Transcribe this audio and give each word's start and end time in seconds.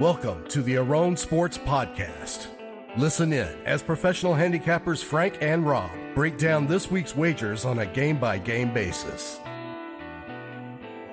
Welcome 0.00 0.48
to 0.48 0.62
the 0.62 0.76
Aron 0.76 1.14
Sports 1.14 1.58
Podcast. 1.58 2.46
Listen 2.96 3.34
in 3.34 3.54
as 3.66 3.82
professional 3.82 4.32
handicappers 4.32 5.04
Frank 5.04 5.36
and 5.42 5.66
Rob 5.66 5.90
break 6.14 6.38
down 6.38 6.66
this 6.66 6.90
week's 6.90 7.14
wagers 7.14 7.66
on 7.66 7.80
a 7.80 7.84
game 7.84 8.18
by 8.18 8.38
game 8.38 8.72
basis. 8.72 9.38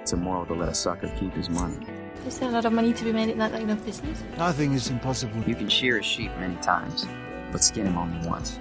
It's 0.02 0.13
immoral 0.13 0.46
to 0.46 0.54
let 0.54 0.70
a 0.70 0.73
sucker 0.73 1.12
keep 1.20 1.34
his 1.34 1.50
money. 1.50 1.86
Is 2.26 2.39
there 2.39 2.47
a 2.47 2.52
lot 2.54 2.63
of 2.63 2.71
money 2.71 2.93
to 2.93 3.04
be 3.04 3.11
made 3.11 3.27
in 3.27 3.38
that 3.39 3.52
line 3.52 3.70
of 3.70 3.86
business? 3.86 4.23
Nothing 4.38 4.71
is 4.71 4.89
impossible. 4.89 5.43
You 5.45 5.55
can 5.55 5.67
shear 5.67 5.97
a 5.97 6.01
sheep 6.01 6.31
many 6.39 6.55
times, 6.61 7.05
but 7.51 7.61
skin 7.61 7.88
him 7.88 7.97
only 7.97 8.25
once. 8.25 8.57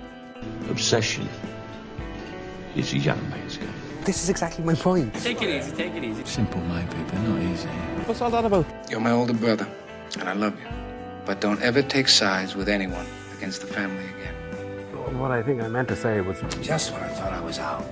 Obsession 0.68 1.28
is 2.74 2.92
a 2.92 2.98
young 2.98 3.30
man's 3.30 3.58
game. 3.58 3.72
This 4.04 4.24
is 4.24 4.28
exactly 4.28 4.64
my 4.64 4.74
point. 4.74 5.14
Take 5.14 5.40
it 5.42 5.50
easy, 5.50 5.70
take 5.76 5.94
it 5.94 6.02
easy. 6.02 6.24
Simple 6.24 6.60
maybe, 6.62 6.96
but 7.06 7.20
not 7.20 7.40
easy. 7.42 7.68
What's 8.06 8.20
all 8.20 8.30
that 8.32 8.44
about? 8.44 8.66
You're 8.90 8.98
my 8.98 9.12
older 9.12 9.32
brother, 9.32 9.68
and 10.18 10.28
I 10.28 10.32
love 10.32 10.58
you. 10.60 10.66
But 11.24 11.40
don't 11.40 11.60
ever 11.62 11.82
take 11.82 12.08
sides 12.08 12.54
with 12.54 12.68
anyone 12.68 13.06
against 13.36 13.60
the 13.60 13.66
family 13.66 14.04
again. 14.04 15.18
What 15.18 15.30
I 15.30 15.42
think 15.42 15.62
I 15.62 15.68
meant 15.68 15.88
to 15.88 15.96
say 15.96 16.20
was 16.20 16.40
Just 16.60 16.92
when 16.92 17.02
I 17.02 17.08
thought 17.08 17.32
I 17.32 17.40
was 17.40 17.58
out, 17.58 17.84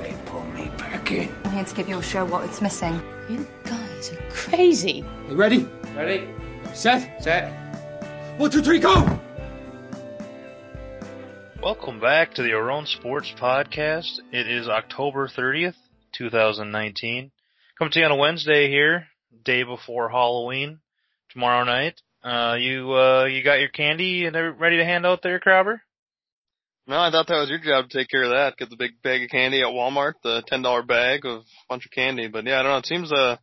they 0.00 0.14
pulled 0.26 0.52
me 0.54 0.70
back 0.78 1.10
in. 1.10 1.34
I'm 1.44 1.52
here 1.52 1.64
to 1.64 1.74
give 1.74 1.88
your 1.88 2.02
show 2.02 2.24
what 2.24 2.44
it's 2.44 2.60
missing. 2.60 3.00
You 3.28 3.46
guys 3.64 4.12
are 4.12 4.30
crazy. 4.30 5.04
You 5.28 5.36
ready? 5.36 5.68
Ready? 5.94 6.28
Set? 6.74 7.22
Set. 7.22 7.52
One, 8.38 8.50
two, 8.50 8.62
three, 8.62 8.78
go! 8.78 9.18
Welcome 11.60 11.98
back 11.98 12.34
to 12.34 12.42
the 12.42 12.52
Aron 12.52 12.86
Sports 12.86 13.34
Podcast. 13.36 14.20
It 14.30 14.46
is 14.46 14.68
October 14.68 15.26
30th, 15.26 15.74
2019. 16.12 17.32
Coming 17.78 17.92
to 17.92 17.98
you 17.98 18.04
on 18.04 18.12
a 18.12 18.16
Wednesday 18.16 18.68
here, 18.68 19.08
day 19.44 19.64
before 19.64 20.08
Halloween, 20.08 20.78
tomorrow 21.30 21.64
night. 21.64 22.00
Uh, 22.22 22.56
you, 22.58 22.92
uh, 22.92 23.24
you 23.24 23.42
got 23.44 23.60
your 23.60 23.68
candy 23.68 24.26
and 24.26 24.34
they're 24.34 24.52
ready 24.52 24.78
to 24.78 24.84
hand 24.84 25.06
out 25.06 25.22
there, 25.22 25.38
Crabber? 25.38 25.82
No, 26.88 26.98
I 26.98 27.10
thought 27.10 27.26
that 27.26 27.38
was 27.38 27.50
your 27.50 27.58
job 27.58 27.90
to 27.90 27.98
take 27.98 28.08
care 28.08 28.24
of 28.24 28.30
that. 28.30 28.56
Get 28.56 28.70
the 28.70 28.76
big 28.76 29.02
bag 29.02 29.22
of 29.22 29.28
candy 29.28 29.60
at 29.60 29.68
Walmart, 29.68 30.14
the 30.22 30.42
ten 30.46 30.62
dollar 30.62 30.82
bag 30.82 31.26
of 31.26 31.40
a 31.40 31.44
bunch 31.68 31.84
of 31.84 31.92
candy. 31.92 32.28
But 32.28 32.46
yeah, 32.46 32.60
I 32.60 32.62
don't 32.62 32.72
know. 32.72 32.78
It 32.78 32.86
seems 32.86 33.12
uh, 33.12 33.36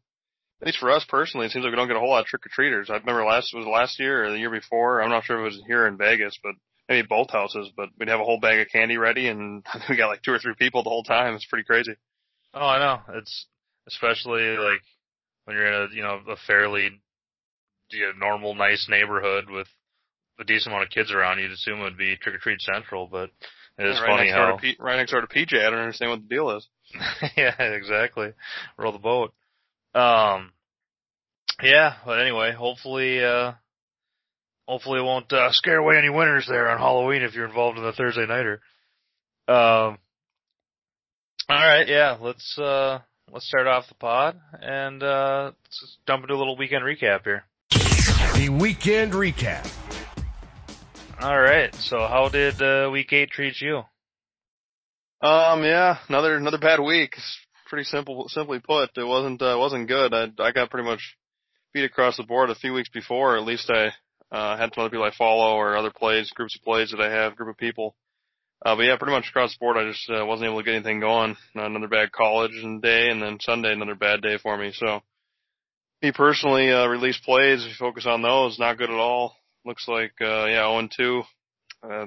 at 0.61 0.65
least 0.65 0.79
for 0.79 0.89
us 0.89 1.05
personally, 1.07 1.45
it 1.45 1.51
seems 1.51 1.63
like 1.63 1.71
we 1.71 1.75
don't 1.75 1.87
get 1.87 1.95
a 1.95 1.99
whole 1.99 2.09
lot 2.09 2.21
of 2.21 2.25
trick 2.25 2.43
or 2.45 2.49
treaters. 2.49 2.89
I 2.89 2.95
remember 2.97 3.23
last 3.23 3.53
was 3.53 3.67
it 3.67 3.69
last 3.69 3.99
year 3.99 4.25
or 4.25 4.31
the 4.31 4.39
year 4.39 4.49
before. 4.49 4.99
I'm 4.99 5.11
not 5.11 5.25
sure 5.25 5.37
if 5.37 5.41
it 5.41 5.57
was 5.57 5.63
here 5.67 5.85
in 5.85 5.95
Vegas, 5.95 6.39
but 6.41 6.55
maybe 6.89 7.05
both 7.07 7.29
houses. 7.29 7.69
But 7.77 7.89
we'd 7.99 8.09
have 8.09 8.19
a 8.19 8.23
whole 8.23 8.39
bag 8.39 8.59
of 8.61 8.69
candy 8.71 8.97
ready, 8.97 9.27
and 9.27 9.63
we 9.89 9.95
got 9.95 10.07
like 10.07 10.23
two 10.23 10.33
or 10.33 10.39
three 10.39 10.55
people 10.57 10.81
the 10.81 10.89
whole 10.89 11.03
time. 11.03 11.35
It's 11.35 11.45
pretty 11.45 11.65
crazy. 11.65 11.95
Oh, 12.55 12.65
I 12.65 12.79
know. 12.79 13.01
It's 13.19 13.45
especially 13.87 14.57
like 14.57 14.81
when 15.43 15.55
you're 15.55 15.67
in 15.67 15.91
a, 15.91 15.95
you 15.95 16.01
know, 16.01 16.19
a 16.29 16.35
fairly 16.47 16.89
you 17.95 18.05
know, 18.05 18.27
normal, 18.27 18.55
nice 18.55 18.87
neighborhood 18.89 19.49
with 19.49 19.67
a 20.39 20.43
decent 20.43 20.73
amount 20.73 20.83
of 20.83 20.89
kids 20.89 21.11
around. 21.11 21.39
You'd 21.39 21.51
assume 21.51 21.79
it 21.79 21.83
would 21.83 21.97
be 21.97 22.17
trick 22.17 22.35
or 22.35 22.39
treat 22.39 22.61
central, 22.61 23.07
but 23.07 23.29
it 23.77 23.87
is 23.87 23.99
right 23.99 24.09
funny 24.09 24.29
how. 24.29 24.51
to 24.51 24.57
P- 24.57 24.77
right 24.79 24.97
next 24.97 25.11
door 25.11 25.21
to 25.21 25.27
PJ. 25.27 25.53
I 25.53 25.69
don't 25.69 25.79
understand 25.79 26.11
what 26.11 26.21
the 26.21 26.35
deal 26.35 26.51
is. 26.51 26.67
yeah, 27.37 27.61
exactly. 27.61 28.31
Roll 28.77 28.91
the 28.91 28.99
boat. 28.99 29.33
Um, 29.93 30.51
yeah, 31.61 31.95
but 32.05 32.19
anyway, 32.19 32.51
hopefully, 32.53 33.23
uh, 33.23 33.53
hopefully 34.67 34.99
it 34.99 35.03
won't, 35.03 35.31
uh, 35.31 35.51
scare 35.51 35.77
away 35.77 35.97
any 35.97 36.09
winners 36.09 36.45
there 36.49 36.69
on 36.69 36.77
Halloween 36.77 37.21
if 37.21 37.33
you're 37.33 37.47
involved 37.47 37.77
in 37.77 37.83
the 37.83 37.93
Thursday 37.93 38.25
Nighter. 38.25 38.61
Um, 39.47 39.97
alright, 41.49 41.87
yeah, 41.87 42.17
let's, 42.19 42.57
uh, 42.57 42.99
let's 43.31 43.47
start 43.47 43.67
off 43.67 43.87
the 43.87 43.95
pod 43.95 44.37
and, 44.61 45.01
uh, 45.01 45.51
let's 45.63 45.79
just 45.79 45.97
jump 46.07 46.23
into 46.23 46.33
a 46.33 46.37
little 46.37 46.57
weekend 46.57 46.83
recap 46.83 47.23
here. 47.23 47.45
The 48.45 48.51
weekend 48.51 49.13
recap. 49.13 49.67
Alright, 51.19 51.73
so 51.73 51.97
how 51.97 52.29
did, 52.29 52.61
uh, 52.61 52.91
week 52.91 53.11
eight 53.11 53.31
treat 53.31 53.59
you? 53.59 53.77
Um, 55.19 55.63
yeah, 55.63 55.97
another 56.07 56.35
another 56.35 56.59
bad 56.59 56.79
week. 56.79 57.13
It's 57.17 57.37
pretty 57.67 57.85
simple, 57.85 58.29
simply 58.29 58.59
put. 58.59 58.91
It 58.97 59.03
wasn't 59.03 59.41
uh, 59.41 59.55
wasn't 59.57 59.87
good. 59.87 60.13
I 60.13 60.27
I 60.37 60.51
got 60.51 60.69
pretty 60.69 60.87
much 60.87 61.17
beat 61.73 61.85
across 61.85 62.17
the 62.17 62.23
board 62.23 62.51
a 62.51 62.55
few 62.55 62.73
weeks 62.73 62.89
before. 62.89 63.35
At 63.35 63.45
least 63.45 63.71
I 63.71 63.87
uh, 64.31 64.57
had 64.57 64.75
some 64.75 64.83
other 64.83 64.91
people 64.91 65.05
I 65.05 65.17
follow 65.17 65.55
or 65.55 65.75
other 65.75 65.89
plays, 65.89 66.29
groups 66.29 66.55
of 66.55 66.63
plays 66.63 66.91
that 66.91 67.01
I 67.01 67.09
have, 67.09 67.35
group 67.35 67.49
of 67.49 67.57
people. 67.57 67.95
Uh, 68.63 68.75
but 68.75 68.83
yeah, 68.83 68.95
pretty 68.95 69.13
much 69.13 69.29
across 69.29 69.53
the 69.53 69.57
board, 69.59 69.75
I 69.75 69.89
just 69.89 70.07
uh, 70.07 70.23
wasn't 70.23 70.51
able 70.51 70.59
to 70.59 70.63
get 70.63 70.75
anything 70.75 70.99
going. 70.99 71.35
Another 71.55 71.87
bad 71.87 72.11
college 72.11 72.53
and 72.53 72.79
day, 72.79 73.09
and 73.09 73.23
then 73.23 73.39
Sunday 73.41 73.73
another 73.73 73.95
bad 73.95 74.21
day 74.21 74.37
for 74.37 74.55
me. 74.55 74.71
So, 74.71 75.01
me 76.01 76.11
personally, 76.11 76.71
uh, 76.71 76.87
release 76.87 77.19
plays. 77.23 77.63
If 77.63 77.69
you 77.69 77.75
focus 77.79 78.05
on 78.05 78.21
those, 78.21 78.59
not 78.59 78.77
good 78.77 78.89
at 78.89 78.95
all. 78.95 79.35
Looks 79.65 79.87
like 79.87 80.13
uh, 80.21 80.45
yeah, 80.45 80.67
0 80.69 80.89
2. 80.95 81.23
Uh, 81.83 82.05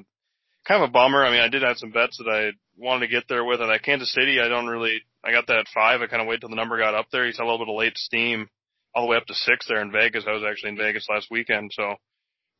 kind 0.66 0.82
of 0.82 0.90
a 0.90 0.92
bummer. 0.92 1.24
I 1.24 1.30
mean, 1.30 1.40
I 1.40 1.48
did 1.48 1.62
have 1.62 1.78
some 1.78 1.90
bets 1.90 2.18
that 2.18 2.30
I 2.30 2.52
wanted 2.76 3.06
to 3.06 3.12
get 3.12 3.24
there 3.28 3.44
with, 3.44 3.60
and 3.60 3.70
at 3.70 3.82
Kansas 3.82 4.12
City, 4.12 4.38
I 4.40 4.48
don't 4.48 4.66
really. 4.66 5.02
I 5.24 5.32
got 5.32 5.46
that 5.48 5.58
at 5.58 5.66
five. 5.74 6.00
I 6.00 6.06
kind 6.06 6.22
of 6.22 6.28
waited 6.28 6.42
till 6.42 6.50
the 6.50 6.56
number 6.56 6.78
got 6.78 6.94
up 6.94 7.06
there. 7.10 7.26
He's 7.26 7.38
had 7.38 7.42
a 7.44 7.50
little 7.50 7.66
bit 7.66 7.72
of 7.72 7.78
late 7.78 7.96
steam, 7.98 8.48
all 8.94 9.04
the 9.04 9.10
way 9.10 9.16
up 9.16 9.26
to 9.26 9.34
six 9.34 9.66
there 9.66 9.82
in 9.82 9.90
Vegas. 9.90 10.24
I 10.28 10.32
was 10.32 10.44
actually 10.48 10.70
in 10.70 10.76
Vegas 10.76 11.08
last 11.10 11.28
weekend, 11.30 11.72
so 11.74 11.96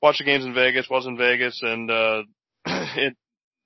watched 0.03 0.19
the 0.19 0.25
games 0.25 0.45
in 0.45 0.55
Vegas. 0.55 0.89
Was 0.91 1.07
in 1.07 1.17
Vegas, 1.17 1.61
and 1.63 1.91
uh, 1.91 2.23
it 2.67 3.15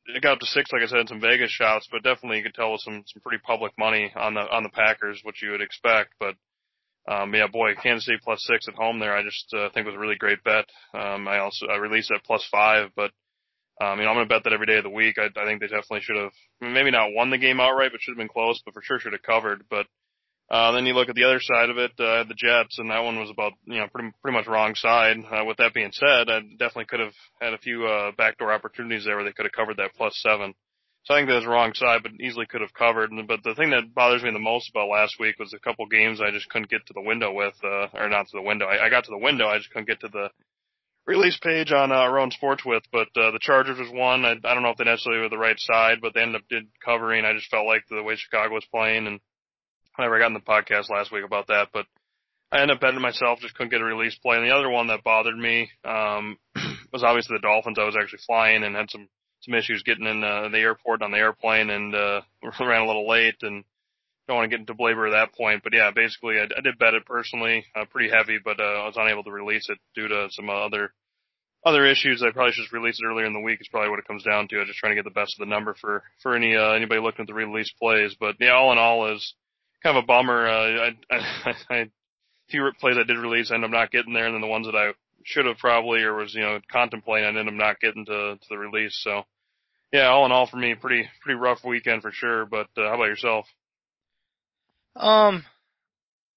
it 0.06 0.23
got 0.23 0.34
up 0.34 0.41
to 0.41 0.47
six, 0.47 0.71
like 0.73 0.83
I 0.83 0.87
said, 0.87 0.99
in 0.99 1.06
some 1.06 1.21
Vegas 1.21 1.50
shots, 1.50 1.89
but 1.91 2.03
definitely 2.03 2.39
you 2.39 2.43
could 2.43 2.55
tell 2.55 2.73
with 2.73 2.81
some 2.83 3.05
some 3.06 3.23
pretty 3.23 3.43
public 3.47 3.73
money 3.79 4.12
on 4.15 4.34
the 4.34 4.41
on 4.41 4.62
the 4.62 4.69
Packers, 4.69 5.21
which 5.23 5.43
you 5.43 5.53
would 5.53 5.62
expect. 5.62 6.15
But 6.19 6.34
um, 7.08 7.34
yeah, 7.34 7.46
boy, 7.46 7.74
Kansas 7.74 8.06
City 8.06 8.18
plus 8.22 8.44
six 8.46 8.68
at 8.68 8.74
home 8.74 8.98
there, 8.98 9.16
I 9.16 9.22
just 9.22 9.52
uh, 9.54 9.68
think 9.74 9.86
was 9.86 9.94
a 9.94 9.98
really 9.98 10.16
great 10.16 10.42
bet. 10.44 10.66
Um, 10.94 11.26
I 11.26 11.38
also 11.38 11.66
I 11.66 11.76
released 11.76 12.10
at 12.12 12.24
plus 12.24 12.46
five, 12.50 12.90
but 12.94 13.10
um, 13.80 13.98
you 13.98 14.04
know 14.04 14.10
I'm 14.10 14.16
going 14.16 14.28
to 14.28 14.34
bet 14.34 14.44
that 14.44 14.52
every 14.52 14.66
day 14.66 14.78
of 14.78 14.84
the 14.84 14.90
week. 14.90 15.16
I, 15.18 15.26
I 15.40 15.44
think 15.44 15.60
they 15.60 15.66
definitely 15.66 16.02
should 16.02 16.16
have 16.16 16.32
maybe 16.60 16.90
not 16.90 17.12
won 17.12 17.30
the 17.30 17.38
game 17.38 17.60
outright, 17.60 17.90
but 17.92 18.00
should 18.00 18.12
have 18.12 18.18
been 18.18 18.28
close, 18.28 18.60
but 18.64 18.74
for 18.74 18.82
sure 18.82 19.00
should 19.00 19.12
have 19.12 19.22
covered. 19.22 19.64
But 19.68 19.86
uh, 20.52 20.70
then 20.72 20.84
you 20.84 20.92
look 20.92 21.08
at 21.08 21.14
the 21.14 21.24
other 21.24 21.40
side 21.40 21.70
of 21.70 21.78
it, 21.78 21.92
uh, 21.98 22.24
the 22.24 22.36
Jets, 22.36 22.78
and 22.78 22.90
that 22.90 23.02
one 23.02 23.19
was 23.19 23.30
about, 23.30 23.52
you 23.64 23.80
know, 23.80 23.86
pretty, 23.92 24.10
pretty 24.20 24.36
much 24.36 24.46
wrong 24.46 24.74
side. 24.74 25.16
Uh, 25.30 25.46
with 25.46 25.56
that 25.56 25.72
being 25.72 25.92
said, 25.92 26.28
I 26.28 26.40
definitely 26.58 26.84
could 26.86 27.00
have 27.00 27.14
had 27.40 27.54
a 27.54 27.58
few, 27.58 27.86
uh, 27.86 28.12
backdoor 28.19 28.52
opportunities 28.52 29.06
there 29.06 29.16
where 29.16 29.24
they 29.24 29.32
could 29.32 29.46
have 29.46 29.52
covered 29.52 29.78
that 29.78 29.94
plus 29.96 30.12
seven. 30.20 30.52
So 31.04 31.14
I 31.14 31.18
think 31.18 31.28
that 31.28 31.34
was 31.34 31.46
wrong 31.46 31.74
side, 31.74 32.02
but 32.04 32.12
easily 32.20 32.46
could 32.46 32.60
have 32.60 32.74
covered. 32.74 33.10
But 33.26 33.42
the 33.42 33.56
thing 33.56 33.70
that 33.70 33.92
bothers 33.92 34.22
me 34.22 34.30
the 34.30 34.38
most 34.38 34.70
about 34.70 34.88
last 34.88 35.16
week 35.18 35.38
was 35.38 35.52
a 35.52 35.58
couple 35.58 35.86
games 35.86 36.20
I 36.20 36.30
just 36.30 36.48
couldn't 36.48 36.70
get 36.70 36.86
to 36.86 36.92
the 36.94 37.02
window 37.02 37.32
with, 37.32 37.54
uh, 37.64 37.88
or 37.94 38.08
not 38.08 38.28
to 38.28 38.36
the 38.36 38.42
window. 38.42 38.66
I, 38.66 38.86
I 38.86 38.90
got 38.90 39.04
to 39.04 39.10
the 39.10 39.18
window, 39.18 39.48
I 39.48 39.58
just 39.58 39.70
couldn't 39.70 39.88
get 39.88 40.00
to 40.00 40.08
the 40.08 40.30
release 41.04 41.36
page 41.42 41.72
on 41.72 41.90
uh, 41.90 41.96
our 41.96 42.20
own 42.20 42.30
sports 42.30 42.64
with. 42.64 42.84
But 42.92 43.08
uh, 43.16 43.32
the 43.32 43.40
Chargers 43.40 43.80
was 43.80 43.90
one. 43.90 44.24
I, 44.24 44.32
I 44.44 44.54
don't 44.54 44.62
know 44.62 44.70
if 44.70 44.76
they 44.76 44.84
necessarily 44.84 45.22
were 45.22 45.28
the 45.28 45.38
right 45.38 45.58
side, 45.58 45.98
but 46.00 46.14
they 46.14 46.22
ended 46.22 46.40
up 46.40 46.48
did 46.48 46.68
covering. 46.84 47.24
I 47.24 47.32
just 47.32 47.50
felt 47.50 47.66
like 47.66 47.82
the 47.90 48.02
way 48.02 48.14
Chicago 48.16 48.54
was 48.54 48.66
playing 48.70 49.06
and. 49.06 49.20
I 49.98 50.06
got 50.19 50.28
in 50.28 50.32
the 50.32 50.40
podcast 50.40 50.88
last 50.88 51.12
week 51.12 51.22
about 51.22 51.48
that, 51.48 51.69
but 51.70 51.84
I 52.50 52.60
ended 52.60 52.76
up 52.76 52.80
betting 52.80 53.02
myself, 53.02 53.40
just 53.40 53.54
couldn't 53.54 53.70
get 53.70 53.82
a 53.82 53.84
release 53.84 54.16
play. 54.22 54.36
And 54.36 54.46
the 54.46 54.54
other 54.54 54.70
one 54.70 54.86
that 54.86 55.04
bothered 55.04 55.36
me 55.36 55.69
um, 55.84 56.38
was 56.92 57.02
obviously 57.02 57.36
the 57.36 57.46
Dolphins. 57.46 57.78
I 57.78 57.84
was 57.84 57.96
actually 57.96 58.20
flying 58.26 58.62
and 58.62 58.74
had 58.74 58.90
some 58.90 59.08
some 59.42 59.54
issues 59.54 59.82
getting 59.82 60.06
in 60.06 60.22
uh, 60.22 60.48
the 60.48 60.58
airport 60.58 61.03
on 61.03 61.10
the 61.10 61.19
airplane 61.19 61.70
and 61.70 61.94
uh, 61.94 62.20
ran 62.60 62.82
a 62.82 62.86
little 62.86 63.08
late 63.08 63.36
and 63.42 63.64
don't 64.26 64.36
want 64.36 64.50
to 64.50 64.56
get 64.56 64.60
into 64.60 64.75
belabor 64.75 65.06
at 65.06 65.12
that 65.12 65.34
point. 65.34 65.62
But 65.62 65.75
yeah, 65.75 65.91
basically 65.91 66.38
I, 66.38 66.44
I 66.44 66.60
did 66.60 66.78
bet 66.78 66.94
it 66.94 67.06
personally, 67.06 67.64
uh, 67.75 67.84
pretty 67.91 68.10
heavy, 68.10 68.38
but 68.42 68.60
uh, 68.60 68.62
I 68.62 68.86
was 68.86 68.97
unable 68.97 69.25
to 69.25 69.32
release 69.32 69.69
it 69.69 69.78
due 69.94 70.08
to 70.08 70.28
some 70.31 70.48
other 70.48 70.92
other 71.64 71.86
issues. 71.86 72.22
I 72.22 72.32
probably 72.32 72.52
should 72.52 72.62
just 72.62 72.72
release 72.72 72.98
it 73.00 73.06
earlier 73.06 73.26
in 73.26 73.34
the 73.34 73.41
week. 73.41 73.60
Is 73.60 73.69
probably 73.69 73.91
what 73.91 73.98
it 73.98 74.06
comes 74.06 74.25
down 74.25 74.48
to. 74.48 74.60
I'm 74.60 74.66
just 74.66 74.78
trying 74.78 74.92
to 74.92 74.97
get 74.97 75.04
the 75.04 75.19
best 75.19 75.34
of 75.38 75.47
the 75.47 75.50
number 75.50 75.75
for 75.81 76.02
for 76.22 76.34
any 76.34 76.56
uh, 76.56 76.72
anybody 76.72 77.00
looking 77.00 77.22
at 77.22 77.26
the 77.26 77.34
release 77.34 77.72
plays. 77.81 78.16
But 78.19 78.36
yeah, 78.41 78.52
all 78.52 78.72
in 78.72 78.78
all 78.78 79.14
is 79.14 79.34
kind 79.82 79.97
of 79.97 80.04
a 80.04 80.06
bummer. 80.06 80.47
Uh, 80.47 80.91
I, 81.10 81.16
I, 81.16 81.54
I 81.70 81.91
few 82.48 82.70
plays 82.78 82.97
I 82.98 83.04
did 83.04 83.16
release 83.16 83.50
I 83.50 83.55
ended 83.55 83.70
up 83.70 83.75
not 83.75 83.90
getting 83.90 84.12
there, 84.12 84.26
and 84.26 84.34
then 84.34 84.40
the 84.40 84.46
ones 84.46 84.67
that 84.67 84.76
I 84.76 84.93
should 85.25 85.46
have 85.46 85.58
probably 85.58 86.02
or 86.02 86.14
was 86.14 86.34
you 86.34 86.43
know 86.43 86.61
contemplating 86.70 87.25
I 87.25 87.28
ended 87.28 87.49
up 87.49 87.55
not 87.55 87.81
getting 87.81 88.05
to 88.06 88.37
to 88.37 88.46
the 88.49 88.58
release. 88.58 88.99
So 89.02 89.22
yeah, 89.93 90.09
all 90.09 90.25
in 90.27 90.33
all 90.33 90.47
for 90.47 90.56
me, 90.56 90.75
pretty 90.75 91.09
pretty 91.23 91.39
rough 91.39 91.65
weekend 91.65 92.03
for 92.03 92.12
sure. 92.12 92.47
But 92.47 92.69
uh, 92.77 92.89
how 92.89 92.94
about 92.94 93.05
yourself? 93.05 93.47
Um, 94.97 95.44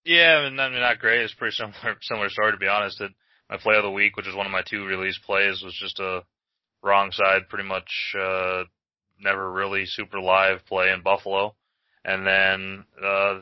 yeah, 0.04 0.40
I 0.40 0.50
mean, 0.50 0.60
I 0.60 0.69
mean, 0.69 0.80
not 0.80 1.00
great. 1.00 1.22
It's 1.22 1.34
pretty 1.34 1.56
similar 1.56 1.98
similar 2.02 2.30
story 2.30 2.52
to 2.52 2.57
be 2.57 2.68
honest. 2.68 3.02
My 3.50 3.57
play 3.57 3.75
of 3.75 3.84
the 3.84 3.92
week, 3.92 4.18
which 4.18 4.28
is 4.28 4.36
one 4.36 4.46
of 4.46 4.52
my 4.52 4.63
two 4.68 4.86
release 4.86 5.19
plays, 5.24 5.62
was 5.63 5.78
just 5.80 6.00
a 6.00 6.24
wrong 6.84 7.12
side, 7.12 7.48
pretty 7.50 7.68
much 7.68 8.16
uh, 8.19 8.63
never 9.19 9.52
really 9.52 9.86
super 9.86 10.19
live 10.19 10.66
play 10.68 10.92
in 10.92 11.04
Buffalo. 11.04 11.56
And 12.04 12.25
then 12.25 12.86
uh, 13.04 13.42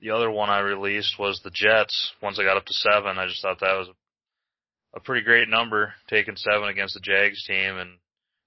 the 0.00 0.10
other 0.10 0.30
one 0.30 0.50
I 0.50 0.60
released 0.60 1.18
was 1.18 1.40
the 1.42 1.50
Jets. 1.50 2.12
Once 2.22 2.38
I 2.38 2.44
got 2.44 2.56
up 2.56 2.66
to 2.66 2.72
seven, 2.72 3.18
I 3.18 3.26
just 3.26 3.42
thought 3.42 3.60
that 3.60 3.78
was 3.78 3.88
a 4.94 5.00
pretty 5.00 5.24
great 5.24 5.48
number, 5.48 5.94
taking 6.08 6.36
seven 6.36 6.68
against 6.68 6.94
the 6.94 7.00
Jags 7.00 7.44
team, 7.44 7.76
and 7.76 7.90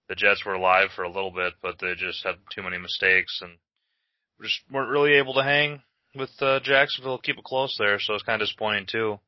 the 0.09 0.15
Jets 0.15 0.44
were 0.44 0.56
alive 0.56 0.89
for 0.95 1.03
a 1.03 1.11
little 1.11 1.31
bit, 1.31 1.53
but 1.61 1.75
they 1.79 1.94
just 1.95 2.25
had 2.25 2.35
too 2.53 2.63
many 2.63 2.79
mistakes 2.79 3.39
and 3.41 3.53
just 4.41 4.59
weren't 4.71 4.89
really 4.89 5.13
able 5.13 5.35
to 5.35 5.44
hang 5.44 5.81
with 6.15 6.31
uh, 6.41 6.59
Jacksonville, 6.61 7.19
keep 7.19 7.38
it 7.38 7.44
close 7.44 7.75
there. 7.77 8.00
So 8.00 8.15
it's 8.15 8.23
kind 8.23 8.41
of 8.41 8.47
disappointing 8.47 8.88
too. 8.91 9.19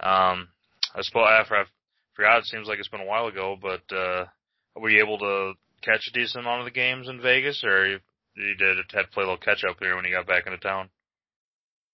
Um, 0.00 0.48
I 0.94 1.00
suppose 1.00 1.28
after 1.30 1.56
I 1.56 1.64
forgot, 2.14 2.40
it 2.40 2.46
seems 2.46 2.68
like 2.68 2.78
it's 2.78 2.88
been 2.88 3.00
a 3.00 3.06
while 3.06 3.26
ago, 3.26 3.56
but 3.60 3.82
uh, 3.94 4.26
were 4.76 4.90
you 4.90 5.02
able 5.02 5.18
to 5.18 5.54
catch 5.82 6.06
a 6.08 6.12
decent 6.12 6.44
amount 6.44 6.60
of 6.60 6.66
the 6.66 6.70
games 6.70 7.08
in 7.08 7.22
Vegas, 7.22 7.64
or 7.64 7.86
you, 7.86 7.98
you 8.36 8.54
did 8.56 8.76
had 8.92 9.02
to 9.02 9.08
play 9.08 9.24
a 9.24 9.26
little 9.26 9.38
catch 9.38 9.64
up 9.64 9.76
here 9.80 9.96
when 9.96 10.04
you 10.04 10.14
got 10.14 10.26
back 10.26 10.46
into 10.46 10.58
town? 10.58 10.90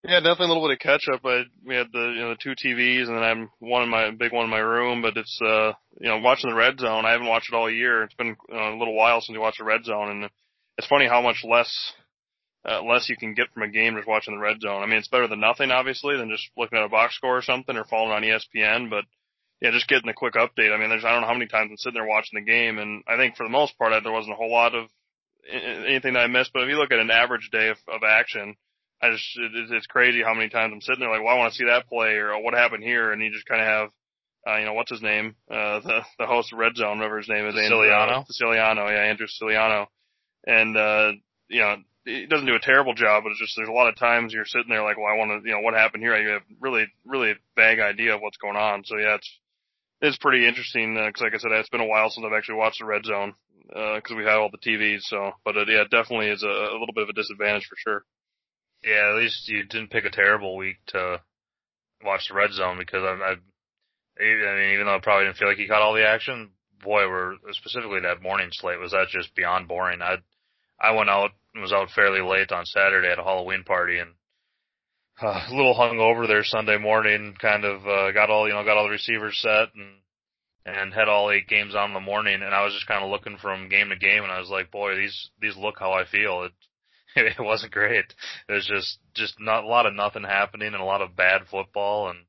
Yeah, 0.04 0.20
definitely 0.20 0.46
a 0.46 0.48
little 0.48 0.69
bit 0.69 0.75
of 0.75 0.78
catch 0.78 1.08
up. 1.12 1.20
I 1.25 1.43
we 1.64 1.75
had 1.75 1.88
the 1.93 2.12
you 2.14 2.20
know 2.20 2.31
the 2.31 2.37
two 2.40 2.54
TVs 2.54 3.08
and 3.08 3.16
then 3.16 3.25
I'm 3.25 3.50
one 3.58 3.82
in 3.82 3.88
my 3.88 4.10
big 4.10 4.32
one 4.32 4.44
in 4.44 4.50
my 4.50 4.58
room, 4.58 5.02
but 5.02 5.16
it's 5.16 5.38
uh 5.43 5.72
you 6.00 6.08
know 6.08 6.19
watching 6.19 6.50
the 6.50 6.56
red 6.56 6.78
zone. 6.78 7.04
I 7.04 7.12
haven't 7.12 7.26
watched 7.26 7.52
it 7.52 7.56
all 7.56 7.70
year. 7.70 8.02
It's 8.02 8.14
been 8.14 8.37
uh, 8.52 8.75
a 8.75 8.78
little 8.78 8.94
while 8.94 9.20
since 9.20 9.34
we 9.34 9.40
watched 9.40 9.58
the 9.58 9.64
red 9.64 9.84
zone, 9.84 10.10
and 10.10 10.31
it's 10.78 10.87
funny 10.87 11.08
how 11.08 11.22
much 11.22 11.43
less 11.44 11.72
uh, 12.69 12.82
less 12.82 13.08
you 13.08 13.16
can 13.16 13.34
get 13.34 13.52
from 13.52 13.62
a 13.62 13.69
game 13.69 13.94
just 13.96 14.08
watching 14.08 14.34
the 14.34 14.40
red 14.40 14.60
zone. 14.60 14.82
I 14.82 14.87
mean, 14.87 14.98
it's 14.98 15.08
better 15.08 15.28
than 15.28 15.40
nothing, 15.40 15.70
obviously, 15.70 16.16
than 16.16 16.31
just 16.31 16.50
looking 16.56 16.78
at 16.78 16.84
a 16.84 16.88
box 16.88 17.14
score 17.14 17.37
or 17.38 17.43
something 17.43 17.76
or 17.76 17.84
following 17.84 18.12
on 18.12 18.22
ESPN. 18.22 18.90
But 18.90 19.04
yeah, 19.60 19.70
just 19.70 19.88
getting 19.88 20.08
a 20.08 20.14
quick 20.14 20.34
update. 20.34 20.75
I 20.75 20.78
mean, 20.78 20.90
there's 20.90 21.04
I 21.04 21.12
don't 21.12 21.22
know 21.22 21.28
how 21.28 21.34
many 21.34 21.46
times 21.46 21.70
I'm 21.70 21.76
sitting 21.76 21.94
there 21.94 22.08
watching 22.08 22.38
the 22.38 22.50
game, 22.50 22.78
and 22.78 23.02
I 23.08 23.16
think 23.16 23.37
for 23.37 23.44
the 23.44 23.50
most 23.50 23.78
part, 23.78 23.93
there 24.02 24.12
wasn't 24.12 24.34
a 24.34 24.37
whole 24.37 24.52
lot 24.52 24.75
of 24.75 24.88
anything 25.50 26.14
that 26.14 26.20
I 26.20 26.26
missed. 26.26 26.50
But 26.52 26.64
if 26.64 26.69
you 26.69 26.76
look 26.76 26.93
at 26.93 26.98
an 26.98 27.10
average 27.10 27.50
day 27.52 27.69
of, 27.69 27.78
of 27.88 28.02
action, 28.06 28.56
I 29.02 29.10
just 29.10 29.25
it, 29.37 29.70
it's 29.72 29.87
crazy 29.87 30.22
how 30.22 30.34
many 30.34 30.48
times 30.48 30.72
I'm 30.72 30.81
sitting 30.81 31.00
there 31.00 31.10
like, 31.10 31.22
well, 31.22 31.34
I 31.34 31.38
want 31.38 31.52
to 31.52 31.56
see 31.56 31.66
that 31.66 31.88
play 31.88 32.14
or 32.14 32.32
oh, 32.32 32.40
what 32.40 32.54
happened 32.54 32.82
here, 32.82 33.12
and 33.12 33.22
you 33.22 33.32
just 33.32 33.46
kind 33.46 33.60
of 33.60 33.66
have. 33.66 33.88
Uh, 34.48 34.58
you 34.58 34.64
know 34.64 34.75
what's 34.75 34.93
his 34.93 35.02
name? 35.02 35.34
Uh, 35.50 35.81
the 35.81 36.00
the 36.20 36.26
host 36.26 36.52
of 36.52 36.58
Red 36.58 36.76
Zone, 36.76 36.98
whatever 36.98 37.19
his 37.19 37.28
name 37.28 37.46
is, 37.46 37.54
Siciliano. 37.54 38.20
Uh, 38.20 38.25
Siciliano, 38.26 38.88
yeah, 38.88 39.02
Andrew 39.02 39.26
Siciliano, 39.26 39.87
and 40.46 40.76
uh, 40.76 41.12
you 41.48 41.60
know 41.60 41.76
he 42.06 42.26
doesn't 42.26 42.46
do 42.46 42.54
a 42.54 42.60
terrible 42.60 42.94
job, 42.94 43.25
but 43.25 43.31
it's 43.31 43.40
just 43.40 43.54
there's 43.56 43.69
a 43.69 43.72
lot 43.72 43.88
of 43.88 43.98
times 43.98 44.32
you're 44.32 44.46
sitting 44.46 44.69
there 44.70 44.84
like, 44.84 44.96
well, 44.96 45.12
I 45.12 45.19
want 45.19 45.43
to, 45.43 45.48
you 45.48 45.54
know, 45.54 45.60
what 45.60 45.75
happened 45.75 46.02
here? 46.02 46.16
You 46.16 46.31
have 46.31 46.43
really, 46.60 46.87
really 47.04 47.34
vague 47.56 47.81
idea 47.81 48.14
of 48.14 48.20
what's 48.20 48.37
going 48.37 48.56
on. 48.56 48.84
So 48.84 48.96
yeah, 48.96 49.16
it's 49.16 49.31
it's 50.00 50.19
pretty 50.19 50.46
interesting 50.46 50.94
because, 50.94 51.22
uh, 51.22 51.25
like 51.25 51.34
I 51.34 51.38
said, 51.38 51.52
it's 51.52 51.69
been 51.69 51.81
a 51.81 51.87
while 51.87 52.08
since 52.08 52.25
I've 52.25 52.37
actually 52.37 52.56
watched 52.56 52.78
the 52.78 52.87
red 52.87 53.04
zone 53.04 53.34
because 53.66 54.12
uh, 54.12 54.16
we 54.16 54.25
have 54.25 54.38
all 54.38 54.50
the 54.50 54.70
TVs. 54.70 55.02
So, 55.02 55.32
but 55.44 55.56
it, 55.56 55.69
yeah, 55.69 55.82
it 55.82 55.90
definitely 55.90 56.28
is 56.28 56.44
a, 56.44 56.46
a 56.46 56.78
little 56.78 56.94
bit 56.94 57.02
of 57.02 57.08
a 57.08 57.19
disadvantage 57.19 57.66
for 57.66 57.76
sure. 57.76 58.04
Yeah, 58.87 59.11
at 59.11 59.17
least 59.17 59.49
you 59.49 59.65
didn't 59.65 59.91
pick 59.91 60.05
a 60.05 60.11
terrible 60.11 60.56
week 60.56 60.77
to 60.88 61.21
watch 62.05 62.29
the 62.29 62.35
red 62.35 62.53
zone 62.53 62.79
because 62.79 63.03
I, 63.03 63.11
I, 63.11 63.33
I 64.23 64.56
mean, 64.56 64.75
even 64.75 64.87
though 64.87 64.94
I 64.94 65.00
probably 65.03 65.27
didn't 65.27 65.38
feel 65.38 65.49
like 65.49 65.59
he 65.59 65.67
caught 65.67 65.83
all 65.83 65.94
the 65.94 66.06
action, 66.06 66.50
boy, 66.83 67.09
were 67.09 67.35
specifically 67.50 68.00
that 68.00 68.23
morning 68.23 68.49
slate 68.53 68.79
was 68.79 68.93
that 68.93 69.09
just 69.11 69.35
beyond 69.35 69.67
boring. 69.67 70.00
I, 70.03 70.19
I 70.81 70.93
went 70.93 71.11
out 71.11 71.31
and 71.53 71.62
was 71.62 71.73
out 71.73 71.91
fairly 71.91 72.21
late 72.21 72.53
on 72.53 72.65
Saturday 72.65 73.09
at 73.11 73.19
a 73.19 73.25
Halloween 73.25 73.65
party 73.65 73.99
and 73.99 74.11
uh, 75.21 75.47
a 75.50 75.55
little 75.55 75.75
hungover 75.75 76.29
there 76.29 76.44
Sunday 76.44 76.79
morning. 76.79 77.35
Kind 77.41 77.65
of 77.65 77.87
uh, 77.87 78.12
got 78.12 78.31
all 78.31 78.47
you 78.47 78.55
know, 78.55 78.65
got 78.65 78.77
all 78.77 78.85
the 78.85 78.91
receivers 78.91 79.39
set 79.41 79.75
and 79.75 79.97
and 80.67 80.93
had 80.93 81.09
all 81.09 81.31
eight 81.31 81.49
games 81.49 81.75
on 81.75 81.91
in 81.91 81.94
the 81.94 82.00
morning. 82.00 82.43
And 82.43 82.55
I 82.55 82.65
was 82.65 82.75
just 82.75 82.87
kind 82.87 83.03
of 83.05 83.11
looking 83.11 83.39
from 83.39 83.69
game 83.69 83.89
to 83.89 83.97
game, 83.97 84.23
and 84.23 84.32
I 84.32 84.41
was 84.41 84.50
like, 84.50 84.71
boy, 84.71 84.97
these 84.97 85.31
these 85.41 85.56
look 85.56 85.77
how 85.79 85.93
I 85.93 86.05
feel. 86.05 86.43
It 86.44 86.53
it 87.39 87.41
wasn't 87.41 87.73
great. 87.73 88.05
It 88.49 88.53
was 88.53 88.67
just 88.67 88.99
just 89.15 89.41
not 89.41 89.65
a 89.65 89.69
lot 89.69 89.87
of 89.87 89.95
nothing 89.95 90.25
happening 90.25 90.69
and 90.69 90.83
a 90.83 90.85
lot 90.85 91.03
of 91.03 91.17
bad 91.17 91.43
football 91.51 92.11
and 92.11 92.21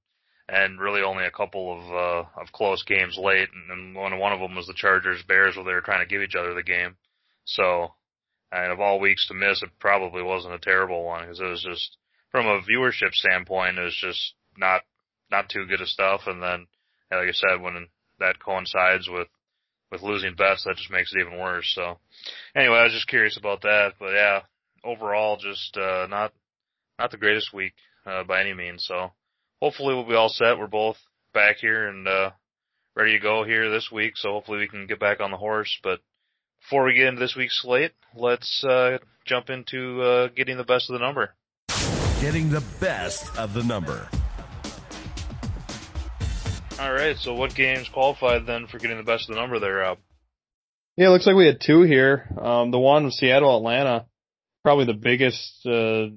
and 0.49 0.79
really 0.79 1.01
only 1.01 1.25
a 1.25 1.31
couple 1.31 1.73
of 1.73 1.91
uh 1.91 2.41
of 2.41 2.51
close 2.53 2.83
games 2.83 3.17
late 3.21 3.49
and, 3.53 3.71
and 3.71 3.95
one 3.95 4.17
one 4.17 4.33
of 4.33 4.39
them 4.39 4.55
was 4.55 4.67
the 4.67 4.73
Chargers 4.73 5.21
Bears 5.27 5.55
where 5.55 5.65
they 5.65 5.73
were 5.73 5.81
trying 5.81 6.05
to 6.05 6.09
give 6.09 6.21
each 6.21 6.35
other 6.35 6.53
the 6.53 6.63
game. 6.63 6.95
So 7.45 7.93
and 8.51 8.71
of 8.71 8.79
all 8.79 8.99
weeks 8.99 9.27
to 9.27 9.33
miss, 9.33 9.61
it 9.61 9.69
probably 9.79 10.23
wasn't 10.23 10.53
a 10.53 10.59
terrible 10.59 11.03
one 11.03 11.23
because 11.23 11.41
it 11.41 11.45
was 11.45 11.63
just 11.63 11.97
from 12.31 12.47
a 12.47 12.61
viewership 12.61 13.13
standpoint, 13.13 13.77
it 13.77 13.83
was 13.83 13.97
just 13.99 14.33
not 14.57 14.81
not 15.29 15.49
too 15.49 15.65
good 15.65 15.81
of 15.81 15.87
stuff. 15.87 16.21
And 16.27 16.41
then, 16.41 16.67
like 17.11 17.27
I 17.27 17.31
said, 17.31 17.61
when 17.61 17.87
that 18.19 18.39
coincides 18.39 19.09
with 19.09 19.27
with 19.91 20.01
losing 20.01 20.35
bets, 20.35 20.63
that 20.63 20.77
just 20.77 20.91
makes 20.91 21.13
it 21.13 21.21
even 21.21 21.39
worse. 21.39 21.71
So, 21.73 21.99
anyway, 22.55 22.77
I 22.77 22.83
was 22.83 22.93
just 22.93 23.07
curious 23.07 23.37
about 23.37 23.61
that. 23.61 23.93
But 23.99 24.13
yeah, 24.13 24.41
overall, 24.87 25.37
just 25.37 25.77
uh, 25.77 26.07
not 26.09 26.33
not 26.97 27.11
the 27.11 27.17
greatest 27.17 27.53
week 27.53 27.73
uh, 28.05 28.23
by 28.23 28.41
any 28.41 28.53
means. 28.53 28.85
So, 28.87 29.11
hopefully, 29.61 29.93
we'll 29.93 30.07
be 30.07 30.15
all 30.15 30.29
set. 30.29 30.57
We're 30.57 30.67
both 30.67 30.97
back 31.33 31.57
here 31.57 31.87
and 31.87 32.07
uh, 32.07 32.31
ready 32.95 33.11
to 33.13 33.19
go 33.19 33.43
here 33.43 33.69
this 33.69 33.89
week. 33.91 34.13
So 34.15 34.31
hopefully, 34.31 34.59
we 34.59 34.67
can 34.67 34.87
get 34.87 34.99
back 34.99 35.19
on 35.19 35.31
the 35.31 35.37
horse. 35.37 35.77
But 35.83 35.99
before 36.61 36.85
we 36.85 36.95
get 36.95 37.07
into 37.07 37.19
this 37.19 37.35
week's 37.35 37.61
slate, 37.61 37.91
let's 38.15 38.63
uh, 38.63 38.97
jump 39.25 39.49
into 39.49 40.01
uh, 40.01 40.27
getting 40.35 40.57
the 40.57 40.63
best 40.63 40.89
of 40.89 40.93
the 40.93 41.05
number. 41.05 41.35
Getting 42.21 42.49
the 42.49 42.63
best 42.79 43.37
of 43.37 43.53
the 43.53 43.63
number. 43.63 44.09
All 46.79 46.91
right. 46.91 47.15
So, 47.17 47.33
what 47.33 47.53
games 47.53 47.89
qualified 47.89 48.45
then 48.45 48.67
for 48.67 48.79
getting 48.79 48.97
the 48.97 49.03
best 49.03 49.29
of 49.29 49.35
the 49.35 49.41
number 49.41 49.59
there, 49.59 49.75
Rob? 49.75 49.99
Yeah, 50.95 51.07
it 51.07 51.09
looks 51.09 51.27
like 51.27 51.35
we 51.35 51.45
had 51.45 51.61
two 51.61 51.83
here. 51.83 52.27
Um, 52.41 52.71
the 52.71 52.79
one 52.79 53.11
Seattle 53.11 53.55
Atlanta, 53.55 54.07
probably 54.67 54.83
the 54.83 54.93
biggest. 54.93 55.65
Uh, 55.65 56.07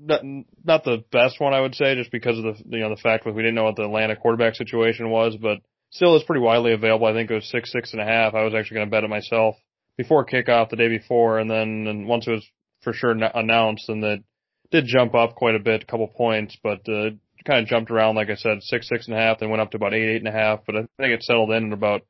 not, 0.00 0.22
not 0.64 0.84
the 0.84 1.04
best 1.12 1.38
one, 1.38 1.52
I 1.52 1.60
would 1.60 1.74
say, 1.74 1.94
just 1.96 2.10
because 2.10 2.38
of 2.38 2.44
the 2.44 2.54
you 2.64 2.80
know 2.80 2.88
the 2.88 2.96
fact 2.96 3.26
that 3.26 3.34
we 3.34 3.42
didn't 3.42 3.56
know 3.56 3.64
what 3.64 3.76
the 3.76 3.84
Atlanta 3.84 4.16
quarterback 4.16 4.54
situation 4.54 5.10
was, 5.10 5.36
but 5.36 5.58
still 5.90 6.16
is 6.16 6.22
pretty 6.22 6.40
widely 6.40 6.72
available. 6.72 7.06
I 7.06 7.12
think 7.12 7.30
it 7.30 7.34
was 7.34 7.50
six, 7.50 7.70
six 7.70 7.92
and 7.92 8.00
a 8.00 8.06
half. 8.06 8.32
I 8.32 8.44
was 8.44 8.54
actually 8.54 8.76
going 8.76 8.86
to 8.86 8.90
bet 8.90 9.04
it 9.04 9.10
myself 9.10 9.56
before 9.98 10.24
kickoff 10.24 10.70
the 10.70 10.76
day 10.76 10.88
before, 10.88 11.40
and 11.40 11.50
then 11.50 11.86
and 11.86 12.08
once 12.08 12.26
it 12.26 12.30
was 12.30 12.46
for 12.80 12.94
sure 12.94 13.10
announced, 13.10 13.86
and 13.90 14.02
that 14.02 14.24
did 14.70 14.86
jump 14.86 15.14
up 15.14 15.34
quite 15.34 15.54
a 15.54 15.60
bit, 15.60 15.82
a 15.82 15.86
couple 15.86 16.08
points, 16.08 16.56
but 16.62 16.80
uh, 16.88 17.10
kind 17.44 17.60
of 17.60 17.66
jumped 17.66 17.90
around, 17.90 18.14
like 18.14 18.30
I 18.30 18.36
said, 18.36 18.62
six, 18.62 18.88
six 18.88 19.08
and 19.08 19.14
a 19.14 19.20
half, 19.20 19.40
then 19.40 19.50
went 19.50 19.60
up 19.60 19.72
to 19.72 19.76
about 19.76 19.92
eight, 19.92 20.08
eight 20.08 20.24
and 20.24 20.28
a 20.28 20.32
half, 20.32 20.60
but 20.64 20.74
I 20.74 20.78
think 20.98 21.12
it 21.12 21.22
settled 21.22 21.50
in 21.50 21.66
at 21.66 21.72
about 21.74 22.00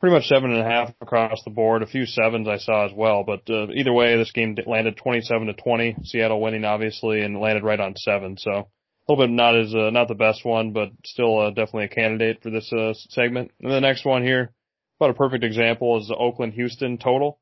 pretty 0.00 0.14
much 0.14 0.26
seven 0.26 0.52
and 0.52 0.60
a 0.60 0.64
half 0.64 0.92
across 1.00 1.42
the 1.44 1.50
board. 1.50 1.82
A 1.82 1.86
few 1.86 2.06
sevens 2.06 2.48
I 2.48 2.58
saw 2.58 2.86
as 2.86 2.92
well, 2.94 3.24
but 3.24 3.42
uh, 3.48 3.68
either 3.72 3.92
way, 3.92 4.16
this 4.16 4.32
game 4.32 4.56
landed 4.66 4.96
27 4.96 5.46
to 5.46 5.54
20. 5.54 5.96
Seattle 6.04 6.40
winning 6.40 6.64
obviously, 6.64 7.22
and 7.22 7.40
landed 7.40 7.64
right 7.64 7.80
on 7.80 7.96
seven. 7.96 8.36
So 8.38 8.50
a 8.50 9.12
little 9.12 9.26
bit 9.26 9.32
not 9.32 9.56
as 9.56 9.74
uh, 9.74 9.90
not 9.90 10.08
the 10.08 10.14
best 10.14 10.44
one, 10.44 10.72
but 10.72 10.90
still 11.04 11.38
uh, 11.38 11.50
definitely 11.50 11.84
a 11.84 11.88
candidate 11.88 12.42
for 12.42 12.50
this 12.50 12.72
uh, 12.72 12.92
segment. 13.10 13.52
And 13.60 13.72
the 13.72 13.80
next 13.80 14.04
one 14.04 14.22
here, 14.22 14.52
about 15.00 15.10
a 15.10 15.14
perfect 15.14 15.44
example, 15.44 16.00
is 16.00 16.08
the 16.08 16.16
Oakland 16.16 16.54
Houston 16.54 16.98
total. 16.98 17.38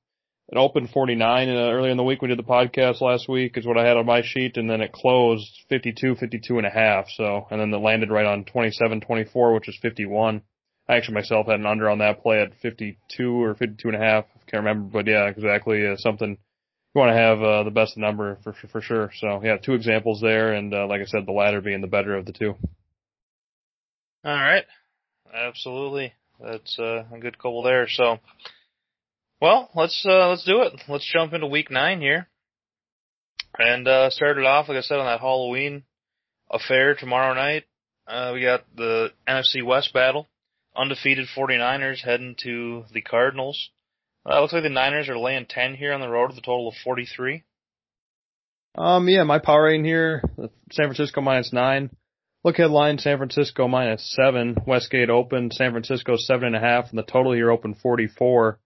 It 0.49 0.59
opened 0.59 0.91
49 0.91 1.49
uh, 1.49 1.53
earlier 1.53 1.91
in 1.91 1.97
the 1.97 2.05
week. 2.05 2.21
We 2.21 2.29
did 2.29 2.39
the 2.39 2.43
podcast 2.43 3.01
last 3.01 3.31
week, 3.31 3.57
is 3.57 3.67
what 3.67 3.79
I 3.79 3.87
had 3.87 3.97
on 3.97 4.05
my 4.05 4.21
sheet, 4.23 4.59
and 4.59 4.69
then 4.69 4.83
it 4.83 4.93
closed 4.93 5.51
52, 5.71 6.17
52 6.17 6.59
and 6.59 6.67
a 6.67 6.71
half. 6.71 7.07
So, 7.17 7.47
and 7.51 7.59
then 7.59 7.73
it 7.73 7.79
landed 7.79 8.11
right 8.11 8.27
on 8.27 8.45
27, 8.45 9.01
24, 9.01 9.55
which 9.55 9.69
is 9.69 9.79
51. 9.81 10.43
I 10.89 10.97
actually 10.97 11.15
myself 11.15 11.47
had 11.47 11.61
an 11.61 11.67
under 11.67 11.89
on 11.89 11.99
that 11.99 12.23
play 12.23 12.43
at 12.43 12.55
52 12.61 13.43
or 13.43 13.55
52 13.55 13.89
and 13.89 13.97
a 13.97 14.01
half. 14.01 14.25
I 14.35 14.51
can't 14.51 14.65
remember, 14.65 14.91
but 14.93 15.07
yeah, 15.07 15.27
exactly 15.27 15.87
uh, 15.87 15.97
something 15.97 16.37
you 16.95 17.01
want 17.01 17.11
to 17.11 17.17
have 17.17 17.43
uh, 17.43 17.63
the 17.65 17.71
best 17.71 17.97
number 17.97 18.39
for 18.45 18.55
for 18.71 18.81
sure. 18.81 19.11
So 19.19 19.41
yeah, 19.43 19.57
two 19.57 19.73
examples 19.73 20.21
there, 20.21 20.53
and 20.53 20.73
uh, 20.73 20.87
like 20.87 21.01
I 21.01 21.07
said, 21.07 21.27
the 21.27 21.33
latter 21.33 21.61
being 21.61 21.81
the 21.81 21.87
better 21.87 22.15
of 22.15 22.27
the 22.27 22.33
two. 22.33 22.55
All 24.25 24.33
right, 24.33 24.65
absolutely, 25.35 26.13
that's 26.41 26.79
uh, 26.79 27.05
a 27.13 27.19
good 27.19 27.37
couple 27.37 27.63
there. 27.63 27.87
So, 27.89 28.19
well, 29.41 29.71
let's 29.75 30.05
uh, 30.09 30.29
let's 30.29 30.45
do 30.45 30.63
it. 30.63 30.75
Let's 30.89 31.11
jump 31.11 31.33
into 31.33 31.47
week 31.47 31.71
nine 31.71 32.01
here, 32.01 32.29
and 33.59 33.89
uh, 33.89 34.11
start 34.11 34.39
it 34.39 34.45
off 34.45 34.69
like 34.69 34.79
I 34.79 34.83
said 34.83 34.99
on 34.99 35.07
that 35.07 35.21
Halloween 35.21 35.83
affair 36.51 36.95
tomorrow 36.95 37.35
night. 37.35 37.65
Uh, 38.07 38.33
we 38.35 38.43
got 38.43 38.65
the 38.77 39.09
NFC 39.27 39.65
West 39.65 39.93
battle. 39.93 40.29
Undefeated 40.77 41.29
49ers 41.37 42.05
heading 42.05 42.35
to 42.43 42.85
the 42.93 43.01
Cardinals. 43.01 43.71
Uh, 44.29 44.41
looks 44.41 44.53
like 44.53 44.63
the 44.63 44.71
Niners 44.71 45.09
are 45.09 45.19
laying 45.19 45.47
10 45.47 45.75
here 45.75 45.93
on 45.93 46.01
the 46.01 46.09
road 46.09 46.31
with 46.31 46.39
a 46.39 46.43
total 46.43 46.69
of 46.69 46.75
43. 46.83 47.45
Um, 48.77 49.09
yeah, 49.09 49.23
my 49.23 49.39
power 49.39 49.65
rating 49.65 49.85
here, 49.85 50.23
San 50.73 50.87
Francisco 50.87 51.21
minus 51.21 51.53
nine. 51.53 51.91
Look 52.43 52.59
ahead 52.59 52.71
line, 52.71 52.99
San 52.99 53.19
Francisco 53.19 53.69
minus 53.69 54.15
seven. 54.17 54.57
Westgate 54.67 55.11
open, 55.11 55.51
San 55.51 55.71
Francisco 55.71 56.17
seven 56.17 56.49
and 56.49 56.57
a 56.57 56.61
half, 56.61 56.91
and 56.91 56.99
the 56.99 57.05
total 57.05 57.33
here 57.33 57.51
open 57.51 57.75
44. 57.75 58.59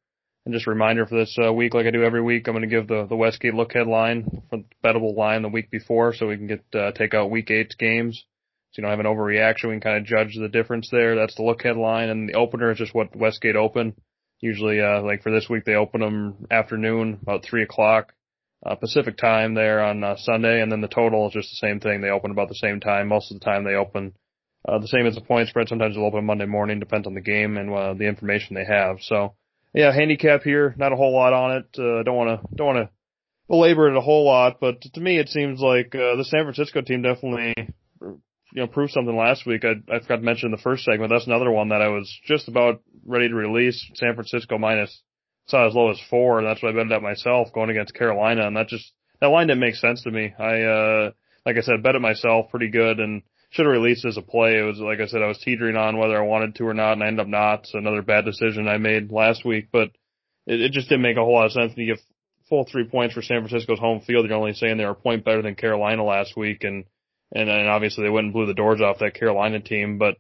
And 0.45 0.55
just 0.55 0.67
a 0.67 0.71
reminder 0.71 1.05
for 1.05 1.17
this 1.17 1.37
uh, 1.45 1.53
week, 1.53 1.75
like 1.75 1.87
I 1.87 1.91
do 1.91 2.05
every 2.05 2.23
week, 2.23 2.49
I'm 2.49 2.55
going 2.55 2.69
to 2.69 2.75
give 2.75 2.89
the, 2.89 3.07
the 3.07 3.17
Westgate 3.17 3.53
look 3.53 3.75
ahead 3.75 3.87
line 3.87 4.43
for 4.49 4.59
the 4.59 4.65
bettable 4.83 5.15
line 5.15 5.43
the 5.43 5.49
week 5.49 5.71
before 5.71 6.15
so 6.15 6.27
we 6.27 6.39
can 6.39 6.47
get, 6.47 6.65
uh, 6.75 6.93
take 6.93 7.13
out 7.13 7.31
week 7.31 7.51
eight's 7.51 7.75
games. 7.75 8.25
So 8.71 8.81
you 8.81 8.83
don't 8.83 8.91
have 8.91 9.01
an 9.01 9.07
overreaction. 9.07 9.65
We 9.65 9.75
can 9.75 9.81
kind 9.81 9.99
of 9.99 10.05
judge 10.05 10.37
the 10.39 10.49
difference 10.49 10.89
there. 10.91 11.17
That's 11.17 11.35
the 11.35 11.43
look 11.43 11.61
ahead 11.61 11.77
line. 11.77 12.09
And 12.11 12.29
the 12.29 12.35
opener 12.35 12.71
is 12.71 12.79
just 12.79 12.95
what 12.95 13.17
Westgate 13.17 13.57
open. 13.57 13.95
Usually, 14.41 14.81
uh, 14.81 15.03
like 15.03 15.23
for 15.23 15.33
this 15.33 15.49
week, 15.49 15.65
they 15.65 15.75
open 15.75 16.01
them 16.01 16.47
afternoon, 16.51 17.19
about 17.23 17.45
three 17.45 17.63
o'clock, 17.63 18.13
uh, 18.65 18.77
Pacific 18.77 19.17
time 19.17 19.55
there 19.55 19.83
on 19.83 20.05
uh, 20.05 20.17
Sunday, 20.17 20.61
and 20.61 20.71
then 20.71 20.81
the 20.81 20.89
total 20.89 21.27
is 21.27 21.33
just 21.33 21.51
the 21.51 21.67
same 21.67 21.81
thing. 21.81 22.01
They 22.01 22.11
open 22.11 22.31
about 22.31 22.49
the 22.49 22.55
same 22.55 22.79
time. 22.79 23.09
Most 23.09 23.33
of 23.33 23.41
the 23.41 23.45
time, 23.45 23.65
they 23.65 23.75
open 23.75 24.15
uh, 24.67 24.79
the 24.79 24.87
same 24.89 25.07
as 25.07 25.15
the 25.15 25.23
point 25.23 25.49
spread. 25.49 25.69
Sometimes 25.69 25.97
they'll 25.97 26.05
open 26.05 26.25
Monday 26.25 26.47
morning, 26.47 26.79
depends 26.79 27.07
on 27.07 27.15
the 27.15 27.21
game 27.21 27.57
and 27.57 27.73
uh, 27.73 27.95
the 27.95 28.07
information 28.07 28.55
they 28.55 28.65
have. 28.65 28.99
So, 29.01 29.35
yeah, 29.75 29.93
handicap 29.93 30.43
here, 30.43 30.75
not 30.77 30.93
a 30.93 30.97
whole 30.97 31.15
lot 31.15 31.33
on 31.33 31.57
it. 31.57 31.67
Uh, 31.77 32.03
don't 32.05 32.17
want 32.17 32.41
to 32.41 32.57
don't 32.57 32.75
want 32.75 32.89
to 32.89 32.91
belabor 33.49 33.89
it 33.89 33.97
a 33.97 34.01
whole 34.01 34.25
lot, 34.25 34.59
but 34.61 34.83
to 34.83 35.01
me, 35.01 35.19
it 35.19 35.29
seems 35.29 35.61
like 35.61 35.95
uh, 35.95 36.17
the 36.17 36.25
San 36.25 36.45
Francisco 36.45 36.81
team 36.81 37.03
definitely 37.03 37.55
you 38.53 38.63
know, 38.63 38.67
prove 38.67 38.91
something 38.91 39.17
last 39.17 39.47
week. 39.47 39.65
I, 39.65 39.73
I 39.93 40.01
forgot 40.01 40.17
to 40.17 40.23
mention 40.23 40.47
in 40.47 40.53
the 40.53 40.63
first 40.63 40.85
segment. 40.85 41.11
That's 41.11 41.27
another 41.27 41.51
one 41.51 41.69
that 41.69 41.83
I 41.83 41.89
was 41.89 42.11
just 42.25 42.49
about 42.49 42.83
ready 43.07 43.29
to 43.29 43.35
release. 43.35 43.85
San 43.95 44.15
Francisco 44.15 44.59
minus 44.59 45.03
saw 45.47 45.67
as 45.67 45.75
low 45.75 45.91
as 45.91 46.01
four, 46.11 46.39
and 46.39 46.47
that's 46.47 46.63
what 46.63 46.71
I 46.71 46.77
betted 46.77 46.93
at 46.93 47.03
myself 47.03 47.53
going 47.53 47.71
against 47.71 47.95
Carolina, 47.95 48.47
and 48.47 48.57
that 48.57 48.69
just 48.69 48.93
that 49.21 49.29
line 49.29 49.49
didn't 49.49 49.61
make 49.61 49.75
sense 49.75 50.03
to 50.03 50.11
me. 50.11 50.33
I 50.39 50.63
uh 50.63 51.11
like 51.47 51.57
I 51.57 51.61
said, 51.61 51.83
bet 51.83 51.95
it 51.95 52.01
myself 52.03 52.51
pretty 52.51 52.69
good 52.69 53.01
and 53.01 53.23
should 53.51 53.65
have 53.65 53.73
released 53.73 54.05
as 54.05 54.19
a 54.19 54.23
play. 54.23 54.59
It 54.59 54.63
was 54.63 54.79
like 54.79 55.01
I 55.01 55.07
said, 55.07 55.23
I 55.23 55.29
was 55.29 55.39
teetering 55.39 55.77
on 55.77 55.99
whether 55.99 56.17
I 56.17 56.27
wanted 56.27 56.55
to 56.57 56.65
or 56.67 56.75
not, 56.75 56.93
and 56.93 57.03
I 57.03 57.07
ended 57.07 57.21
up 57.21 57.29
not. 57.29 57.67
So 57.67 57.79
another 57.79 58.03
bad 58.03 58.25
decision 58.25 58.69
I 58.69 58.79
made 58.79 59.11
last 59.11 59.45
week, 59.45 59.69
but 59.73 59.89
it, 60.47 60.61
it 60.61 60.73
just 60.73 60.89
didn't 60.89 61.03
make 61.03 61.17
a 61.17 61.21
whole 61.21 61.35
lot 61.35 61.47
of 61.47 61.53
sense. 61.53 61.73
You 61.77 61.95
get 61.95 62.05
full 62.49 62.65
three 62.65 62.85
points 62.85 63.15
for 63.15 63.23
San 63.23 63.41
Francisco's 63.41 63.79
home 63.79 64.01
field, 64.01 64.27
you're 64.27 64.37
only 64.37 64.55
saying 64.55 64.79
they 64.79 64.85
were 64.85 64.93
a 64.93 64.95
point 64.95 65.25
better 65.25 65.43
than 65.43 65.55
Carolina 65.55 66.05
last 66.05 66.37
week, 66.37 66.65
and 66.65 66.85
and, 67.33 67.49
and 67.49 67.69
obviously 67.69 68.05
they 68.05 68.11
went 68.11 68.27
and 68.27 68.33
blew 68.33 68.47
the 68.47 68.55
doors 68.55 68.81
off 68.81 68.99
that 69.01 69.15
Carolina 69.15 69.61
team. 69.61 69.99
But 69.99 70.17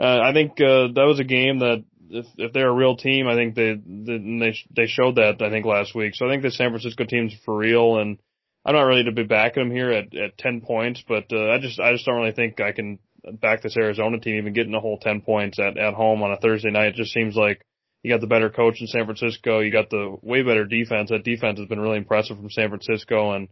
uh, 0.00 0.20
I 0.20 0.32
think 0.32 0.52
uh, 0.60 0.88
that 0.94 1.06
was 1.06 1.20
a 1.20 1.24
game 1.24 1.60
that 1.60 1.84
if 2.10 2.26
if 2.36 2.52
they're 2.52 2.68
a 2.68 2.74
real 2.74 2.96
team, 2.96 3.28
I 3.28 3.34
think 3.34 3.54
they 3.54 3.74
they 3.74 4.54
they 4.74 4.86
showed 4.86 5.16
that 5.16 5.42
I 5.42 5.50
think 5.50 5.66
last 5.66 5.94
week. 5.94 6.14
So 6.14 6.26
I 6.26 6.30
think 6.30 6.42
the 6.42 6.50
San 6.50 6.70
Francisco 6.70 7.04
team's 7.04 7.34
for 7.44 7.56
real, 7.56 7.98
and 7.98 8.18
I'm 8.64 8.74
not 8.74 8.82
ready 8.82 9.04
to 9.04 9.12
be 9.12 9.24
backing 9.24 9.68
them 9.68 9.76
here 9.76 9.90
at 9.90 10.14
at 10.16 10.38
10 10.38 10.62
points, 10.62 11.02
but 11.06 11.24
uh, 11.32 11.50
I 11.50 11.58
just 11.58 11.78
I 11.80 11.92
just 11.92 12.06
don't 12.06 12.16
really 12.16 12.32
think 12.32 12.60
I 12.60 12.72
can 12.72 12.98
back 13.40 13.62
this 13.62 13.76
Arizona 13.76 14.18
team 14.18 14.36
even 14.36 14.52
getting 14.52 14.74
a 14.74 14.80
whole 14.80 14.98
10 14.98 15.22
points 15.22 15.58
at 15.58 15.76
at 15.76 15.94
home 15.94 16.22
on 16.22 16.32
a 16.32 16.38
Thursday 16.38 16.70
night. 16.70 16.88
It 16.88 16.94
just 16.94 17.12
seems 17.12 17.36
like 17.36 17.64
you 18.02 18.12
got 18.12 18.20
the 18.20 18.26
better 18.26 18.50
coach 18.50 18.80
in 18.80 18.86
San 18.86 19.04
Francisco, 19.04 19.60
you 19.60 19.72
got 19.72 19.90
the 19.90 20.16
way 20.22 20.42
better 20.42 20.64
defense. 20.64 21.10
That 21.10 21.24
defense 21.24 21.58
has 21.58 21.68
been 21.68 21.80
really 21.80 21.98
impressive 21.98 22.36
from 22.36 22.50
San 22.50 22.68
Francisco, 22.68 23.32
and 23.32 23.48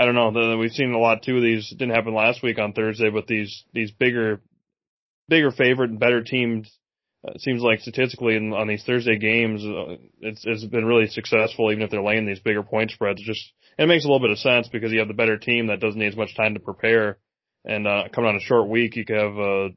I 0.00 0.06
don't 0.06 0.14
know. 0.14 0.56
We've 0.56 0.72
seen 0.72 0.94
a 0.94 0.98
lot 0.98 1.22
too 1.22 1.36
of 1.36 1.42
these. 1.42 1.70
It 1.70 1.76
didn't 1.76 1.94
happen 1.94 2.14
last 2.14 2.42
week 2.42 2.58
on 2.58 2.72
Thursday, 2.72 3.10
but 3.10 3.26
these 3.26 3.64
these 3.74 3.90
bigger 3.90 4.40
bigger 5.28 5.50
favorite 5.50 5.90
and 5.90 6.00
better 6.00 6.22
teams 6.22 6.74
uh, 7.22 7.34
seems 7.36 7.60
like 7.60 7.80
statistically 7.80 8.34
in, 8.34 8.54
on 8.54 8.66
these 8.66 8.82
Thursday 8.82 9.18
games, 9.18 9.62
uh, 9.62 9.96
it's, 10.20 10.42
it's 10.46 10.64
been 10.64 10.86
really 10.86 11.06
successful, 11.06 11.70
even 11.70 11.82
if 11.82 11.90
they're 11.90 12.02
laying 12.02 12.24
these 12.24 12.40
bigger 12.40 12.62
point 12.62 12.90
spreads. 12.90 13.22
Just 13.22 13.52
it 13.76 13.88
makes 13.88 14.04
a 14.04 14.08
little 14.08 14.26
bit 14.26 14.30
of 14.30 14.38
sense 14.38 14.68
because 14.68 14.90
you 14.90 15.00
have 15.00 15.08
the 15.08 15.12
better 15.12 15.36
team 15.36 15.66
that 15.66 15.80
doesn't 15.80 16.00
need 16.00 16.06
as 16.06 16.16
much 16.16 16.34
time 16.34 16.54
to 16.54 16.60
prepare, 16.60 17.18
and 17.66 17.86
uh, 17.86 18.04
coming 18.10 18.30
on 18.30 18.36
a 18.36 18.40
short 18.40 18.70
week, 18.70 18.96
you 18.96 19.04
can 19.04 19.16
have 19.16 19.38
uh, 19.38 19.68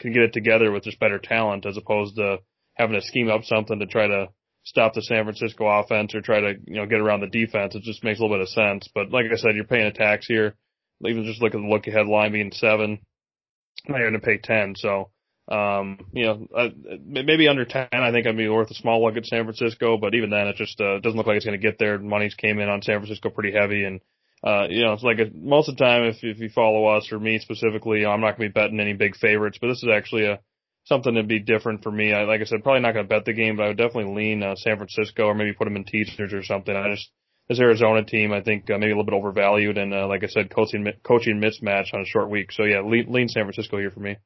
can 0.00 0.12
get 0.12 0.24
it 0.24 0.32
together 0.32 0.72
with 0.72 0.82
just 0.82 0.98
better 0.98 1.20
talent 1.20 1.66
as 1.66 1.76
opposed 1.76 2.16
to 2.16 2.38
having 2.74 3.00
to 3.00 3.06
scheme 3.06 3.30
up 3.30 3.44
something 3.44 3.78
to 3.78 3.86
try 3.86 4.08
to 4.08 4.26
stop 4.68 4.92
the 4.92 5.02
San 5.02 5.24
Francisco 5.24 5.66
offense 5.66 6.14
or 6.14 6.20
try 6.20 6.40
to 6.40 6.54
you 6.66 6.76
know 6.76 6.86
get 6.86 7.00
around 7.00 7.20
the 7.20 7.26
defense. 7.26 7.74
It 7.74 7.82
just 7.82 8.04
makes 8.04 8.18
a 8.18 8.22
little 8.22 8.36
bit 8.36 8.42
of 8.42 8.48
sense. 8.50 8.88
But 8.94 9.10
like 9.10 9.26
I 9.32 9.36
said, 9.36 9.54
you're 9.54 9.64
paying 9.64 9.86
a 9.86 9.92
tax 9.92 10.26
here. 10.26 10.54
Even 11.06 11.24
just 11.24 11.40
look 11.40 11.54
at 11.54 11.60
the 11.60 11.66
look 11.66 11.86
ahead 11.86 12.06
line 12.06 12.32
being 12.32 12.52
seven, 12.52 12.98
now 13.88 13.98
you're 13.98 14.10
going 14.10 14.20
to 14.20 14.26
pay 14.26 14.38
ten. 14.38 14.74
So 14.76 15.10
um, 15.50 15.98
you 16.12 16.26
know, 16.26 16.46
uh, 16.54 16.68
maybe 17.02 17.48
under 17.48 17.64
10, 17.64 17.88
I 17.90 18.12
think 18.12 18.26
I'd 18.26 18.36
be 18.36 18.48
worth 18.48 18.70
a 18.70 18.74
small 18.74 19.02
look 19.02 19.16
at 19.16 19.24
San 19.24 19.44
Francisco, 19.44 19.96
but 19.96 20.14
even 20.14 20.28
then, 20.28 20.46
it 20.46 20.56
just, 20.56 20.78
uh, 20.78 20.98
doesn't 21.00 21.16
look 21.16 21.26
like 21.26 21.36
it's 21.36 21.46
going 21.46 21.58
to 21.58 21.66
get 21.66 21.78
there. 21.78 21.98
Money's 21.98 22.34
came 22.34 22.58
in 22.58 22.68
on 22.68 22.82
San 22.82 22.98
Francisco 22.98 23.30
pretty 23.30 23.56
heavy. 23.56 23.84
And, 23.84 24.00
uh, 24.44 24.66
you 24.68 24.82
know, 24.82 24.92
it's 24.92 25.02
like 25.02 25.20
a, 25.20 25.30
most 25.34 25.70
of 25.70 25.76
the 25.76 25.84
time, 25.84 26.04
if, 26.04 26.16
if 26.22 26.38
you 26.38 26.50
follow 26.50 26.84
us 26.86 27.10
or 27.10 27.18
me 27.18 27.38
specifically, 27.38 28.00
you 28.00 28.04
know, 28.04 28.10
I'm 28.10 28.20
not 28.20 28.36
going 28.36 28.50
to 28.50 28.54
be 28.54 28.60
betting 28.60 28.78
any 28.78 28.92
big 28.92 29.16
favorites, 29.16 29.56
but 29.58 29.68
this 29.68 29.82
is 29.82 29.88
actually 29.90 30.26
a, 30.26 30.38
something 30.88 31.14
to 31.14 31.22
be 31.22 31.38
different 31.38 31.82
for 31.82 31.92
me. 31.92 32.12
I, 32.12 32.24
like 32.24 32.40
I 32.40 32.44
said, 32.44 32.62
probably 32.62 32.80
not 32.80 32.92
going 32.92 33.06
to 33.06 33.08
bet 33.08 33.24
the 33.24 33.32
game, 33.32 33.56
but 33.56 33.64
I 33.64 33.68
would 33.68 33.76
definitely 33.76 34.14
lean, 34.14 34.42
uh, 34.42 34.56
San 34.56 34.76
Francisco 34.76 35.24
or 35.24 35.34
maybe 35.34 35.52
put 35.52 35.64
them 35.64 35.76
in 35.76 35.84
teasers 35.84 36.32
or 36.32 36.42
something. 36.42 36.74
I 36.74 36.94
just, 36.94 37.10
this 37.48 37.60
Arizona 37.60 38.04
team, 38.04 38.32
I 38.32 38.42
think, 38.42 38.70
uh, 38.70 38.78
maybe 38.78 38.92
a 38.92 38.96
little 38.96 39.04
bit 39.04 39.14
overvalued 39.14 39.78
and, 39.78 39.94
uh, 39.94 40.08
like 40.08 40.24
I 40.24 40.28
said, 40.28 40.54
coaching, 40.54 40.86
coaching 41.04 41.40
mismatch 41.40 41.94
on 41.94 42.00
a 42.00 42.06
short 42.06 42.30
week. 42.30 42.52
So 42.52 42.64
yeah, 42.64 42.80
lean, 42.80 43.12
lean 43.12 43.28
San 43.28 43.44
Francisco 43.44 43.78
here 43.78 43.90
for 43.90 44.00
me. 44.00 44.16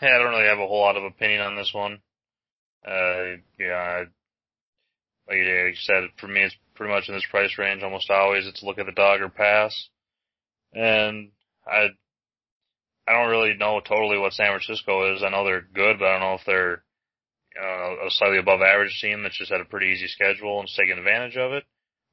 Yeah, 0.00 0.14
I 0.14 0.18
don't 0.18 0.30
really 0.30 0.48
have 0.48 0.58
a 0.58 0.66
whole 0.66 0.80
lot 0.80 0.96
of 0.96 1.04
opinion 1.04 1.40
on 1.40 1.56
this 1.56 1.72
one. 1.72 2.00
Uh, 2.86 3.40
yeah, 3.58 4.04
like 5.26 5.38
you 5.38 5.72
said, 5.74 6.04
for 6.18 6.28
me, 6.28 6.42
it's 6.42 6.54
pretty 6.74 6.92
much 6.92 7.08
in 7.08 7.14
this 7.14 7.26
price 7.30 7.58
range. 7.58 7.82
Almost 7.82 8.10
always, 8.10 8.46
it's 8.46 8.62
look 8.62 8.78
at 8.78 8.86
the 8.86 8.92
dog 8.92 9.20
or 9.20 9.28
pass. 9.28 9.88
And 10.72 11.30
I, 11.66 11.88
I 13.08 13.12
don't 13.12 13.30
really 13.30 13.54
know 13.54 13.80
totally 13.80 14.18
what 14.18 14.32
San 14.32 14.48
Francisco 14.48 15.14
is. 15.14 15.22
I 15.22 15.30
know 15.30 15.44
they're 15.44 15.60
good, 15.60 15.98
but 15.98 16.06
I 16.06 16.12
don't 16.12 16.20
know 16.20 16.34
if 16.34 16.44
they're 16.46 16.82
a 17.58 18.10
slightly 18.10 18.38
above 18.38 18.60
average 18.60 18.98
team 19.00 19.22
that's 19.22 19.38
just 19.38 19.50
had 19.50 19.60
a 19.60 19.64
pretty 19.64 19.86
easy 19.86 20.08
schedule 20.08 20.60
and 20.60 20.68
is 20.68 20.74
taking 20.76 20.98
advantage 20.98 21.36
of 21.36 21.52
it, 21.52 21.64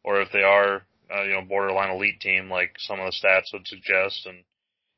or 0.03 0.21
if 0.21 0.31
they 0.31 0.43
are, 0.43 0.83
uh, 1.13 1.23
you 1.23 1.33
know, 1.33 1.41
borderline 1.41 1.91
elite 1.91 2.19
team 2.21 2.49
like 2.49 2.75
some 2.77 2.99
of 2.99 3.05
the 3.05 3.11
stats 3.11 3.51
would 3.53 3.67
suggest. 3.67 4.25
And 4.25 4.43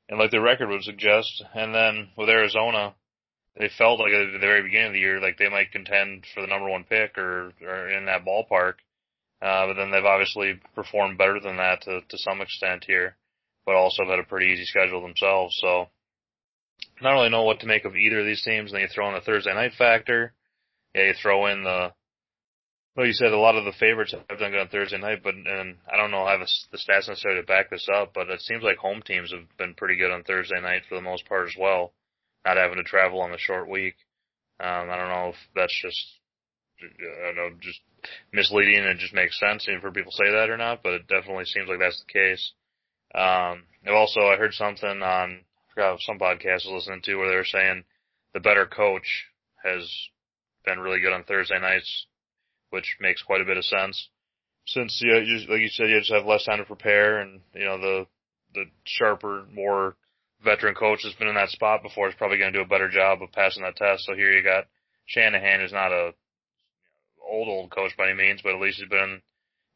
and 0.08 0.20
like 0.20 0.32
the 0.32 0.42
record 0.42 0.70
would 0.70 0.84
suggest. 0.84 1.44
And 1.54 1.74
then 1.74 2.10
with 2.16 2.30
Arizona, 2.30 2.94
they 3.58 3.70
felt 3.70 4.00
like 4.00 4.12
at 4.12 4.34
the 4.34 4.40
very 4.40 4.62
beginning 4.62 4.88
of 4.88 4.94
the 4.94 5.00
year, 5.00 5.20
like 5.20 5.38
they 5.38 5.50
might 5.50 5.72
contend 5.72 6.26
for 6.34 6.42
the 6.42 6.48
number 6.48 6.70
one 6.70 6.84
pick 6.84 7.18
or, 7.18 7.54
or 7.62 7.90
in 7.90 8.06
that 8.06 8.26
ballpark. 8.26 8.76
Uh, 9.42 9.68
but 9.68 9.74
then 9.76 9.92
they've 9.92 10.06
obviously 10.06 10.60
performed 10.76 11.18
better 11.18 11.40
than 11.40 11.58
that 11.58 11.82
to, 11.82 12.02
to 12.10 12.18
some 12.18 12.42
extent 12.42 12.86
here, 12.88 13.16
but 13.66 13.76
also 13.76 14.04
have 14.04 14.10
had 14.10 14.20
a 14.20 14.24
pretty 14.24 14.52
easy 14.52 14.66
schedule 14.66 15.02
themselves. 15.02 15.58
So 15.60 15.88
not 17.02 17.14
really 17.14 17.30
know 17.30 17.44
what 17.44 17.60
to 17.62 17.68
make 17.68 17.86
of 17.86 17.96
either 17.96 18.20
of 18.20 18.26
these 18.26 18.44
teams. 18.44 18.72
And 18.72 18.78
then 18.78 18.82
you 18.82 18.88
throw 18.94 19.08
in 19.10 19.16
the 19.16 19.22
Thursday 19.22 19.54
night 19.54 19.74
factor. 19.78 20.34
Yeah, 20.94 21.08
you 21.08 21.14
throw 21.22 21.48
in 21.48 21.64
the 21.64 21.92
well, 22.96 23.06
you 23.06 23.14
said 23.14 23.34
a 23.34 23.38
lot 23.38 23.58
of 23.58 23.66
the 23.66 23.74
favorites 23.74 24.14
have 24.30 24.40
done 24.40 24.52
good 24.52 24.62
on 24.62 24.70
Thursday 24.70 24.98
night, 24.98 25.20
but 25.22 25.36
and 25.36 25.76
I 25.92 25.98
don't 25.98 26.12
know 26.12 26.26
how 26.26 26.38
the, 26.38 26.48
the 26.72 26.78
stats 26.78 27.10
necessarily 27.10 27.42
to 27.42 27.46
back 27.46 27.70
this 27.70 27.88
up, 27.94 28.14
but 28.14 28.30
it 28.30 28.40
seems 28.40 28.64
like 28.64 28.78
home 28.78 29.02
teams 29.02 29.34
have 29.34 29.44
been 29.58 29.74
pretty 29.74 29.98
good 29.98 30.12
on 30.12 30.24
Thursday 30.24 30.62
night 30.62 30.84
for 30.88 30.96
the 30.96 31.02
most 31.02 31.28
part 31.28 31.48
as 31.48 31.56
well, 31.60 31.92
not 32.46 32.56
having 32.56 32.78
to 32.78 32.84
travel 32.84 33.20
on 33.20 33.32
the 33.32 33.38
short 33.38 33.70
week. 33.70 33.96
Um, 34.62 34.90
I 34.90 34.96
don't 34.96 35.10
know 35.10 35.30
if 35.30 35.36
that's 35.56 35.78
just 35.82 36.00
I 36.80 37.26
don't 37.28 37.36
know 37.36 37.50
just 37.60 37.82
misleading 38.32 38.86
and 38.86 39.00
just 39.00 39.14
makes 39.14 39.38
sense 39.40 39.68
even 39.68 39.82
for 39.82 39.92
people 39.92 40.14
say 40.14 40.32
that 40.32 40.50
or 40.50 40.56
not, 40.56 40.82
but 40.82 40.94
it 40.94 41.08
definitely 41.08 41.46
seems 41.46 41.68
like 41.68 41.80
that's 41.80 42.02
the 42.02 42.14
case. 42.14 42.54
Um, 43.16 43.64
also 43.88 44.22
I 44.22 44.38
heard 44.38 44.54
something 44.54 45.02
on 45.02 45.42
some 46.02 46.20
podcast 46.20 46.68
I 46.68 46.74
was 46.74 46.86
listening 46.88 47.02
to 47.04 47.16
where 47.16 47.30
they 47.30 47.36
were 47.36 47.46
saying 47.46 47.84
the 48.34 48.40
better 48.40 48.66
coach 48.66 49.26
has 49.64 49.90
been 50.66 50.80
really 50.80 51.00
good 51.00 51.14
on 51.14 51.24
Thursday 51.24 51.60
nights 51.60 52.08
which 52.76 52.98
makes 53.00 53.24
quite 53.24 53.42
a 53.42 53.46
bit 53.46 53.58
of 53.58 53.64
sense. 53.64 54.10
Since 54.68 55.02
know, 55.02 55.20
you 55.20 55.38
like 55.50 55.62
you 55.62 55.70
said, 55.70 55.90
you 55.90 56.00
just 56.00 56.12
have 56.12 56.26
less 56.26 56.44
time 56.44 56.58
to 56.58 56.66
prepare, 56.66 57.20
and 57.20 57.40
you 57.54 57.64
know 57.64 57.80
the 57.80 58.08
the 58.54 58.66
sharper, 58.84 59.46
more 59.54 59.96
veteran 60.44 60.76
coach 60.76 61.04
has 61.04 61.14
been 61.14 61.28
in 61.28 61.36
that 61.36 61.50
spot 61.50 61.84
before 61.84 62.10
is 62.10 62.16
probably 62.16 62.38
going 62.38 62.52
to 62.52 62.60
do 62.60 62.64
a 62.64 62.68
better 62.68 62.90
job 62.90 63.22
of 63.22 63.32
passing 63.32 63.64
that 63.64 63.76
test. 63.78 64.06
So 64.06 64.14
here 64.14 64.32
you 64.32 64.44
got 64.44 64.66
Shanahan, 65.06 65.62
who's 65.62 65.72
not 65.72 65.92
a 65.92 66.14
old 67.26 67.48
old 67.48 67.72
coach 67.72 67.96
by 67.98 68.10
any 68.10 68.18
means, 68.18 68.42
but 68.44 68.54
at 68.54 68.62
least 68.62 68.80
he's 68.80 68.90
been 68.90 69.22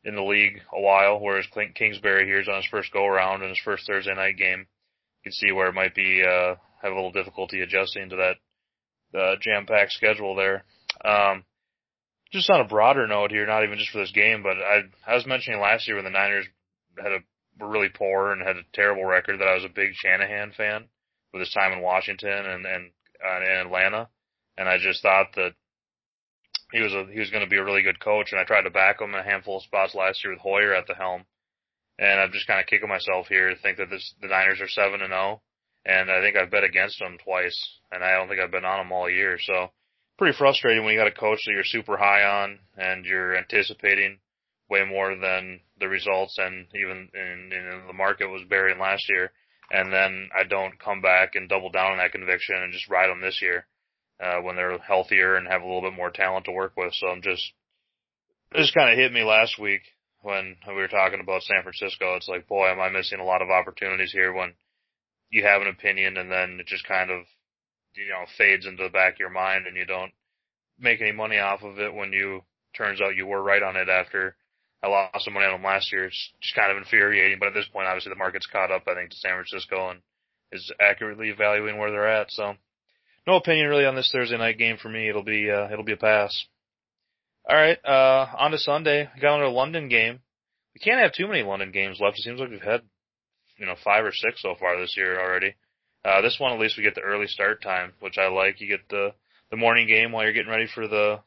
in 0.04 0.16
the 0.16 0.24
league 0.24 0.62
a 0.74 0.80
while. 0.80 1.20
Whereas 1.20 1.46
Kliff 1.54 1.76
Kingsbury 1.76 2.26
here 2.26 2.42
is 2.42 2.48
on 2.48 2.58
his 2.58 2.68
first 2.70 2.92
go 2.92 3.06
around 3.06 3.44
in 3.44 3.50
his 3.50 3.62
first 3.64 3.86
Thursday 3.88 4.14
night 4.14 4.38
game. 4.38 4.60
You 4.60 5.24
can 5.24 5.32
see 5.34 5.52
where 5.52 5.68
it 5.68 5.76
might 5.76 5.96
be 5.96 6.24
uh, 6.24 6.56
have 6.82 6.92
a 6.92 6.96
little 6.96 7.12
difficulty 7.12 7.62
adjusting 7.62 8.10
to 8.10 8.16
that 8.16 9.20
uh, 9.20 9.36
jam 9.42 9.66
packed 9.66 9.92
schedule 9.92 10.36
there. 10.36 10.64
Um, 11.04 11.44
just 12.32 12.50
on 12.50 12.62
a 12.62 12.68
broader 12.68 13.08
note 13.08 13.32
here, 13.32 13.46
not 13.46 13.64
even 13.64 13.78
just 13.78 13.92
for 13.92 13.98
this 14.00 14.12
game, 14.12 14.44
but 14.44 14.58
I 14.58 14.82
I 15.06 15.16
was 15.16 15.26
mentioning 15.26 15.60
last 15.60 15.88
year 15.88 15.96
when 15.96 16.06
the 16.06 16.12
Niners 16.12 16.46
had 16.98 17.12
a 17.12 17.20
were 17.60 17.68
really 17.70 17.90
poor 17.90 18.32
and 18.32 18.42
had 18.42 18.56
a 18.56 18.64
terrible 18.74 19.06
record 19.06 19.40
that 19.40 19.48
I 19.48 19.56
was 19.56 19.66
a 19.66 19.70
big 19.70 19.92
Shanahan 19.94 20.54
fan 20.56 20.86
with 21.34 21.42
his 21.42 21.52
time 21.52 21.74
in 21.74 21.82
Washington 21.82 22.30
and 22.30 22.66
and 22.66 22.92
uh, 23.26 23.42
in 23.42 23.68
Atlanta, 23.68 24.10
and 24.58 24.70
I 24.70 24.78
just 24.78 25.02
thought 25.02 25.28
that 25.36 25.54
he 26.72 26.82
was 26.82 26.94
a 26.94 27.06
he 27.12 27.20
was 27.20 27.30
going 27.30 27.44
to 27.44 27.50
be 27.50 27.58
a 27.58 27.64
really 27.64 27.82
good 27.82 28.00
coach, 28.00 28.32
and 28.32 28.40
I 28.40 28.44
tried 28.44 28.64
to 28.64 28.70
back 28.70 29.02
him 29.02 29.14
in 29.14 29.20
a 29.20 29.24
handful 29.24 29.58
of 29.58 29.64
spots 29.64 29.96
last 29.96 30.24
year 30.24 30.34
with 30.34 30.42
Hoyer 30.42 30.74
at 30.74 30.88
the 30.88 30.96
helm, 30.96 31.26
and 31.98 32.20
I'm 32.20 32.32
just 32.32 32.48
kind 32.48 32.60
of 32.60 32.68
kicking 32.68 32.90
myself 32.90 33.28
here 33.28 33.50
to 33.50 33.56
think 33.62 33.78
that 33.78 33.90
this 33.90 34.14
the 34.22 34.28
Niners 34.28 34.62
are 34.62 34.68
seven 34.68 35.02
and 35.02 35.12
zero, 35.12 35.40
oh, 35.40 35.42
and 35.86 36.12
I 36.12 36.22
think 36.22 36.38
I've 36.38 36.52
bet 36.52 36.64
against 36.64 37.00
them 37.00 37.18
twice, 37.24 37.58
and 37.92 38.04
I 38.04 38.16
don't 38.16 38.28
think 38.28 38.40
I've 38.40 38.52
been 38.52 38.66
on 38.66 38.80
them 38.80 38.92
all 38.92 39.10
year, 39.10 39.38
so 39.40 39.72
pretty 40.20 40.38
frustrating 40.38 40.84
when 40.84 40.94
you 40.94 41.00
got 41.00 41.08
a 41.08 41.12
coach 41.12 41.40
that 41.46 41.54
you're 41.54 41.64
super 41.64 41.98
high 41.98 42.24
on 42.24 42.60
and 42.78 43.06
you're 43.06 43.38
anticipating 43.38 44.20
way 44.70 44.84
more 44.84 45.16
than 45.16 45.62
the 45.80 45.88
results 45.88 46.38
and 46.38 46.68
even 46.76 47.10
in, 47.14 47.52
in 47.54 47.88
the 47.88 47.94
market 47.94 48.28
was 48.28 48.44
bearing 48.50 48.78
last 48.78 49.10
year. 49.10 49.32
And 49.72 49.94
then 49.94 50.30
I 50.38 50.44
don't 50.44 50.78
come 50.78 51.02
back 51.02 51.36
and 51.36 51.48
double 51.48 51.72
down 51.72 51.94
on 51.94 51.98
that 52.00 52.12
conviction 52.12 52.56
and 52.58 52.74
just 52.74 52.90
ride 52.90 53.10
them 53.10 53.22
this 53.22 53.40
year, 53.42 53.66
uh, 54.22 54.42
when 54.42 54.56
they're 54.56 54.78
healthier 54.80 55.36
and 55.36 55.48
have 55.48 55.62
a 55.62 55.66
little 55.66 55.82
bit 55.82 55.94
more 55.94 56.12
talent 56.12 56.46
to 56.46 56.52
work 56.52 56.74
with. 56.76 56.94
So 56.94 57.08
I'm 57.08 57.22
just, 57.22 57.52
it 58.52 58.58
just 58.58 58.74
kind 58.74 58.92
of 58.92 58.98
hit 58.98 59.14
me 59.14 59.24
last 59.24 59.60
week 59.60 59.82
when 60.22 60.58
we 60.68 60.74
were 60.74 60.88
talking 60.88 61.20
about 61.22 61.44
San 61.44 61.64
Francisco. 61.64 62.16
It's 62.16 62.28
like, 62.28 62.48
boy, 62.48 62.70
am 62.70 62.80
I 62.80 62.90
missing 62.90 63.20
a 63.20 63.26
lot 63.26 63.42
of 63.42 63.50
opportunities 63.50 64.12
here 64.12 64.34
when 64.34 64.54
you 65.30 65.44
have 65.44 65.62
an 65.62 65.68
opinion 65.68 66.18
and 66.18 66.32
then 66.32 66.58
it 66.60 66.66
just 66.66 66.88
kind 66.88 67.12
of 67.12 67.24
you 67.96 68.10
know 68.10 68.26
fades 68.38 68.66
into 68.66 68.84
the 68.84 68.90
back 68.90 69.14
of 69.14 69.20
your 69.20 69.30
mind 69.30 69.68
and 69.68 69.78
you 69.78 69.86
don't 69.86 70.12
make 70.80 71.02
any 71.02 71.12
money 71.12 71.38
off 71.38 71.62
of 71.64 71.80
it 71.80 71.94
when 71.94 72.14
you 72.14 72.42
turns 72.76 73.02
out 73.02 73.16
you 73.16 73.26
were 73.26 73.42
right 73.42 73.64
on 73.64 73.76
it 73.76 73.90
after 73.90 74.36
I 74.82 74.88
lost 74.88 75.26
some 75.26 75.34
money 75.34 75.46
on 75.46 75.54
them 75.54 75.64
last 75.64 75.92
year. 75.92 76.06
It's 76.06 76.32
just 76.42 76.56
kind 76.56 76.72
of 76.72 76.78
infuriating, 76.78 77.38
but 77.38 77.50
at 77.50 77.54
this 77.54 77.68
point, 77.68 77.88
obviously 77.88 78.12
the 78.12 78.16
market's 78.16 78.48
caught 78.48 78.72
up, 78.72 78.84
I 78.88 78.96
think, 78.96 79.10
to 79.10 79.18
San 79.18 79.34
Francisco, 79.34 79.90
and 79.90 80.00
is 80.54 80.72
accurately 80.80 81.30
evaluating 81.30 81.78
where 81.78 81.92
they're 81.92 82.08
at. 82.08 82.32
So, 82.32 82.56
no 83.30 83.36
opinion 83.36 83.68
really 83.68 83.86
on 83.86 83.96
this 83.96 84.10
Thursday 84.12 84.38
night 84.38 84.58
game 84.58 84.78
for 84.82 84.90
me. 84.90 85.08
It'll 85.08 85.24
be 85.24 85.52
uh, 85.52 85.72
it'll 85.72 85.86
be 85.86 85.94
a 85.94 85.98
pass. 85.98 86.46
All 87.48 87.56
right, 87.56 87.78
uh, 87.86 88.26
on 88.38 88.52
to 88.52 88.58
Sunday. 88.58 89.08
We 89.14 89.22
got 89.22 89.36
another 89.36 89.52
London 89.52 89.88
game. 89.88 90.20
We 90.74 90.80
can't 90.80 91.00
have 91.00 91.14
too 91.14 91.28
many 91.28 91.44
London 91.44 91.72
games 91.72 92.00
left. 92.00 92.18
It 92.18 92.24
seems 92.24 92.40
like 92.40 92.50
we've 92.50 92.62
had, 92.62 92.82
you 93.58 93.66
know, 93.66 93.76
five 93.84 94.04
or 94.04 94.12
six 94.12 94.42
so 94.42 94.56
far 94.60 94.80
this 94.80 94.96
year 94.98 95.20
already. 95.20 95.56
Uh, 96.04 96.22
this 96.22 96.38
one 96.40 96.54
at 96.54 96.60
least 96.60 96.78
we 96.78 96.84
get 96.84 96.96
the 96.96 97.02
early 97.02 97.28
start 97.28 97.62
time, 97.62 97.94
which 98.00 98.18
I 98.18 98.30
like. 98.30 98.60
You 98.62 98.68
get 98.68 98.90
the 98.90 99.14
the 99.52 99.58
morning 99.58 99.88
game 99.88 100.12
while 100.12 100.24
you're 100.24 100.34
getting 100.34 100.52
ready 100.52 100.68
for 100.74 100.88
the 100.88 101.20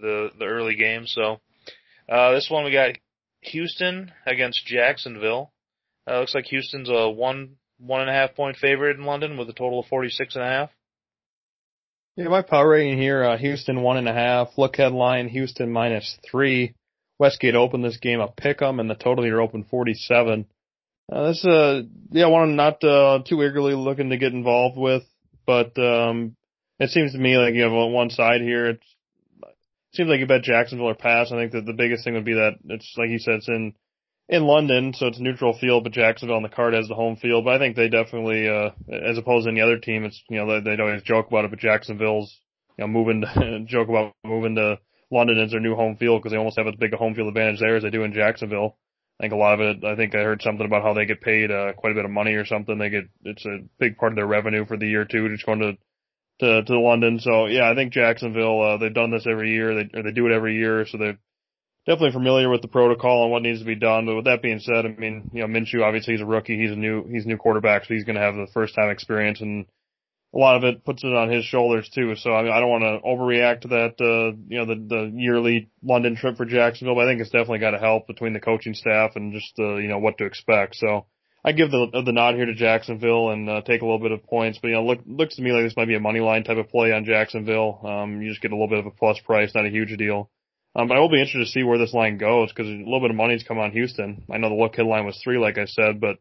the 0.00 0.30
the 0.38 0.46
early 0.46 0.76
game. 0.76 1.06
So, 1.06 1.40
uh, 2.08 2.32
this 2.32 2.48
one 2.50 2.64
we 2.64 2.72
got 2.72 2.96
Houston 3.42 4.12
against 4.26 4.64
Jacksonville. 4.64 5.52
Uh, 6.10 6.20
looks 6.20 6.34
like 6.34 6.46
Houston's 6.46 6.88
a 6.88 7.10
one 7.10 7.56
one 7.78 8.00
and 8.00 8.08
a 8.08 8.14
half 8.14 8.34
point 8.34 8.56
favorite 8.56 8.96
in 8.96 9.04
London 9.04 9.36
with 9.36 9.50
a 9.50 9.54
total 9.54 9.80
of 9.80 9.86
forty 9.86 10.08
six 10.08 10.36
and 10.36 10.44
a 10.44 10.48
half. 10.48 10.70
Yeah, 12.16 12.28
my 12.28 12.42
power 12.42 12.68
rating 12.68 12.98
here, 12.98 13.24
uh, 13.24 13.38
Houston 13.38 13.82
one 13.82 13.96
and 13.96 14.08
a 14.08 14.12
half. 14.12 14.58
Look 14.58 14.78
ahead 14.78 14.92
line, 14.92 15.28
Houston 15.28 15.70
minus 15.70 16.18
three. 16.28 16.74
Westgate 17.18 17.54
opened 17.54 17.84
this 17.84 17.98
game 17.98 18.20
a 18.20 18.28
pick 18.28 18.62
'em, 18.62 18.80
and 18.80 18.90
the 18.90 18.94
total 18.94 19.24
here 19.24 19.40
opened 19.40 19.68
47. 19.68 20.46
Uh, 21.10 21.28
this 21.28 21.44
uh, 21.44 21.82
yeah, 22.10 22.26
one 22.26 22.42
I'm 22.42 22.56
not 22.56 22.82
uh, 22.82 23.20
too 23.24 23.42
eagerly 23.42 23.74
looking 23.74 24.10
to 24.10 24.16
get 24.16 24.32
involved 24.32 24.78
with, 24.78 25.02
but 25.46 25.78
um, 25.78 26.36
it 26.78 26.90
seems 26.90 27.12
to 27.12 27.18
me 27.18 27.36
like 27.36 27.54
you 27.54 27.62
have 27.62 27.72
on 27.72 27.92
one 27.92 28.10
side 28.10 28.40
here. 28.40 28.66
It's, 28.70 28.96
it 29.42 29.96
seems 29.96 30.08
like 30.08 30.20
you 30.20 30.26
bet 30.26 30.42
Jacksonville 30.42 30.88
or 30.88 30.94
pass. 30.94 31.32
I 31.32 31.36
think 31.36 31.52
that 31.52 31.66
the 31.66 31.72
biggest 31.72 32.04
thing 32.04 32.14
would 32.14 32.24
be 32.24 32.34
that 32.34 32.54
it's 32.64 32.94
like 32.96 33.10
you 33.10 33.18
said, 33.18 33.34
it's 33.36 33.48
in 33.48 33.74
in 34.30 34.44
London, 34.44 34.94
so 34.94 35.08
it's 35.08 35.18
neutral 35.18 35.58
field, 35.58 35.82
but 35.82 35.92
Jacksonville 35.92 36.36
on 36.36 36.44
the 36.44 36.48
card 36.48 36.72
has 36.72 36.86
the 36.86 36.94
home 36.94 37.16
field. 37.16 37.44
But 37.44 37.54
I 37.54 37.58
think 37.58 37.74
they 37.74 37.88
definitely, 37.88 38.48
uh, 38.48 38.70
as 38.88 39.18
opposed 39.18 39.44
to 39.44 39.50
any 39.50 39.60
other 39.60 39.78
team, 39.78 40.04
it's 40.04 40.22
you 40.30 40.38
know 40.38 40.60
they, 40.60 40.76
they 40.76 40.80
always 40.80 41.02
joke 41.02 41.26
about 41.26 41.44
it, 41.44 41.50
but 41.50 41.58
Jacksonville's 41.58 42.38
you 42.78 42.84
know 42.84 42.88
moving 42.88 43.22
to, 43.22 43.64
joke 43.66 43.88
about 43.88 44.14
moving 44.24 44.54
to 44.54 44.78
London 45.10 45.40
as 45.40 45.50
their 45.50 45.60
new 45.60 45.74
home 45.74 45.96
field 45.96 46.22
because 46.22 46.30
they 46.30 46.38
almost 46.38 46.56
have 46.56 46.68
as 46.68 46.76
big 46.76 46.94
a 46.94 46.96
home 46.96 47.14
field 47.16 47.26
advantage 47.26 47.58
there 47.58 47.76
as 47.76 47.82
they 47.82 47.90
do 47.90 48.04
in 48.04 48.12
Jacksonville. 48.12 48.78
I 49.18 49.24
think 49.24 49.32
a 49.32 49.36
lot 49.36 49.54
of 49.54 49.60
it. 49.60 49.84
I 49.84 49.96
think 49.96 50.14
I 50.14 50.18
heard 50.18 50.42
something 50.42 50.64
about 50.64 50.84
how 50.84 50.94
they 50.94 51.06
get 51.06 51.20
paid 51.20 51.50
uh, 51.50 51.72
quite 51.72 51.92
a 51.92 51.96
bit 51.96 52.04
of 52.04 52.12
money 52.12 52.34
or 52.34 52.46
something. 52.46 52.78
They 52.78 52.88
get 52.88 53.04
it's 53.24 53.44
a 53.44 53.58
big 53.80 53.98
part 53.98 54.12
of 54.12 54.16
their 54.16 54.28
revenue 54.28 54.64
for 54.64 54.76
the 54.76 54.86
year 54.86 55.04
too, 55.04 55.28
just 55.28 55.44
going 55.44 55.58
to 55.58 55.72
to 56.38 56.62
to 56.62 56.78
London. 56.78 57.18
So 57.18 57.46
yeah, 57.46 57.68
I 57.68 57.74
think 57.74 57.92
Jacksonville. 57.92 58.62
Uh, 58.62 58.76
they've 58.76 58.94
done 58.94 59.10
this 59.10 59.26
every 59.28 59.50
year. 59.50 59.74
They 59.74 59.98
or 59.98 60.04
they 60.04 60.12
do 60.12 60.28
it 60.28 60.32
every 60.32 60.54
year, 60.54 60.86
so 60.86 60.98
they're 60.98 61.18
definitely 61.86 62.12
familiar 62.12 62.48
with 62.48 62.62
the 62.62 62.68
protocol 62.68 63.22
and 63.24 63.32
what 63.32 63.42
needs 63.42 63.60
to 63.60 63.64
be 63.64 63.74
done. 63.74 64.06
But 64.06 64.16
with 64.16 64.24
that 64.26 64.42
being 64.42 64.60
said, 64.60 64.86
I 64.86 64.88
mean, 64.88 65.30
you 65.32 65.40
know, 65.40 65.48
Minshew 65.48 65.82
obviously 65.82 66.14
he's 66.14 66.20
a 66.20 66.26
rookie. 66.26 66.58
He's 66.58 66.72
a 66.72 66.76
new 66.76 67.04
he's 67.08 67.24
a 67.24 67.28
new 67.28 67.36
quarterback, 67.38 67.84
so 67.84 67.94
he's 67.94 68.04
going 68.04 68.16
to 68.16 68.22
have 68.22 68.34
the 68.34 68.48
first 68.52 68.74
time 68.74 68.90
experience 68.90 69.40
and 69.40 69.66
a 70.32 70.38
lot 70.38 70.56
of 70.56 70.62
it 70.62 70.84
puts 70.84 71.02
it 71.02 71.12
on 71.12 71.28
his 71.28 71.44
shoulders 71.44 71.90
too. 71.92 72.14
So 72.16 72.32
I 72.32 72.42
mean, 72.42 72.52
I 72.52 72.60
don't 72.60 72.70
want 72.70 72.84
to 72.84 73.06
overreact 73.06 73.62
to 73.62 73.68
that, 73.68 73.94
uh, 74.00 74.36
you 74.48 74.58
know, 74.58 74.66
the, 74.66 74.86
the 74.86 75.12
yearly 75.14 75.70
London 75.82 76.16
trip 76.16 76.36
for 76.36 76.44
Jacksonville, 76.44 76.94
but 76.94 77.06
I 77.06 77.10
think 77.10 77.20
it's 77.20 77.30
definitely 77.30 77.58
got 77.58 77.72
to 77.72 77.78
help 77.78 78.06
between 78.06 78.32
the 78.32 78.40
coaching 78.40 78.74
staff 78.74 79.16
and 79.16 79.32
just, 79.32 79.52
uh, 79.58 79.76
you 79.76 79.88
know, 79.88 79.98
what 79.98 80.18
to 80.18 80.26
expect. 80.26 80.76
So 80.76 81.06
I 81.44 81.52
give 81.52 81.70
the, 81.70 82.02
the 82.04 82.12
nod 82.12 82.36
here 82.36 82.46
to 82.46 82.54
Jacksonville 82.54 83.30
and, 83.30 83.48
uh, 83.48 83.62
take 83.62 83.82
a 83.82 83.84
little 83.84 83.98
bit 83.98 84.12
of 84.12 84.22
points, 84.22 84.58
but 84.62 84.68
you 84.68 84.74
know, 84.74 84.84
look, 84.84 85.00
looks 85.04 85.34
to 85.36 85.42
me 85.42 85.50
like 85.50 85.64
this 85.64 85.76
might 85.76 85.88
be 85.88 85.96
a 85.96 86.00
money 86.00 86.20
line 86.20 86.44
type 86.44 86.58
of 86.58 86.68
play 86.68 86.92
on 86.92 87.04
Jacksonville. 87.04 87.80
Um, 87.84 88.22
you 88.22 88.30
just 88.30 88.42
get 88.42 88.52
a 88.52 88.54
little 88.54 88.68
bit 88.68 88.78
of 88.78 88.86
a 88.86 88.90
plus 88.90 89.18
price, 89.20 89.52
not 89.54 89.66
a 89.66 89.70
huge 89.70 89.96
deal. 89.96 90.30
Um, 90.76 90.86
but 90.88 90.96
I 90.96 91.00
will 91.00 91.08
be 91.08 91.20
interested 91.20 91.44
to 91.44 91.50
see 91.50 91.64
where 91.64 91.78
this 91.78 91.94
line 91.94 92.16
goes 92.16 92.50
because 92.50 92.68
a 92.68 92.70
little 92.70 93.00
bit 93.00 93.10
of 93.10 93.16
money's 93.16 93.42
come 93.42 93.58
on 93.58 93.72
Houston. 93.72 94.24
I 94.32 94.38
know 94.38 94.48
the 94.48 94.54
look 94.54 94.74
ahead 94.74 94.86
line 94.86 95.04
was 95.04 95.20
three, 95.22 95.38
like 95.38 95.58
I 95.58 95.64
said, 95.66 96.00
but 96.00 96.18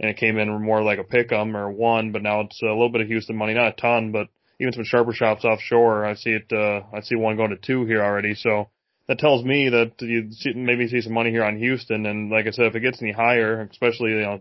and 0.00 0.10
it 0.10 0.16
came 0.16 0.38
in 0.38 0.62
more 0.62 0.82
like 0.82 0.98
a 0.98 1.04
pick 1.04 1.30
'em 1.30 1.56
or 1.56 1.70
one, 1.70 2.10
but 2.10 2.22
now 2.22 2.40
it's 2.40 2.60
a 2.62 2.66
little 2.66 2.90
bit 2.90 3.02
of 3.02 3.06
Houston 3.06 3.36
money, 3.36 3.54
not 3.54 3.68
a 3.78 3.80
ton, 3.80 4.10
but 4.10 4.28
even 4.60 4.72
some 4.72 4.84
sharper 4.84 5.12
shops 5.12 5.44
offshore. 5.44 6.04
I 6.04 6.14
see 6.14 6.30
it. 6.30 6.52
Uh, 6.52 6.82
I 6.92 7.00
see 7.00 7.14
one 7.14 7.36
going 7.36 7.50
to 7.50 7.56
two 7.56 7.84
here 7.84 8.02
already. 8.02 8.34
So 8.34 8.70
that 9.08 9.18
tells 9.18 9.44
me 9.44 9.68
that 9.68 9.92
you 10.00 10.32
see, 10.32 10.52
maybe 10.54 10.88
see 10.88 11.00
some 11.00 11.12
money 11.12 11.30
here 11.30 11.44
on 11.44 11.58
Houston. 11.58 12.06
And 12.06 12.30
like 12.30 12.46
I 12.46 12.50
said, 12.50 12.66
if 12.66 12.74
it 12.74 12.80
gets 12.80 13.02
any 13.02 13.12
higher, 13.12 13.68
especially 13.70 14.10
you 14.12 14.22
know 14.22 14.40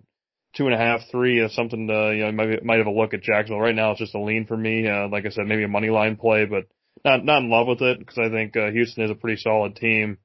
two 0.55 0.65
and 0.65 0.75
a 0.75 0.77
half, 0.77 1.01
three, 1.11 1.39
is 1.39 1.53
something 1.53 1.87
to 1.87 2.13
you 2.15 2.25
know 2.25 2.31
might 2.31 2.63
might 2.63 2.77
have 2.77 2.87
a 2.87 2.91
look 2.91 3.13
at 3.13 3.21
Jacksonville. 3.21 3.61
Right 3.61 3.75
now, 3.75 3.91
it's 3.91 3.99
just 3.99 4.15
a 4.15 4.19
lean 4.19 4.45
for 4.45 4.57
me. 4.57 4.87
Uh, 4.87 5.07
like 5.09 5.25
I 5.25 5.29
said, 5.29 5.45
maybe 5.47 5.63
a 5.63 5.67
money 5.67 5.89
line 5.89 6.15
play, 6.15 6.45
but 6.45 6.65
not 7.03 7.25
not 7.25 7.43
in 7.43 7.49
love 7.49 7.67
with 7.67 7.81
it 7.81 7.99
because 7.99 8.17
I 8.17 8.29
think 8.29 8.55
uh, 8.55 8.71
Houston 8.71 9.03
is 9.03 9.11
a 9.11 9.15
pretty 9.15 9.41
solid 9.41 9.75
team. 9.75 10.17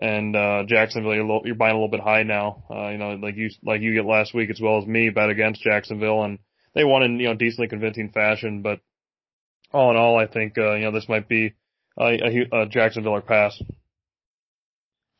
And 0.00 0.34
uh 0.34 0.64
Jacksonville, 0.66 1.14
you're, 1.14 1.24
little, 1.24 1.42
you're 1.44 1.54
buying 1.54 1.72
a 1.72 1.76
little 1.76 1.90
bit 1.90 2.00
high 2.00 2.22
now. 2.22 2.64
Uh, 2.70 2.88
you 2.88 2.98
know, 2.98 3.10
like 3.14 3.36
you 3.36 3.50
like 3.62 3.82
you 3.82 3.94
get 3.94 4.06
last 4.06 4.34
week 4.34 4.50
as 4.50 4.60
well 4.60 4.78
as 4.78 4.86
me, 4.86 5.10
bet 5.10 5.28
against 5.28 5.62
Jacksonville, 5.62 6.24
and 6.24 6.38
they 6.74 6.84
won 6.84 7.02
in 7.02 7.20
you 7.20 7.28
know 7.28 7.34
decently 7.34 7.68
convincing 7.68 8.10
fashion. 8.10 8.62
But 8.62 8.80
all 9.70 9.90
in 9.90 9.96
all, 9.96 10.18
I 10.18 10.26
think 10.26 10.56
uh, 10.56 10.74
you 10.74 10.84
know 10.84 10.92
this 10.92 11.08
might 11.08 11.28
be 11.28 11.54
a, 11.98 12.04
a, 12.04 12.62
a 12.62 12.66
Jacksonville 12.66 13.12
or 13.12 13.20
pass. 13.20 13.60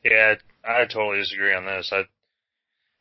Yeah, 0.03 0.35
I 0.65 0.85
totally 0.87 1.19
disagree 1.19 1.55
on 1.55 1.67
this. 1.67 1.93
I, 1.93 2.05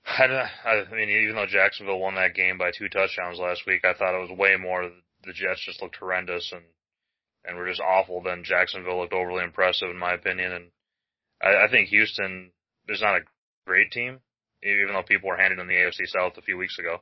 I 0.06 0.86
mean, 0.94 1.10
even 1.10 1.36
though 1.36 1.46
Jacksonville 1.46 2.00
won 2.00 2.16
that 2.16 2.36
game 2.36 2.58
by 2.58 2.72
two 2.72 2.90
touchdowns 2.90 3.40
last 3.40 3.62
week, 3.66 3.86
I 3.86 3.94
thought 3.94 4.16
it 4.16 4.30
was 4.30 4.38
way 4.38 4.56
more 4.58 4.92
the 5.24 5.34
Jets 5.34 5.66
just 5.66 5.82
looked 5.82 5.98
horrendous 5.98 6.52
and 6.52 6.64
and 7.46 7.58
were 7.58 7.68
just 7.68 7.82
awful 7.82 8.22
than 8.22 8.44
Jacksonville 8.44 9.00
looked 9.00 9.14
overly 9.14 9.44
impressive 9.44 9.90
in 9.90 9.98
my 9.98 10.14
opinion. 10.14 10.52
And 10.52 10.66
I, 11.42 11.66
I 11.66 11.68
think 11.70 11.90
Houston 11.90 12.52
is 12.88 13.02
not 13.02 13.16
a 13.16 13.26
great 13.66 13.92
team, 13.92 14.20
even 14.64 14.94
though 14.94 15.04
people 15.04 15.30
were 15.30 15.38
handing 15.38 15.58
them 15.58 15.68
the 15.68 15.74
AFC 15.74 16.06
South 16.08 16.38
a 16.38 16.42
few 16.42 16.58
weeks 16.58 16.78
ago. 16.80 17.02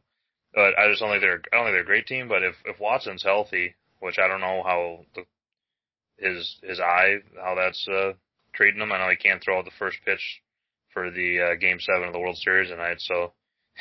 But 0.53 0.77
I 0.79 0.87
just 0.89 1.01
don't 1.01 1.11
think 1.11 1.21
they're 1.21 1.41
I 1.53 1.57
don't 1.57 1.65
think 1.65 1.73
they're 1.75 1.81
a 1.81 1.85
great 1.85 2.07
team. 2.07 2.27
But 2.27 2.43
if 2.43 2.55
if 2.65 2.79
Watson's 2.79 3.23
healthy, 3.23 3.75
which 3.99 4.17
I 4.17 4.27
don't 4.27 4.41
know 4.41 4.63
how 4.65 5.05
the, 5.15 5.23
his 6.17 6.57
his 6.63 6.79
eye 6.79 7.17
how 7.37 7.55
that's 7.55 7.87
uh, 7.87 8.13
treating 8.53 8.81
him. 8.81 8.91
I 8.91 8.97
know 8.97 9.09
he 9.09 9.15
can't 9.15 9.41
throw 9.43 9.59
out 9.59 9.65
the 9.65 9.71
first 9.77 9.97
pitch 10.05 10.41
for 10.93 11.11
the 11.11 11.39
uh, 11.39 11.55
Game 11.59 11.79
Seven 11.79 12.07
of 12.07 12.13
the 12.13 12.19
World 12.19 12.37
Series 12.37 12.69
tonight, 12.69 12.97
so 12.99 13.33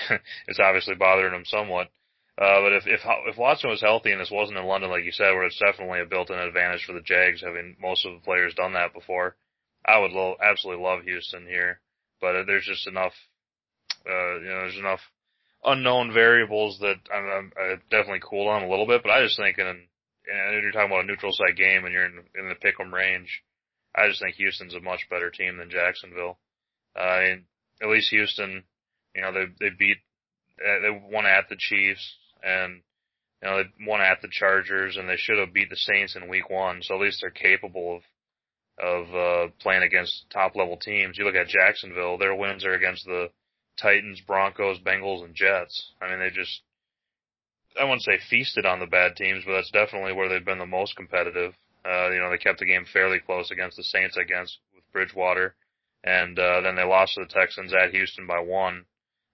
it's 0.46 0.60
obviously 0.60 0.94
bothering 0.94 1.34
him 1.34 1.44
somewhat. 1.44 1.88
Uh, 2.38 2.62
but 2.62 2.72
if 2.72 2.86
if 2.86 3.00
if 3.26 3.36
Watson 3.36 3.68
was 3.68 3.80
healthy 3.80 4.12
and 4.12 4.20
this 4.20 4.30
wasn't 4.30 4.58
in 4.58 4.64
London, 4.64 4.90
like 4.90 5.04
you 5.04 5.10
said, 5.10 5.32
where 5.32 5.44
it's 5.44 5.58
definitely 5.58 6.00
a 6.00 6.06
built-in 6.06 6.38
advantage 6.38 6.84
for 6.84 6.92
the 6.92 7.00
Jags, 7.00 7.42
having 7.42 7.76
most 7.80 8.06
of 8.06 8.12
the 8.12 8.24
players 8.24 8.54
done 8.54 8.74
that 8.74 8.94
before, 8.94 9.34
I 9.84 9.98
would 9.98 10.12
lo- 10.12 10.36
absolutely 10.40 10.84
love 10.84 11.02
Houston 11.02 11.46
here. 11.48 11.80
But 12.20 12.44
there's 12.46 12.64
just 12.64 12.86
enough, 12.86 13.12
uh, 14.08 14.38
you 14.38 14.46
know, 14.46 14.60
there's 14.60 14.78
enough 14.78 15.00
unknown 15.64 16.12
variables 16.12 16.78
that 16.78 16.96
I'm, 17.12 17.24
I'm, 17.26 17.52
I'm 17.60 17.82
definitely 17.90 18.22
cool 18.22 18.46
on 18.46 18.62
a 18.62 18.70
little 18.70 18.86
bit. 18.86 19.02
But 19.02 19.10
I 19.10 19.24
just 19.24 19.36
think 19.36 19.58
in, 19.58 19.66
and 19.66 20.62
you're 20.62 20.70
talking 20.70 20.92
about 20.92 21.04
a 21.04 21.08
neutral 21.08 21.32
site 21.32 21.56
game 21.56 21.84
and 21.84 21.92
you're 21.92 22.06
in, 22.06 22.22
in 22.38 22.48
the 22.48 22.54
pick'em 22.54 22.92
range, 22.92 23.42
I 23.96 24.06
just 24.06 24.22
think 24.22 24.36
Houston's 24.36 24.74
a 24.74 24.80
much 24.80 25.08
better 25.10 25.30
team 25.30 25.56
than 25.56 25.70
Jacksonville. 25.70 26.38
Uh, 26.94 27.18
and 27.18 27.44
at 27.82 27.88
least 27.88 28.10
Houston, 28.10 28.62
you 29.14 29.22
know, 29.22 29.32
they 29.32 29.46
they 29.58 29.70
beat, 29.76 29.98
uh, 30.62 30.82
they 30.82 31.02
won 31.10 31.26
at 31.26 31.48
the 31.48 31.56
Chiefs 31.58 32.14
and 32.42 32.82
you 33.42 33.48
know, 33.48 33.62
they 33.62 33.86
won 33.86 34.00
at 34.00 34.20
the 34.20 34.28
Chargers 34.30 34.96
and 34.96 35.08
they 35.08 35.16
should 35.16 35.38
have 35.38 35.54
beat 35.54 35.70
the 35.70 35.76
Saints 35.76 36.16
in 36.16 36.28
week 36.28 36.50
one. 36.50 36.82
So 36.82 36.94
at 36.94 37.00
least 37.00 37.18
they're 37.20 37.30
capable 37.30 37.96
of, 37.96 38.02
of, 38.84 39.14
uh, 39.14 39.52
playing 39.60 39.82
against 39.82 40.26
top 40.30 40.56
level 40.56 40.76
teams. 40.76 41.16
You 41.16 41.24
look 41.24 41.36
at 41.36 41.48
Jacksonville, 41.48 42.18
their 42.18 42.34
wins 42.34 42.64
are 42.64 42.72
against 42.72 43.04
the 43.04 43.30
Titans, 43.80 44.20
Broncos, 44.26 44.78
Bengals, 44.80 45.24
and 45.24 45.34
Jets. 45.34 45.92
I 46.02 46.10
mean, 46.10 46.18
they 46.18 46.30
just, 46.30 46.62
I 47.80 47.84
wouldn't 47.84 48.02
say 48.02 48.18
feasted 48.28 48.66
on 48.66 48.80
the 48.80 48.86
bad 48.86 49.14
teams, 49.14 49.44
but 49.46 49.52
that's 49.52 49.70
definitely 49.70 50.12
where 50.14 50.28
they've 50.28 50.44
been 50.44 50.58
the 50.58 50.66
most 50.66 50.96
competitive. 50.96 51.54
Uh, 51.84 52.10
you 52.10 52.18
know, 52.18 52.30
they 52.30 52.38
kept 52.38 52.58
the 52.58 52.66
game 52.66 52.84
fairly 52.92 53.20
close 53.20 53.52
against 53.52 53.76
the 53.76 53.84
Saints 53.84 54.16
against 54.16 54.58
with 54.74 54.82
Bridgewater. 54.92 55.54
And, 56.02 56.36
uh, 56.38 56.60
then 56.62 56.74
they 56.74 56.84
lost 56.84 57.14
to 57.14 57.20
the 57.20 57.32
Texans 57.32 57.72
at 57.72 57.92
Houston 57.92 58.26
by 58.26 58.40
one 58.40 58.84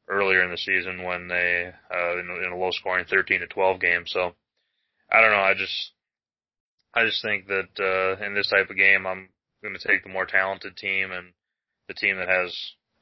earlier 0.08 0.42
in 0.44 0.50
the 0.50 0.58
season 0.58 1.02
when 1.02 1.28
they 1.28 1.72
uh, 1.92 2.18
in, 2.18 2.28
in 2.44 2.52
a 2.52 2.56
low 2.56 2.70
scoring 2.70 3.04
13 3.08 3.40
to 3.40 3.46
12 3.46 3.80
game. 3.80 4.04
So 4.06 4.34
I 5.10 5.20
don't 5.20 5.30
know. 5.30 5.38
I 5.38 5.54
just 5.54 5.92
I 6.94 7.04
just 7.04 7.22
think 7.22 7.46
that 7.48 7.70
uh, 7.78 8.24
in 8.24 8.34
this 8.34 8.48
type 8.48 8.70
of 8.70 8.76
game, 8.76 9.06
I'm 9.06 9.28
going 9.62 9.76
to 9.76 9.88
take 9.88 10.02
the 10.02 10.10
more 10.10 10.26
talented 10.26 10.76
team 10.76 11.10
and 11.10 11.32
the 11.88 11.94
team 11.94 12.16
that 12.16 12.28
has, 12.28 12.54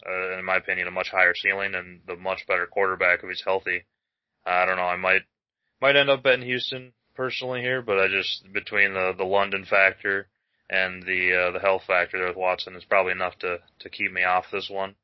uh, 0.06 0.38
in 0.38 0.44
my 0.44 0.56
opinion, 0.56 0.88
a 0.88 0.92
much 0.92 1.08
higher 1.10 1.34
ceiling 1.34 1.74
and 1.74 2.00
the 2.06 2.16
much 2.16 2.46
better 2.46 2.66
quarterback 2.66 3.20
if 3.22 3.28
he's 3.28 3.42
healthy. 3.44 3.84
I 4.46 4.64
don't 4.64 4.76
know. 4.76 4.82
I 4.82 4.96
might 4.96 5.22
might 5.80 5.96
end 5.96 6.10
up 6.10 6.22
betting 6.22 6.46
Houston 6.46 6.92
personally 7.14 7.60
here, 7.60 7.82
but 7.82 7.98
I 7.98 8.08
just 8.08 8.52
between 8.52 8.94
the 8.94 9.12
the 9.16 9.24
London 9.24 9.64
factor 9.64 10.28
and 10.70 11.02
the 11.02 11.48
uh, 11.48 11.50
the 11.52 11.60
health 11.60 11.82
factor 11.86 12.18
there 12.18 12.28
with 12.28 12.36
Watson 12.36 12.74
is 12.74 12.84
probably 12.84 13.12
enough 13.12 13.38
to 13.40 13.58
to 13.80 13.90
keep 13.90 14.12
me 14.12 14.24
off 14.24 14.46
this 14.50 14.70
one 14.70 14.94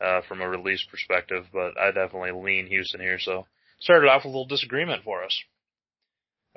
uh, 0.00 0.20
from 0.28 0.40
a 0.40 0.48
release 0.48 0.84
perspective, 0.90 1.44
but 1.52 1.78
I 1.78 1.90
definitely 1.92 2.32
lean 2.32 2.66
Houston 2.66 3.00
here. 3.00 3.18
So 3.18 3.46
started 3.80 4.08
off 4.08 4.22
with 4.24 4.34
a 4.34 4.36
little 4.36 4.46
disagreement 4.46 5.04
for 5.04 5.24
us. 5.24 5.42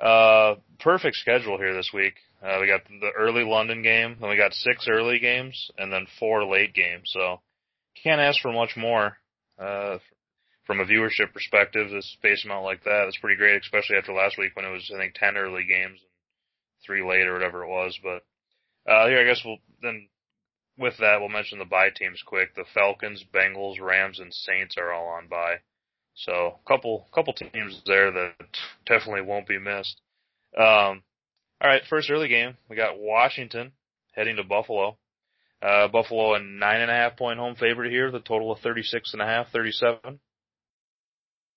Uh, 0.00 0.54
perfect 0.78 1.16
schedule 1.16 1.58
here 1.58 1.74
this 1.74 1.90
week. 1.92 2.14
Uh, 2.42 2.56
we 2.60 2.66
got 2.66 2.80
the 2.88 3.10
early 3.18 3.44
London 3.44 3.82
game, 3.82 4.16
then 4.18 4.30
we 4.30 4.36
got 4.36 4.54
six 4.54 4.88
early 4.88 5.18
games, 5.18 5.70
and 5.76 5.92
then 5.92 6.06
four 6.18 6.44
late 6.46 6.72
games. 6.72 7.10
So 7.12 7.40
can't 8.02 8.20
ask 8.20 8.40
for 8.40 8.52
much 8.52 8.76
more. 8.76 9.18
Uh, 9.58 9.98
from 10.66 10.80
a 10.80 10.84
viewership 10.84 11.32
perspective, 11.34 11.90
this 11.90 12.10
space 12.12 12.44
amount 12.44 12.64
like 12.64 12.84
that, 12.84 13.02
that's 13.04 13.18
pretty 13.18 13.36
great, 13.36 13.60
especially 13.62 13.96
after 13.96 14.12
last 14.12 14.38
week 14.38 14.54
when 14.54 14.64
it 14.64 14.70
was, 14.70 14.90
I 14.94 14.98
think, 14.98 15.14
10 15.14 15.36
early 15.36 15.64
games 15.64 15.98
and 16.00 16.10
three 16.86 17.02
late 17.02 17.26
or 17.26 17.32
whatever 17.34 17.64
it 17.64 17.68
was. 17.68 17.98
But, 18.02 18.22
uh, 18.90 19.08
here, 19.08 19.20
I 19.20 19.24
guess 19.24 19.42
we'll, 19.44 19.58
then 19.82 20.08
with 20.80 20.96
that, 20.98 21.20
we'll 21.20 21.28
mention 21.28 21.58
the 21.58 21.64
bye 21.64 21.90
teams 21.94 22.22
quick. 22.24 22.54
The 22.54 22.64
Falcons, 22.74 23.24
Bengals, 23.32 23.80
Rams, 23.80 24.18
and 24.18 24.32
Saints 24.32 24.76
are 24.78 24.92
all 24.92 25.08
on 25.08 25.28
bye. 25.28 25.56
So, 26.14 26.58
couple, 26.66 27.06
couple 27.14 27.32
teams 27.32 27.80
there 27.86 28.10
that 28.10 28.34
definitely 28.86 29.22
won't 29.22 29.46
be 29.46 29.58
missed. 29.58 30.00
Um, 30.56 31.02
alright, 31.62 31.82
first 31.88 32.10
early 32.10 32.28
game, 32.28 32.56
we 32.68 32.76
got 32.76 32.98
Washington 32.98 33.72
heading 34.12 34.36
to 34.36 34.44
Buffalo. 34.44 34.96
Uh, 35.62 35.88
Buffalo 35.88 36.34
a 36.34 36.40
nine 36.40 36.80
and 36.80 36.90
a 36.90 36.94
half 36.94 37.16
point 37.16 37.38
home 37.38 37.54
favorite 37.54 37.90
here, 37.90 38.10
the 38.10 38.20
total 38.20 38.50
of 38.50 38.60
thirty 38.60 38.82
six 38.82 39.12
and 39.12 39.20
a 39.20 39.26
half, 39.26 39.50
thirty 39.52 39.72
seven. 39.72 40.18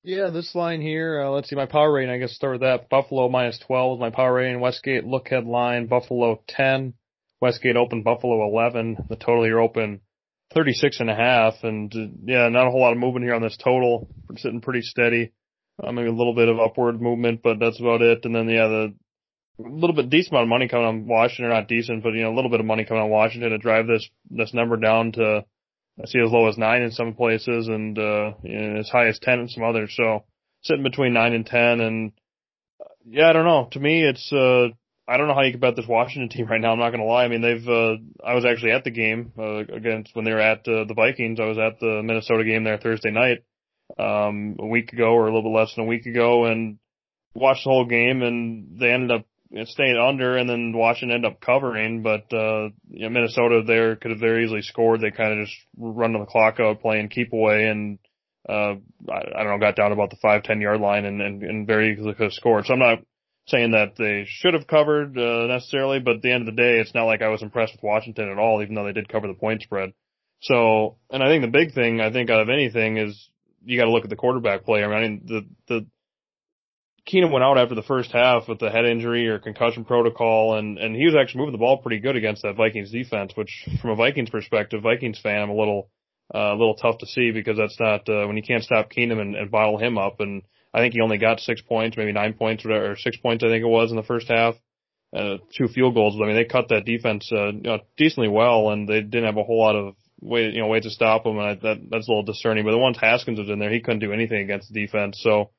Yeah, 0.03 0.29
this 0.29 0.53
line 0.53 0.81
here, 0.81 1.21
uh, 1.21 1.29
let's 1.29 1.49
see, 1.49 1.55
my 1.55 1.65
power 1.65 1.89
rating, 1.89 2.13
I 2.13 2.17
guess 2.17 2.33
start 2.33 2.55
with 2.55 2.61
that. 2.61 2.89
Buffalo 2.89 3.29
minus 3.29 3.57
12 3.59 3.99
my 3.99 4.09
power 4.09 4.33
rating. 4.33 4.59
Westgate 4.59 5.05
look 5.05 5.27
ahead 5.27 5.45
line, 5.45 5.87
Buffalo 5.87 6.41
10. 6.49 6.93
Westgate 7.43 7.75
open, 7.75 8.03
Buffalo 8.03 8.47
11. 8.47 9.07
The 9.09 9.17
total 9.17 9.43
here 9.43 9.59
open 9.59 9.99
36 10.53 11.01
and 11.01 11.09
a 11.09 11.15
half. 11.15 11.55
And 11.61 11.93
uh, 11.93 12.07
yeah, 12.23 12.47
not 12.47 12.67
a 12.67 12.71
whole 12.71 12.79
lot 12.79 12.93
of 12.93 12.99
movement 12.99 13.25
here 13.25 13.35
on 13.35 13.41
this 13.41 13.57
total. 13.61 14.07
We're 14.29 14.37
sitting 14.37 14.61
pretty 14.61 14.81
steady. 14.81 15.33
Uh, 15.77 15.91
maybe 15.91 16.07
a 16.07 16.13
little 16.13 16.33
bit 16.33 16.47
of 16.47 16.57
upward 16.57 17.01
movement, 17.01 17.41
but 17.43 17.59
that's 17.59 17.81
about 17.81 18.01
it. 18.01 18.23
And 18.23 18.33
then 18.33 18.47
yeah, 18.47 18.67
the 18.67 18.93
a 19.59 19.69
little 19.69 19.93
bit 19.93 20.09
decent 20.09 20.31
amount 20.31 20.43
of 20.43 20.49
money 20.49 20.69
coming 20.69 20.85
on 20.85 21.05
Washington, 21.05 21.49
not 21.49 21.67
decent, 21.67 22.01
but 22.01 22.13
you 22.13 22.21
know, 22.21 22.33
a 22.33 22.35
little 22.35 22.49
bit 22.49 22.61
of 22.61 22.65
money 22.65 22.85
coming 22.85 23.03
on 23.03 23.09
Washington 23.09 23.49
to 23.49 23.57
drive 23.57 23.87
this, 23.87 24.07
this 24.31 24.53
number 24.53 24.77
down 24.77 25.11
to 25.11 25.43
I 26.01 26.05
see 26.05 26.19
as 26.19 26.31
low 26.31 26.47
as 26.47 26.57
nine 26.57 26.81
in 26.81 26.91
some 26.91 27.13
places 27.13 27.67
and, 27.67 27.99
uh, 27.99 28.31
you 28.41 28.57
know, 28.57 28.79
as 28.79 28.89
high 28.89 29.09
as 29.09 29.19
10 29.19 29.41
in 29.41 29.49
some 29.49 29.63
others. 29.63 29.93
So 29.95 30.23
sitting 30.61 30.83
between 30.83 31.13
nine 31.13 31.33
and 31.33 31.45
10 31.45 31.81
and 31.81 32.13
yeah, 33.05 33.29
I 33.29 33.33
don't 33.33 33.45
know. 33.45 33.67
To 33.73 33.79
me, 33.81 34.01
it's, 34.07 34.31
uh, 34.31 34.69
I 35.07 35.17
don't 35.17 35.27
know 35.27 35.33
how 35.33 35.41
you 35.41 35.51
can 35.51 35.59
bet 35.59 35.75
this 35.75 35.87
Washington 35.87 36.29
team 36.29 36.47
right 36.47 36.61
now. 36.61 36.71
I'm 36.71 36.79
not 36.79 36.91
going 36.91 37.01
to 37.01 37.05
lie. 37.05 37.25
I 37.25 37.27
mean, 37.27 37.41
they've, 37.41 37.67
uh, 37.67 37.95
I 38.25 38.35
was 38.35 38.45
actually 38.45 38.71
at 38.71 38.85
the 38.85 38.91
game, 38.91 39.33
uh, 39.37 39.57
against 39.57 40.15
when 40.15 40.23
they 40.23 40.31
were 40.31 40.39
at, 40.39 40.59
uh, 40.67 40.85
the 40.85 40.93
Vikings. 40.95 41.39
I 41.41 41.45
was 41.45 41.57
at 41.57 41.79
the 41.79 42.01
Minnesota 42.03 42.45
game 42.45 42.63
there 42.63 42.77
Thursday 42.77 43.11
night, 43.11 43.43
um, 43.99 44.55
a 44.59 44.65
week 44.65 44.93
ago 44.93 45.11
or 45.11 45.27
a 45.27 45.33
little 45.33 45.43
bit 45.51 45.57
less 45.57 45.75
than 45.75 45.83
a 45.83 45.87
week 45.87 46.05
ago 46.05 46.45
and 46.45 46.77
watched 47.33 47.65
the 47.65 47.69
whole 47.69 47.85
game 47.85 48.21
and 48.21 48.79
they 48.79 48.91
ended 48.91 49.11
up 49.11 49.25
staying 49.65 49.97
under 49.97 50.37
and 50.37 50.49
then 50.49 50.71
Washington 50.73 51.15
ended 51.15 51.31
up 51.33 51.41
covering, 51.41 52.01
but, 52.01 52.33
uh, 52.33 52.69
you 52.89 53.03
know, 53.03 53.09
Minnesota 53.09 53.61
there 53.67 53.97
could 53.97 54.11
have 54.11 54.19
very 54.21 54.45
easily 54.45 54.61
scored. 54.61 55.01
They 55.01 55.11
kind 55.11 55.37
of 55.37 55.45
just 55.45 55.57
run 55.77 56.13
the 56.13 56.25
clock 56.25 56.59
out 56.61 56.81
playing 56.81 57.09
keep 57.09 57.33
away 57.33 57.67
and, 57.67 57.99
uh, 58.47 58.75
I, 59.09 59.19
I 59.35 59.43
don't 59.43 59.51
know, 59.51 59.59
got 59.59 59.75
down 59.75 59.91
about 59.91 60.11
the 60.11 60.17
five, 60.21 60.43
ten 60.43 60.61
yard 60.61 60.79
line 60.79 61.03
and, 61.03 61.21
and, 61.21 61.43
and 61.43 61.67
very 61.67 61.91
easily 61.91 62.13
could 62.13 62.23
have 62.23 62.33
scored. 62.33 62.65
So 62.65 62.73
I'm 62.73 62.79
not 62.79 62.99
saying 63.47 63.71
that 63.71 63.95
they 63.97 64.25
should 64.27 64.53
have 64.53 64.67
covered, 64.67 65.17
uh, 65.17 65.47
necessarily, 65.47 65.99
but 65.99 66.17
at 66.17 66.21
the 66.21 66.31
end 66.31 66.47
of 66.47 66.55
the 66.55 66.61
day, 66.61 66.79
it's 66.79 66.93
not 66.93 67.05
like 67.05 67.21
I 67.21 67.27
was 67.29 67.41
impressed 67.41 67.73
with 67.73 67.83
Washington 67.83 68.29
at 68.29 68.37
all, 68.37 68.61
even 68.61 68.75
though 68.75 68.85
they 68.85 68.93
did 68.93 69.09
cover 69.09 69.27
the 69.27 69.33
point 69.33 69.61
spread. 69.61 69.93
So, 70.41 70.97
and 71.09 71.23
I 71.23 71.27
think 71.27 71.41
the 71.41 71.47
big 71.47 71.73
thing, 71.73 72.01
I 72.01 72.11
think 72.11 72.29
out 72.29 72.41
of 72.41 72.49
anything 72.49 72.97
is 72.97 73.29
you 73.65 73.77
got 73.77 73.85
to 73.85 73.91
look 73.91 74.03
at 74.03 74.09
the 74.09 74.15
quarterback 74.15 74.65
play. 74.65 74.83
I 74.83 75.01
mean, 75.01 75.21
the, 75.25 75.41
the, 75.67 75.85
Keenum 77.07 77.31
went 77.31 77.43
out 77.43 77.57
after 77.57 77.75
the 77.75 77.83
first 77.83 78.11
half 78.13 78.47
with 78.47 78.59
the 78.59 78.69
head 78.69 78.85
injury 78.85 79.27
or 79.27 79.37
concussion 79.37 79.83
protocol, 79.83 80.57
and 80.57 80.77
and 80.77 80.95
he 80.95 81.05
was 81.05 81.15
actually 81.15 81.39
moving 81.39 81.51
the 81.51 81.57
ball 81.57 81.81
pretty 81.81 81.99
good 81.99 82.15
against 82.15 82.43
that 82.43 82.55
Vikings 82.55 82.91
defense. 82.91 83.33
Which, 83.35 83.67
from 83.81 83.89
a 83.89 83.95
Vikings 83.95 84.29
perspective, 84.29 84.83
Vikings 84.83 85.19
fan, 85.19 85.41
I'm 85.41 85.49
a 85.49 85.55
little 85.55 85.89
uh, 86.33 86.53
a 86.53 86.57
little 86.57 86.75
tough 86.75 86.99
to 86.99 87.05
see 87.05 87.31
because 87.31 87.57
that's 87.57 87.77
not 87.77 88.07
uh, 88.07 88.25
when 88.25 88.37
you 88.37 88.43
can't 88.43 88.63
stop 88.63 88.89
Keenum 88.89 89.19
and, 89.19 89.35
and 89.35 89.51
bottle 89.51 89.77
him 89.77 89.97
up. 89.97 90.21
And 90.21 90.43
I 90.73 90.79
think 90.79 90.93
he 90.93 91.01
only 91.01 91.17
got 91.17 91.39
six 91.39 91.61
points, 91.61 91.97
maybe 91.97 92.11
nine 92.11 92.33
points, 92.33 92.65
or 92.65 92.95
six 92.97 93.17
points, 93.17 93.43
I 93.43 93.47
think 93.47 93.63
it 93.63 93.67
was 93.67 93.91
in 93.91 93.97
the 93.97 94.03
first 94.03 94.27
half. 94.27 94.55
Uh, 95.15 95.37
two 95.55 95.67
field 95.67 95.93
goals. 95.93 96.15
I 96.19 96.25
mean, 96.25 96.35
they 96.35 96.45
cut 96.45 96.69
that 96.69 96.85
defense 96.85 97.29
uh, 97.31 97.51
you 97.51 97.61
know, 97.61 97.79
decently 97.97 98.29
well, 98.29 98.71
and 98.71 98.89
they 98.89 99.01
didn't 99.01 99.25
have 99.25 99.37
a 99.37 99.43
whole 99.43 99.59
lot 99.59 99.75
of 99.75 99.93
way, 100.19 100.49
you 100.49 100.59
know, 100.59 100.67
ways 100.67 100.83
to 100.83 100.89
stop 100.89 101.23
them. 101.23 101.37
And 101.37 101.47
I, 101.47 101.53
that 101.55 101.87
that's 101.91 102.07
a 102.07 102.11
little 102.11 102.23
discerning. 102.23 102.65
But 102.65 102.71
the 102.71 102.79
once 102.79 102.97
Haskins 102.99 103.37
was 103.37 103.49
in 103.49 103.59
there, 103.59 103.71
he 103.71 103.79
couldn't 103.79 103.99
do 103.99 104.11
anything 104.11 104.41
against 104.41 104.73
the 104.73 104.81
defense. 104.81 105.19
So 105.21 105.51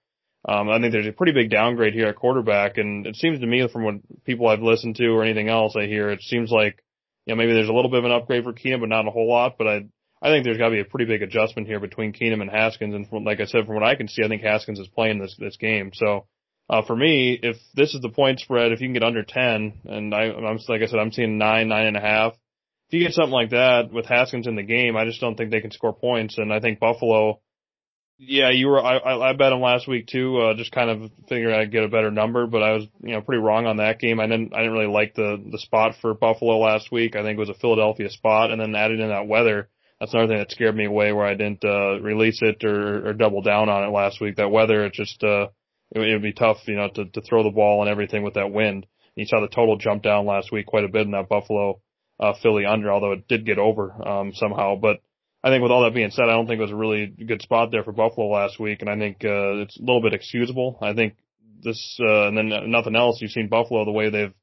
um, 0.47 0.69
I 0.69 0.81
think 0.81 0.93
there's 0.93 1.07
a 1.07 1.13
pretty 1.13 1.33
big 1.33 1.51
downgrade 1.51 1.95
here 1.95 2.09
at 2.09 2.17
quarterback, 2.17 2.79
and 2.79 3.07
it 3.07 3.15
seems 3.15 3.39
to 3.41 3.47
me 3.47 3.67
from 3.73 3.85
what 3.85 4.25
people 4.25 4.49
I've 4.49 4.61
listened 4.61 4.97
to 4.97 5.07
or 5.07 5.23
anything 5.23 5.49
else 5.49 5.77
I 5.77 5.87
hear, 5.87 6.11
it 6.11 6.23
seems 6.23 6.51
like 6.51 6.83
you 7.25 7.33
know 7.33 7.39
maybe 7.39 7.55
there's 7.55 7.69
a 7.69 7.73
little 7.73 7.91
bit 7.91 8.01
of 8.01 8.07
an 8.07 8.13
upgrade 8.13 8.43
for 8.43 8.53
Keenum, 8.53 8.81
but 8.81 8.89
not 8.89 9.07
a 9.07 9.13
whole 9.13 9.29
lot. 9.29 9.57
But 9.57 9.69
I 9.69 9.85
I 10.25 10.29
think 10.29 10.45
there's 10.45 10.59
got 10.59 10.71
to 10.71 10.75
be 10.75 10.81
a 10.81 10.87
pretty 10.87 11.05
big 11.05 11.23
adjustment 11.23 11.69
here 11.69 11.79
between 11.79 12.15
Keenum 12.15 12.41
and 12.41 12.51
Haskins, 12.51 12.95
and 12.95 13.07
from, 13.09 13.25
like 13.25 13.41
I 13.41 13.45
said, 13.45 13.67
from 13.67 13.75
what 13.75 13.85
I 13.85 13.95
can 13.95 14.09
see, 14.09 14.25
I 14.25 14.29
think 14.29 14.43
Haskins 14.43 14.79
is 14.79 14.89
playing 14.89 15.19
this 15.19 15.37
this 15.39 15.57
game. 15.57 15.91
So 15.95 16.27
uh, 16.71 16.83
for 16.83 16.97
me, 16.97 17.39
if 17.43 17.57
this 17.75 17.95
is 17.95 18.01
the 18.01 18.09
point 18.09 18.41
spread, 18.41 18.73
if 18.73 18.81
you 18.81 18.87
can 18.87 18.95
get 18.95 19.05
under 19.05 19.23
ten, 19.23 19.75
and 19.85 20.15
I, 20.15 20.31
I'm 20.31 20.59
like 20.69 20.83
I 20.83 20.87
said, 20.87 20.99
I'm 20.99 21.13
seeing 21.13 21.37
nine, 21.37 21.69
nine 21.69 21.87
and 21.87 21.97
a 21.97 22.01
half. 22.01 22.33
If 22.89 22.95
you 22.95 23.05
get 23.05 23.13
something 23.13 23.33
like 23.33 23.51
that 23.51 23.93
with 23.93 24.07
Haskins 24.07 24.47
in 24.47 24.57
the 24.57 24.63
game, 24.63 24.97
I 24.97 25.05
just 25.05 25.21
don't 25.21 25.37
think 25.37 25.51
they 25.51 25.61
can 25.61 25.71
score 25.71 25.95
points, 25.95 26.39
and 26.39 26.53
I 26.53 26.61
think 26.61 26.81
Buffalo 26.81 27.41
yeah, 28.17 28.51
you 28.51 28.69
were. 28.69 28.81
I, 28.81 29.31
I 29.31 29.33
bet 29.33 29.53
him 29.53 29.61
last 29.61 29.89
week 29.89 30.07
too. 30.07 30.39
Uh, 30.39 30.55
just 30.55 30.71
kind 30.71 30.89
of 30.89 31.11
figured 31.29 31.53
I'd 31.53 31.73
get 31.73 31.83
a 31.83 31.89
better 31.89 32.11
number, 32.11 32.47
but 32.47 32.63
I 32.63 32.73
was, 32.73 32.85
you 33.03 33.13
know, 33.13 33.21
pretty 33.21 33.43
wrong 33.43 33.67
on 33.67 33.79
that 33.79 33.99
game. 33.99 34.21
I 34.21 34.27
didn't. 34.27 34.55
I 34.55 34.59
didn't 34.59 34.73
really 34.73 34.93
like 34.93 35.15
the 35.15 35.43
the 35.51 35.59
spot 35.59 35.97
for 36.01 36.15
Buffalo 36.15 36.59
last 36.59 36.93
week. 36.93 37.17
I 37.17 37.23
think 37.23 37.37
it 37.37 37.41
was 37.41 37.49
a 37.49 37.55
Philadelphia 37.55 38.09
spot, 38.11 38.51
and 38.51 38.61
then 38.61 38.75
added 38.77 39.01
in 39.01 39.09
that 39.09 39.27
weather. 39.27 39.69
That's 40.05 40.13
another 40.13 40.35
thing 40.35 40.39
that 40.39 40.51
scared 40.51 40.77
me 40.77 40.85
away, 40.85 41.13
where 41.13 41.25
I 41.25 41.35
didn't 41.35 41.65
uh, 41.65 41.99
release 41.99 42.41
it 42.43 42.63
or, 42.63 43.09
or 43.09 43.13
double 43.15 43.41
down 43.41 43.71
on 43.71 43.85
it 43.85 43.91
last 43.91 44.21
week. 44.21 44.37
That 44.37 44.51
weather, 44.51 44.85
it 44.85 44.93
just 44.93 45.25
uh, 45.25 45.47
it, 45.91 45.99
would 45.99 46.21
be 46.21 46.35
tough, 46.35 46.59
you 46.67 46.77
know, 46.77 46.91
to 46.95 47.07
to 47.07 47.23
throw 47.23 47.43
the 47.43 47.49
ball 47.49 47.81
and 47.81 47.91
everything 47.91 48.23
with 48.23 48.35
that 48.35 48.53
wind. 48.53 48.85
You 49.17 49.25
saw 49.25 49.41
the 49.41 49.49
total 49.49 49.79
jump 49.79 50.03
down 50.03 50.27
last 50.27 50.53
week 50.53 50.67
quite 50.67 50.85
a 50.85 50.89
bit 50.89 51.07
in 51.07 51.13
that 51.13 51.31
Buffalo 51.31 51.81
uh, 52.21 52.35
Philly 52.43 52.67
under, 52.67 52.93
although 52.93 53.13
it 53.13 53.29
did 53.29 53.47
get 53.47 53.59
over 53.59 54.07
um, 54.07 54.35
somehow, 54.35 54.77
but 54.77 55.01
I 55.43 55.49
think 55.49 55.63
with 55.63 55.73
all 55.73 55.85
that 55.85 55.95
being 55.95 56.11
said, 56.11 56.25
I 56.25 56.33
don't 56.33 56.47
think 56.47 56.59
it 56.59 56.63
was 56.65 56.71
a 56.71 56.77
really 56.77 57.07
good 57.07 57.41
spot 57.41 57.71
there 57.71 57.83
for 57.83 57.93
Buffalo 57.93 58.29
last 58.29 58.61
week, 58.61 58.83
and 58.83 58.91
I 58.91 58.99
think 58.99 59.25
uh, 59.25 59.65
it's 59.65 59.79
a 59.79 59.83
little 59.83 60.03
bit 60.03 60.13
excusable. 60.13 60.79
I 60.83 60.93
think 60.93 61.15
this, 61.63 61.99
uh, 61.99 62.29
and 62.29 62.37
then 62.37 62.71
nothing 62.71 62.95
else. 62.95 63.23
You've 63.23 63.31
seen 63.31 63.49
Buffalo 63.49 63.87
the 63.87 63.91
way 63.91 64.11
they've 64.11 64.35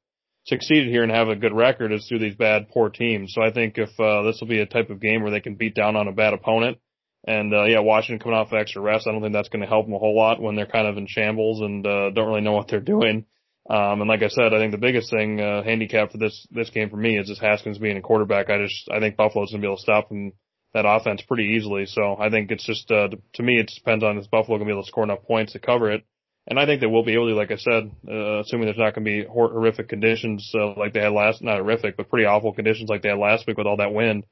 succeeded 0.44 0.88
here 0.88 1.02
and 1.02 1.12
have 1.12 1.28
a 1.28 1.36
good 1.36 1.52
record 1.52 1.92
is 1.92 2.06
through 2.06 2.18
these 2.18 2.34
bad, 2.34 2.68
poor 2.70 2.90
teams. 2.90 3.32
So 3.34 3.42
I 3.42 3.52
think 3.52 3.78
if 3.78 3.90
uh, 4.00 4.22
this 4.22 4.38
will 4.40 4.48
be 4.48 4.60
a 4.60 4.66
type 4.66 4.90
of 4.90 5.00
game 5.00 5.22
where 5.22 5.30
they 5.30 5.40
can 5.40 5.54
beat 5.54 5.74
down 5.74 5.96
on 5.96 6.08
a 6.08 6.12
bad 6.12 6.34
opponent, 6.34 6.78
and 7.24 7.54
uh, 7.54 7.64
yeah, 7.64 7.80
Washington 7.80 8.18
coming 8.18 8.38
off 8.38 8.52
extra 8.52 8.82
rest, 8.82 9.06
I 9.06 9.12
don't 9.12 9.22
think 9.22 9.32
that's 9.32 9.48
going 9.48 9.62
to 9.62 9.68
help 9.68 9.86
them 9.86 9.94
a 9.94 9.98
whole 9.98 10.16
lot 10.16 10.40
when 10.40 10.56
they're 10.56 10.66
kind 10.66 10.88
of 10.88 10.96
in 10.96 11.06
shambles 11.06 11.60
and 11.60 11.86
uh, 11.86 12.10
don't 12.10 12.26
really 12.26 12.40
know 12.40 12.52
what 12.52 12.68
they're 12.68 12.80
doing. 12.80 13.26
Um, 13.70 14.00
and 14.00 14.08
like 14.08 14.24
I 14.24 14.28
said, 14.28 14.52
I 14.52 14.58
think 14.58 14.72
the 14.72 14.78
biggest 14.78 15.10
thing 15.10 15.40
uh, 15.40 15.62
handicap 15.62 16.10
for 16.10 16.18
this 16.18 16.46
this 16.50 16.70
game 16.70 16.90
for 16.90 16.96
me 16.96 17.16
is 17.16 17.28
just 17.28 17.40
Haskins 17.40 17.78
being 17.78 17.96
a 17.96 18.02
quarterback. 18.02 18.50
I 18.50 18.58
just 18.58 18.88
I 18.90 18.98
think 18.98 19.16
Buffalo's 19.16 19.52
going 19.52 19.60
to 19.60 19.64
be 19.64 19.68
able 19.68 19.76
to 19.76 19.82
stop 19.82 20.10
him 20.10 20.32
that 20.74 20.84
offense 20.84 21.22
pretty 21.22 21.54
easily. 21.56 21.86
So 21.86 22.16
I 22.18 22.28
think 22.28 22.50
it's 22.50 22.66
just 22.66 22.90
uh, 22.90 23.08
to 23.34 23.42
me 23.42 23.60
it 23.60 23.70
depends 23.72 24.02
on 24.02 24.18
if 24.18 24.28
Buffalo 24.30 24.58
can 24.58 24.66
be 24.66 24.72
able 24.72 24.82
to 24.82 24.88
score 24.88 25.04
enough 25.04 25.22
points 25.22 25.52
to 25.52 25.60
cover 25.60 25.92
it. 25.92 26.04
And 26.46 26.58
I 26.58 26.66
think 26.66 26.80
they 26.80 26.86
will 26.86 27.04
be 27.04 27.14
able 27.14 27.28
to, 27.28 27.34
like 27.34 27.52
I 27.52 27.56
said, 27.56 27.90
uh, 28.08 28.40
assuming 28.40 28.66
there's 28.66 28.78
not 28.78 28.94
going 28.94 29.04
to 29.04 29.10
be 29.10 29.24
hor- 29.24 29.50
horrific 29.50 29.88
conditions 29.88 30.50
uh, 30.54 30.74
like 30.76 30.92
they 30.92 31.00
had 31.00 31.12
last, 31.12 31.40
not 31.40 31.58
horrific, 31.58 31.96
but 31.96 32.08
pretty 32.08 32.26
awful 32.26 32.52
conditions 32.52 32.90
like 32.90 33.02
they 33.02 33.10
had 33.10 33.18
last 33.18 33.46
week 33.46 33.58
with 33.58 33.66
all 33.66 33.76
that 33.76 33.94
wind. 33.94 34.24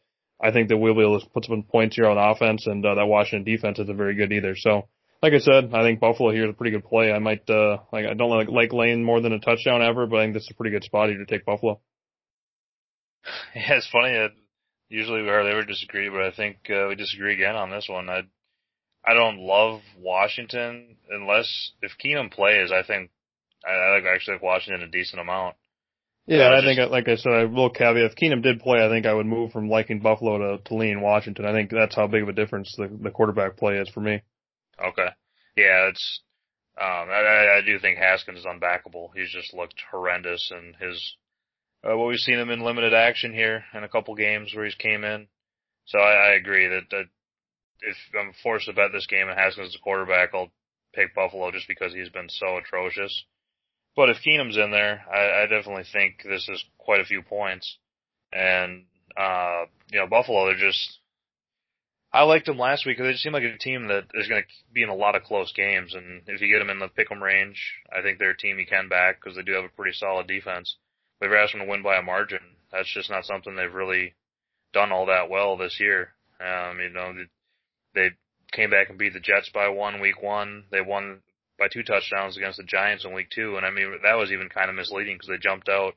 I 0.43 0.51
think 0.51 0.69
that 0.69 0.79
we'll 0.79 0.95
be 0.95 1.03
able 1.03 1.21
to 1.21 1.31
put 1.31 1.45
some 1.45 1.63
points 1.63 1.97
here 1.97 2.07
on 2.07 2.19
offense, 2.19 2.67
and 2.67 2.85
uh, 2.85 2.95
that 2.95 3.07
Washington 3.07 3.45
defense 3.45 3.79
isn't 3.79 3.97
very 3.97 4.15
good 4.15 4.33
either. 4.33 4.57
So, 4.57 4.89
like 5.23 5.35
I 5.35 5.39
said, 5.39 5.71
I 5.75 5.83
think 5.83 6.01
Buffalo 6.01 6.33
here 6.33 6.45
is 6.47 6.51
a 6.51 6.55
pretty 6.55 6.73
good 6.73 6.85
play. 6.85 7.13
I 7.13 7.19
might, 7.19 7.49
uh, 7.49 7.79
like, 7.93 8.07
I 8.07 8.15
don't 8.15 8.31
like, 8.31 8.49
like 8.49 8.73
Lane 8.73 9.05
more 9.05 9.21
than 9.21 9.35
a 9.35 9.39
touchdown 9.39 9.83
ever, 9.83 10.07
but 10.07 10.17
I 10.17 10.25
think 10.25 10.35
this 10.35 10.45
is 10.45 10.51
a 10.53 10.55
pretty 10.55 10.71
good 10.71 10.85
spot 10.85 11.11
here 11.11 11.19
to 11.19 11.27
take 11.27 11.45
Buffalo. 11.45 11.81
Yeah, 13.55 13.75
it's 13.75 13.91
funny 13.91 14.31
usually 14.91 15.23
we 15.23 15.29
hardly 15.29 15.53
ever 15.53 15.65
disagree, 15.65 16.11
but 16.11 16.23
I 16.23 16.33
think 16.33 16.59
uh, 16.69 16.87
we 16.89 16.97
disagree 16.97 17.35
again 17.35 17.57
on 17.57 17.71
this 17.71 17.87
one. 17.89 18.11
I 18.11 18.23
I 19.07 19.15
don't 19.15 19.39
love 19.39 19.81
Washington 19.99 20.97
unless 21.11 21.73
if 21.83 21.93
Keenum 22.03 22.31
plays. 22.31 22.71
I 22.73 22.83
think 22.83 23.11
I, 23.67 23.73
I 23.73 23.95
like 23.97 24.05
actually 24.05 24.35
like 24.35 24.43
Washington 24.43 24.83
a 24.83 24.91
decent 24.91 25.21
amount. 25.21 25.57
Yeah, 26.27 26.49
uh, 26.49 26.51
I 26.51 26.61
just, 26.61 26.79
think, 26.79 26.91
like 26.91 27.09
I 27.09 27.17
said, 27.17 27.33
I 27.33 27.45
will 27.45 27.71
caveat. 27.71 28.13
If 28.13 28.17
Keenum 28.17 28.43
did 28.43 28.61
play, 28.61 28.85
I 28.85 28.89
think 28.89 29.07
I 29.07 29.15
would 29.15 29.27
move 29.27 29.53
from 29.53 29.69
liking 29.69 30.01
Buffalo 30.01 30.57
to, 30.57 30.63
to 30.63 30.75
lean 30.75 31.01
Washington. 31.01 31.47
I 31.47 31.53
think 31.53 31.71
that's 31.71 31.97
how 31.97 32.07
big 32.07 32.23
of 32.23 32.29
a 32.29 32.33
difference 32.33 32.73
the, 32.77 32.89
the 33.03 33.11
quarterback 33.11 33.57
play 33.57 33.79
is 33.79 33.89
for 33.89 34.01
me. 34.01 34.23
Okay. 34.79 35.09
Yeah, 35.57 35.89
it's, 35.89 36.21
um, 36.81 37.09
I, 37.11 37.59
I 37.59 37.61
do 37.67 37.79
think 37.79 37.99
Haskins 37.99 38.39
is 38.39 38.47
unbackable. 38.47 39.09
He's 39.15 39.33
just 39.33 39.53
looked 39.55 39.83
horrendous 39.91 40.53
and 40.55 40.77
his 40.77 41.17
uh, 41.83 41.97
well, 41.97 42.07
we've 42.07 42.19
seen 42.19 42.39
him 42.39 42.51
in 42.51 42.61
limited 42.61 42.93
action 42.93 43.33
here 43.33 43.65
in 43.75 43.85
a 43.85 43.89
couple 43.89 44.15
games 44.15 44.53
where 44.55 44.67
he's 44.67 44.75
came 44.75 45.03
in. 45.03 45.29
So 45.87 45.99
I, 45.99 46.31
I 46.31 46.35
agree 46.35 46.69
that, 46.69 46.83
that 46.91 47.05
if 47.83 47.97
I'm 48.19 48.33
forced 48.43 48.67
to 48.67 48.73
bet 48.73 48.93
this 48.93 49.07
game 49.07 49.29
and 49.29 49.39
Haskins 49.39 49.71
is 49.71 49.77
a 49.77 49.83
quarterback, 49.83 50.31
I'll 50.35 50.51
pick 50.95 51.15
Buffalo 51.15 51.51
just 51.51 51.69
because 51.69 51.93
he's 51.93 52.09
been 52.09 52.29
so 52.29 52.57
atrocious. 52.57 53.25
But 53.97 54.11
if 54.11 54.19
Keenum's 54.25 54.57
in 54.57 54.71
there, 54.71 55.05
I, 55.13 55.43
I 55.43 55.47
definitely 55.47 55.85
think 55.93 56.23
this 56.25 56.49
is 56.49 56.65
quite 56.79 57.01
a 57.01 57.05
few 57.05 57.23
points. 57.23 57.79
And, 58.33 58.85
uh, 59.17 59.65
you 59.91 59.99
know, 59.99 60.07
Buffalo, 60.07 60.47
they're 60.47 60.57
just, 60.57 60.99
I 62.13 62.23
liked 62.23 62.47
them 62.47 62.59
last 62.59 62.87
week 62.87 62.97
because 62.97 63.09
they 63.09 63.13
just 63.13 63.23
seem 63.23 63.33
like 63.33 63.43
a 63.43 63.59
team 63.59 63.89
that 63.89 64.05
is 64.15 64.29
going 64.29 64.43
to 64.43 64.49
be 64.73 64.83
in 64.83 64.89
a 64.89 64.95
lot 64.95 65.17
of 65.17 65.25
close 65.25 65.53
games. 65.53 65.95
And 65.95 66.23
if 66.27 66.41
you 66.41 66.53
get 66.53 66.59
them 66.59 66.71
in 66.71 66.79
the 66.79 66.89
pick'em 66.89 67.21
range, 67.21 67.61
I 67.93 68.03
think 68.03 68.19
they're 68.19 68.31
a 68.31 68.37
team 68.37 68.59
you 68.59 68.67
can 68.67 68.89
back 68.89 69.21
because 69.21 69.37
they 69.37 69.43
do 69.43 69.53
have 69.53 69.65
a 69.65 69.77
pretty 69.77 69.93
solid 69.97 70.27
defense. 70.27 70.77
But 71.19 71.27
if 71.27 71.31
you're 71.31 71.43
asking 71.43 71.61
them 71.61 71.67
to 71.67 71.71
win 71.71 71.83
by 71.83 71.97
a 71.97 72.03
margin, 72.03 72.41
that's 72.73 72.93
just 72.93 73.11
not 73.11 73.25
something 73.25 73.55
they've 73.55 73.73
really 73.73 74.15
done 74.73 74.93
all 74.93 75.07
that 75.07 75.29
well 75.29 75.57
this 75.57 75.79
year. 75.81 76.15
Um, 76.41 76.79
you 76.81 76.91
know, 76.91 77.13
they 77.95 78.11
came 78.53 78.71
back 78.71 78.89
and 78.89 78.99
beat 78.99 79.13
the 79.13 79.21
Jets 79.21 79.51
by 79.53 79.69
one 79.69 80.01
week 80.01 80.23
one. 80.23 80.65
They 80.71 80.81
won 80.81 81.23
by 81.59 81.69
two 81.69 81.83
touchdowns 81.83 82.37
against 82.37 82.59
the 82.59 82.65
Giants 82.65 83.05
in 83.05 83.13
week 83.13 83.31
two. 83.31 83.57
And 83.57 83.67
I 83.67 83.71
mean, 83.71 83.99
that 84.03 84.15
was 84.15 84.33
even 84.33 84.49
kind 84.49 84.71
of 84.71 84.77
misleading 84.77 85.17
because 85.17 85.29
they 85.29 85.39
jumped 85.39 85.69
out, 85.69 85.95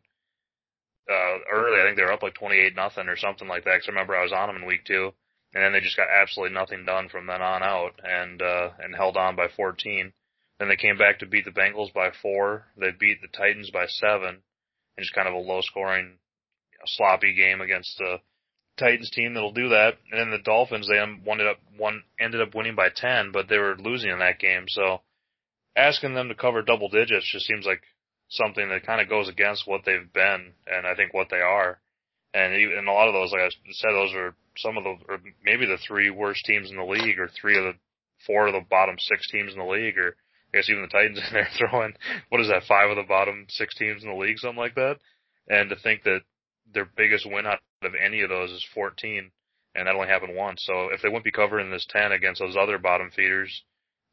uh, 1.10 1.38
early. 1.52 1.80
I 1.80 1.86
think 1.86 1.98
they 1.98 2.04
were 2.04 2.12
up 2.12 2.24
like 2.24 2.36
28 2.36 2.76
nothing 2.76 3.08
or 3.08 3.18
something 3.18 3.48
like 3.48 3.66
that. 3.66 3.80
Cause 3.80 3.88
I 3.88 3.92
remember 3.92 4.16
I 4.16 4.24
was 4.24 4.34
on 4.34 4.48
them 4.48 4.58
in 4.58 4.68
week 4.68 4.86
two 4.86 5.14
and 5.54 5.64
then 5.64 5.72
they 5.72 5.80
just 5.80 5.98
got 5.98 6.08
absolutely 6.10 6.54
nothing 6.54 6.86
done 6.86 7.10
from 7.10 7.28
then 7.28 7.42
on 7.42 7.64
out 7.64 8.00
and, 8.04 8.42
uh, 8.42 8.70
and 8.80 8.96
held 8.96 9.18
on 9.18 9.36
by 9.36 9.48
14. 9.56 10.12
Then 10.60 10.68
they 10.68 10.76
came 10.76 10.98
back 10.98 11.20
to 11.20 11.26
beat 11.26 11.46
the 11.46 11.52
Bengals 11.52 11.94
by 11.94 12.10
four. 12.22 12.68
They 12.78 12.92
beat 12.92 13.22
the 13.22 13.28
Titans 13.28 13.70
by 13.72 13.86
seven 13.88 14.42
and 14.98 15.04
just 15.04 15.14
kind 15.14 15.28
of 15.28 15.34
a 15.34 15.38
low 15.38 15.62
scoring, 15.62 16.06
you 16.06 16.78
know, 16.78 16.86
sloppy 16.86 17.34
game 17.34 17.62
against 17.62 17.98
the 17.98 18.18
Titans 18.78 19.10
team 19.12 19.34
that'll 19.34 19.54
do 19.54 19.70
that. 19.70 19.96
And 20.12 20.20
then 20.20 20.32
the 20.32 20.44
Dolphins, 20.44 20.88
they 20.88 21.00
ended 21.00 21.48
up 21.48 21.58
one 21.78 22.04
ended 22.20 22.42
up 22.42 22.56
winning 22.56 22.76
by 22.76 22.90
ten, 22.90 23.32
but 23.32 23.48
they 23.48 23.58
were 23.58 23.78
losing 23.78 24.10
in 24.10 24.20
that 24.20 24.40
game. 24.40 24.66
So 24.68 25.02
asking 25.76 26.14
them 26.14 26.30
to 26.30 26.36
cover 26.36 26.62
double 26.62 26.90
digits 26.90 27.30
just 27.32 27.46
seems 27.46 27.66
like 27.66 27.82
something 28.30 28.70
that 28.70 28.86
kind 28.86 29.02
of 29.02 29.10
goes 29.10 29.30
against 29.30 29.68
what 29.68 29.82
they've 29.86 30.12
been 30.14 30.54
and 30.68 30.88
I 30.88 30.96
think 30.96 31.14
what 31.14 31.28
they 31.30 31.42
are. 31.42 31.80
And 32.34 32.56
even 32.56 32.88
a 32.88 32.94
lot 32.94 33.08
of 33.08 33.14
those, 33.14 33.32
like 33.32 33.42
I 33.42 33.50
said, 33.72 33.92
those 33.92 34.14
are 34.16 34.36
some 34.58 34.78
of 34.78 34.84
the, 34.84 34.96
or 35.08 35.20
maybe 35.44 35.66
the 35.66 35.78
three 35.88 36.10
worst 36.10 36.44
teams 36.46 36.72
in 36.72 36.78
the 36.78 36.84
league, 36.84 37.20
or 37.20 37.30
three 37.30 37.58
of 37.58 37.64
the 37.64 37.74
four 38.26 38.48
of 38.48 38.54
the 38.54 38.66
bottom 38.70 38.96
six 38.98 39.30
teams 39.30 39.54
in 39.54 39.60
the 39.60 39.66
league, 39.66 39.98
or 39.98 40.16
I 40.52 40.58
guess 40.58 40.70
even 40.70 40.82
the 40.82 40.88
Titans 40.88 41.20
in 41.28 41.34
there 41.34 41.48
throwing 41.58 41.94
what 42.30 42.42
is 42.42 42.48
that, 42.48 42.64
five 42.68 42.90
of 42.90 42.98
the 42.98 43.04
bottom 43.04 43.46
six 43.50 43.76
teams 43.76 44.04
in 44.04 44.10
the 44.10 44.16
league, 44.16 44.40
something 44.40 44.58
like 44.58 44.76
that. 44.76 44.98
And 45.48 45.70
to 45.70 45.76
think 45.76 46.04
that 46.04 46.22
their 46.74 46.90
biggest 46.98 47.30
win 47.30 47.46
out 47.46 47.60
of 47.86 47.94
any 47.96 48.22
of 48.22 48.30
those 48.30 48.52
is 48.52 48.66
14, 48.74 49.32
and 49.76 49.88
that 49.88 49.96
only 49.96 50.08
happened 50.08 50.36
once. 50.36 50.64
So 50.66 50.90
if 50.90 51.02
they 51.02 51.10
wouldn't 51.10 51.26
be 51.26 51.32
covering 51.32 51.72
this 51.72 51.86
10 51.90 52.12
against 52.12 52.40
those 52.40 52.58
other 52.58 52.78
bottom 52.78 53.10
feeders, 53.12 53.64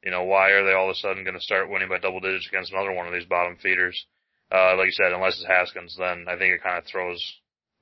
you 0.04 0.10
know, 0.10 0.24
why 0.24 0.50
are 0.50 0.64
they 0.64 0.72
all 0.72 0.88
of 0.88 0.94
a 0.94 0.98
sudden 0.98 1.24
going 1.24 1.34
to 1.34 1.40
start 1.40 1.70
winning 1.70 1.88
by 1.88 1.98
double 1.98 2.20
digits 2.20 2.48
against 2.48 2.72
another 2.72 2.92
one 2.92 3.06
of 3.06 3.12
these 3.12 3.26
bottom 3.26 3.56
feeders? 3.56 4.06
Uh, 4.52 4.76
like 4.76 4.86
you 4.86 4.92
said, 4.92 5.12
unless 5.12 5.38
it's 5.38 5.46
Haskins, 5.46 5.96
then 5.98 6.26
I 6.28 6.36
think 6.36 6.54
it 6.54 6.62
kind 6.62 6.78
of 6.78 6.84
throws 6.84 7.22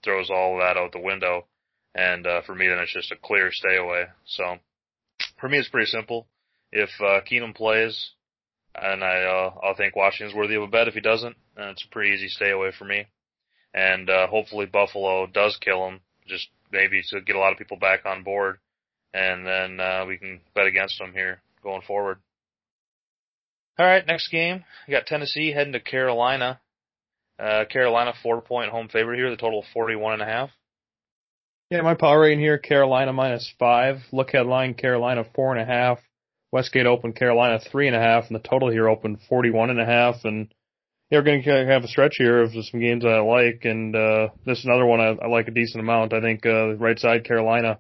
throws 0.05 0.31
all 0.31 0.55
of 0.55 0.61
that 0.61 0.77
out 0.79 0.93
the 0.93 1.01
window. 1.01 1.47
And 1.95 2.27
uh, 2.27 2.43
for 2.43 2.55
me, 2.55 2.69
then 2.69 2.79
it's 2.79 2.93
just 2.93 3.11
a 3.11 3.17
clear 3.17 3.51
stay 3.51 3.77
away. 3.77 4.05
So 4.27 4.59
for 5.41 5.49
me, 5.49 5.59
it's 5.59 5.69
pretty 5.69 5.87
simple. 5.87 6.29
If 6.71 6.91
uh, 7.01 7.21
Keenum 7.29 7.55
plays, 7.55 8.11
and 8.75 9.03
I 9.03 9.23
uh, 9.23 9.55
I'll 9.63 9.75
think 9.75 9.97
Washington's 9.97 10.37
worthy 10.37 10.55
of 10.57 10.63
a 10.63 10.69
bet. 10.69 10.89
If 10.89 10.95
he 10.95 11.01
doesn't, 11.01 11.37
then 11.57 11.69
it's 11.69 11.85
a 11.85 11.93
pretty 11.93 12.15
easy 12.15 12.29
stay 12.29 12.51
away 12.51 12.73
for 12.77 12.85
me. 12.85 13.07
And 13.75 14.09
uh, 14.09 14.27
hopefully 14.29 14.67
Buffalo 14.67 15.27
does 15.27 15.59
kill 15.61 15.87
him, 15.87 16.01
just 16.27 16.49
maybe 16.73 17.03
to 17.11 17.21
get 17.21 17.37
a 17.37 17.39
lot 17.39 17.53
of 17.53 17.59
people 17.59 17.77
back 17.79 18.01
on 18.07 18.23
board, 18.25 18.59
and 19.13 19.47
then 19.47 19.79
uh, 19.81 20.05
we 20.07 20.17
can 20.17 20.41
bet 20.55 20.67
against 20.67 20.99
them 20.99 21.13
here 21.13 21.43
going 21.63 21.83
forward. 21.83 22.19
All 23.79 23.87
right, 23.87 24.07
next 24.07 24.29
game. 24.29 24.65
We 24.87 24.93
got 24.93 25.07
Tennessee 25.07 25.53
heading 25.53 25.75
to 25.75 25.81
Carolina. 25.81 26.61
Uh, 27.39 27.65
Carolina 27.71 28.13
four 28.23 28.41
point 28.41 28.71
home 28.71 28.89
favorite 28.89 29.19
here. 29.19 29.31
The 29.31 29.37
total 29.37 29.61
of 29.61 29.67
forty 29.73 29.95
one 29.95 30.15
and 30.15 30.23
a 30.23 30.27
half. 30.27 30.51
Yeah, 31.71 31.83
my 31.83 31.95
power 31.95 32.21
rating 32.21 32.41
here: 32.41 32.59
Carolina 32.59 33.13
minus 33.13 33.53
five. 33.59 33.99
Look 34.11 34.31
ahead 34.31 34.47
line: 34.47 34.75
Carolina 34.75 35.25
four 35.35 35.55
and 35.55 35.63
a 35.63 35.65
half. 35.65 36.01
Westgate 36.51 36.87
open 36.87 37.13
Carolina 37.13 37.61
three 37.71 37.87
and 37.87 37.95
a 37.95 38.01
half, 38.01 38.25
and 38.27 38.35
the 38.35 38.49
total 38.49 38.71
here 38.71 38.89
opened 38.89 39.19
forty 39.29 39.51
one 39.51 39.71
and 39.71 39.81
a 39.81 39.85
half. 39.85 40.25
And 40.25 40.53
yeah, 41.11 41.19
we're 41.19 41.25
going 41.25 41.43
to 41.43 41.67
have 41.67 41.85
a 41.85 41.89
stretch 41.89 42.17
here 42.19 42.43
of 42.43 42.53
some 42.53 42.81
games 42.81 43.05
I 43.05 43.21
like, 43.21 43.65
and 43.65 43.97
uh, 43.97 44.29
this 44.45 44.59
is 44.59 44.65
another 44.65 44.85
one 44.85 45.01
I, 45.01 45.17
I 45.23 45.29
like 45.29 45.49
a 45.49 45.53
decent 45.53 45.81
amount. 45.81 46.13
I 46.13 46.21
think 46.21 46.45
uh, 46.45 46.77
right 46.77 46.99
side 46.99 47.25
Carolina. 47.25 47.79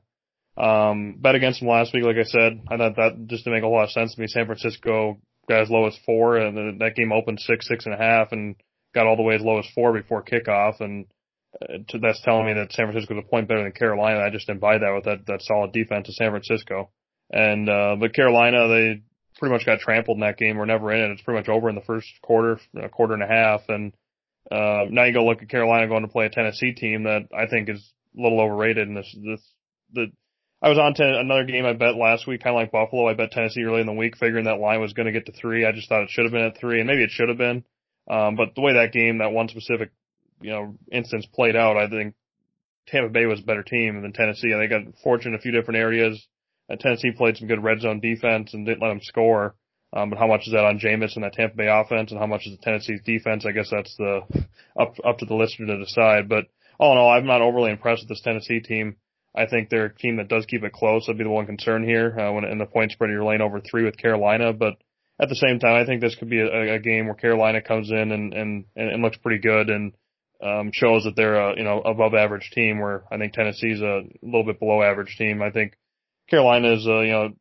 Um, 0.56 1.16
bet 1.18 1.36
against 1.36 1.60
them 1.60 1.68
last 1.68 1.92
week, 1.94 2.04
like 2.04 2.16
I 2.16 2.24
said. 2.24 2.60
I 2.68 2.76
thought 2.76 2.96
that 2.96 3.26
just 3.26 3.44
to 3.44 3.50
make 3.50 3.62
a 3.62 3.68
lot 3.68 3.84
of 3.84 3.90
sense 3.90 4.14
to 4.14 4.20
me. 4.20 4.26
San 4.26 4.46
Francisco 4.46 5.18
got 5.48 5.62
as 5.62 5.70
low 5.70 5.86
as 5.86 5.96
four, 6.04 6.36
and 6.36 6.80
that 6.80 6.96
game 6.96 7.12
opened 7.12 7.38
six, 7.40 7.68
six 7.68 7.84
and 7.86 7.94
a 7.94 7.98
half, 7.98 8.32
and 8.32 8.56
got 8.94 9.06
all 9.06 9.16
the 9.16 9.22
way 9.22 9.34
as 9.34 9.42
low 9.42 9.58
as 9.58 9.66
four 9.74 9.92
before 9.92 10.24
kickoff, 10.24 10.80
and 10.80 11.06
uh, 11.62 11.98
that's 12.00 12.22
telling 12.24 12.46
me 12.46 12.54
that 12.54 12.72
San 12.72 12.86
Francisco 12.86 13.14
is 13.14 13.24
a 13.24 13.28
point 13.28 13.46
better 13.46 13.62
than 13.62 13.72
Carolina. 13.72 14.20
I 14.20 14.30
just 14.30 14.46
didn't 14.46 14.60
buy 14.60 14.78
that 14.78 14.92
with 14.94 15.04
that 15.04 15.26
that 15.26 15.42
solid 15.42 15.72
defense 15.72 16.08
of 16.08 16.14
San 16.14 16.30
Francisco. 16.30 16.90
And 17.30 17.68
uh, 17.68 17.96
but 18.00 18.14
Carolina, 18.14 18.68
they 18.68 19.02
pretty 19.38 19.54
much 19.54 19.64
got 19.64 19.80
trampled 19.80 20.16
in 20.16 20.20
that 20.20 20.36
game. 20.36 20.56
We're 20.56 20.66
never 20.66 20.92
in 20.92 21.00
it. 21.00 21.12
It's 21.12 21.22
pretty 21.22 21.40
much 21.40 21.48
over 21.48 21.68
in 21.68 21.74
the 21.74 21.80
first 21.80 22.08
quarter, 22.22 22.60
a 22.80 22.88
quarter 22.88 23.14
and 23.14 23.22
a 23.22 23.26
half, 23.26 23.62
and 23.68 23.92
uh, 24.50 24.84
now 24.90 25.04
you 25.04 25.12
go 25.12 25.24
look 25.24 25.42
at 25.42 25.48
Carolina 25.48 25.88
going 25.88 26.02
to 26.02 26.08
play 26.08 26.26
a 26.26 26.30
Tennessee 26.30 26.72
team 26.72 27.04
that 27.04 27.28
I 27.36 27.46
think 27.46 27.68
is 27.68 27.92
a 28.16 28.22
little 28.22 28.40
overrated. 28.40 28.88
And 28.88 28.96
this 28.96 29.16
this 29.24 29.40
the 29.92 30.06
I 30.60 30.68
was 30.68 30.78
on 30.78 30.94
to 30.94 31.18
another 31.18 31.44
game 31.44 31.64
I 31.64 31.72
bet 31.74 31.94
last 31.94 32.26
week, 32.26 32.42
kind 32.42 32.56
of 32.56 32.60
like 32.60 32.72
Buffalo. 32.72 33.08
I 33.08 33.14
bet 33.14 33.30
Tennessee 33.30 33.62
early 33.62 33.80
in 33.80 33.86
the 33.86 33.92
week, 33.92 34.16
figuring 34.16 34.46
that 34.46 34.58
line 34.58 34.80
was 34.80 34.92
going 34.92 35.06
to 35.06 35.12
get 35.12 35.26
to 35.26 35.32
three. 35.32 35.64
I 35.64 35.72
just 35.72 35.88
thought 35.88 36.02
it 36.02 36.10
should 36.10 36.24
have 36.24 36.32
been 36.32 36.44
at 36.44 36.58
three, 36.58 36.80
and 36.80 36.88
maybe 36.88 37.04
it 37.04 37.10
should 37.10 37.28
have 37.28 37.38
been. 37.38 37.64
Um, 38.10 38.36
but 38.36 38.54
the 38.54 38.62
way 38.62 38.72
that 38.74 38.92
game, 38.92 39.18
that 39.18 39.32
one 39.32 39.48
specific, 39.48 39.90
you 40.40 40.50
know, 40.50 40.74
instance 40.90 41.26
played 41.26 41.54
out, 41.54 41.76
I 41.76 41.88
think 41.88 42.14
Tampa 42.88 43.10
Bay 43.10 43.26
was 43.26 43.40
a 43.40 43.44
better 43.44 43.62
team 43.62 44.00
than 44.02 44.12
Tennessee. 44.12 44.50
And 44.50 44.60
they 44.60 44.66
got 44.66 44.82
fortunate 45.04 45.34
in 45.34 45.38
a 45.38 45.42
few 45.42 45.52
different 45.52 45.78
areas. 45.78 46.26
Uh, 46.70 46.76
Tennessee 46.76 47.12
played 47.12 47.36
some 47.36 47.48
good 47.48 47.62
red 47.62 47.80
zone 47.80 48.00
defense 48.00 48.54
and 48.54 48.66
didn't 48.66 48.82
let 48.82 48.88
them 48.88 49.00
score. 49.02 49.54
Um, 49.92 50.10
but 50.10 50.18
how 50.18 50.26
much 50.26 50.42
is 50.46 50.52
that 50.52 50.64
on 50.64 50.78
Jameis 50.78 51.14
and 51.14 51.24
that 51.24 51.32
Tampa 51.32 51.56
Bay 51.56 51.68
offense, 51.68 52.10
and 52.10 52.20
how 52.20 52.26
much 52.26 52.46
is 52.46 52.56
the 52.56 52.62
Tennessee's 52.62 53.00
defense? 53.04 53.46
I 53.46 53.52
guess 53.52 53.70
that's 53.70 53.96
the 53.96 54.20
up 54.78 54.94
up 55.02 55.18
to 55.18 55.24
the 55.24 55.34
listener 55.34 55.66
to 55.66 55.78
decide. 55.78 56.28
But 56.28 56.44
all 56.78 56.92
in 56.92 56.98
all, 56.98 57.10
I'm 57.10 57.26
not 57.26 57.40
overly 57.40 57.70
impressed 57.70 58.02
with 58.02 58.10
this 58.10 58.20
Tennessee 58.20 58.60
team. 58.60 58.96
I 59.34 59.46
think 59.46 59.70
they're 59.70 59.86
a 59.86 59.94
team 59.94 60.16
that 60.16 60.28
does 60.28 60.46
keep 60.46 60.62
it 60.62 60.72
close. 60.72 61.06
I'd 61.08 61.16
be 61.16 61.24
the 61.24 61.30
one 61.30 61.46
concern 61.46 61.84
here 61.84 62.18
uh, 62.18 62.32
when 62.32 62.44
in 62.44 62.58
the 62.58 62.66
point 62.66 62.92
spread 62.92 63.10
you're 63.10 63.24
laying 63.24 63.40
over 63.40 63.60
three 63.60 63.84
with 63.84 63.96
Carolina, 63.96 64.52
but 64.52 64.74
at 65.20 65.28
the 65.28 65.36
same 65.36 65.58
time, 65.58 65.80
I 65.80 65.86
think 65.86 66.00
this 66.00 66.14
could 66.14 66.30
be 66.30 66.40
a, 66.40 66.74
a 66.74 66.78
game 66.78 67.06
where 67.06 67.14
Carolina 67.14 67.60
comes 67.60 67.90
in 67.90 68.12
and, 68.12 68.32
and, 68.32 68.64
and 68.76 69.02
looks 69.02 69.16
pretty 69.16 69.40
good 69.40 69.68
and 69.68 69.92
um, 70.42 70.70
shows 70.72 71.04
that 71.04 71.16
they're 71.16 71.34
a 71.34 71.56
you 71.56 71.64
know 71.64 71.80
above 71.80 72.14
average 72.14 72.50
team. 72.52 72.78
Where 72.78 73.04
I 73.10 73.18
think 73.18 73.32
Tennessee's 73.32 73.80
a 73.80 74.02
little 74.22 74.44
bit 74.44 74.60
below 74.60 74.82
average 74.82 75.16
team. 75.16 75.42
I 75.42 75.50
think 75.50 75.76
Carolina 76.28 76.74
is 76.74 76.86
a 76.86 77.04
you 77.04 77.12
know 77.12 77.32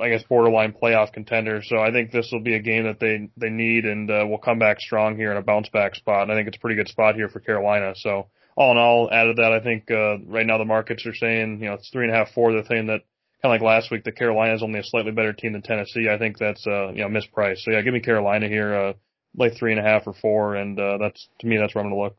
I 0.00 0.10
guess 0.10 0.22
borderline 0.24 0.72
playoff 0.72 1.12
contender. 1.12 1.62
So 1.64 1.78
I 1.78 1.90
think 1.90 2.10
this 2.10 2.28
will 2.32 2.42
be 2.42 2.54
a 2.54 2.60
game 2.60 2.84
that 2.84 3.00
they 3.00 3.28
they 3.36 3.50
need 3.50 3.84
and 3.84 4.10
uh, 4.10 4.26
will 4.28 4.38
come 4.38 4.58
back 4.58 4.80
strong 4.80 5.16
here 5.16 5.30
in 5.30 5.36
a 5.36 5.42
bounce 5.42 5.68
back 5.68 5.94
spot. 5.94 6.22
And 6.22 6.32
I 6.32 6.34
think 6.36 6.48
it's 6.48 6.56
a 6.56 6.60
pretty 6.60 6.76
good 6.76 6.88
spot 6.88 7.14
here 7.14 7.28
for 7.28 7.40
Carolina. 7.40 7.94
So 7.96 8.28
all 8.56 8.72
in 8.72 8.78
all, 8.78 9.10
added 9.10 9.36
that 9.36 9.52
I 9.52 9.60
think 9.60 9.90
uh, 9.90 10.18
right 10.26 10.46
now 10.46 10.58
the 10.58 10.64
markets 10.64 11.06
are 11.06 11.14
saying 11.14 11.60
you 11.60 11.68
know 11.68 11.74
it's 11.74 11.90
three 11.90 12.06
and 12.06 12.14
a 12.14 12.16
half 12.16 12.32
four. 12.32 12.52
They're 12.52 12.64
saying 12.66 12.86
that 12.86 13.02
kind 13.42 13.54
of 13.54 13.60
like 13.60 13.62
last 13.62 13.90
week, 13.90 14.04
that 14.04 14.16
Carolina 14.16 14.54
is 14.54 14.62
only 14.62 14.80
a 14.80 14.84
slightly 14.84 15.12
better 15.12 15.32
team 15.32 15.52
than 15.52 15.62
Tennessee. 15.62 16.08
I 16.08 16.18
think 16.18 16.38
that's 16.38 16.66
uh, 16.66 16.92
you 16.92 17.06
know 17.06 17.08
mispriced. 17.08 17.58
So 17.58 17.70
yeah, 17.70 17.82
give 17.82 17.94
me 17.94 18.00
Carolina 18.00 18.48
here, 18.48 18.74
uh, 18.74 18.92
like 19.36 19.56
three 19.56 19.72
and 19.72 19.80
a 19.80 19.84
half 19.84 20.06
or 20.06 20.14
four, 20.14 20.56
and 20.56 20.78
uh, 20.78 20.98
that's 20.98 21.28
to 21.40 21.46
me 21.46 21.58
that's 21.58 21.74
where 21.74 21.84
I'm 21.84 21.90
going 21.90 22.00
to 22.00 22.04
look. 22.04 22.16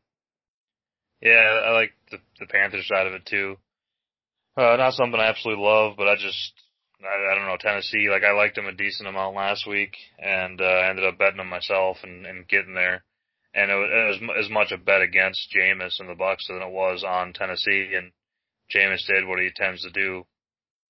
Yeah, 1.20 1.60
I 1.64 1.70
like 1.72 1.92
the 2.10 2.18
the 2.38 2.46
Panthers 2.46 2.86
side 2.86 3.06
of 3.06 3.14
it 3.14 3.26
too. 3.26 3.56
Uh, 4.58 4.74
not 4.74 4.92
something 4.94 5.20
I 5.20 5.28
absolutely 5.28 5.62
love, 5.62 5.94
but 5.96 6.08
I 6.08 6.16
just 6.16 6.52
I, 7.00 7.32
I 7.32 7.34
don't 7.36 7.46
know 7.46 7.56
Tennessee. 7.60 8.08
Like 8.10 8.24
I 8.24 8.32
liked 8.32 8.56
them 8.56 8.66
a 8.66 8.72
decent 8.72 9.08
amount 9.08 9.36
last 9.36 9.68
week, 9.68 9.94
and 10.18 10.60
uh, 10.60 10.64
I 10.64 10.90
ended 10.90 11.04
up 11.04 11.16
betting 11.16 11.36
them 11.36 11.48
myself 11.48 11.98
and, 12.02 12.26
and 12.26 12.48
getting 12.48 12.74
there. 12.74 13.04
And 13.54 13.70
it 13.70 13.76
was, 13.76 14.20
as 14.36 14.50
much 14.50 14.72
a 14.72 14.76
bet 14.76 15.00
against 15.00 15.54
Jameis 15.56 16.00
and 16.00 16.08
the 16.08 16.20
Bucs 16.20 16.48
than 16.48 16.60
it 16.60 16.72
was 16.72 17.04
on 17.06 17.32
Tennessee. 17.34 17.92
And 17.96 18.10
Jameis 18.74 19.06
did 19.06 19.28
what 19.28 19.38
he 19.38 19.50
tends 19.54 19.82
to 19.82 19.90
do 19.90 20.26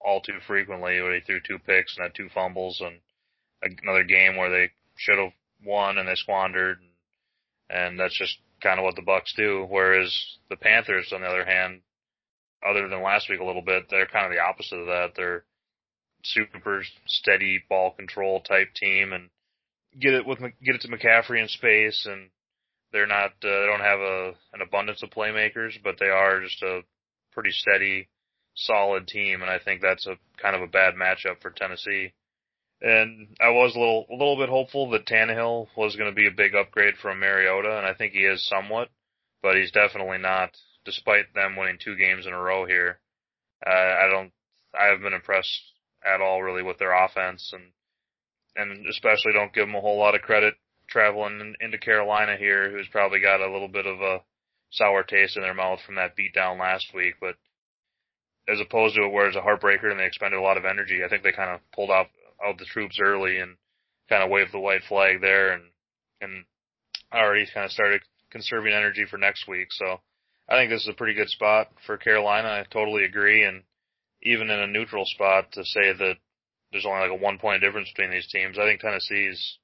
all 0.00 0.22
too 0.22 0.38
frequently 0.46 1.02
where 1.02 1.14
he 1.14 1.20
threw 1.20 1.40
two 1.46 1.58
picks 1.58 1.94
and 1.96 2.04
had 2.04 2.14
two 2.14 2.30
fumbles 2.32 2.80
and 2.80 3.00
another 3.82 4.04
game 4.04 4.36
where 4.36 4.50
they 4.50 4.70
should 4.96 5.18
have 5.18 5.32
won 5.62 5.98
and 5.98 6.08
they 6.08 6.14
squandered 6.14 6.78
and, 6.78 7.80
and 7.80 8.00
that's 8.00 8.18
just 8.18 8.38
kind 8.62 8.78
of 8.80 8.84
what 8.84 8.96
the 8.96 9.02
Bucs 9.02 9.36
do. 9.36 9.66
Whereas 9.68 10.16
the 10.48 10.56
Panthers, 10.56 11.12
on 11.12 11.20
the 11.20 11.26
other 11.26 11.44
hand, 11.44 11.82
other 12.66 12.88
than 12.88 13.02
last 13.02 13.28
week 13.28 13.40
a 13.40 13.44
little 13.44 13.62
bit, 13.62 13.84
they're 13.90 14.06
kind 14.06 14.26
of 14.26 14.32
the 14.32 14.42
opposite 14.42 14.76
of 14.76 14.86
that. 14.86 15.12
They're 15.16 15.44
super 16.24 16.82
steady 17.06 17.62
ball 17.68 17.92
control 17.92 18.40
type 18.40 18.74
team 18.74 19.12
and 19.12 19.30
get 19.98 20.14
it 20.14 20.26
with 20.26 20.40
get 20.40 20.74
it 20.74 20.80
to 20.82 20.88
McCaffrey 20.88 21.40
in 21.40 21.48
space 21.48 22.06
and 22.10 22.30
they're 22.92 23.06
not 23.06 23.30
uh, 23.30 23.48
they 23.48 23.66
don't 23.66 23.80
have 23.80 24.00
a 24.00 24.32
an 24.52 24.62
abundance 24.62 25.02
of 25.02 25.10
playmakers, 25.10 25.72
but 25.82 25.96
they 25.98 26.08
are 26.08 26.40
just 26.40 26.62
a 26.62 26.80
pretty 27.32 27.50
steady 27.50 28.08
solid 28.54 29.06
team, 29.06 29.42
and 29.42 29.50
I 29.50 29.58
think 29.58 29.80
that's 29.80 30.06
a 30.06 30.16
kind 30.40 30.56
of 30.56 30.62
a 30.62 30.66
bad 30.66 30.94
matchup 30.94 31.40
for 31.40 31.50
Tennessee. 31.50 32.12
And 32.80 33.36
I 33.40 33.50
was 33.50 33.74
a 33.74 33.78
little 33.78 34.06
a 34.10 34.14
little 34.14 34.36
bit 34.36 34.48
hopeful 34.48 34.90
that 34.90 35.06
Tannehill 35.06 35.68
was 35.76 35.96
going 35.96 36.10
to 36.10 36.14
be 36.14 36.26
a 36.26 36.36
big 36.36 36.54
upgrade 36.54 36.94
from 36.96 37.20
Mariota, 37.20 37.76
and 37.76 37.86
I 37.86 37.94
think 37.94 38.12
he 38.12 38.20
is 38.20 38.46
somewhat, 38.46 38.88
but 39.42 39.56
he's 39.56 39.72
definitely 39.72 40.18
not. 40.18 40.56
Despite 40.88 41.34
them 41.34 41.54
winning 41.54 41.76
two 41.78 41.96
games 41.96 42.24
in 42.24 42.32
a 42.32 42.40
row 42.40 42.64
here, 42.64 42.98
uh, 43.66 43.70
I 43.70 44.08
don't 44.10 44.32
I 44.72 44.86
haven't 44.86 45.02
been 45.02 45.12
impressed 45.12 45.60
at 46.02 46.22
all 46.22 46.42
really 46.42 46.62
with 46.62 46.78
their 46.78 46.94
offense 47.04 47.52
and 47.52 47.72
and 48.56 48.86
especially 48.88 49.34
don't 49.34 49.52
give 49.52 49.66
them 49.66 49.74
a 49.74 49.82
whole 49.82 49.98
lot 49.98 50.14
of 50.14 50.22
credit 50.22 50.54
traveling 50.88 51.54
into 51.60 51.76
Carolina 51.76 52.38
here, 52.38 52.70
who's 52.70 52.88
probably 52.90 53.20
got 53.20 53.42
a 53.42 53.52
little 53.52 53.68
bit 53.68 53.84
of 53.84 54.00
a 54.00 54.22
sour 54.70 55.02
taste 55.02 55.36
in 55.36 55.42
their 55.42 55.52
mouth 55.52 55.80
from 55.84 55.96
that 55.96 56.16
beatdown 56.16 56.58
last 56.58 56.86
week. 56.94 57.16
But 57.20 57.36
as 58.48 58.58
opposed 58.58 58.96
to 58.96 59.04
it 59.04 59.12
where 59.12 59.26
it's 59.26 59.36
a 59.36 59.42
heartbreaker 59.42 59.90
and 59.90 60.00
they 60.00 60.06
expended 60.06 60.40
a 60.40 60.42
lot 60.42 60.56
of 60.56 60.64
energy, 60.64 61.04
I 61.04 61.10
think 61.10 61.22
they 61.22 61.32
kind 61.32 61.50
of 61.50 61.60
pulled 61.74 61.90
out 61.90 62.06
out 62.42 62.56
the 62.56 62.64
troops 62.64 62.98
early 62.98 63.38
and 63.40 63.56
kind 64.08 64.22
of 64.22 64.30
waved 64.30 64.54
the 64.54 64.58
white 64.58 64.84
flag 64.88 65.20
there 65.20 65.52
and 65.52 65.64
and 66.22 66.44
already 67.12 67.46
kind 67.52 67.66
of 67.66 67.72
started 67.72 68.00
conserving 68.30 68.72
energy 68.72 69.04
for 69.04 69.18
next 69.18 69.46
week. 69.46 69.68
So 69.70 70.00
I 70.48 70.56
think 70.56 70.70
this 70.70 70.82
is 70.82 70.88
a 70.88 70.96
pretty 70.96 71.14
good 71.14 71.28
spot 71.28 71.68
for 71.86 71.96
Carolina. 71.96 72.48
I 72.48 72.64
totally 72.72 73.04
agree. 73.04 73.44
And 73.44 73.62
even 74.22 74.50
in 74.50 74.58
a 74.58 74.66
neutral 74.66 75.04
spot 75.04 75.52
to 75.52 75.64
say 75.64 75.92
that 75.92 76.14
there's 76.72 76.86
only 76.86 77.08
like 77.08 77.18
a 77.18 77.22
one 77.22 77.38
point 77.38 77.62
difference 77.62 77.90
between 77.94 78.10
these 78.10 78.28
teams, 78.28 78.58
I 78.58 78.64
think 78.64 78.80
Tennessee's 78.80 79.58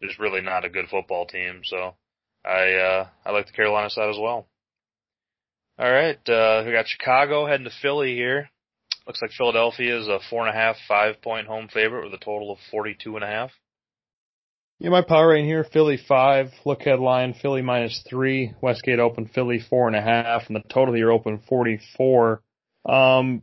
is 0.00 0.08
just 0.08 0.18
really 0.18 0.40
not 0.40 0.64
a 0.64 0.70
good 0.70 0.88
football 0.88 1.26
team. 1.26 1.62
So 1.64 1.94
I 2.44 2.72
uh, 2.72 3.08
I 3.24 3.32
like 3.32 3.46
the 3.46 3.52
Carolina 3.52 3.90
side 3.90 4.10
as 4.10 4.18
well. 4.20 4.46
All 5.78 5.90
right, 5.90 6.28
uh, 6.28 6.62
we 6.66 6.72
got 6.72 6.88
Chicago 6.88 7.46
heading 7.46 7.64
to 7.64 7.72
Philly 7.80 8.14
here. 8.14 8.50
Looks 9.06 9.22
like 9.22 9.30
Philadelphia 9.32 9.98
is 9.98 10.08
a 10.08 10.18
four 10.28 10.46
and 10.46 10.54
a 10.54 10.58
half, 10.58 10.76
five 10.86 11.22
point 11.22 11.46
home 11.46 11.68
favorite 11.72 12.04
with 12.04 12.14
a 12.14 12.24
total 12.24 12.52
of 12.52 12.58
forty 12.70 12.96
two 13.02 13.16
and 13.16 13.24
a 13.24 13.28
half. 13.28 13.50
Yeah, 14.82 14.88
my 14.88 15.02
power 15.02 15.28
rating 15.28 15.44
here, 15.44 15.62
Philly 15.62 15.98
five, 16.08 16.52
look 16.64 16.80
ahead 16.80 17.00
line, 17.00 17.34
Philly 17.34 17.60
minus 17.60 18.02
three, 18.08 18.54
Westgate 18.62 18.98
open, 18.98 19.26
Philly 19.26 19.60
four 19.60 19.86
and 19.86 19.94
a 19.94 20.00
half, 20.00 20.44
and 20.46 20.56
the 20.56 20.62
total 20.72 20.94
here 20.94 21.12
open 21.12 21.42
44. 21.46 22.42
Um, 22.88 23.42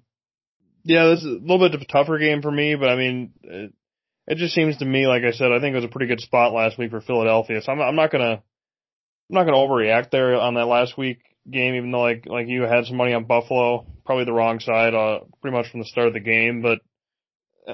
yeah, 0.84 1.06
this 1.06 1.20
is 1.20 1.26
a 1.26 1.30
little 1.30 1.60
bit 1.60 1.76
of 1.76 1.82
a 1.82 1.86
tougher 1.86 2.18
game 2.18 2.42
for 2.42 2.50
me, 2.50 2.74
but 2.74 2.90
I 2.90 2.96
mean, 2.96 3.34
it, 3.44 3.72
it 4.26 4.38
just 4.40 4.56
seems 4.56 4.78
to 4.78 4.86
me, 4.86 5.06
like 5.06 5.22
I 5.24 5.32
said, 5.32 5.52
I 5.52 5.60
think 5.60 5.74
it 5.74 5.76
was 5.76 5.86
a 5.86 5.90
pretty 5.90 6.08
good 6.08 6.22
spot 6.22 6.54
last 6.54 6.80
week 6.80 6.90
for 6.90 7.02
Philadelphia, 7.02 7.62
so 7.62 7.72
I'm, 7.72 7.82
I'm 7.82 7.96
not 7.96 8.12
gonna, 8.12 8.34
I'm 8.34 8.42
not 9.30 9.44
gonna 9.44 9.58
overreact 9.58 10.10
there 10.10 10.34
on 10.38 10.56
that 10.56 10.66
last 10.66 10.98
week 10.98 11.20
game, 11.48 11.76
even 11.76 11.92
though 11.92 12.02
like, 12.02 12.26
like 12.26 12.48
you 12.48 12.64
had 12.64 12.86
some 12.86 12.98
money 12.98 13.14
on 13.14 13.26
Buffalo, 13.26 13.86
probably 14.08 14.26
the 14.26 14.34
wrong 14.34 14.60
side, 14.60 14.96
uh, 14.96 15.20
pretty 15.44 15.56
much 15.56 15.70
from 15.70 15.82
the 15.82 15.86
start 15.86 16.08
of 16.08 16.14
the 16.14 16.20
game, 16.20 16.64
but 16.64 16.80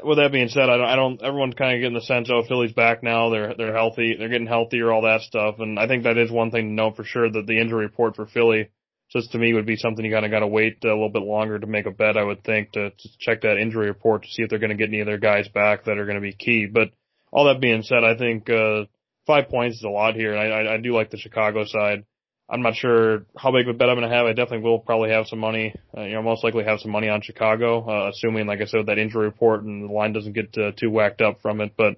with 0.03 0.17
that 0.17 0.31
being 0.31 0.49
said, 0.49 0.69
I 0.69 0.77
don't, 0.77 0.87
I 0.87 0.95
don't, 0.95 1.21
everyone's 1.21 1.55
kind 1.55 1.75
of 1.75 1.81
getting 1.81 1.93
the 1.93 2.01
sense, 2.01 2.29
oh, 2.31 2.43
Philly's 2.47 2.73
back 2.73 3.03
now. 3.03 3.29
They're, 3.29 3.53
they're 3.55 3.75
healthy. 3.75 4.15
They're 4.17 4.29
getting 4.29 4.47
healthier, 4.47 4.91
all 4.91 5.03
that 5.03 5.21
stuff. 5.21 5.55
And 5.59 5.77
I 5.77 5.87
think 5.87 6.03
that 6.03 6.17
is 6.17 6.31
one 6.31 6.49
thing 6.49 6.69
to 6.69 6.73
know 6.73 6.91
for 6.91 7.03
sure 7.03 7.29
that 7.29 7.45
the 7.45 7.59
injury 7.59 7.85
report 7.85 8.15
for 8.15 8.25
Philly, 8.25 8.71
just 9.11 9.31
to 9.33 9.37
me 9.37 9.53
would 9.53 9.67
be 9.67 9.75
something 9.75 10.03
you 10.03 10.11
kind 10.11 10.25
of 10.25 10.31
got 10.31 10.39
to 10.39 10.47
wait 10.47 10.83
a 10.83 10.87
little 10.87 11.11
bit 11.11 11.21
longer 11.21 11.59
to 11.59 11.67
make 11.67 11.85
a 11.85 11.91
bet, 11.91 12.17
I 12.17 12.23
would 12.23 12.43
think, 12.43 12.71
to, 12.71 12.89
to 12.89 13.09
check 13.19 13.41
that 13.41 13.57
injury 13.57 13.87
report 13.87 14.23
to 14.23 14.29
see 14.29 14.41
if 14.41 14.49
they're 14.49 14.59
going 14.59 14.71
to 14.71 14.77
get 14.77 14.89
any 14.89 15.01
of 15.01 15.05
their 15.05 15.19
guys 15.19 15.47
back 15.49 15.85
that 15.85 15.99
are 15.99 16.05
going 16.05 16.15
to 16.15 16.21
be 16.21 16.33
key. 16.33 16.65
But 16.65 16.89
all 17.31 17.45
that 17.45 17.61
being 17.61 17.83
said, 17.83 18.03
I 18.03 18.17
think, 18.17 18.49
uh, 18.49 18.85
five 19.27 19.49
points 19.49 19.77
is 19.77 19.83
a 19.83 19.89
lot 19.89 20.15
here. 20.15 20.33
And 20.33 20.41
I, 20.41 20.57
I, 20.57 20.73
I 20.73 20.77
do 20.77 20.93
like 20.93 21.11
the 21.11 21.17
Chicago 21.17 21.65
side. 21.65 22.05
I'm 22.49 22.61
not 22.61 22.75
sure 22.75 23.25
how 23.37 23.51
big 23.51 23.67
of 23.67 23.75
a 23.75 23.77
bet 23.77 23.89
I'm 23.89 23.97
going 23.97 24.09
to 24.09 24.15
have. 24.15 24.25
I 24.25 24.33
definitely 24.33 24.69
will 24.69 24.79
probably 24.79 25.11
have 25.11 25.27
some 25.27 25.39
money, 25.39 25.73
uh, 25.97 26.01
you 26.01 26.13
know, 26.13 26.21
most 26.21 26.43
likely 26.43 26.65
have 26.65 26.81
some 26.81 26.91
money 26.91 27.07
on 27.07 27.21
Chicago, 27.21 27.87
uh, 27.87 28.09
assuming, 28.09 28.47
like 28.47 28.61
I 28.61 28.65
said, 28.65 28.87
that 28.87 28.99
injury 28.99 29.25
report 29.25 29.63
and 29.63 29.89
the 29.89 29.93
line 29.93 30.13
doesn't 30.13 30.33
get 30.33 30.55
uh, 30.57 30.71
too 30.77 30.91
whacked 30.91 31.21
up 31.21 31.41
from 31.41 31.61
it. 31.61 31.73
But, 31.77 31.95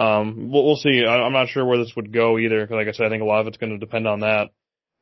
um, 0.00 0.50
we'll, 0.52 0.64
we'll 0.64 0.76
see. 0.76 1.04
I, 1.06 1.22
I'm 1.22 1.32
not 1.32 1.48
sure 1.48 1.64
where 1.64 1.78
this 1.78 1.94
would 1.96 2.12
go 2.12 2.38
either. 2.38 2.68
Like 2.70 2.88
I 2.88 2.92
said, 2.92 3.06
I 3.06 3.08
think 3.08 3.22
a 3.22 3.26
lot 3.26 3.40
of 3.40 3.46
it's 3.46 3.56
going 3.56 3.72
to 3.72 3.78
depend 3.78 4.06
on 4.06 4.20
that. 4.20 4.50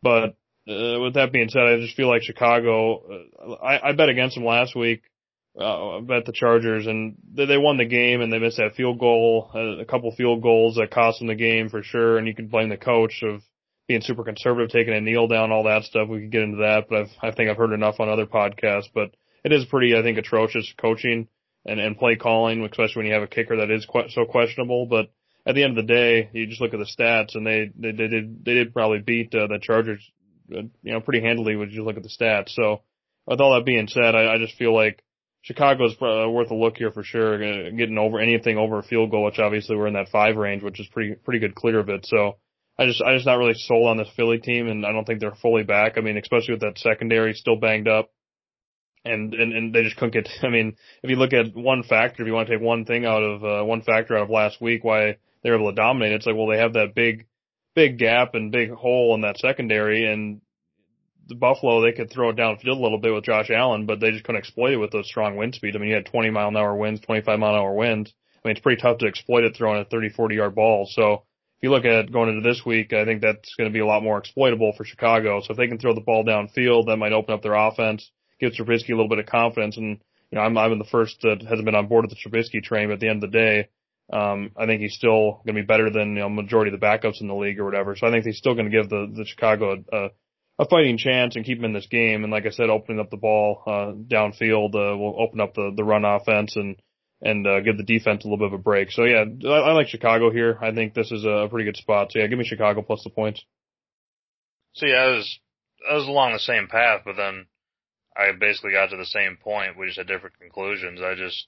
But, 0.00 0.36
uh, 0.66 1.00
with 1.00 1.14
that 1.14 1.32
being 1.32 1.48
said, 1.48 1.62
I 1.62 1.80
just 1.80 1.96
feel 1.96 2.08
like 2.08 2.22
Chicago, 2.22 3.02
uh, 3.42 3.52
I, 3.54 3.90
I 3.90 3.92
bet 3.92 4.08
against 4.08 4.36
them 4.36 4.44
last 4.44 4.76
week. 4.76 5.02
Uh, 5.58 5.98
I 5.98 6.00
bet 6.00 6.24
the 6.24 6.32
Chargers 6.32 6.86
and 6.86 7.16
they, 7.32 7.46
they 7.46 7.58
won 7.58 7.76
the 7.76 7.84
game 7.84 8.20
and 8.20 8.32
they 8.32 8.38
missed 8.38 8.56
that 8.56 8.74
field 8.74 8.98
goal, 8.98 9.50
uh, 9.54 9.80
a 9.80 9.84
couple 9.84 10.10
field 10.12 10.42
goals 10.42 10.76
that 10.76 10.90
cost 10.90 11.18
them 11.18 11.28
the 11.28 11.34
game 11.34 11.68
for 11.68 11.82
sure. 11.82 12.16
And 12.16 12.26
you 12.26 12.34
can 12.34 12.48
blame 12.48 12.70
the 12.70 12.76
coach 12.76 13.22
of, 13.22 13.42
being 13.86 14.00
super 14.00 14.24
conservative, 14.24 14.70
taking 14.70 14.94
a 14.94 15.00
kneel 15.00 15.28
down, 15.28 15.52
all 15.52 15.64
that 15.64 15.84
stuff. 15.84 16.08
We 16.08 16.20
could 16.20 16.32
get 16.32 16.42
into 16.42 16.58
that, 16.58 16.86
but 16.88 17.00
I've, 17.00 17.10
I 17.22 17.30
think 17.32 17.50
I've 17.50 17.56
heard 17.56 17.72
enough 17.72 18.00
on 18.00 18.08
other 18.08 18.26
podcasts. 18.26 18.88
But 18.94 19.14
it 19.44 19.52
is 19.52 19.66
pretty, 19.66 19.96
I 19.96 20.02
think, 20.02 20.18
atrocious 20.18 20.72
coaching 20.80 21.28
and, 21.66 21.80
and 21.80 21.98
play 21.98 22.16
calling, 22.16 22.64
especially 22.64 23.00
when 23.00 23.06
you 23.06 23.14
have 23.14 23.22
a 23.22 23.28
kicker 23.28 23.56
that 23.58 23.70
is 23.70 23.86
so 24.10 24.24
questionable. 24.24 24.86
But 24.86 25.10
at 25.46 25.54
the 25.54 25.62
end 25.62 25.78
of 25.78 25.86
the 25.86 25.92
day, 25.92 26.30
you 26.32 26.46
just 26.46 26.60
look 26.60 26.72
at 26.72 26.80
the 26.80 26.86
stats, 26.86 27.34
and 27.34 27.46
they 27.46 27.70
they, 27.76 27.92
they 27.92 28.08
did 28.08 28.44
they 28.44 28.54
did 28.54 28.72
probably 28.72 29.00
beat 29.00 29.34
uh, 29.34 29.46
the 29.46 29.58
Chargers, 29.60 30.02
uh, 30.50 30.62
you 30.82 30.92
know, 30.92 31.00
pretty 31.00 31.20
handily 31.20 31.56
when 31.56 31.70
you 31.70 31.84
look 31.84 31.96
at 31.96 32.02
the 32.02 32.08
stats. 32.08 32.50
So 32.50 32.82
with 33.26 33.40
all 33.40 33.54
that 33.54 33.66
being 33.66 33.88
said, 33.88 34.14
I, 34.14 34.34
I 34.34 34.38
just 34.38 34.56
feel 34.56 34.74
like 34.74 35.02
Chicago's 35.42 35.94
uh, 36.00 36.28
worth 36.30 36.50
a 36.50 36.54
look 36.54 36.78
here 36.78 36.90
for 36.90 37.04
sure. 37.04 37.34
Uh, 37.34 37.70
getting 37.76 37.98
over 37.98 38.18
anything 38.18 38.56
over 38.56 38.78
a 38.78 38.82
field 38.82 39.10
goal, 39.10 39.24
which 39.24 39.38
obviously 39.38 39.76
we're 39.76 39.88
in 39.88 39.94
that 39.94 40.08
five 40.08 40.36
range, 40.36 40.62
which 40.62 40.80
is 40.80 40.86
pretty 40.86 41.14
pretty 41.16 41.40
good 41.40 41.54
clear 41.54 41.80
of 41.80 41.90
it. 41.90 42.06
So 42.06 42.38
I 42.78 42.86
just 42.86 43.02
I 43.02 43.14
just 43.14 43.26
not 43.26 43.38
really 43.38 43.54
sold 43.54 43.88
on 43.88 43.96
this 43.96 44.10
Philly 44.16 44.38
team, 44.38 44.68
and 44.68 44.84
I 44.84 44.92
don't 44.92 45.04
think 45.04 45.20
they're 45.20 45.34
fully 45.34 45.62
back. 45.62 45.96
I 45.96 46.00
mean, 46.00 46.18
especially 46.18 46.54
with 46.54 46.62
that 46.62 46.78
secondary 46.78 47.34
still 47.34 47.56
banged 47.56 47.86
up, 47.86 48.10
and 49.04 49.32
and 49.32 49.52
and 49.52 49.74
they 49.74 49.82
just 49.82 49.96
couldn't 49.96 50.14
get. 50.14 50.28
I 50.42 50.48
mean, 50.48 50.76
if 51.02 51.10
you 51.10 51.16
look 51.16 51.32
at 51.32 51.54
one 51.54 51.84
factor, 51.84 52.22
if 52.22 52.26
you 52.26 52.34
want 52.34 52.48
to 52.48 52.54
take 52.54 52.64
one 52.64 52.84
thing 52.84 53.06
out 53.06 53.22
of 53.22 53.44
uh, 53.44 53.64
one 53.64 53.82
factor 53.82 54.16
out 54.16 54.24
of 54.24 54.30
last 54.30 54.60
week, 54.60 54.82
why 54.82 55.18
they 55.42 55.50
were 55.50 55.56
able 55.56 55.70
to 55.70 55.76
dominate, 55.76 56.12
it's 56.12 56.26
like 56.26 56.34
well 56.34 56.48
they 56.48 56.58
have 56.58 56.72
that 56.72 56.94
big 56.94 57.26
big 57.74 57.98
gap 57.98 58.34
and 58.34 58.50
big 58.50 58.70
hole 58.70 59.14
in 59.14 59.20
that 59.20 59.38
secondary, 59.38 60.12
and 60.12 60.40
the 61.28 61.36
Buffalo 61.36 61.80
they 61.80 61.92
could 61.92 62.10
throw 62.10 62.30
it 62.30 62.36
downfield 62.36 62.78
a 62.78 62.82
little 62.82 62.98
bit 62.98 63.14
with 63.14 63.24
Josh 63.24 63.50
Allen, 63.50 63.86
but 63.86 64.00
they 64.00 64.10
just 64.10 64.24
couldn't 64.24 64.40
exploit 64.40 64.72
it 64.72 64.78
with 64.78 64.90
those 64.90 65.06
strong 65.06 65.36
wind 65.36 65.54
speeds. 65.54 65.76
I 65.76 65.78
mean, 65.78 65.90
you 65.90 65.94
had 65.94 66.06
20 66.06 66.30
mile 66.30 66.48
an 66.48 66.56
hour 66.56 66.74
winds, 66.74 67.00
25 67.00 67.38
mile 67.38 67.54
an 67.54 67.60
hour 67.60 67.74
winds. 67.74 68.12
I 68.44 68.48
mean, 68.48 68.56
it's 68.56 68.62
pretty 68.62 68.82
tough 68.82 68.98
to 68.98 69.06
exploit 69.06 69.44
it 69.44 69.56
throwing 69.56 69.80
a 69.80 69.84
30, 69.84 70.10
40 70.10 70.34
yard 70.34 70.54
ball. 70.54 70.88
So 70.90 71.22
you 71.64 71.70
look 71.70 71.86
at 71.86 72.12
going 72.12 72.28
into 72.28 72.46
this 72.46 72.64
week, 72.64 72.92
I 72.92 73.06
think 73.06 73.22
that's 73.22 73.54
going 73.56 73.70
to 73.70 73.72
be 73.72 73.80
a 73.80 73.86
lot 73.86 74.02
more 74.02 74.18
exploitable 74.18 74.74
for 74.76 74.84
Chicago. 74.84 75.40
So 75.40 75.52
if 75.52 75.56
they 75.56 75.66
can 75.66 75.78
throw 75.78 75.94
the 75.94 76.02
ball 76.02 76.22
downfield, 76.22 76.86
that 76.86 76.98
might 76.98 77.14
open 77.14 77.32
up 77.32 77.42
their 77.42 77.54
offense, 77.54 78.10
give 78.38 78.52
Trubisky 78.52 78.90
a 78.90 78.94
little 78.94 79.08
bit 79.08 79.18
of 79.18 79.26
confidence. 79.26 79.78
And 79.78 79.98
you 80.30 80.36
know, 80.36 80.42
I'm 80.42 80.56
I'm 80.58 80.78
the 80.78 80.84
first 80.84 81.22
that 81.22 81.40
hasn't 81.42 81.64
been 81.64 81.74
on 81.74 81.88
board 81.88 82.04
with 82.04 82.10
the 82.10 82.30
Trubisky 82.30 82.62
train, 82.62 82.88
but 82.88 82.94
at 82.94 83.00
the 83.00 83.08
end 83.08 83.24
of 83.24 83.32
the 83.32 83.38
day, 83.38 83.68
um, 84.12 84.50
I 84.58 84.66
think 84.66 84.82
he's 84.82 84.94
still 84.94 85.40
going 85.46 85.56
to 85.56 85.62
be 85.62 85.66
better 85.66 85.90
than 85.90 86.10
you 86.10 86.20
know 86.20 86.28
majority 86.28 86.72
of 86.72 86.78
the 86.78 86.86
backups 86.86 87.22
in 87.22 87.28
the 87.28 87.34
league 87.34 87.58
or 87.58 87.64
whatever. 87.64 87.96
So 87.96 88.06
I 88.06 88.10
think 88.10 88.26
he's 88.26 88.36
still 88.36 88.54
going 88.54 88.70
to 88.70 88.76
give 88.76 88.90
the 88.90 89.10
the 89.16 89.24
Chicago 89.24 89.82
a, 89.90 90.08
a 90.58 90.68
fighting 90.68 90.98
chance 90.98 91.34
and 91.34 91.46
keep 91.46 91.58
him 91.58 91.64
in 91.64 91.72
this 91.72 91.86
game. 91.86 92.24
And 92.24 92.30
like 92.30 92.44
I 92.44 92.50
said, 92.50 92.68
opening 92.68 93.00
up 93.00 93.10
the 93.10 93.16
ball 93.16 93.62
uh, 93.66 93.92
downfield 93.92 94.74
uh, 94.74 94.98
will 94.98 95.16
open 95.18 95.40
up 95.40 95.54
the 95.54 95.72
the 95.74 95.84
run 95.84 96.04
offense 96.04 96.56
and 96.56 96.76
and 97.24 97.46
uh, 97.46 97.60
give 97.60 97.78
the 97.78 97.82
defense 97.82 98.22
a 98.22 98.28
little 98.28 98.38
bit 98.38 98.52
of 98.52 98.60
a 98.60 98.62
break. 98.62 98.92
So 98.92 99.04
yeah, 99.04 99.24
I, 99.46 99.48
I 99.48 99.72
like 99.72 99.88
Chicago 99.88 100.30
here. 100.30 100.58
I 100.60 100.72
think 100.72 100.92
this 100.92 101.10
is 101.10 101.24
a 101.24 101.48
pretty 101.50 101.64
good 101.64 101.76
spot. 101.76 102.12
So 102.12 102.18
yeah, 102.18 102.26
give 102.26 102.38
me 102.38 102.44
Chicago 102.44 102.82
plus 102.82 103.02
the 103.02 103.10
points. 103.10 103.42
Yeah, 104.76 104.96
I 104.96 105.06
was 105.16 105.38
I 105.90 105.94
was 105.94 106.06
along 106.06 106.32
the 106.32 106.38
same 106.38 106.68
path, 106.68 107.02
but 107.04 107.16
then 107.16 107.46
I 108.16 108.32
basically 108.38 108.72
got 108.72 108.90
to 108.90 108.96
the 108.96 109.06
same 109.06 109.38
point. 109.42 109.78
We 109.78 109.86
just 109.86 109.98
had 109.98 110.06
different 110.06 110.38
conclusions. 110.38 111.00
I 111.00 111.14
just 111.14 111.46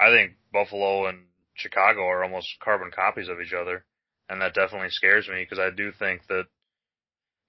I 0.00 0.10
think 0.10 0.34
Buffalo 0.52 1.06
and 1.06 1.26
Chicago 1.54 2.02
are 2.02 2.22
almost 2.22 2.48
carbon 2.62 2.90
copies 2.94 3.28
of 3.28 3.40
each 3.40 3.52
other, 3.52 3.84
and 4.28 4.40
that 4.40 4.54
definitely 4.54 4.90
scares 4.90 5.28
me 5.28 5.42
because 5.42 5.58
I 5.58 5.74
do 5.74 5.90
think 5.90 6.22
that 6.28 6.44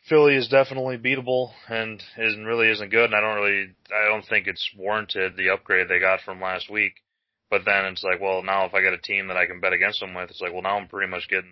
Philly 0.10 0.36
is 0.36 0.48
definitely 0.48 0.98
beatable 0.98 1.52
and 1.68 2.02
isn't 2.18 2.46
really 2.46 2.70
isn't 2.72 2.90
good, 2.90 3.06
and 3.06 3.16
I 3.16 3.22
don't 3.22 3.36
really 3.36 3.76
I 3.94 4.08
don't 4.08 4.26
think 4.26 4.48
it's 4.48 4.68
warranted 4.76 5.38
the 5.38 5.50
upgrade 5.50 5.90
they 5.90 6.00
got 6.00 6.22
from 6.22 6.42
last 6.42 6.72
week. 6.72 6.94
But 7.50 7.64
then 7.66 7.86
it's 7.86 8.04
like, 8.04 8.20
well, 8.20 8.44
now 8.44 8.66
if 8.66 8.74
I 8.74 8.82
get 8.82 8.94
a 8.94 8.98
team 8.98 9.28
that 9.28 9.38
I 9.38 9.46
can 9.46 9.62
bet 9.62 9.74
against 9.74 10.00
them 10.00 10.14
with, 10.14 10.30
it's 10.30 10.42
like, 10.42 10.52
well, 10.52 10.64
now 10.64 10.78
I'm 10.78 10.88
pretty 10.88 11.10
much 11.10 11.30
getting 11.30 11.52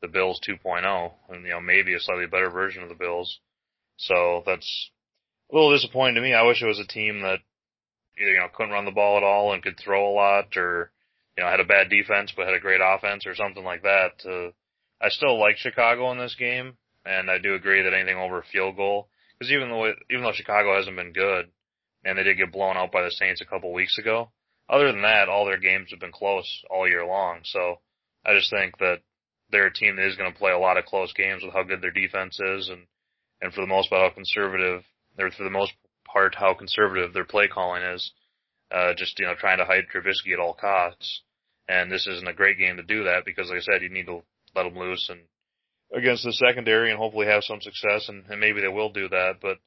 the 0.00 0.08
Bills 0.08 0.40
2.0 0.48 1.12
and, 1.30 1.44
you 1.44 1.50
know, 1.50 1.60
maybe 1.60 1.94
a 1.94 2.00
slightly 2.00 2.26
better 2.26 2.50
version 2.50 2.82
of 2.82 2.88
the 2.88 2.94
Bills. 2.94 3.40
So 3.96 4.42
that's 4.46 4.90
a 5.50 5.54
little 5.54 5.72
disappointing 5.72 6.16
to 6.16 6.20
me. 6.20 6.34
I 6.34 6.42
wish 6.42 6.62
it 6.62 6.66
was 6.66 6.78
a 6.78 6.86
team 6.86 7.22
that, 7.22 7.40
either, 8.18 8.30
you 8.30 8.38
know, 8.38 8.48
couldn't 8.54 8.72
run 8.72 8.84
the 8.84 8.90
ball 8.92 9.16
at 9.16 9.24
all 9.24 9.52
and 9.52 9.62
could 9.62 9.78
throw 9.78 10.08
a 10.08 10.14
lot 10.14 10.56
or, 10.56 10.92
you 11.36 11.42
know, 11.42 11.50
had 11.50 11.60
a 11.60 11.64
bad 11.64 11.90
defense 11.90 12.32
but 12.36 12.46
had 12.46 12.54
a 12.54 12.60
great 12.60 12.80
offense 12.82 13.26
or 13.26 13.34
something 13.34 13.64
like 13.64 13.82
that. 13.82 14.22
Uh, 14.24 14.52
I 15.04 15.08
still 15.08 15.40
like 15.40 15.56
Chicago 15.56 16.12
in 16.12 16.18
this 16.18 16.36
game 16.38 16.76
and 17.04 17.30
I 17.30 17.38
do 17.38 17.54
agree 17.54 17.82
that 17.82 17.94
anything 17.94 18.16
over 18.16 18.38
a 18.38 18.44
field 18.44 18.76
goal, 18.76 19.08
because 19.38 19.52
even 19.52 19.70
though, 19.70 19.92
even 20.10 20.22
though 20.22 20.32
Chicago 20.32 20.76
hasn't 20.76 20.96
been 20.96 21.12
good 21.12 21.46
and 22.04 22.18
they 22.18 22.22
did 22.22 22.36
get 22.36 22.52
blown 22.52 22.76
out 22.76 22.92
by 22.92 23.02
the 23.02 23.10
Saints 23.10 23.40
a 23.40 23.44
couple 23.44 23.72
weeks 23.72 23.98
ago, 23.98 24.30
other 24.68 24.90
than 24.90 25.02
that, 25.02 25.28
all 25.28 25.44
their 25.44 25.58
games 25.58 25.90
have 25.90 26.00
been 26.00 26.12
close 26.12 26.64
all 26.70 26.88
year 26.88 27.04
long. 27.04 27.40
So 27.44 27.76
I 28.24 28.34
just 28.34 28.50
think 28.50 28.78
that 28.78 29.00
they're 29.50 29.66
a 29.66 29.72
team 29.72 29.96
that 29.96 30.06
is 30.06 30.16
going 30.16 30.32
to 30.32 30.38
play 30.38 30.52
a 30.52 30.58
lot 30.58 30.76
of 30.76 30.84
close 30.84 31.12
games 31.12 31.42
with 31.44 31.52
how 31.52 31.62
good 31.62 31.80
their 31.80 31.92
defense 31.92 32.38
is 32.40 32.68
and, 32.68 32.82
and 33.40 33.52
for 33.52 33.60
the 33.60 33.66
most 33.66 33.90
part 33.90 34.10
how 34.10 34.14
conservative, 34.14 34.82
or 35.18 35.30
for 35.30 35.44
the 35.44 35.50
most 35.50 35.72
part 36.04 36.34
how 36.34 36.54
conservative 36.54 37.12
their 37.12 37.24
play 37.24 37.48
calling 37.48 37.82
is. 37.82 38.12
Uh, 38.72 38.92
just, 38.96 39.18
you 39.20 39.26
know, 39.26 39.34
trying 39.38 39.58
to 39.58 39.64
hide 39.64 39.84
Trubisky 39.94 40.32
at 40.32 40.40
all 40.40 40.54
costs. 40.54 41.22
And 41.68 41.90
this 41.90 42.06
isn't 42.08 42.28
a 42.28 42.34
great 42.34 42.58
game 42.58 42.76
to 42.76 42.82
do 42.82 43.04
that 43.04 43.24
because 43.24 43.48
like 43.48 43.58
I 43.58 43.60
said, 43.60 43.82
you 43.82 43.88
need 43.88 44.06
to 44.06 44.22
let 44.56 44.64
them 44.64 44.76
loose 44.76 45.08
and 45.08 45.20
against 45.94 46.24
the 46.24 46.32
secondary 46.32 46.90
and 46.90 46.98
hopefully 46.98 47.26
have 47.26 47.44
some 47.44 47.60
success 47.60 48.08
and, 48.08 48.24
and 48.28 48.40
maybe 48.40 48.60
they 48.60 48.68
will 48.68 48.90
do 48.92 49.08
that. 49.08 49.34
But 49.40 49.58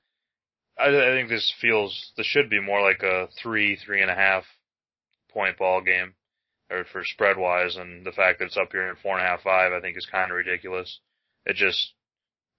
I, 0.78 0.88
I 0.90 1.16
think 1.16 1.30
this 1.30 1.54
feels 1.62 2.12
this 2.18 2.26
should 2.26 2.50
be 2.50 2.60
more 2.60 2.82
like 2.82 3.04
a 3.04 3.28
three, 3.42 3.78
three 3.78 4.02
and 4.02 4.12
a 4.12 4.16
half 4.16 4.44
point 5.30 5.58
ball 5.58 5.82
game, 5.82 6.14
or 6.70 6.86
for 6.92 7.04
spread 7.04 7.38
wise, 7.38 7.76
and 7.76 8.06
the 8.06 8.12
fact 8.12 8.40
that 8.40 8.46
it's 8.46 8.58
up 8.58 8.72
here 8.72 8.88
at 8.88 8.98
four 9.02 9.18
and 9.18 9.26
a 9.26 9.30
half, 9.30 9.42
five, 9.42 9.72
I 9.74 9.82
think 9.82 9.98
is 9.98 10.08
kind 10.12 10.32
of 10.32 10.38
ridiculous. 10.38 11.00
It 11.46 11.56
just 11.56 11.94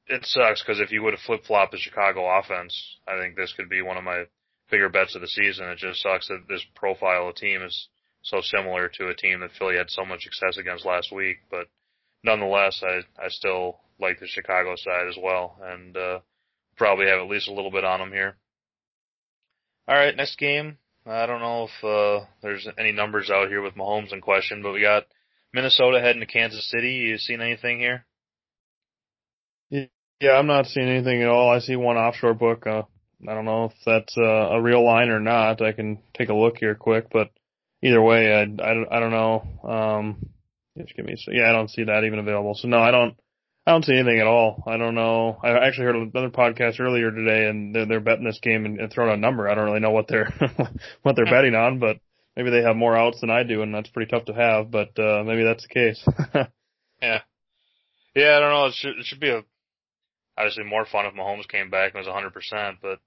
it 0.06 0.24
sucks 0.24 0.62
because 0.62 0.80
if 0.80 0.90
you 0.90 1.02
would 1.02 1.14
have 1.14 1.20
flip 1.20 1.44
flopped 1.44 1.72
the 1.72 1.78
Chicago 1.78 2.26
offense, 2.26 2.98
I 3.06 3.18
think 3.18 3.36
this 3.36 3.52
could 3.56 3.68
be 3.68 3.82
one 3.82 3.96
of 3.96 4.04
my 4.04 4.24
bigger 4.70 4.88
bets 4.88 5.14
of 5.14 5.20
the 5.20 5.28
season. 5.28 5.68
It 5.68 5.78
just 5.78 6.02
sucks 6.02 6.28
that 6.28 6.48
this 6.48 6.64
profile 6.74 7.28
of 7.28 7.36
team 7.36 7.62
is 7.62 7.88
so 8.22 8.40
similar 8.40 8.88
to 8.88 9.08
a 9.08 9.14
team 9.14 9.40
that 9.40 9.52
Philly 9.58 9.76
had 9.76 9.90
so 9.90 10.04
much 10.04 10.22
success 10.22 10.58
against 10.58 10.84
last 10.84 11.12
week. 11.12 11.38
But 11.50 11.68
nonetheless, 12.22 12.82
I 12.82 13.02
I 13.22 13.28
still 13.28 13.80
like 13.98 14.18
the 14.20 14.26
Chicago 14.26 14.74
side 14.76 15.08
as 15.08 15.16
well, 15.20 15.56
and 15.62 15.96
uh, 15.96 16.20
probably 16.76 17.06
have 17.06 17.20
at 17.20 17.28
least 17.28 17.48
a 17.48 17.52
little 17.52 17.70
bit 17.70 17.84
on 17.84 18.00
them 18.00 18.12
here. 18.12 18.36
All 19.86 19.96
right, 19.96 20.16
next 20.16 20.38
game. 20.38 20.78
I 21.10 21.26
don't 21.26 21.40
know 21.40 21.64
if 21.64 21.84
uh, 21.84 22.24
there's 22.40 22.68
any 22.78 22.92
numbers 22.92 23.30
out 23.30 23.48
here 23.48 23.60
with 23.60 23.74
Mahomes 23.74 24.12
in 24.12 24.20
question, 24.20 24.62
but 24.62 24.72
we 24.72 24.80
got 24.80 25.04
Minnesota 25.52 26.00
heading 26.00 26.20
to 26.20 26.26
Kansas 26.26 26.70
City. 26.70 26.92
You 26.92 27.18
seen 27.18 27.40
anything 27.40 27.80
here? 27.80 28.06
Yeah, 29.70 30.32
I'm 30.32 30.46
not 30.46 30.66
seeing 30.66 30.88
anything 30.88 31.22
at 31.22 31.28
all. 31.28 31.50
I 31.50 31.58
see 31.58 31.74
one 31.74 31.96
offshore 31.96 32.34
book. 32.34 32.66
Uh, 32.66 32.82
I 33.28 33.34
don't 33.34 33.44
know 33.44 33.64
if 33.64 33.72
that's 33.84 34.16
uh, 34.16 34.22
a 34.22 34.62
real 34.62 34.84
line 34.84 35.08
or 35.08 35.18
not. 35.18 35.60
I 35.62 35.72
can 35.72 35.98
take 36.14 36.28
a 36.28 36.34
look 36.34 36.58
here 36.58 36.74
quick, 36.76 37.06
but 37.12 37.30
either 37.82 38.00
way, 38.00 38.32
I, 38.32 38.42
I, 38.62 38.96
I 38.96 39.00
don't 39.00 39.10
know. 39.10 39.68
Um, 39.68 40.28
just 40.78 40.94
give 40.94 41.06
me, 41.06 41.16
yeah, 41.28 41.48
I 41.48 41.52
don't 41.52 41.70
see 41.70 41.84
that 41.84 42.04
even 42.04 42.20
available. 42.20 42.54
So 42.54 42.68
no, 42.68 42.78
I 42.78 42.92
don't, 42.92 43.16
I 43.66 43.72
don't 43.72 43.84
see 43.84 43.94
anything 43.94 44.20
at 44.20 44.26
all. 44.26 44.62
I 44.66 44.78
don't 44.78 44.94
know. 44.94 45.38
I 45.42 45.50
actually 45.66 45.84
heard 45.84 45.96
another 45.96 46.30
podcast 46.30 46.80
earlier 46.80 47.10
today, 47.10 47.48
and 47.48 47.74
they're, 47.74 47.86
they're 47.86 48.00
betting 48.00 48.24
this 48.24 48.40
game 48.40 48.64
and, 48.64 48.80
and 48.80 48.90
throwing 48.90 49.12
a 49.12 49.16
number. 49.16 49.48
I 49.48 49.54
don't 49.54 49.66
really 49.66 49.80
know 49.80 49.90
what 49.90 50.08
they're 50.08 50.32
what 51.02 51.14
they're 51.14 51.26
betting 51.26 51.54
on, 51.54 51.78
but 51.78 51.98
maybe 52.36 52.50
they 52.50 52.62
have 52.62 52.76
more 52.76 52.96
outs 52.96 53.20
than 53.20 53.30
I 53.30 53.42
do, 53.42 53.62
and 53.62 53.74
that's 53.74 53.90
pretty 53.90 54.10
tough 54.10 54.24
to 54.26 54.34
have. 54.34 54.70
But 54.70 54.98
uh, 54.98 55.24
maybe 55.24 55.44
that's 55.44 55.62
the 55.62 55.74
case. 55.74 56.02
yeah, 57.02 57.20
yeah. 58.14 58.36
I 58.36 58.40
don't 58.40 58.50
know. 58.50 58.66
It 58.66 58.74
should 58.74 58.98
it 58.98 59.04
should 59.04 59.20
be 59.20 59.30
a 59.30 59.42
obviously 60.38 60.64
more 60.64 60.86
fun 60.86 61.04
if 61.04 61.14
Mahomes 61.14 61.48
came 61.48 61.68
back 61.68 61.94
and 61.94 62.04
was 62.04 62.08
100%, 62.08 62.76
but 62.80 62.98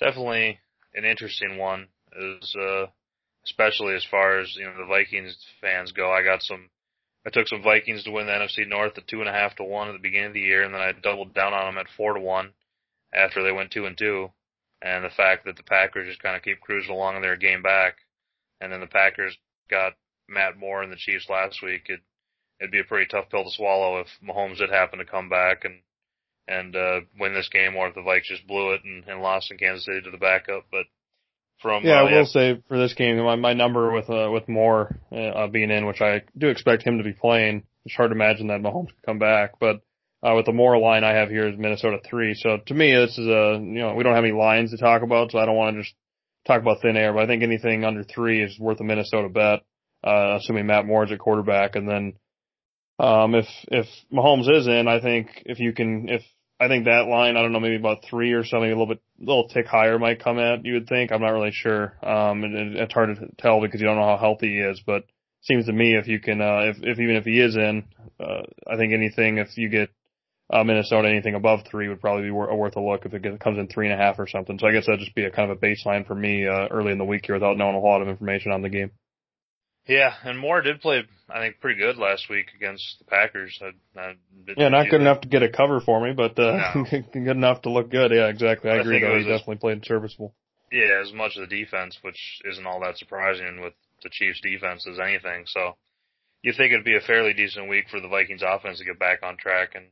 definitely 0.00 0.58
an 0.94 1.04
interesting 1.04 1.56
one. 1.56 1.86
Is 2.18 2.56
uh, 2.60 2.86
especially 3.44 3.94
as 3.94 4.04
far 4.10 4.40
as 4.40 4.56
you 4.56 4.64
know 4.64 4.76
the 4.76 4.86
Vikings 4.86 5.36
fans 5.60 5.92
go. 5.92 6.10
I 6.10 6.24
got 6.24 6.42
some 6.42 6.68
I 7.26 7.30
took 7.30 7.48
some 7.48 7.62
Vikings 7.62 8.04
to 8.04 8.10
win 8.10 8.26
the 8.26 8.32
NFC 8.32 8.66
North 8.66 8.96
at 8.96 9.06
two 9.06 9.20
and 9.20 9.28
a 9.28 9.32
half 9.32 9.56
to 9.56 9.64
one 9.64 9.88
at 9.88 9.92
the 9.92 9.98
beginning 9.98 10.28
of 10.28 10.32
the 10.34 10.40
year, 10.40 10.62
and 10.62 10.74
then 10.74 10.80
I 10.80 10.92
doubled 10.92 11.34
down 11.34 11.52
on 11.52 11.66
them 11.66 11.78
at 11.78 11.92
four 11.96 12.14
to 12.14 12.20
one 12.20 12.54
after 13.12 13.42
they 13.42 13.52
went 13.52 13.70
two 13.70 13.86
and 13.86 13.96
two. 13.96 14.30
And 14.82 15.04
the 15.04 15.10
fact 15.10 15.44
that 15.44 15.56
the 15.56 15.62
Packers 15.62 16.08
just 16.08 16.22
kind 16.22 16.36
of 16.36 16.42
keep 16.42 16.60
cruising 16.60 16.90
along 16.90 17.16
in 17.16 17.22
their 17.22 17.36
game 17.36 17.62
back, 17.62 17.96
and 18.60 18.72
then 18.72 18.80
the 18.80 18.86
Packers 18.86 19.36
got 19.68 19.92
Matt 20.28 20.56
Moore 20.56 20.82
and 20.82 20.90
the 20.90 20.96
Chiefs 20.96 21.28
last 21.28 21.62
week, 21.62 21.90
it 21.90 22.00
it'd 22.60 22.70
be 22.70 22.80
a 22.80 22.84
pretty 22.84 23.06
tough 23.06 23.28
pill 23.30 23.44
to 23.44 23.50
swallow 23.50 23.98
if 24.00 24.06
Mahomes 24.22 24.58
did 24.58 24.70
happen 24.70 24.98
to 24.98 25.04
come 25.04 25.28
back 25.28 25.64
and 25.64 25.80
and 26.48 26.74
uh, 26.74 27.00
win 27.18 27.34
this 27.34 27.48
game, 27.48 27.76
or 27.76 27.88
if 27.88 27.94
the 27.94 28.00
Vikes 28.00 28.24
just 28.24 28.46
blew 28.46 28.72
it 28.72 28.82
and, 28.82 29.04
and 29.06 29.22
lost 29.22 29.50
in 29.50 29.58
Kansas 29.58 29.84
City 29.84 30.00
to 30.02 30.10
the 30.10 30.18
backup. 30.18 30.64
But 30.70 30.86
from 31.60 31.84
yeah, 31.84 32.00
uh, 32.00 32.06
I 32.06 32.12
will 32.12 32.26
say 32.26 32.62
for 32.68 32.78
this 32.78 32.94
game, 32.94 33.18
my 33.18 33.36
my 33.36 33.52
number 33.52 33.92
with 33.92 34.08
uh, 34.08 34.30
with 34.32 34.48
Moore 34.48 34.96
uh, 35.12 35.46
being 35.48 35.70
in, 35.70 35.86
which 35.86 36.00
I 36.00 36.22
do 36.36 36.48
expect 36.48 36.82
him 36.82 36.98
to 36.98 37.04
be 37.04 37.12
playing. 37.12 37.64
It's 37.84 37.94
hard 37.94 38.10
to 38.10 38.14
imagine 38.14 38.48
that 38.48 38.60
Mahomes 38.60 38.88
could 38.88 39.06
come 39.06 39.18
back, 39.18 39.58
but 39.58 39.80
uh, 40.22 40.34
with 40.36 40.46
the 40.46 40.52
Moore 40.52 40.78
line 40.78 41.04
I 41.04 41.14
have 41.14 41.30
here 41.30 41.48
is 41.48 41.58
Minnesota 41.58 41.98
three. 42.08 42.34
So 42.34 42.58
to 42.66 42.74
me, 42.74 42.94
this 42.94 43.18
is 43.18 43.26
a 43.26 43.58
you 43.60 43.80
know 43.80 43.94
we 43.94 44.04
don't 44.04 44.14
have 44.14 44.24
any 44.24 44.32
lines 44.32 44.70
to 44.70 44.76
talk 44.76 45.02
about, 45.02 45.32
so 45.32 45.38
I 45.38 45.46
don't 45.46 45.56
want 45.56 45.76
to 45.76 45.82
just 45.82 45.94
talk 46.46 46.60
about 46.60 46.80
thin 46.82 46.96
air. 46.96 47.12
But 47.12 47.24
I 47.24 47.26
think 47.26 47.42
anything 47.42 47.84
under 47.84 48.04
three 48.04 48.42
is 48.42 48.58
worth 48.58 48.80
a 48.80 48.84
Minnesota 48.84 49.28
bet, 49.28 49.60
uh, 50.04 50.36
assuming 50.36 50.66
Matt 50.66 50.86
Moore 50.86 51.04
is 51.04 51.12
at 51.12 51.18
quarterback, 51.18 51.76
and 51.76 51.88
then 51.88 52.14
um, 52.98 53.34
if 53.34 53.46
if 53.68 53.86
Mahomes 54.12 54.50
is 54.50 54.66
in, 54.66 54.88
I 54.88 55.00
think 55.00 55.42
if 55.46 55.58
you 55.58 55.72
can 55.72 56.08
if 56.08 56.22
I 56.60 56.68
think 56.68 56.84
that 56.84 57.06
line, 57.08 57.38
I 57.38 57.42
don't 57.42 57.52
know, 57.52 57.60
maybe 57.60 57.76
about 57.76 58.04
three 58.08 58.32
or 58.32 58.44
something, 58.44 58.70
a 58.70 58.74
little 58.74 58.86
bit, 58.86 59.00
a 59.18 59.24
little 59.24 59.48
tick 59.48 59.66
higher 59.66 59.98
might 59.98 60.22
come 60.22 60.38
at. 60.38 60.64
You 60.64 60.74
would 60.74 60.88
think. 60.88 61.10
I'm 61.10 61.22
not 61.22 61.30
really 61.30 61.52
sure. 61.52 61.96
Um, 62.02 62.44
and 62.44 62.76
it's 62.76 62.92
hard 62.92 63.16
to 63.16 63.28
tell 63.38 63.62
because 63.62 63.80
you 63.80 63.86
don't 63.86 63.96
know 63.96 64.04
how 64.04 64.18
healthy 64.18 64.48
he 64.48 64.58
is. 64.58 64.82
But 64.84 65.04
seems 65.40 65.66
to 65.66 65.72
me 65.72 65.96
if 65.96 66.06
you 66.06 66.20
can, 66.20 66.42
uh, 66.42 66.64
if, 66.66 66.76
if 66.82 67.00
even 67.00 67.16
if 67.16 67.24
he 67.24 67.40
is 67.40 67.56
in, 67.56 67.84
uh, 68.20 68.42
I 68.70 68.76
think 68.76 68.92
anything 68.92 69.38
if 69.38 69.56
you 69.56 69.70
get 69.70 69.88
uh, 70.52 70.64
Minnesota 70.64 71.08
anything 71.08 71.34
above 71.34 71.60
three 71.70 71.88
would 71.88 72.00
probably 72.00 72.24
be 72.24 72.30
worth, 72.30 72.52
worth 72.52 72.76
a 72.76 72.80
look 72.80 73.06
if 73.06 73.14
it 73.14 73.40
comes 73.40 73.58
in 73.58 73.68
three 73.68 73.90
and 73.90 73.98
a 73.98 74.02
half 74.02 74.18
or 74.18 74.26
something. 74.26 74.58
So 74.58 74.66
I 74.66 74.72
guess 74.72 74.86
that'd 74.86 75.00
just 75.00 75.14
be 75.14 75.24
a 75.24 75.30
kind 75.30 75.50
of 75.50 75.56
a 75.56 75.60
baseline 75.60 76.06
for 76.06 76.14
me 76.14 76.46
uh, 76.46 76.68
early 76.70 76.92
in 76.92 76.98
the 76.98 77.04
week 77.04 77.24
here 77.24 77.36
without 77.36 77.56
knowing 77.56 77.76
a 77.76 77.80
lot 77.80 78.02
of 78.02 78.08
information 78.08 78.52
on 78.52 78.62
the 78.62 78.68
game. 78.68 78.90
Yeah, 79.90 80.14
and 80.22 80.38
Moore 80.38 80.60
did 80.60 80.80
play, 80.80 81.02
I 81.28 81.40
think, 81.40 81.58
pretty 81.58 81.80
good 81.80 81.96
last 81.96 82.30
week 82.30 82.46
against 82.54 83.00
the 83.00 83.06
Packers. 83.06 83.60
I, 83.60 84.00
I 84.00 84.14
yeah, 84.56 84.68
not 84.68 84.88
good 84.88 85.00
enough 85.00 85.22
to 85.22 85.28
get 85.28 85.42
a 85.42 85.48
cover 85.48 85.80
for 85.80 86.00
me, 86.00 86.12
but 86.12 86.38
uh, 86.38 86.74
no. 86.76 86.84
good 87.12 87.36
enough 87.36 87.62
to 87.62 87.70
look 87.70 87.90
good. 87.90 88.12
Yeah, 88.12 88.28
exactly. 88.28 88.70
I, 88.70 88.74
I 88.74 88.80
agree. 88.82 89.00
Though 89.00 89.18
he 89.18 89.24
definitely 89.24 89.56
played 89.56 89.84
serviceable. 89.84 90.32
Yeah, 90.70 91.02
as 91.04 91.12
much 91.12 91.36
of 91.36 91.48
the 91.48 91.56
defense, 91.56 91.98
which 92.02 92.40
isn't 92.44 92.64
all 92.64 92.78
that 92.82 92.98
surprising 92.98 93.60
with 93.60 93.72
the 94.04 94.10
Chiefs' 94.12 94.40
defense 94.40 94.86
as 94.86 95.00
anything. 95.00 95.42
So 95.46 95.74
you 96.42 96.52
think 96.52 96.72
it'd 96.72 96.84
be 96.84 96.96
a 96.96 97.00
fairly 97.00 97.34
decent 97.34 97.68
week 97.68 97.86
for 97.90 97.98
the 97.98 98.06
Vikings 98.06 98.44
offense 98.46 98.78
to 98.78 98.84
get 98.84 99.00
back 99.00 99.24
on 99.24 99.38
track 99.38 99.70
and 99.74 99.86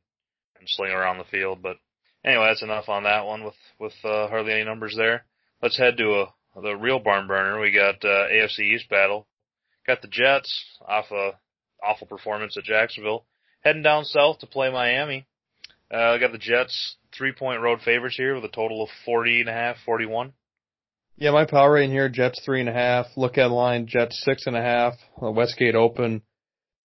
and 0.61 0.69
sling 0.69 0.93
around 0.93 1.19
the 1.19 1.25
field. 1.25 1.59
But 1.61 1.77
anyway, 2.25 2.47
that's 2.47 2.63
enough 2.63 2.89
on 2.89 3.03
that 3.03 3.27
one 3.27 3.43
with 3.43 3.59
with 3.81 3.95
uh, 4.05 4.29
hardly 4.29 4.53
any 4.53 4.65
numbers 4.65 4.95
there. 4.97 5.25
Let's 5.61 5.77
head 5.77 5.97
to 5.97 6.23
a 6.23 6.61
the 6.63 6.77
real 6.77 7.01
barn 7.01 7.27
burner. 7.27 7.59
We 7.59 7.73
got 7.73 7.97
uh, 8.05 8.29
AFC 8.31 8.61
East 8.61 8.89
battle 8.89 9.27
Got 9.89 10.03
the 10.03 10.09
Jets 10.09 10.67
off 10.87 11.07
a 11.11 11.31
awful 11.83 12.07
performance 12.07 12.59
at 12.59 12.65
Jacksonville, 12.65 13.25
heading 13.63 13.83
down 13.83 14.05
south 14.05 14.39
to 14.41 14.47
play 14.47 14.71
Miami. 14.71 15.27
Uh, 15.91 16.19
got 16.19 16.31
the 16.31 16.37
Jets 16.37 16.97
three 17.17 17.33
point 17.33 17.63
road 17.63 17.81
favorites 17.81 18.17
here 18.19 18.35
with 18.35 18.45
a 18.45 18.49
total 18.49 18.83
of 18.83 18.91
forty 19.07 19.41
and 19.41 19.49
a 19.49 19.53
half, 19.53 19.77
forty 19.87 20.05
one. 20.05 20.35
Yeah, 21.17 21.31
my 21.31 21.47
power 21.47 21.73
rating 21.73 21.91
here, 21.91 22.11
Jets 22.11 22.39
three 22.45 22.61
and 22.61 22.69
a 22.69 22.73
half. 22.75 23.07
Look 23.17 23.39
ahead 23.39 23.51
line, 23.51 23.87
Jets 23.87 24.23
six 24.27 24.47
and 24.47 24.55
a 24.55 24.61
half. 24.61 24.93
Uh, 25.23 25.31
Westgate 25.31 25.75
open, 25.75 26.21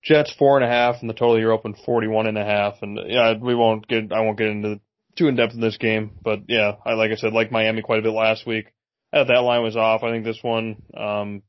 Jets 0.04 0.34
four 0.38 0.58
and 0.58 0.64
a 0.66 0.68
half, 0.68 0.96
and 1.00 1.08
the 1.08 1.14
total 1.14 1.36
here 1.36 1.52
open 1.52 1.74
forty 1.86 2.06
one 2.06 2.26
and 2.26 2.36
a 2.36 2.44
half. 2.44 2.82
And 2.82 2.98
yeah, 3.06 3.32
we 3.40 3.54
won't 3.54 3.88
get, 3.88 4.12
I 4.12 4.20
won't 4.20 4.36
get 4.36 4.48
into 4.48 4.78
too 5.16 5.28
in 5.28 5.36
depth 5.36 5.54
in 5.54 5.62
this 5.62 5.78
game, 5.78 6.10
but 6.22 6.40
yeah, 6.48 6.72
I 6.84 6.92
like 6.92 7.12
I 7.12 7.16
said, 7.16 7.32
like 7.32 7.50
Miami 7.50 7.80
quite 7.80 8.00
a 8.00 8.02
bit 8.02 8.12
last 8.12 8.46
week. 8.46 8.66
Thought 9.10 9.28
that 9.28 9.40
line 9.40 9.62
was 9.62 9.74
off. 9.74 10.02
I 10.02 10.10
think 10.10 10.24
this 10.26 10.40
one, 10.42 10.82
um, 10.94 11.42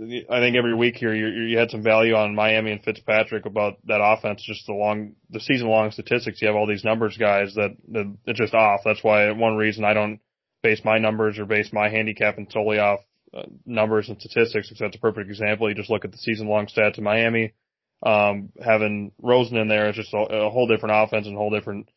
I 0.00 0.40
think 0.40 0.56
every 0.56 0.74
week 0.74 0.96
here 0.96 1.12
you 1.12 1.26
you 1.48 1.58
had 1.58 1.70
some 1.70 1.82
value 1.82 2.14
on 2.14 2.34
Miami 2.34 2.70
and 2.70 2.82
Fitzpatrick 2.82 3.46
about 3.46 3.78
that 3.86 4.00
offense. 4.00 4.44
Just 4.46 4.66
the 4.66 4.72
long 4.72 5.14
the 5.30 5.40
season 5.40 5.68
long 5.68 5.90
statistics. 5.90 6.40
You 6.40 6.46
have 6.46 6.56
all 6.56 6.68
these 6.68 6.84
numbers 6.84 7.16
guys 7.16 7.54
that 7.54 7.76
that 7.92 8.16
it's 8.26 8.38
just 8.38 8.54
off. 8.54 8.80
That's 8.84 9.02
why 9.02 9.30
one 9.32 9.56
reason 9.56 9.84
I 9.84 9.94
don't 9.94 10.20
base 10.62 10.82
my 10.84 10.98
numbers 10.98 11.38
or 11.38 11.46
base 11.46 11.72
my 11.72 11.88
handicapping 11.88 12.48
solely 12.50 12.78
off 12.78 13.00
uh, 13.34 13.42
numbers 13.66 14.08
and 14.08 14.20
statistics. 14.20 14.68
Because 14.68 14.78
that's 14.78 14.96
a 14.96 15.00
perfect 15.00 15.30
example. 15.30 15.68
You 15.68 15.74
just 15.74 15.90
look 15.90 16.04
at 16.04 16.12
the 16.12 16.18
season 16.18 16.48
long 16.48 16.66
stats 16.66 16.98
in 16.98 17.04
Miami. 17.04 17.54
Um, 18.00 18.50
having 18.64 19.10
Rosen 19.20 19.56
in 19.56 19.66
there 19.66 19.90
is 19.90 19.96
just 19.96 20.14
a, 20.14 20.18
a 20.18 20.50
whole 20.50 20.68
different 20.68 20.94
offense 20.94 21.26
and 21.26 21.34
a 21.34 21.38
whole 21.38 21.50
different 21.50 21.88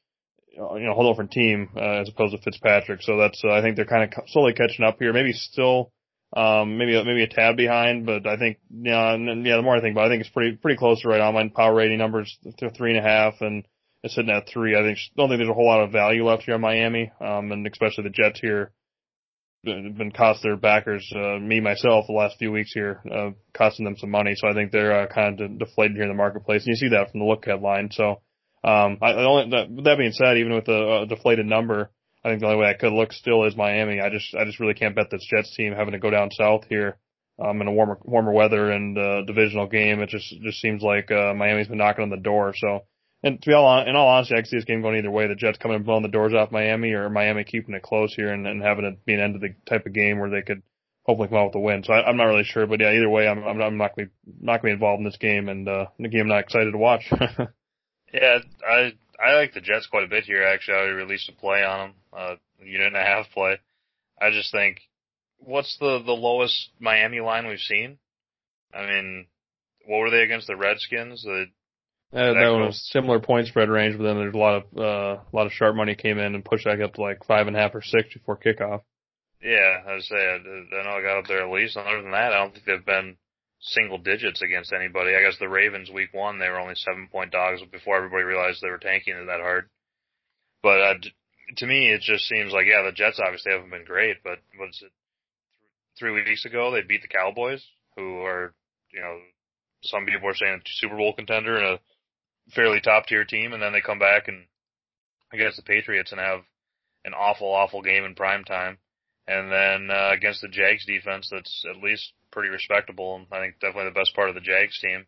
you 0.54 0.60
know, 0.60 0.92
a 0.92 0.96
whole 0.96 1.12
different 1.12 1.32
team 1.32 1.70
uh, 1.76 2.02
as 2.02 2.10
opposed 2.10 2.36
to 2.36 2.42
Fitzpatrick. 2.42 3.04
So 3.04 3.18
that's 3.18 3.42
uh, 3.44 3.52
I 3.52 3.62
think 3.62 3.76
they're 3.76 3.86
kind 3.86 4.12
of 4.12 4.24
slowly 4.28 4.54
catching 4.54 4.86
up 4.86 4.98
here. 5.00 5.14
Maybe 5.14 5.34
still 5.34 5.92
um, 6.34 6.78
maybe 6.78 6.94
maybe 7.04 7.24
a 7.24 7.28
tad 7.28 7.58
behind, 7.58 8.06
but 8.06 8.26
I 8.26 8.38
think 8.38 8.58
yeah, 8.70 9.14
and 9.14 9.46
yeah. 9.46 9.58
The 9.58 9.62
more 9.62 9.76
I 9.76 9.82
think 9.82 9.96
about, 9.96 10.04
it, 10.04 10.06
I 10.06 10.10
think 10.10 10.22
it's 10.22 10.30
pretty 10.30 10.56
pretty 10.58 10.78
close 10.78 11.02
to 11.02 11.10
right 11.10 11.22
on. 11.22 11.34
My 11.34 11.48
power 11.50 11.76
rating 11.76 11.98
numbers 11.98 12.38
to 12.58 12.70
three 12.72 12.96
and 12.96 13.06
a 13.06 13.08
half, 13.08 13.42
and 13.42 13.66
it's 14.04 14.16
sitting 14.16 14.32
at 14.32 14.48
three. 14.48 14.76
I 14.76 14.82
think 14.82 14.98
don't 15.18 15.30
think 15.30 15.40
there's 15.40 15.50
a 15.50 15.54
whole 15.54 15.68
lot 15.68 15.84
of 15.84 15.92
value 15.92 16.26
left 16.26 16.44
here 16.44 16.56
on 16.56 16.62
Miami, 16.62 17.12
um, 17.20 17.52
and 17.52 17.68
especially 17.68 18.06
the 18.06 18.10
Jets 18.10 18.40
here 18.40 18.72
been 19.64 20.12
cost 20.16 20.42
their 20.42 20.58
backers, 20.58 21.08
uh, 21.16 21.38
me 21.40 21.60
myself, 21.60 22.06
the 22.08 22.14
last 22.14 22.38
few 22.38 22.52
weeks 22.52 22.72
here, 22.74 23.02
uh, 23.12 23.32
costing 23.54 23.86
them 23.86 23.98
some 23.98 24.10
money. 24.10 24.34
So 24.36 24.48
I 24.48 24.54
think 24.54 24.72
they're 24.72 25.02
uh, 25.02 25.08
kind 25.08 25.40
of 25.40 25.50
de- 25.50 25.66
deflated 25.66 25.96
here 25.96 26.04
in 26.04 26.10
the 26.10 26.16
marketplace, 26.16 26.66
and 26.66 26.70
you 26.70 26.76
see 26.76 26.90
that 26.96 27.12
from 27.12 27.20
the 27.20 27.26
look 27.26 27.46
ahead 27.46 27.62
line. 27.62 27.90
So, 27.92 28.22
um, 28.64 28.98
I, 29.02 29.12
I 29.12 29.24
only 29.24 29.50
that, 29.52 29.84
that 29.84 29.98
being 29.98 30.14
said, 30.14 30.38
even 30.38 30.54
with 30.54 30.68
a, 30.68 31.02
a 31.02 31.06
deflated 31.06 31.46
number, 31.46 31.92
I 32.24 32.30
think 32.30 32.42
the 32.42 32.48
only 32.48 32.60
way 32.60 32.70
I 32.70 32.76
could 32.76 32.94
look 32.94 33.14
still 33.14 33.46
is 33.46 33.56
Miami. 33.56 34.00
I 34.00 34.10
just 34.10 34.34
I 34.36 34.46
just 34.46 34.60
really 34.60 34.74
can't 34.74 34.96
bet 34.96 35.10
this 35.10 35.26
Jets 35.30 35.56
team 35.56 35.74
having 35.74 35.94
to 35.94 36.00
go 36.00 36.10
down 36.10 36.30
south 36.32 36.66
here 36.70 36.98
um, 37.44 37.62
in 37.62 37.68
a 37.68 37.72
warmer 37.72 37.98
warmer 38.04 38.32
weather 38.32 38.72
and 38.72 38.98
uh, 38.98 39.24
divisional 39.24 39.68
game. 39.68 40.02
It 40.02 40.10
just 40.10 40.34
just 40.42 40.60
seems 40.60 40.84
like 40.84 41.12
uh, 41.12 41.34
Miami's 41.34 41.68
been 41.68 41.78
knocking 41.78 42.04
on 42.04 42.10
the 42.10 42.18
door. 42.18 42.54
So, 42.56 42.82
and 43.24 43.42
to 43.42 43.50
be 43.50 43.54
all 43.54 43.84
in 43.84 43.96
all 43.96 44.08
honesty, 44.08 44.36
I 44.36 44.38
can 44.38 44.46
see 44.46 44.58
this 44.58 44.66
game 44.66 44.82
going 44.82 44.98
either 44.98 45.12
way. 45.12 45.28
The 45.28 45.36
Jets 45.36 45.58
coming 45.58 45.78
and 45.78 45.86
blowing 45.86 46.04
the 46.04 46.10
doors 46.10 46.34
off 46.34 46.52
Miami, 46.52 46.92
or 46.92 47.10
Miami 47.10 47.44
keeping 47.44 47.74
it 47.74 47.84
close 47.84 48.14
here 48.14 48.32
and, 48.32 48.46
and 48.46 48.62
having 48.62 48.86
it 48.86 49.04
be 49.06 49.14
an 49.14 49.20
end 49.20 49.36
of 49.36 49.42
the 49.42 49.56
type 49.68 49.86
of 49.86 49.94
game 49.94 50.20
where 50.20 50.30
they 50.30 50.44
could 50.44 50.62
hopefully 51.04 51.30
come 51.30 51.38
out 51.38 51.48
with 51.48 51.56
a 51.56 51.60
win. 51.60 51.84
So 51.84 51.94
I, 51.94 52.08
I'm 52.08 52.18
not 52.18 52.26
really 52.26 52.44
sure, 52.44 52.68
but 52.68 52.80
yeah, 52.80 52.94
either 52.94 53.10
way, 53.10 53.28
I'm 53.28 53.44
I'm, 53.44 53.78
not 53.78 53.96
to 53.96 54.06
be 54.06 54.12
not 54.40 54.58
to 54.58 54.64
be 54.64 54.72
involved 54.72 55.00
in 55.00 55.06
this 55.06 55.18
game, 55.18 55.50
and 55.50 55.68
uh, 55.68 55.86
the 55.98 56.10
game 56.10 56.22
I'm 56.22 56.28
not 56.28 56.44
excited 56.44 56.72
to 56.72 56.78
watch. 56.78 57.12
yeah, 58.14 58.40
I 58.68 58.94
I 59.24 59.36
like 59.36 59.54
the 59.54 59.62
Jets 59.62 59.88
quite 59.88 60.04
a 60.04 60.10
bit 60.10 60.24
here. 60.24 60.44
Actually, 60.44 60.78
I 60.78 60.84
released 60.84 61.30
a 61.30 61.34
play 61.34 61.64
on 61.64 61.80
them, 61.80 61.96
uh, 62.12 62.36
unit 62.64 62.88
and 62.88 62.96
a 62.96 63.04
half 63.04 63.30
play. 63.32 63.60
I 64.20 64.32
just 64.32 64.52
think, 64.52 64.80
what's 65.38 65.78
the 65.80 66.02
the 66.06 66.12
lowest 66.12 66.70
Miami 66.80 67.20
line 67.20 67.48
we've 67.48 67.60
seen? 67.60 67.98
I 68.74 68.86
mean, 68.86 69.28
what 69.86 70.00
were 70.00 70.10
they 70.10 70.24
against 70.24 70.48
the 70.48 70.56
Redskins? 70.56 71.24
The 71.24 71.46
uh, 72.14 72.34
that 72.34 72.52
one 72.52 72.66
was 72.66 72.90
similar 72.92 73.20
point 73.20 73.48
spread 73.48 73.70
range, 73.70 73.98
but 73.98 74.04
then 74.04 74.18
there's 74.18 74.34
a 74.34 74.38
lot 74.38 74.56
of 74.56 74.64
uh, 74.78 75.22
a 75.22 75.36
lot 75.36 75.46
of 75.46 75.54
sharp 75.54 75.76
money 75.76 75.96
came 75.96 76.18
in 76.18 76.36
and 76.36 76.44
pushed 76.44 76.66
that 76.66 76.82
up 76.82 76.94
to 76.96 77.02
like 77.02 77.24
five 77.26 77.48
and 77.48 77.56
a 77.56 77.60
half 77.60 77.74
or 77.76 77.82
six 77.82 78.14
before 78.14 78.38
kickoff. 78.38 78.82
Yeah, 79.42 79.82
I 79.88 80.00
say 80.00 80.16
I, 80.16 80.36
I 80.36 80.84
know 80.84 80.98
I 80.98 81.02
got 81.02 81.20
up 81.20 81.28
there 81.28 81.46
at 81.46 81.52
least. 81.52 81.78
Other 81.78 82.02
than 82.02 82.12
that, 82.12 82.34
I 82.34 82.40
don't 82.40 82.54
think 82.54 82.66
they've 82.66 82.86
been 82.86 83.18
single 83.62 83.98
digits 83.98 84.42
against 84.42 84.74
anybody. 84.74 85.16
I 85.16 85.22
guess 85.22 85.38
the 85.40 85.48
Ravens 85.50 85.90
week 85.90 86.14
one 86.14 86.40
they 86.40 86.50
were 86.50 86.60
only 86.60 86.76
seven 86.76 87.08
point 87.12 87.32
dogs 87.32 87.62
before 87.72 87.98
everybody 87.98 88.24
realized 88.24 88.62
they 88.62 88.70
were 88.70 88.78
tanking 88.78 89.16
it 89.16 89.26
that 89.26 89.40
hard. 89.40 89.70
But 90.64 90.82
uh, 90.82 90.94
to 91.58 91.66
me, 91.66 91.92
it 91.92 92.02
just 92.02 92.28
seems 92.28 92.54
like 92.54 92.66
yeah, 92.68 92.84
the 92.84 92.92
Jets 92.92 93.22
obviously 93.24 93.52
haven't 93.52 93.70
been 93.70 93.86
great, 93.86 94.18
but 94.24 94.40
what's 94.58 94.82
it? 94.82 94.92
Three 95.98 96.12
weeks 96.12 96.46
ago 96.46 96.72
they 96.72 96.82
beat 96.82 97.02
the 97.02 97.08
Cowboys, 97.08 97.64
who 97.96 98.22
are 98.22 98.54
you 98.92 99.02
know 99.02 99.20
some 99.84 100.06
people 100.06 100.28
are 100.30 100.36
saying 100.36 100.62
a 100.66 100.70
Super 100.78 100.98
Bowl 100.98 101.14
contender 101.14 101.58
and 101.58 101.66
a 101.66 101.80
fairly 102.54 102.82
top 102.82 103.06
tier 103.06 103.26
team, 103.26 103.54
and 103.54 103.62
then 103.62 103.74
they 103.74 103.82
come 103.82 104.00
back 104.00 104.28
and 104.28 104.46
against 105.34 105.58
the 105.58 105.64
Patriots 105.64 106.12
and 106.12 106.20
have 106.20 106.42
an 107.06 107.14
awful, 107.14 107.48
awful 107.48 107.82
game 107.82 108.04
in 108.04 108.16
prime 108.16 108.44
time. 108.44 108.78
And 109.28 109.52
then 109.52 109.96
uh, 109.96 110.12
against 110.14 110.42
the 110.42 110.48
Jags 110.48 110.86
defense, 110.86 111.30
that's 111.32 111.66
at 111.70 111.82
least 111.82 112.14
pretty 112.32 112.50
respectable, 112.50 113.16
and 113.16 113.28
I 113.32 113.40
think 113.40 113.60
definitely 113.60 113.92
the 113.92 114.00
best 114.00 114.16
part 114.16 114.30
of 114.30 114.36
the 114.36 114.42
Jags 114.42 114.80
team. 114.80 115.06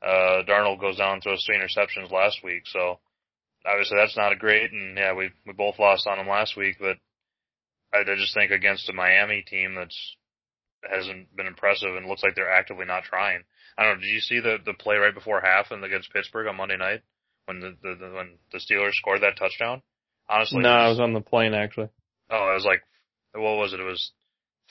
Uh, 0.00 0.44
Darnold 0.46 0.80
goes 0.80 0.96
down 0.96 1.14
and 1.14 1.22
throws 1.22 1.44
three 1.44 1.58
interceptions 1.58 2.12
last 2.12 2.44
week, 2.44 2.62
so 2.66 3.00
obviously 3.66 3.96
that's 3.96 4.16
not 4.16 4.32
a 4.32 4.36
great. 4.36 4.72
And 4.72 4.96
yeah, 4.96 5.12
we 5.12 5.30
we 5.46 5.52
both 5.52 5.78
lost 5.78 6.06
on 6.06 6.18
him 6.18 6.28
last 6.28 6.56
week, 6.56 6.76
but 6.78 6.96
I, 7.92 8.00
I 8.00 8.16
just 8.16 8.34
think 8.34 8.52
against 8.52 8.88
a 8.88 8.92
Miami 8.92 9.42
team 9.42 9.74
that's 9.74 10.16
hasn't 10.88 11.34
been 11.36 11.46
impressive 11.46 11.96
and 11.96 12.06
looks 12.06 12.22
like 12.22 12.36
they're 12.36 12.52
actively 12.52 12.84
not 12.84 13.02
trying. 13.02 13.42
I 13.76 13.84
don't 13.84 13.96
know. 13.96 14.02
Did 14.02 14.14
you 14.14 14.20
see 14.20 14.40
the 14.40 14.58
the 14.64 14.74
play 14.74 14.96
right 14.96 15.14
before 15.14 15.40
half 15.40 15.70
and 15.70 15.84
against 15.84 16.12
Pittsburgh 16.12 16.46
on 16.46 16.56
Monday 16.56 16.76
night 16.76 17.02
when 17.46 17.60
the, 17.60 17.76
the, 17.82 17.94
the 17.96 18.14
when 18.14 18.38
the 18.52 18.58
Steelers 18.58 18.92
scored 18.92 19.22
that 19.22 19.36
touchdown? 19.36 19.82
Honestly, 20.28 20.60
no, 20.60 20.70
I 20.70 20.88
was 20.88 21.00
on 21.00 21.12
the 21.12 21.20
plane 21.20 21.54
actually. 21.54 21.88
Oh, 22.30 22.50
it 22.50 22.54
was 22.54 22.64
like 22.64 22.82
what 23.32 23.58
was 23.58 23.72
it? 23.72 23.80
It 23.80 23.84
was 23.84 24.12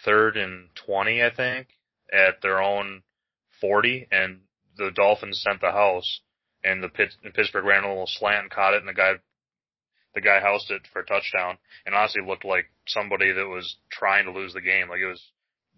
third 0.03 0.37
and 0.37 0.69
twenty, 0.75 1.23
I 1.23 1.33
think, 1.33 1.67
at 2.11 2.41
their 2.41 2.61
own 2.61 3.03
forty, 3.59 4.07
and 4.11 4.41
the 4.77 4.91
Dolphins 4.91 5.41
sent 5.41 5.61
the 5.61 5.71
house, 5.71 6.21
and 6.63 6.83
the 6.83 6.89
Pitt, 6.89 7.15
Pittsburgh 7.33 7.65
ran 7.65 7.83
a 7.83 7.89
little 7.89 8.07
slant 8.07 8.43
and 8.43 8.51
caught 8.51 8.73
it, 8.73 8.79
and 8.79 8.87
the 8.87 8.93
guy 8.93 9.13
the 10.15 10.21
guy 10.21 10.39
housed 10.39 10.71
it 10.71 10.81
for 10.91 11.01
a 11.01 11.05
touchdown, 11.05 11.57
and 11.85 11.93
honestly 11.93 12.23
looked 12.25 12.45
like 12.45 12.65
somebody 12.87 13.31
that 13.31 13.47
was 13.47 13.77
trying 13.91 14.25
to 14.25 14.31
lose 14.31 14.53
the 14.53 14.61
game. 14.61 14.89
Like 14.89 14.99
it 14.99 15.07
was 15.07 15.21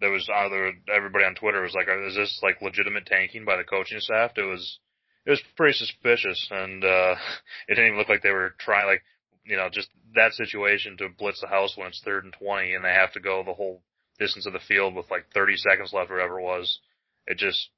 there 0.00 0.10
was 0.10 0.28
either 0.34 0.72
everybody 0.94 1.24
on 1.24 1.34
Twitter 1.34 1.60
was 1.60 1.74
like, 1.74 1.88
"Is 1.88 2.16
this 2.16 2.40
like 2.42 2.62
legitimate 2.62 3.06
tanking 3.06 3.44
by 3.44 3.56
the 3.56 3.64
coaching 3.64 4.00
staff?" 4.00 4.32
It 4.36 4.42
was, 4.42 4.78
it 5.26 5.30
was 5.30 5.42
pretty 5.56 5.74
suspicious, 5.74 6.48
and 6.50 6.82
uh 6.84 7.16
it 7.68 7.74
didn't 7.74 7.86
even 7.86 7.98
look 7.98 8.08
like 8.08 8.22
they 8.22 8.30
were 8.30 8.54
trying, 8.58 8.86
like, 8.86 9.02
you 9.44 9.56
know, 9.56 9.68
just 9.70 9.88
that 10.14 10.32
situation 10.32 10.96
to 10.98 11.08
blitz 11.08 11.40
the 11.40 11.46
house 11.46 11.76
when 11.76 11.88
it's 11.88 12.02
third 12.04 12.24
and 12.24 12.32
twenty, 12.32 12.74
and 12.74 12.84
they 12.84 12.92
have 12.92 13.12
to 13.12 13.20
go 13.20 13.42
the 13.44 13.54
whole 13.54 13.82
distance 14.18 14.46
of 14.46 14.52
the 14.52 14.60
field 14.60 14.94
with 14.94 15.10
like 15.10 15.26
30 15.32 15.56
seconds 15.56 15.92
left, 15.92 16.10
or 16.10 16.14
whatever 16.14 16.38
it 16.38 16.44
was. 16.44 16.78
It 17.26 17.38
just, 17.38 17.70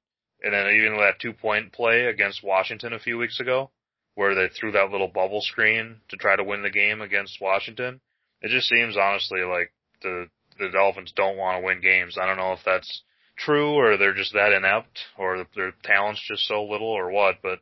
and 0.42 0.52
then 0.52 0.66
even 0.74 0.96
that 0.98 1.20
two 1.20 1.32
point 1.32 1.72
play 1.72 2.06
against 2.06 2.42
Washington 2.42 2.92
a 2.92 2.98
few 2.98 3.16
weeks 3.16 3.40
ago, 3.40 3.70
where 4.14 4.34
they 4.34 4.48
threw 4.48 4.72
that 4.72 4.90
little 4.90 5.08
bubble 5.08 5.40
screen 5.40 5.96
to 6.08 6.16
try 6.16 6.36
to 6.36 6.44
win 6.44 6.62
the 6.62 6.70
game 6.70 7.00
against 7.00 7.40
Washington. 7.40 8.00
It 8.40 8.48
just 8.48 8.68
seems 8.68 8.96
honestly 8.96 9.40
like 9.40 9.72
the 10.02 10.26
the 10.58 10.68
Dolphins 10.68 11.12
don't 11.16 11.36
want 11.36 11.60
to 11.60 11.66
win 11.66 11.80
games. 11.80 12.18
I 12.20 12.26
don't 12.26 12.36
know 12.36 12.52
if 12.52 12.60
that's 12.64 13.02
true 13.36 13.72
or 13.72 13.96
they're 13.96 14.14
just 14.14 14.34
that 14.34 14.52
inept 14.52 14.98
or 15.16 15.46
their 15.56 15.72
talent's 15.82 16.22
just 16.28 16.46
so 16.46 16.64
little 16.64 16.88
or 16.88 17.10
what, 17.10 17.36
but 17.42 17.60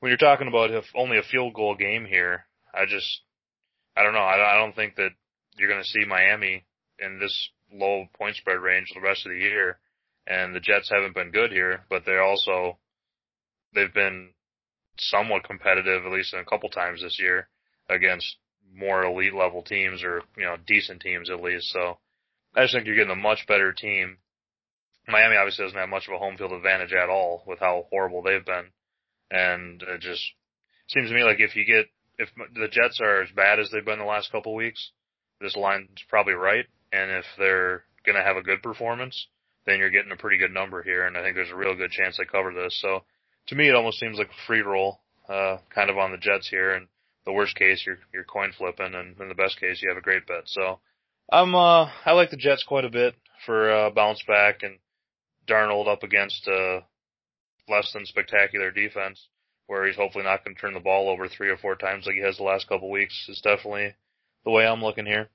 when 0.00 0.10
you're 0.10 0.16
talking 0.16 0.48
about 0.48 0.70
if 0.70 0.84
only 0.94 1.18
a 1.18 1.22
field 1.22 1.54
goal 1.54 1.74
game 1.74 2.06
here, 2.06 2.46
I 2.74 2.86
just, 2.86 3.22
I 3.96 4.02
don't 4.02 4.14
know. 4.14 4.20
I 4.20 4.58
don't 4.58 4.74
think 4.74 4.96
that 4.96 5.10
you're 5.56 5.70
going 5.70 5.82
to 5.82 5.88
see 5.88 6.04
Miami 6.06 6.64
in 6.98 7.18
this 7.18 7.50
low 7.72 8.06
point 8.16 8.36
spread 8.36 8.60
range 8.60 8.88
the 8.94 9.00
rest 9.00 9.26
of 9.26 9.32
the 9.32 9.38
year. 9.38 9.78
And 10.26 10.54
the 10.54 10.60
Jets 10.60 10.90
haven't 10.90 11.14
been 11.14 11.30
good 11.30 11.50
here, 11.52 11.84
but 11.88 12.02
they're 12.04 12.22
also, 12.22 12.78
they've 13.74 13.92
been 13.92 14.30
somewhat 14.98 15.44
competitive, 15.44 16.04
at 16.04 16.12
least 16.12 16.34
in 16.34 16.40
a 16.40 16.44
couple 16.44 16.68
times 16.68 17.02
this 17.02 17.18
year 17.18 17.48
against 17.88 18.36
more 18.74 19.04
elite 19.04 19.34
level 19.34 19.62
teams 19.62 20.04
or, 20.04 20.22
you 20.36 20.44
know, 20.44 20.56
decent 20.66 21.00
teams 21.00 21.30
at 21.30 21.42
least. 21.42 21.72
So 21.72 21.98
I 22.54 22.62
just 22.62 22.74
think 22.74 22.86
you're 22.86 22.96
getting 22.96 23.12
a 23.12 23.16
much 23.16 23.46
better 23.48 23.72
team. 23.72 24.18
Miami 25.06 25.36
obviously 25.36 25.64
doesn't 25.64 25.78
have 25.78 25.88
much 25.88 26.06
of 26.06 26.14
a 26.14 26.18
home 26.18 26.36
field 26.36 26.52
advantage 26.52 26.92
at 26.92 27.08
all 27.08 27.42
with 27.46 27.60
how 27.60 27.86
horrible 27.90 28.22
they've 28.22 28.44
been. 28.44 28.66
And 29.30 29.82
it 29.82 30.00
just 30.00 30.22
seems 30.88 31.08
to 31.08 31.14
me 31.14 31.24
like 31.24 31.40
if 31.40 31.56
you 31.56 31.64
get, 31.64 31.86
if 32.18 32.28
the 32.54 32.68
Jets 32.68 33.00
are 33.00 33.22
as 33.22 33.30
bad 33.34 33.60
as 33.60 33.70
they've 33.70 33.84
been 33.84 33.98
the 33.98 34.04
last 34.04 34.32
couple 34.32 34.54
weeks, 34.54 34.90
this 35.40 35.56
line's 35.56 35.88
probably 36.08 36.34
right. 36.34 36.66
And 36.92 37.10
if 37.10 37.24
they're 37.38 37.84
going 38.04 38.16
to 38.16 38.24
have 38.24 38.36
a 38.36 38.42
good 38.42 38.62
performance, 38.62 39.28
then 39.66 39.78
you're 39.78 39.90
getting 39.90 40.12
a 40.12 40.16
pretty 40.16 40.38
good 40.38 40.52
number 40.52 40.82
here. 40.82 41.06
And 41.06 41.16
I 41.16 41.22
think 41.22 41.36
there's 41.36 41.50
a 41.50 41.56
real 41.56 41.76
good 41.76 41.90
chance 41.90 42.16
they 42.16 42.24
cover 42.24 42.52
this. 42.52 42.78
So 42.80 43.04
to 43.48 43.54
me, 43.54 43.68
it 43.68 43.74
almost 43.74 44.00
seems 44.00 44.18
like 44.18 44.28
a 44.28 44.46
free 44.46 44.62
roll, 44.62 45.00
uh, 45.28 45.58
kind 45.74 45.90
of 45.90 45.98
on 45.98 46.10
the 46.10 46.18
Jets 46.18 46.48
here. 46.48 46.72
And 46.72 46.88
the 47.28 47.32
worst 47.32 47.56
case, 47.56 47.82
you're 47.86 47.98
you're 48.12 48.24
coin 48.24 48.52
flipping, 48.56 48.94
and 48.94 49.20
in 49.20 49.28
the 49.28 49.34
best 49.34 49.60
case, 49.60 49.80
you 49.82 49.90
have 49.90 49.98
a 49.98 50.02
great 50.02 50.26
bet. 50.26 50.44
So, 50.46 50.80
I'm 51.30 51.54
uh 51.54 51.90
I 52.06 52.12
like 52.12 52.30
the 52.30 52.38
Jets 52.38 52.64
quite 52.66 52.86
a 52.86 52.90
bit 52.90 53.14
for 53.44 53.70
uh, 53.70 53.90
bounce 53.90 54.22
back 54.26 54.62
and 54.62 54.78
Darnold 55.46 55.88
up 55.88 56.02
against 56.02 56.48
uh 56.48 56.80
less 57.68 57.92
than 57.92 58.06
spectacular 58.06 58.70
defense, 58.70 59.28
where 59.68 59.86
he's 59.86 59.96
hopefully 59.96 60.24
not 60.24 60.44
going 60.44 60.56
to 60.56 60.60
turn 60.60 60.74
the 60.74 60.80
ball 60.80 61.08
over 61.08 61.28
three 61.28 61.50
or 61.50 61.56
four 61.56 61.76
times 61.76 62.04
like 62.06 62.16
he 62.16 62.22
has 62.22 62.36
the 62.38 62.42
last 62.42 62.68
couple 62.68 62.90
weeks. 62.90 63.14
Is 63.28 63.40
definitely 63.40 63.94
the 64.44 64.50
way 64.50 64.66
I'm 64.66 64.82
looking 64.82 65.06
here. 65.06 65.28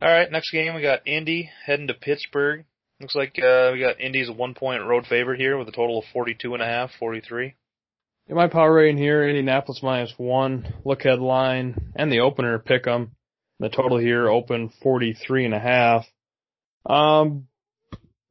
All 0.00 0.08
right, 0.08 0.30
next 0.30 0.50
game 0.50 0.74
we 0.74 0.82
got 0.82 1.06
Indy 1.06 1.50
heading 1.66 1.88
to 1.88 1.94
Pittsburgh. 1.94 2.64
Looks 3.00 3.14
like 3.14 3.38
uh, 3.38 3.70
we 3.74 3.80
got 3.80 4.00
Indy's 4.00 4.30
a 4.30 4.32
one 4.32 4.54
point 4.54 4.82
road 4.84 5.04
favorite 5.06 5.38
here 5.38 5.58
with 5.58 5.68
a 5.68 5.72
total 5.72 5.98
of 5.98 6.04
forty 6.12 6.34
two 6.34 6.54
and 6.54 6.62
a 6.62 6.66
half, 6.66 6.90
forty 6.98 7.20
three. 7.20 7.54
In 8.28 8.34
my 8.34 8.48
power 8.48 8.72
rating 8.72 8.98
here, 8.98 9.28
Indianapolis 9.28 9.80
minus 9.82 10.12
one, 10.16 10.74
look 10.84 11.04
ahead 11.04 11.20
line, 11.20 11.92
and 11.94 12.10
the 12.10 12.20
opener 12.20 12.58
pick 12.58 12.86
'em. 12.86 13.12
The 13.58 13.68
total 13.68 13.98
here 13.98 14.28
open 14.28 14.70
43 14.82 15.46
and 15.46 15.54
a 15.54 15.58
half. 15.58 16.06
Um, 16.84 17.48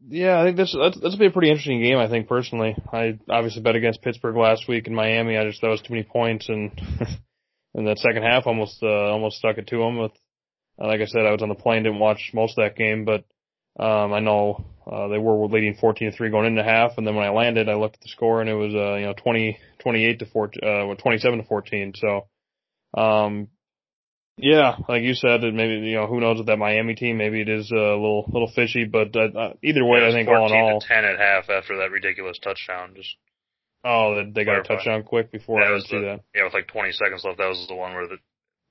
yeah, 0.07 0.39
I 0.39 0.45
think 0.45 0.57
this, 0.57 0.75
that's, 0.77 0.99
that's 0.99 1.15
be 1.15 1.25
a 1.25 1.31
pretty 1.31 1.49
interesting 1.49 1.81
game, 1.81 1.97
I 1.97 2.09
think, 2.09 2.27
personally. 2.27 2.75
I 2.91 3.17
obviously 3.29 3.61
bet 3.61 3.75
against 3.75 4.01
Pittsburgh 4.01 4.35
last 4.35 4.67
week 4.67 4.87
in 4.87 4.93
Miami. 4.93 5.37
I 5.37 5.45
just, 5.45 5.61
that 5.61 5.69
was 5.69 5.81
too 5.81 5.93
many 5.93 6.03
points 6.03 6.49
and, 6.49 6.71
in 7.73 7.85
that 7.85 7.99
second 7.99 8.23
half 8.23 8.45
almost, 8.45 8.81
uh, 8.83 9.11
almost 9.11 9.37
stuck 9.37 9.57
it 9.57 9.67
to 9.67 9.77
them 9.77 9.97
with, 9.97 10.11
like 10.77 11.01
I 11.01 11.05
said, 11.05 11.25
I 11.25 11.31
was 11.31 11.41
on 11.41 11.49
the 11.49 11.55
plane, 11.55 11.83
didn't 11.83 11.99
watch 11.99 12.31
most 12.33 12.57
of 12.57 12.63
that 12.63 12.77
game, 12.77 13.05
but, 13.05 13.23
um, 13.83 14.13
I 14.13 14.19
know, 14.19 14.65
uh, 14.89 15.07
they 15.07 15.17
were 15.17 15.47
leading 15.47 15.75
14 15.75 16.11
to 16.11 16.15
3 16.15 16.29
going 16.29 16.45
into 16.45 16.63
half, 16.63 16.97
and 16.97 17.07
then 17.07 17.15
when 17.15 17.25
I 17.25 17.31
landed, 17.31 17.67
I 17.67 17.75
looked 17.75 17.95
at 17.95 18.01
the 18.01 18.09
score 18.09 18.41
and 18.41 18.49
it 18.49 18.53
was, 18.53 18.75
uh, 18.75 18.95
you 18.95 19.05
know, 19.05 19.13
20, 19.13 19.57
28 19.79 20.19
to 20.19 20.25
14, 20.27 20.63
uh, 20.63 20.95
27 20.95 21.39
to 21.39 21.45
14. 21.45 21.93
So, 21.95 22.27
um, 22.99 23.47
yeah, 24.37 24.75
like 24.89 25.03
you 25.03 25.13
said, 25.13 25.41
maybe 25.41 25.87
you 25.87 25.95
know 25.95 26.07
who 26.07 26.19
knows 26.19 26.37
with 26.37 26.47
that 26.47 26.57
Miami 26.57 26.95
team. 26.95 27.17
Maybe 27.17 27.41
it 27.41 27.47
is 27.47 27.71
a 27.71 27.75
little 27.75 28.25
little 28.27 28.51
fishy, 28.53 28.83
but 28.83 29.15
uh, 29.15 29.37
uh 29.37 29.53
either 29.63 29.85
way, 29.85 30.05
I 30.05 30.11
think 30.11 30.27
all 30.27 30.51
in 30.51 30.53
all, 30.53 30.81
to 30.81 30.87
ten 30.87 31.05
at 31.05 31.17
half 31.17 31.49
after 31.49 31.77
that 31.77 31.91
ridiculous 31.91 32.37
touchdown. 32.43 32.93
Just 32.95 33.15
oh, 33.85 34.15
they, 34.15 34.31
they 34.31 34.43
got 34.43 34.59
a 34.59 34.63
touchdown 34.63 35.03
quick 35.03 35.31
before 35.31 35.61
yeah, 35.61 35.67
I 35.67 35.69
didn't 35.69 35.87
see 35.87 35.99
the, 35.99 36.05
that. 36.05 36.19
Yeah, 36.35 36.43
with 36.43 36.53
like 36.53 36.67
20 36.67 36.91
seconds 36.91 37.23
left, 37.23 37.37
that 37.37 37.47
was 37.47 37.65
the 37.69 37.75
one 37.75 37.93
where 37.93 38.07
the 38.07 38.17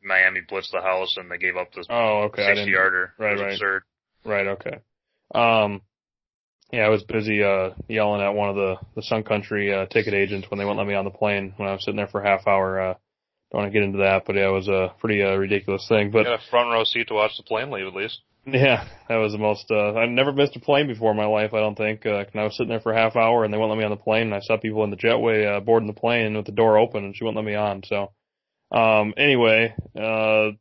Miami 0.03 0.41
blitzed 0.41 0.73
the 0.73 0.83
house 0.83 1.17
and 1.17 1.31
they 1.31 1.39
gave 1.39 1.57
up 1.57 1.73
this 1.73 1.87
oh 1.89 2.25
okay 2.25 2.55
60 2.57 2.71
yarder. 2.71 3.15
Right, 3.19 3.39
right, 3.39 3.53
absurd. 3.53 3.85
Right, 4.27 4.47
okay. 4.49 4.79
Um, 5.35 5.81
yeah, 6.71 6.83
I 6.83 6.89
was 6.91 7.05
busy 7.05 7.43
uh 7.43 7.71
yelling 7.89 8.21
at 8.21 8.35
one 8.35 8.51
of 8.51 8.57
the 8.57 8.77
the 8.97 9.03
Sun 9.03 9.23
Country 9.23 9.73
uh, 9.73 9.87
ticket 9.87 10.13
agents 10.13 10.51
when 10.51 10.59
they 10.59 10.67
wouldn't 10.67 10.79
let 10.79 10.87
me 10.87 10.95
on 10.95 11.07
the 11.07 11.11
plane 11.11 11.55
when 11.57 11.71
I 11.71 11.73
was 11.73 11.85
sitting 11.85 11.97
there 11.97 12.09
for 12.09 12.21
a 12.21 12.29
half 12.29 12.47
hour. 12.47 12.81
Uh, 12.81 12.95
don't 13.55 13.63
want 13.63 13.73
to 13.73 13.79
get 13.79 13.87
into 13.87 13.99
that, 13.99 14.25
but 14.27 14.35
yeah, 14.35 14.49
it 14.49 14.53
was 14.53 14.67
a 14.67 14.93
pretty 14.99 15.23
uh, 15.23 15.37
ridiculous 15.37 15.87
thing. 15.89 16.11
But 16.11 16.27
a 16.27 16.39
front 16.51 16.71
row 16.71 16.83
seat 16.83 17.09
to 17.09 17.15
watch 17.15 17.37
the 17.37 17.45
plane 17.45 17.71
leave 17.71 17.87
at 17.87 17.95
least. 17.95 18.21
Yeah, 18.47 18.87
that 19.09 19.17
was 19.17 19.33
the 19.33 19.39
most. 19.39 19.71
Uh, 19.71 19.95
I've 19.95 20.11
never 20.11 20.33
missed 20.33 20.57
a 20.57 20.61
plane 20.61 20.87
before 20.87 21.13
in 21.13 21.17
my 21.17 21.25
life. 21.25 21.55
I 21.55 21.61
don't 21.61 21.77
think. 21.77 22.05
Uh, 22.05 22.25
and 22.33 22.41
I 22.41 22.45
was 22.45 22.57
sitting 22.57 22.69
there 22.69 22.81
for 22.81 22.93
a 22.93 23.01
half 23.01 23.17
hour, 23.17 23.45
and 23.45 23.55
they 23.55 23.57
wouldn't 23.57 23.71
let 23.71 23.79
me 23.79 23.85
on 23.85 23.91
the 23.91 23.97
plane. 23.97 24.23
And 24.23 24.35
I 24.35 24.41
saw 24.41 24.59
people 24.59 24.85
in 24.85 24.91
the 24.91 24.97
jetway 24.97 25.57
uh, 25.57 25.61
boarding 25.61 25.87
the 25.87 25.95
plane 25.95 26.37
with 26.37 26.47
the 26.47 26.53
door 26.53 26.79
open, 26.79 27.05
and 27.05 27.17
she 27.17 27.25
wouldn't 27.25 27.37
let 27.37 27.47
me 27.47 27.55
on. 27.55 27.83
So, 27.87 28.11
um, 28.77 29.15
anyway, 29.17 29.75
uh, 29.97 30.57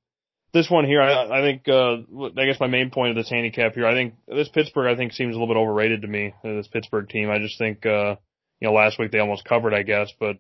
this 0.54 0.70
one 0.70 0.86
here, 0.86 1.02
I, 1.02 1.40
I 1.40 1.42
think, 1.42 1.68
uh, 1.68 1.98
I 2.40 2.46
guess 2.46 2.60
my 2.60 2.68
main 2.68 2.92
point 2.92 3.10
of 3.10 3.16
this 3.16 3.30
handicap 3.30 3.74
here, 3.74 3.88
I 3.88 3.96
think 3.96 4.14
this 4.28 4.50
Pittsburgh, 4.50 4.94
I 4.94 4.96
think 4.96 5.12
seems 5.12 5.36
a 5.36 5.40
little 5.40 5.54
bit 5.54 5.60
overrated 5.60 6.04
to 6.04 6.08
me. 6.08 6.34
This 6.44 6.68
Pittsburgh 6.68 7.10
team, 7.10 7.32
I 7.32 7.40
just 7.40 7.58
think, 7.58 7.86
uh, 7.86 8.16
you 8.62 8.68
know, 8.68 8.74
last 8.74 9.00
week 9.00 9.12
they 9.12 9.20
almost 9.20 9.46
covered, 9.46 9.74
I 9.74 9.82
guess, 9.82 10.14
but 10.20 10.38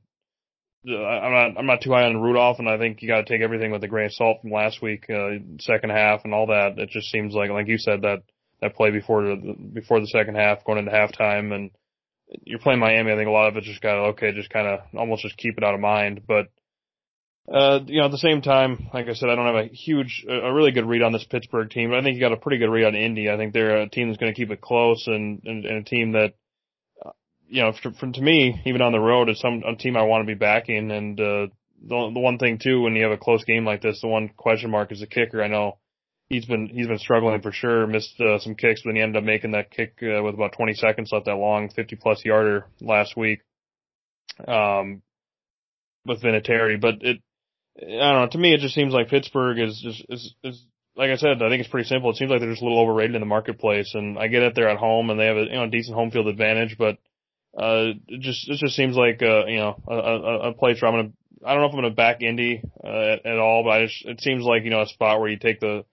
I'm 0.85 1.31
not 1.31 1.57
I'm 1.57 1.65
not 1.65 1.81
too 1.81 1.91
high 1.91 2.03
on 2.03 2.21
Rudolph, 2.21 2.59
and 2.59 2.69
I 2.69 2.77
think 2.77 3.01
you 3.01 3.07
got 3.07 3.25
to 3.25 3.25
take 3.25 3.41
everything 3.41 3.71
with 3.71 3.83
a 3.83 3.87
grain 3.87 4.07
of 4.07 4.13
salt 4.13 4.41
from 4.41 4.51
last 4.51 4.81
week, 4.81 5.09
uh, 5.09 5.39
second 5.59 5.91
half, 5.91 6.21
and 6.25 6.33
all 6.33 6.47
that. 6.47 6.77
It 6.77 6.89
just 6.89 7.09
seems 7.09 7.33
like, 7.33 7.49
like 7.49 7.67
you 7.67 7.77
said, 7.77 8.01
that 8.01 8.23
that 8.61 8.75
play 8.75 8.91
before 8.91 9.23
the 9.23 9.55
before 9.73 9.99
the 9.99 10.07
second 10.07 10.35
half, 10.35 10.65
going 10.65 10.79
into 10.79 10.91
halftime, 10.91 11.53
and 11.53 11.71
you're 12.43 12.59
playing 12.59 12.79
Miami. 12.79 13.11
I 13.11 13.15
think 13.15 13.27
a 13.27 13.31
lot 13.31 13.47
of 13.47 13.57
it 13.57 13.63
just 13.63 13.81
got 13.81 14.09
okay, 14.09 14.31
just 14.33 14.49
kind 14.49 14.67
of 14.67 14.79
almost 14.97 15.23
just 15.23 15.37
keep 15.37 15.57
it 15.57 15.63
out 15.63 15.73
of 15.73 15.79
mind. 15.79 16.21
But 16.27 16.47
uh, 17.51 17.79
you 17.85 17.99
know, 17.99 18.05
at 18.05 18.11
the 18.11 18.17
same 18.17 18.41
time, 18.41 18.89
like 18.93 19.07
I 19.07 19.13
said, 19.13 19.29
I 19.29 19.35
don't 19.35 19.45
have 19.45 19.65
a 19.65 19.67
huge, 19.67 20.25
a 20.29 20.53
really 20.53 20.71
good 20.71 20.87
read 20.87 21.01
on 21.01 21.11
this 21.11 21.25
Pittsburgh 21.25 21.69
team, 21.69 21.89
but 21.89 21.99
I 21.99 22.03
think 22.03 22.15
you 22.15 22.21
got 22.21 22.31
a 22.31 22.37
pretty 22.37 22.57
good 22.57 22.69
read 22.69 22.85
on 22.85 22.95
Indy. 22.95 23.29
I 23.29 23.35
think 23.35 23.53
they're 23.53 23.81
a 23.81 23.89
team 23.89 24.07
that's 24.07 24.19
going 24.19 24.33
to 24.33 24.35
keep 24.35 24.49
it 24.49 24.61
close 24.61 25.07
and, 25.07 25.41
and, 25.43 25.65
and 25.65 25.77
a 25.77 25.83
team 25.83 26.13
that, 26.13 26.35
you 27.53 27.61
know, 27.61 27.71
for, 27.71 27.91
to 27.91 28.21
me, 28.21 28.59
even 28.65 28.81
on 28.81 28.93
the 28.93 28.99
road, 28.99 29.29
it's 29.29 29.39
some 29.39 29.61
a 29.63 29.75
team 29.75 29.95
I 29.95 30.01
want 30.01 30.23
to 30.23 30.33
be 30.33 30.37
backing. 30.37 30.89
And 30.89 31.19
uh, 31.19 31.47
the 31.87 32.11
the 32.11 32.19
one 32.19 32.39
thing 32.39 32.57
too, 32.57 32.81
when 32.81 32.95
you 32.95 33.03
have 33.03 33.11
a 33.11 33.17
close 33.17 33.43
game 33.43 33.63
like 33.63 33.83
this, 33.83 34.01
the 34.01 34.07
one 34.07 34.29
question 34.35 34.71
mark 34.71 34.91
is 34.91 35.01
the 35.01 35.07
kicker. 35.07 35.43
I 35.43 35.47
know 35.47 35.77
he's 36.29 36.45
been 36.45 36.67
he's 36.67 36.87
been 36.87 36.97
struggling 36.97 37.41
for 37.43 37.51
sure. 37.51 37.85
Missed 37.85 38.19
uh, 38.19 38.39
some 38.39 38.55
kicks, 38.55 38.81
but 38.81 38.89
then 38.89 38.95
he 38.95 39.03
ended 39.03 39.21
up 39.21 39.23
making 39.23 39.51
that 39.51 39.69
kick 39.69 39.93
uh, 40.01 40.23
with 40.23 40.33
about 40.33 40.53
20 40.53 40.73
seconds 40.73 41.11
left, 41.11 41.27
that 41.27 41.35
long 41.35 41.69
50 41.69 41.95
plus 41.97 42.25
yarder 42.25 42.65
last 42.81 43.15
week. 43.15 43.41
Um, 44.47 45.03
with 46.07 46.23
Vinatieri, 46.23 46.81
but 46.81 46.95
it 47.01 47.21
I 47.77 48.11
don't 48.11 48.21
know. 48.21 48.29
To 48.31 48.37
me, 48.39 48.53
it 48.55 48.61
just 48.61 48.73
seems 48.73 48.93
like 48.93 49.09
Pittsburgh 49.09 49.59
is 49.59 49.79
just 49.79 50.03
is, 50.09 50.33
is 50.43 50.65
like 50.95 51.11
I 51.11 51.17
said. 51.17 51.43
I 51.43 51.49
think 51.49 51.61
it's 51.61 51.69
pretty 51.69 51.87
simple. 51.87 52.09
It 52.09 52.15
seems 52.15 52.31
like 52.31 52.39
they're 52.39 52.49
just 52.49 52.63
a 52.63 52.65
little 52.65 52.81
overrated 52.81 53.15
in 53.15 53.21
the 53.21 53.27
marketplace, 53.27 53.91
and 53.93 54.17
I 54.17 54.27
get 54.27 54.41
it. 54.41 54.55
They're 54.55 54.69
at 54.69 54.77
home 54.77 55.11
and 55.11 55.19
they 55.19 55.27
have 55.27 55.37
a 55.37 55.43
you 55.45 55.53
know 55.53 55.69
decent 55.69 55.95
home 55.95 56.09
field 56.09 56.27
advantage, 56.27 56.77
but 56.79 56.97
uh, 57.57 57.93
it 58.07 58.21
just 58.21 58.49
it 58.49 58.57
just 58.57 58.75
seems 58.75 58.95
like 58.95 59.21
uh, 59.21 59.45
you 59.45 59.57
know 59.57 59.81
a, 59.87 59.95
a, 59.95 60.49
a 60.49 60.53
place 60.53 60.81
where 60.81 60.91
I'm 60.91 60.97
gonna. 60.97 61.13
I 61.45 61.53
don't 61.53 61.61
know 61.61 61.67
if 61.67 61.73
I'm 61.73 61.81
gonna 61.81 61.93
back 61.93 62.21
Indy 62.21 62.61
uh, 62.83 62.87
at, 62.87 63.25
at 63.25 63.37
all, 63.37 63.63
but 63.63 63.69
I 63.69 63.85
just 63.85 64.05
it 64.05 64.21
seems 64.21 64.43
like 64.43 64.63
you 64.63 64.69
know 64.69 64.81
a 64.81 64.87
spot 64.87 65.19
where 65.19 65.29
you 65.29 65.37
take 65.37 65.59
the 65.59 65.85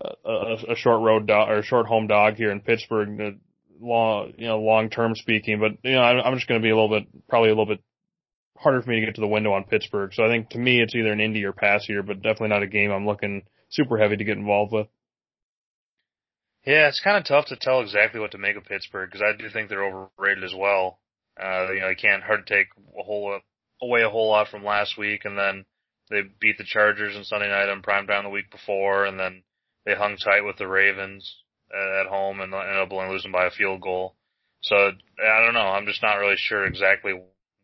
a, 0.00 0.56
a 0.70 0.76
short 0.76 1.00
road 1.02 1.26
dog 1.26 1.48
or 1.48 1.58
a 1.58 1.64
short 1.64 1.86
home 1.86 2.06
dog 2.06 2.34
here 2.34 2.50
in 2.50 2.60
Pittsburgh. 2.60 3.16
The 3.16 3.38
long 3.80 4.32
you 4.36 4.46
know 4.46 4.60
long 4.60 4.90
term 4.90 5.14
speaking, 5.14 5.58
but 5.58 5.72
you 5.88 5.94
know 5.94 6.02
I'm, 6.02 6.20
I'm 6.20 6.34
just 6.34 6.48
gonna 6.48 6.60
be 6.60 6.70
a 6.70 6.74
little 6.76 7.00
bit 7.00 7.08
probably 7.28 7.48
a 7.48 7.52
little 7.52 7.66
bit 7.66 7.82
harder 8.58 8.82
for 8.82 8.90
me 8.90 9.00
to 9.00 9.06
get 9.06 9.14
to 9.14 9.20
the 9.20 9.26
window 9.26 9.52
on 9.52 9.64
Pittsburgh. 9.64 10.12
So 10.12 10.24
I 10.24 10.28
think 10.28 10.50
to 10.50 10.58
me 10.58 10.82
it's 10.82 10.94
either 10.94 11.12
an 11.12 11.20
Indy 11.20 11.44
or 11.44 11.52
pass 11.52 11.84
here, 11.84 12.02
but 12.02 12.22
definitely 12.22 12.48
not 12.48 12.62
a 12.62 12.66
game 12.66 12.90
I'm 12.90 13.06
looking 13.06 13.42
super 13.70 13.96
heavy 13.96 14.16
to 14.16 14.24
get 14.24 14.36
involved 14.36 14.72
with. 14.72 14.88
Yeah, 16.64 16.88
it's 16.88 17.00
kind 17.00 17.16
of 17.16 17.24
tough 17.24 17.46
to 17.46 17.56
tell 17.56 17.80
exactly 17.80 18.20
what 18.20 18.32
to 18.32 18.38
make 18.38 18.56
of 18.56 18.64
Pittsburgh 18.64 19.08
because 19.08 19.22
I 19.22 19.36
do 19.40 19.48
think 19.48 19.68
they're 19.68 19.84
overrated 19.84 20.42
as 20.42 20.54
well. 20.54 20.98
Uh, 21.40 21.72
you 21.72 21.80
know, 21.80 21.88
they 21.88 21.94
can't 21.94 22.22
hard 22.22 22.46
to 22.46 22.54
take 22.54 22.68
a 22.98 23.02
whole 23.02 23.40
away 23.82 24.02
a 24.02 24.10
whole 24.10 24.30
lot 24.30 24.48
from 24.48 24.64
last 24.64 24.96
week, 24.96 25.24
and 25.24 25.36
then 25.36 25.64
they 26.10 26.22
beat 26.40 26.58
the 26.58 26.64
Chargers 26.64 27.16
on 27.16 27.24
Sunday 27.24 27.48
night 27.48 27.68
on 27.68 27.82
prime 27.82 28.06
time 28.06 28.24
the 28.24 28.30
week 28.30 28.50
before, 28.50 29.04
and 29.04 29.18
then 29.18 29.42
they 29.84 29.94
hung 29.94 30.16
tight 30.16 30.44
with 30.44 30.56
the 30.56 30.66
Ravens 30.66 31.36
at 32.00 32.06
home 32.06 32.40
and 32.40 32.54
ended 32.54 32.76
up 32.76 32.92
losing 32.92 33.32
by 33.32 33.46
a 33.46 33.50
field 33.50 33.80
goal. 33.80 34.14
So 34.62 34.76
I 34.76 35.44
don't 35.44 35.54
know. 35.54 35.60
I'm 35.60 35.86
just 35.86 36.02
not 36.02 36.14
really 36.14 36.36
sure 36.36 36.64
exactly 36.64 37.12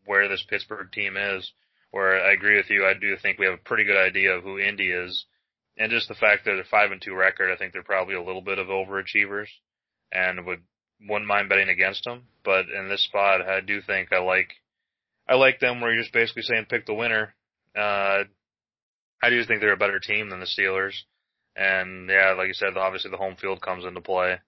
where 0.05 0.27
this 0.27 0.45
Pittsburgh 0.47 0.91
team 0.91 1.17
is. 1.17 1.51
Where 1.91 2.25
I 2.25 2.33
agree 2.33 2.57
with 2.57 2.71
you, 2.71 2.85
I 2.87 2.95
do 2.95 3.15
think 3.17 3.37
we 3.37 3.45
have 3.45 3.53
a 3.53 3.69
pretty 3.69 3.83
good 3.83 3.97
idea 3.97 4.31
of 4.31 4.43
who 4.43 4.57
Indy 4.57 4.89
is, 4.89 5.25
and 5.77 5.91
just 5.91 6.07
the 6.07 6.15
fact 6.15 6.43
that 6.45 6.53
they're 6.53 6.63
five 6.63 6.91
and 6.91 6.99
two 6.99 7.13
record, 7.13 7.51
I 7.51 7.55
think 7.55 7.71
they're 7.71 7.83
probably 7.83 8.15
a 8.15 8.23
little 8.23 8.41
bit 8.41 8.57
of 8.57 8.67
overachievers, 8.67 9.45
and 10.11 10.43
would 10.45 10.63
wouldn't 11.07 11.27
mind 11.27 11.49
betting 11.49 11.69
against 11.69 12.03
them. 12.03 12.23
But 12.43 12.65
in 12.69 12.89
this 12.89 13.03
spot, 13.03 13.41
I 13.41 13.61
do 13.61 13.81
think 13.81 14.11
I 14.11 14.19
like 14.19 14.49
I 15.27 15.35
like 15.35 15.59
them 15.59 15.81
where 15.81 15.93
you're 15.93 16.03
just 16.03 16.13
basically 16.13 16.43
saying 16.43 16.65
pick 16.69 16.85
the 16.85 16.93
winner. 16.93 17.33
Uh, 17.75 18.23
I 19.21 19.29
do 19.29 19.43
think 19.45 19.61
they're 19.61 19.73
a 19.73 19.77
better 19.77 19.99
team 19.99 20.29
than 20.29 20.39
the 20.39 20.45
Steelers, 20.45 20.93
and 21.55 22.09
yeah, 22.09 22.33
like 22.37 22.47
you 22.47 22.53
said, 22.53 22.77
obviously 22.77 23.11
the 23.11 23.17
home 23.17 23.35
field 23.35 23.61
comes 23.61 23.85
into 23.85 24.01
play. 24.01 24.39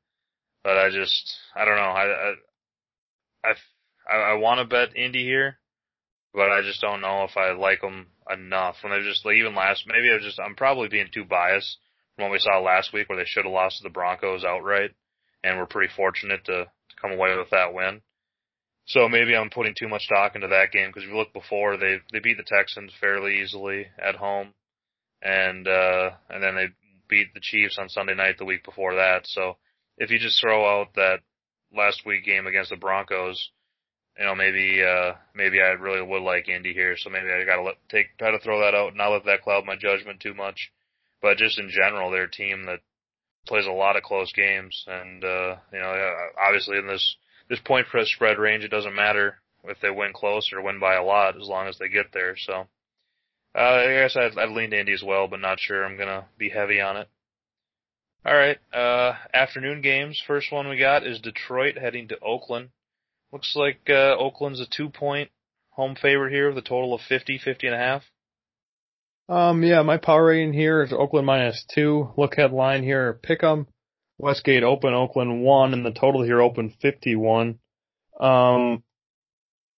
But 0.63 0.77
I 0.77 0.89
just 0.89 1.33
I 1.55 1.65
don't 1.65 1.77
know 1.77 1.81
I 1.81 2.33
I 3.43 3.53
I 4.09 4.13
I, 4.13 4.33
want 4.33 4.59
to 4.59 4.65
bet 4.65 4.95
Indy 4.95 5.23
here, 5.23 5.57
but 6.33 6.51
I 6.51 6.61
just 6.61 6.81
don't 6.81 7.01
know 7.01 7.23
if 7.23 7.37
I 7.37 7.51
like 7.51 7.81
them 7.81 8.07
enough. 8.31 8.77
When 8.81 8.91
they 8.91 9.07
just 9.07 9.25
like, 9.25 9.35
even 9.35 9.55
last, 9.55 9.85
maybe 9.87 10.11
I 10.11 10.19
just 10.23 10.39
I'm 10.39 10.55
probably 10.55 10.89
being 10.89 11.09
too 11.13 11.25
biased 11.25 11.77
from 12.15 12.23
what 12.25 12.31
we 12.31 12.39
saw 12.39 12.59
last 12.59 12.93
week, 12.93 13.09
where 13.09 13.17
they 13.17 13.25
should 13.25 13.45
have 13.45 13.53
lost 13.53 13.77
to 13.77 13.83
the 13.83 13.89
Broncos 13.89 14.43
outright, 14.43 14.91
and 15.45 15.59
we're 15.59 15.67
pretty 15.67 15.93
fortunate 15.95 16.43
to, 16.45 16.65
to 16.65 16.95
come 16.99 17.11
away 17.11 17.37
with 17.37 17.51
that 17.51 17.73
win. 17.73 18.01
So 18.87 19.07
maybe 19.07 19.35
I'm 19.35 19.49
putting 19.49 19.75
too 19.77 19.87
much 19.87 20.03
stock 20.03 20.35
into 20.35 20.47
that 20.47 20.71
game 20.71 20.89
because 20.89 21.03
if 21.03 21.09
you 21.09 21.17
look 21.17 21.33
before, 21.33 21.77
they 21.77 21.97
they 22.11 22.19
beat 22.19 22.37
the 22.37 22.43
Texans 22.43 22.91
fairly 22.99 23.41
easily 23.41 23.87
at 24.03 24.15
home, 24.15 24.53
and 25.21 25.67
uh 25.67 26.11
and 26.29 26.43
then 26.43 26.55
they 26.55 26.67
beat 27.07 27.33
the 27.33 27.39
Chiefs 27.41 27.77
on 27.79 27.89
Sunday 27.89 28.15
night 28.15 28.37
the 28.37 28.45
week 28.45 28.63
before 28.63 28.95
that. 28.95 29.21
So 29.25 29.57
if 29.97 30.11
you 30.11 30.19
just 30.19 30.39
throw 30.39 30.65
out 30.65 30.93
that 30.95 31.19
last 31.75 32.05
week 32.05 32.25
game 32.25 32.45
against 32.45 32.69
the 32.69 32.75
Broncos, 32.75 33.49
you 34.19 34.25
know, 34.25 34.35
maybe 34.35 34.83
uh 34.83 35.13
maybe 35.33 35.61
I 35.61 35.69
really 35.81 36.01
would 36.01 36.21
like 36.21 36.47
Indy 36.47 36.73
here, 36.73 36.95
so 36.97 37.09
maybe 37.09 37.27
I 37.31 37.43
gotta 37.43 37.71
take 37.89 38.17
try 38.19 38.31
to 38.31 38.39
throw 38.39 38.59
that 38.61 38.75
out 38.75 38.89
and 38.89 38.97
not 38.97 39.09
let 39.09 39.25
that 39.25 39.41
cloud 39.41 39.65
my 39.65 39.75
judgment 39.75 40.19
too 40.19 40.35
much. 40.35 40.71
But 41.23 41.37
just 41.37 41.57
in 41.57 41.71
general, 41.71 42.11
they're 42.11 42.25
a 42.25 42.31
team 42.31 42.65
that 42.65 42.81
plays 43.45 43.67
a 43.67 43.71
lot 43.71 43.95
of 43.95 44.03
close 44.03 44.31
games, 44.33 44.85
and 44.87 45.23
uh, 45.23 45.55
you 45.71 45.79
know, 45.79 46.15
obviously 46.39 46.77
in 46.77 46.87
this 46.87 47.15
this 47.49 47.59
point 47.59 47.87
press 47.87 48.07
spread 48.09 48.39
range, 48.39 48.63
it 48.63 48.71
doesn't 48.71 48.95
matter 48.95 49.39
if 49.65 49.79
they 49.81 49.89
win 49.89 50.13
close 50.13 50.51
or 50.53 50.61
win 50.61 50.79
by 50.79 50.95
a 50.95 51.03
lot 51.03 51.39
as 51.39 51.47
long 51.47 51.67
as 51.67 51.77
they 51.77 51.89
get 51.89 52.07
there. 52.13 52.35
So 52.37 52.67
uh, 53.55 53.59
I 53.59 53.85
guess 53.85 54.15
I'd, 54.15 54.37
I'd 54.37 54.49
lean 54.49 54.71
to 54.71 54.79
Indy 54.79 54.93
as 54.93 55.03
well, 55.03 55.27
but 55.27 55.39
not 55.39 55.59
sure 55.59 55.85
I'm 55.85 55.97
gonna 55.97 56.25
be 56.37 56.49
heavy 56.49 56.81
on 56.81 56.97
it. 56.97 57.07
All 58.25 58.35
right, 58.35 58.57
uh, 58.73 59.13
afternoon 59.33 59.81
games. 59.81 60.21
First 60.25 60.51
one 60.51 60.67
we 60.67 60.77
got 60.77 61.05
is 61.05 61.19
Detroit 61.19 61.77
heading 61.77 62.07
to 62.07 62.19
Oakland. 62.19 62.69
Looks 63.31 63.55
like 63.55 63.81
uh, 63.89 64.15
Oakland's 64.17 64.61
a 64.61 64.65
two 64.65 64.89
point 64.89 65.29
home 65.69 65.95
favorite 65.95 66.31
here 66.31 66.47
with 66.47 66.57
a 66.57 66.67
total 66.67 66.93
of 66.93 67.01
50, 67.01 67.37
50 67.37 67.67
and 67.67 67.75
a 67.75 67.79
half. 67.79 68.03
Um, 69.27 69.63
yeah, 69.63 69.81
my 69.81 69.97
power 69.97 70.25
rating 70.25 70.53
here 70.53 70.83
is 70.83 70.93
Oakland 70.93 71.25
minus 71.25 71.65
two. 71.73 72.11
Look 72.17 72.33
ahead 72.33 72.51
line 72.51 72.83
here, 72.83 73.19
Pick'em. 73.23 73.67
Westgate 74.17 74.63
open, 74.63 74.93
Oakland 74.93 75.41
one, 75.43 75.73
and 75.73 75.85
the 75.85 75.91
total 75.91 76.23
here 76.23 76.41
open 76.41 76.73
51. 76.81 77.59
Um, 78.19 78.83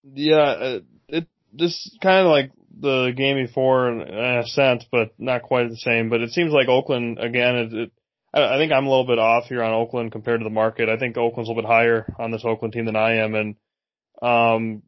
yeah, 0.04 0.36
uh, 0.36 0.80
it, 1.08 1.28
this 1.54 1.98
kind 2.04 2.20
of 2.20 2.32
like 2.32 2.52
the 2.80 3.14
game 3.16 3.44
before 3.44 3.90
in 3.90 4.02
a 4.02 4.46
sense, 4.46 4.86
but 4.92 5.14
not 5.18 5.42
quite 5.42 5.70
the 5.70 5.78
same. 5.78 6.10
But 6.10 6.22
it 6.22 6.32
seems 6.32 6.52
like 6.52 6.68
Oakland 6.68 7.18
again. 7.20 7.56
It, 7.56 7.74
it, 7.74 7.92
I 8.34 8.58
think 8.58 8.72
I'm 8.72 8.86
a 8.86 8.90
little 8.90 9.08
bit 9.08 9.18
off 9.18 9.46
here 9.46 9.64
on 9.64 9.74
Oakland 9.74 10.12
compared 10.12 10.42
to 10.42 10.44
the 10.44 10.52
market. 10.52 10.90
I 10.90 10.98
think 10.98 11.18
Oakland's 11.18 11.50
a 11.50 11.54
little 11.54 11.64
bit 11.64 11.70
higher 11.70 12.14
on 12.20 12.30
this 12.30 12.46
Oakland 12.46 12.74
team 12.74 12.86
than 12.86 12.96
I 12.96 13.24
am, 13.24 13.34
and 13.34 13.56
um. 14.22 14.84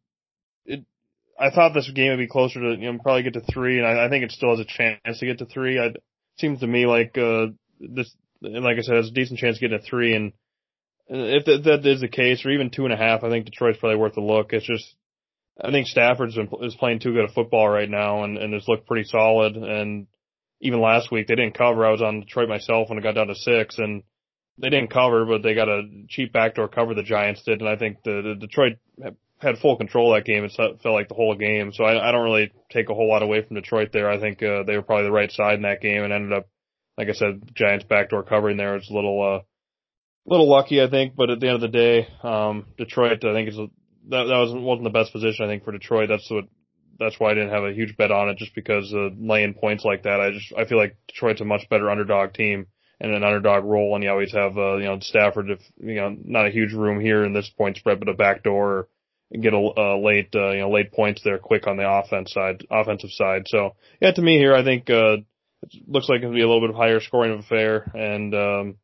I 1.40 1.52
thought 1.52 1.74
this 1.74 1.90
game 1.90 2.10
would 2.10 2.18
be 2.18 2.28
closer 2.28 2.60
to 2.60 2.80
you 2.80 2.92
know 2.92 3.00
probably 3.02 3.24
get 3.24 3.34
to 3.34 3.42
three, 3.42 3.78
and 3.78 3.88
I, 3.88 4.06
I 4.06 4.10
think 4.10 4.26
it 4.26 4.32
still 4.32 4.56
has 4.56 4.60
a 4.60 4.66
chance 4.66 5.20
to 5.20 5.26
get 5.26 5.40
to 5.40 5.46
three. 5.46 5.80
I, 5.80 5.86
it 5.86 6.04
seems 6.38 6.60
to 6.60 6.68
me 6.68 6.86
like 6.86 7.18
uh, 7.18 7.48
this, 7.80 8.14
like 8.42 8.78
I 8.78 8.82
said, 8.82 8.96
has 8.96 9.08
a 9.08 9.14
decent 9.14 9.40
chance 9.40 9.58
to 9.58 9.68
get 9.68 9.76
to 9.76 9.84
three, 9.84 10.16
and 10.16 10.34
if 11.08 11.46
that, 11.46 11.64
that 11.64 11.86
is 11.90 12.02
the 12.02 12.08
case, 12.08 12.46
or 12.46 12.52
even 12.52 12.70
two 12.70 12.84
and 12.84 12.94
a 12.94 12.98
half, 12.98 13.24
I 13.24 13.30
think 13.30 13.46
Detroit's 13.46 13.80
probably 13.80 13.98
worth 13.98 14.18
a 14.18 14.22
look. 14.22 14.54
It's 14.54 14.66
just 14.66 14.96
I 15.62 15.72
think 15.72 15.88
Stafford's 15.88 16.36
been 16.36 16.50
is 16.62 16.76
playing 16.76 17.00
too 17.00 17.14
good 17.14 17.26
of 17.26 17.34
football 17.34 17.70
right 17.70 17.90
now, 17.90 18.24
and 18.24 18.38
and 18.38 18.54
has 18.54 18.68
looked 18.68 18.88
pretty 18.88 19.08
solid, 19.08 19.56
and 19.56 20.08
even 20.62 20.82
last 20.82 21.12
week 21.12 21.28
they 21.28 21.36
didn't 21.36 21.58
cover. 21.58 21.86
I 21.86 21.92
was 21.92 22.02
on 22.02 22.22
Detroit 22.22 22.50
myself 22.50 22.90
when 22.90 22.98
it 22.98 23.04
got 23.04 23.16
down 23.16 23.28
to 23.28 23.36
six, 23.36 23.78
and 23.78 24.04
they 24.58 24.70
didn't 24.70 24.92
cover, 24.92 25.26
but 25.26 25.42
they 25.42 25.56
got 25.56 25.70
a 25.70 25.84
cheap 26.10 26.34
backdoor 26.34 26.68
cover. 26.68 26.94
The 26.94 27.04
Giants 27.04 27.44
did, 27.44 27.62
and 27.62 27.70
I 27.70 27.78
think 27.78 27.98
the, 28.04 28.22
the 28.22 28.48
Detroit 28.48 28.74
had 29.40 29.58
full 29.58 29.78
control 29.78 30.14
that 30.14 30.26
game. 30.26 30.44
It 30.44 30.52
felt 30.56 30.86
like 30.86 31.08
the 31.08 31.16
whole 31.16 31.36
game. 31.36 31.72
So 31.74 31.84
I, 31.84 32.10
I 32.10 32.12
don't 32.12 32.24
really 32.24 32.52
take 32.70 32.90
a 32.90 32.94
whole 32.94 33.10
lot 33.10 33.24
away 33.24 33.42
from 33.42 33.56
Detroit 33.56 33.90
there. 33.92 34.10
I 34.10 34.20
think 34.20 34.44
uh, 34.44 34.64
they 34.64 34.76
were 34.76 34.82
probably 34.82 35.06
the 35.06 35.12
right 35.12 35.32
side 35.32 35.56
in 35.56 35.62
that 35.62 35.82
game, 35.82 36.04
and 36.04 36.14
ended 36.14 36.34
up, 36.34 36.48
like 36.98 37.08
I 37.10 37.14
said, 37.14 37.52
Giants 37.54 37.86
backdoor 37.88 38.24
covering 38.24 38.58
there. 38.58 38.76
It's 38.76 38.90
a 38.90 38.94
little, 38.94 39.22
uh, 39.22 39.44
little 40.30 40.50
lucky, 40.50 40.82
I 40.82 40.90
think. 40.90 41.16
But 41.16 41.30
at 41.30 41.40
the 41.40 41.48
end 41.48 41.56
of 41.56 41.62
the 41.62 41.68
day, 41.70 42.08
um, 42.22 42.66
Detroit, 42.78 43.24
I 43.24 43.34
think 43.34 43.50
is 43.50 43.58
that 44.10 44.24
that 44.24 44.38
was 44.38 44.54
wasn't 44.54 44.84
the 44.84 44.90
best 44.90 45.14
position. 45.14 45.46
I 45.46 45.48
think 45.48 45.64
for 45.64 45.72
Detroit. 45.72 46.10
That's 46.10 46.30
what 46.30 46.46
that's 47.00 47.20
why 47.20 47.32
I 47.32 47.34
didn't 47.34 47.52
have 47.52 47.64
a 47.64 47.74
huge 47.74 47.96
bet 47.96 48.12
on 48.12 48.30
it, 48.30 48.38
just 48.38 48.54
because 48.54 48.94
uh, 48.94 49.10
laying 49.18 49.54
points 49.54 49.86
like 49.86 50.04
that. 50.04 50.20
I 50.20 50.32
just 50.32 50.54
I 50.58 50.66
feel 50.66 50.78
like 50.78 50.98
Detroit's 51.08 51.42
a 51.42 51.46
much 51.46 51.70
better 51.70 51.90
underdog 51.90 52.34
team 52.34 52.68
and 53.00 53.14
an 53.14 53.24
underdog 53.24 53.64
role, 53.64 53.96
and 53.96 54.04
you 54.04 54.10
always 54.10 54.34
have 54.34 54.58
uh, 54.58 54.76
you 54.76 54.86
know 54.86 55.00
Stafford. 55.00 55.50
If 55.50 55.60
you 55.78 55.96
know 55.96 56.16
not 56.26 56.48
a 56.48 56.52
huge 56.52 56.74
room 56.74 57.00
here 57.00 57.24
in 57.24 57.34
this 57.34 57.50
point 57.50 57.78
spread, 57.78 58.00
but 58.00 58.10
a 58.10 58.14
backdoor 58.14 58.90
get 59.32 59.54
a 59.54 59.58
uh, 59.58 59.98
late 59.98 60.30
uh, 60.36 60.52
you 60.52 60.60
know 60.60 60.72
late 60.72 60.92
points 60.92 61.22
there 61.24 61.38
quick 61.38 61.68
on 61.68 61.78
the 61.78 61.90
offense 61.90 62.32
side, 62.32 62.66
offensive 62.70 63.12
side. 63.12 63.44
So 63.48 63.76
yeah, 64.02 64.12
to 64.12 64.22
me 64.22 64.38
here, 64.38 64.56
I 64.56 64.64
think 64.64 64.90
uh, 64.90 65.18
it 65.64 65.88
looks 65.88 66.10
like 66.10 66.22
gonna 66.22 66.34
be 66.34 66.42
a 66.42 66.48
little 66.48 66.62
bit 66.62 66.72
of 66.72 66.76
higher 66.76 67.00
scoring 67.00 67.38
affair, 67.38 67.92
and 67.94 68.34
um, 68.34 68.76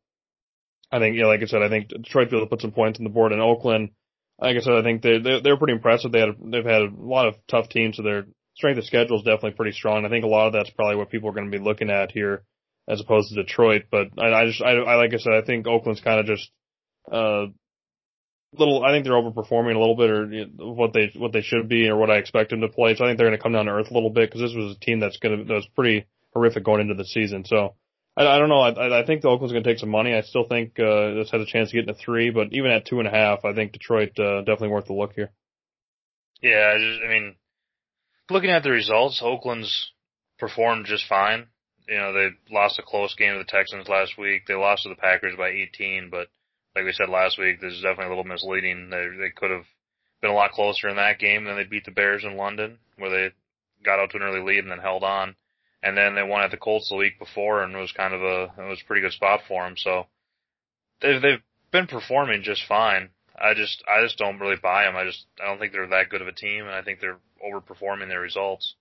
I 0.90 0.98
think 0.98 1.16
yeah, 1.16 1.26
like 1.26 1.42
I 1.42 1.46
said, 1.46 1.62
I 1.62 1.68
think 1.68 1.88
Detroit 1.88 2.30
field 2.30 2.42
will 2.42 2.48
put 2.48 2.60
some 2.60 2.72
points 2.72 2.98
on 2.98 3.04
the 3.04 3.10
board, 3.10 3.32
in 3.32 3.40
Oakland 3.40 3.90
like 4.38 4.56
I 4.56 4.60
said, 4.60 4.74
I 4.74 4.82
think 4.82 5.02
they 5.02 5.18
they're, 5.18 5.40
they're 5.40 5.56
pretty 5.56 5.72
impressive. 5.72 6.12
They 6.12 6.20
had 6.20 6.36
they've 6.40 6.64
had 6.64 6.82
a 6.82 6.90
lot 6.96 7.26
of 7.26 7.34
tough 7.48 7.68
teams 7.68 7.96
so 7.96 8.02
their 8.02 8.26
strength 8.54 8.78
of 8.78 8.84
schedule 8.84 9.18
is 9.18 9.24
definitely 9.24 9.52
pretty 9.52 9.72
strong. 9.72 10.04
I 10.04 10.08
think 10.08 10.24
a 10.24 10.28
lot 10.28 10.48
of 10.48 10.52
that's 10.52 10.70
probably 10.70 10.96
what 10.96 11.10
people 11.10 11.28
are 11.28 11.32
going 11.32 11.50
to 11.50 11.58
be 11.58 11.62
looking 11.62 11.90
at 11.90 12.12
here 12.12 12.42
as 12.88 13.00
opposed 13.00 13.28
to 13.28 13.42
Detroit. 13.42 13.84
But 13.90 14.08
I, 14.18 14.32
I 14.32 14.46
just, 14.46 14.62
I, 14.62 14.72
I, 14.72 14.94
like 14.96 15.12
I 15.12 15.18
said, 15.18 15.32
I 15.32 15.42
think 15.42 15.66
Oakland's 15.66 16.00
kind 16.00 16.20
of 16.20 16.26
just, 16.26 16.50
uh, 17.10 17.46
little, 18.52 18.84
I 18.84 18.92
think 18.92 19.04
they're 19.04 19.14
overperforming 19.14 19.74
a 19.74 19.78
little 19.78 19.96
bit 19.96 20.10
or 20.10 20.74
what 20.74 20.92
they, 20.92 21.12
what 21.16 21.32
they 21.32 21.42
should 21.42 21.68
be 21.68 21.88
or 21.88 21.96
what 21.96 22.10
I 22.10 22.16
expect 22.16 22.50
them 22.50 22.60
to 22.60 22.68
play. 22.68 22.94
So 22.94 23.04
I 23.04 23.08
think 23.08 23.18
they're 23.18 23.28
going 23.28 23.38
to 23.38 23.42
come 23.42 23.52
down 23.52 23.66
to 23.66 23.72
earth 23.72 23.90
a 23.90 23.94
little 23.94 24.10
bit 24.10 24.30
because 24.30 24.40
this 24.40 24.56
was 24.56 24.76
a 24.76 24.80
team 24.80 25.00
that's 25.00 25.18
going 25.18 25.38
to, 25.38 25.44
that 25.44 25.54
was 25.54 25.68
pretty 25.74 26.06
horrific 26.32 26.64
going 26.64 26.80
into 26.80 26.94
the 26.94 27.04
season. 27.04 27.44
So 27.44 27.74
I, 28.16 28.26
I 28.26 28.38
don't 28.38 28.48
know. 28.48 28.60
I, 28.60 29.00
I 29.00 29.06
think 29.06 29.22
the 29.22 29.28
Oakland's 29.28 29.52
going 29.52 29.64
to 29.64 29.70
take 29.70 29.78
some 29.78 29.90
money. 29.90 30.14
I 30.14 30.22
still 30.22 30.46
think, 30.48 30.78
uh, 30.78 31.14
this 31.14 31.30
has 31.30 31.42
a 31.42 31.46
chance 31.46 31.70
to 31.70 31.76
get 31.76 31.88
into 31.88 32.00
three, 32.00 32.30
but 32.30 32.48
even 32.52 32.70
at 32.70 32.86
two 32.86 32.98
and 32.98 33.08
a 33.08 33.10
half, 33.10 33.44
I 33.44 33.54
think 33.54 33.72
Detroit, 33.72 34.18
uh, 34.18 34.40
definitely 34.40 34.68
worth 34.68 34.86
the 34.86 34.94
look 34.94 35.12
here. 35.14 35.30
Yeah, 36.42 36.72
I 36.74 36.78
just, 36.78 37.00
I 37.04 37.08
mean, 37.08 37.36
looking 38.30 38.50
at 38.50 38.62
the 38.62 38.70
results, 38.70 39.20
Oakland's 39.22 39.92
performed 40.38 40.86
just 40.86 41.08
fine. 41.08 41.46
You 41.88 41.98
know, 41.98 42.12
they 42.12 42.28
lost 42.50 42.78
a 42.78 42.82
close 42.82 43.14
game 43.14 43.32
to 43.32 43.38
the 43.38 43.44
Texans 43.44 43.88
last 43.88 44.18
week. 44.18 44.42
They 44.46 44.54
lost 44.54 44.82
to 44.82 44.88
the 44.88 44.96
Packers 44.96 45.36
by 45.36 45.50
18, 45.50 46.08
but 46.10 46.28
like 46.76 46.84
we 46.84 46.92
said 46.92 47.08
last 47.08 47.38
week, 47.38 47.60
this 47.60 47.72
is 47.72 47.80
definitely 47.80 48.06
a 48.06 48.08
little 48.10 48.24
misleading. 48.24 48.90
They, 48.90 49.08
they 49.18 49.30
could 49.30 49.50
have 49.50 49.64
been 50.20 50.30
a 50.30 50.34
lot 50.34 50.52
closer 50.52 50.88
in 50.88 50.96
that 50.96 51.18
game 51.18 51.44
than 51.44 51.56
they 51.56 51.64
beat 51.64 51.86
the 51.86 51.90
Bears 51.90 52.22
in 52.22 52.36
London, 52.36 52.78
where 52.98 53.10
they 53.10 53.34
got 53.82 53.98
out 53.98 54.10
to 54.10 54.18
an 54.18 54.22
early 54.22 54.42
lead 54.42 54.58
and 54.58 54.70
then 54.70 54.78
held 54.78 55.02
on. 55.02 55.34
And 55.82 55.96
then 55.96 56.14
they 56.14 56.22
won 56.22 56.42
at 56.42 56.50
the 56.50 56.58
Colts 56.58 56.90
the 56.90 56.96
week 56.96 57.18
before, 57.18 57.62
and 57.62 57.74
it 57.74 57.78
was 57.78 57.92
kind 57.92 58.12
of 58.12 58.22
a 58.22 58.52
it 58.58 58.68
was 58.68 58.80
a 58.82 58.86
pretty 58.86 59.00
good 59.00 59.12
spot 59.12 59.40
for 59.48 59.64
them. 59.64 59.76
So 59.78 60.06
they've 61.00 61.20
they've 61.20 61.42
been 61.70 61.86
performing 61.86 62.42
just 62.42 62.64
fine. 62.66 63.10
I 63.38 63.54
just 63.54 63.82
I 63.88 64.02
just 64.02 64.18
don't 64.18 64.38
really 64.38 64.56
buy 64.62 64.84
them. 64.84 64.96
I 64.96 65.04
just 65.04 65.26
I 65.42 65.46
don't 65.46 65.58
think 65.58 65.72
they're 65.72 65.86
that 65.86 66.10
good 66.10 66.22
of 66.22 66.28
a 66.28 66.32
team, 66.32 66.64
and 66.64 66.74
I 66.74 66.82
think 66.82 67.00
they're 67.00 67.18
overperforming 67.44 68.08
their 68.08 68.20
results. 68.20 68.74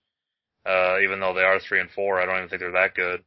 Uh, 0.66 0.98
even 1.04 1.20
though 1.20 1.34
they 1.34 1.44
are 1.44 1.60
three 1.60 1.80
and 1.80 1.92
four, 1.92 2.20
I 2.20 2.26
don't 2.26 2.38
even 2.38 2.50
think 2.50 2.62
they're 2.62 2.72
that 2.72 2.96
good. 2.96 3.24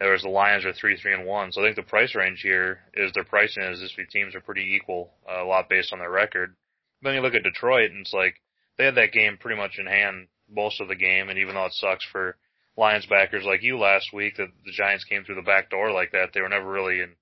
Whereas 0.00 0.22
the 0.22 0.28
Lions 0.28 0.64
are 0.64 0.72
three, 0.72 0.96
three 0.96 1.12
and 1.12 1.26
one. 1.26 1.50
So 1.50 1.60
I 1.60 1.64
think 1.64 1.76
the 1.76 1.82
price 1.82 2.14
range 2.14 2.40
here 2.40 2.80
is 2.94 3.10
their 3.12 3.24
pricing 3.24 3.64
is 3.64 3.80
these 3.80 4.06
teams 4.10 4.34
are 4.34 4.40
pretty 4.40 4.76
equal, 4.76 5.10
uh, 5.28 5.42
a 5.42 5.46
lot 5.46 5.68
based 5.68 5.92
on 5.92 5.98
their 5.98 6.10
record. 6.10 6.54
Then 7.02 7.14
you 7.14 7.20
look 7.20 7.34
at 7.34 7.42
Detroit 7.42 7.90
and 7.90 8.00
it's 8.00 8.12
like 8.12 8.34
they 8.76 8.84
had 8.84 8.94
that 8.94 9.12
game 9.12 9.36
pretty 9.38 9.60
much 9.60 9.78
in 9.78 9.86
hand 9.86 10.28
most 10.48 10.80
of 10.80 10.88
the 10.88 10.94
game, 10.94 11.28
and 11.28 11.38
even 11.38 11.54
though 11.54 11.66
it 11.66 11.74
sucks 11.74 12.04
for 12.04 12.36
Lions 12.76 13.06
backers 13.06 13.44
like 13.44 13.62
you 13.62 13.76
last 13.76 14.12
week 14.12 14.36
that 14.36 14.48
the 14.64 14.72
Giants 14.72 15.04
came 15.04 15.24
through 15.24 15.34
the 15.34 15.42
back 15.42 15.68
door 15.68 15.90
like 15.90 16.12
that, 16.12 16.30
they 16.32 16.40
were 16.40 16.48
never 16.48 16.70
really 16.70 17.00
in 17.00 17.14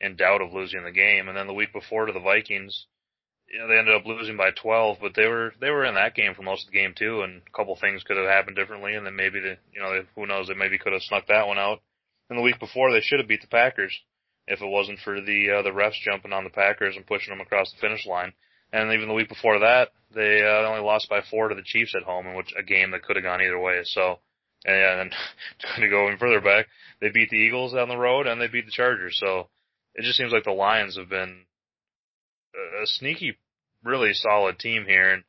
in 0.00 0.16
doubt 0.16 0.40
of 0.40 0.52
losing 0.52 0.82
the 0.82 0.90
game. 0.90 1.28
And 1.28 1.36
then 1.36 1.46
the 1.46 1.54
week 1.54 1.72
before 1.72 2.06
to 2.06 2.12
the 2.12 2.18
Vikings, 2.18 2.86
you 3.46 3.58
know, 3.58 3.68
they 3.68 3.78
ended 3.78 3.94
up 3.94 4.06
losing 4.06 4.36
by 4.36 4.50
12, 4.50 4.96
but 5.00 5.12
they 5.14 5.28
were 5.28 5.52
they 5.60 5.70
were 5.70 5.84
in 5.84 5.94
that 5.94 6.14
game 6.14 6.34
for 6.34 6.42
most 6.42 6.66
of 6.66 6.72
the 6.72 6.78
game 6.78 6.94
too, 6.96 7.22
and 7.22 7.42
a 7.46 7.56
couple 7.56 7.76
things 7.76 8.02
could 8.02 8.16
have 8.16 8.26
happened 8.26 8.56
differently, 8.56 8.94
and 8.94 9.04
then 9.04 9.14
maybe 9.14 9.38
the 9.38 9.58
you 9.72 9.80
know 9.80 10.02
who 10.16 10.26
knows 10.26 10.48
they 10.48 10.54
maybe 10.54 10.78
could 10.78 10.94
have 10.94 11.02
snuck 11.02 11.26
that 11.28 11.46
one 11.46 11.58
out. 11.58 11.80
And 12.28 12.38
the 12.38 12.42
week 12.42 12.58
before 12.58 12.92
they 12.92 13.00
should 13.00 13.18
have 13.18 13.28
beat 13.28 13.42
the 13.42 13.48
Packers 13.48 13.96
if 14.46 14.60
it 14.60 14.66
wasn't 14.66 14.98
for 15.00 15.20
the 15.20 15.58
uh, 15.58 15.62
the 15.62 15.70
refs 15.70 16.00
jumping 16.04 16.32
on 16.32 16.44
the 16.44 16.50
Packers 16.50 16.96
and 16.96 17.06
pushing 17.06 17.32
them 17.32 17.40
across 17.40 17.70
the 17.72 17.80
finish 17.80 18.06
line. 18.06 18.32
And 18.72 18.92
even 18.92 19.08
the 19.08 19.14
week 19.14 19.28
before 19.28 19.58
that, 19.58 19.90
they 20.14 20.42
uh, 20.42 20.66
only 20.66 20.80
lost 20.80 21.08
by 21.10 21.20
four 21.30 21.48
to 21.48 21.54
the 21.54 21.62
Chiefs 21.64 21.94
at 21.94 22.04
home, 22.04 22.26
in 22.26 22.34
which 22.34 22.54
a 22.58 22.62
game 22.62 22.90
that 22.92 23.02
could 23.02 23.16
have 23.16 23.24
gone 23.24 23.42
either 23.42 23.58
way. 23.58 23.80
So, 23.84 24.18
and 24.64 25.12
to 25.76 25.88
go 25.88 26.06
even 26.06 26.18
further 26.18 26.40
back, 26.40 26.66
they 27.00 27.10
beat 27.10 27.28
the 27.30 27.36
Eagles 27.36 27.74
on 27.74 27.88
the 27.88 27.96
road 27.96 28.26
and 28.26 28.40
they 28.40 28.48
beat 28.48 28.64
the 28.64 28.72
Chargers. 28.72 29.18
So, 29.20 29.48
it 29.94 30.02
just 30.02 30.16
seems 30.16 30.32
like 30.32 30.44
the 30.44 30.52
Lions 30.52 30.96
have 30.96 31.10
been 31.10 31.44
a 32.54 32.86
sneaky, 32.86 33.36
really 33.84 34.12
solid 34.14 34.58
team 34.58 34.84
here, 34.86 35.12
and 35.12 35.24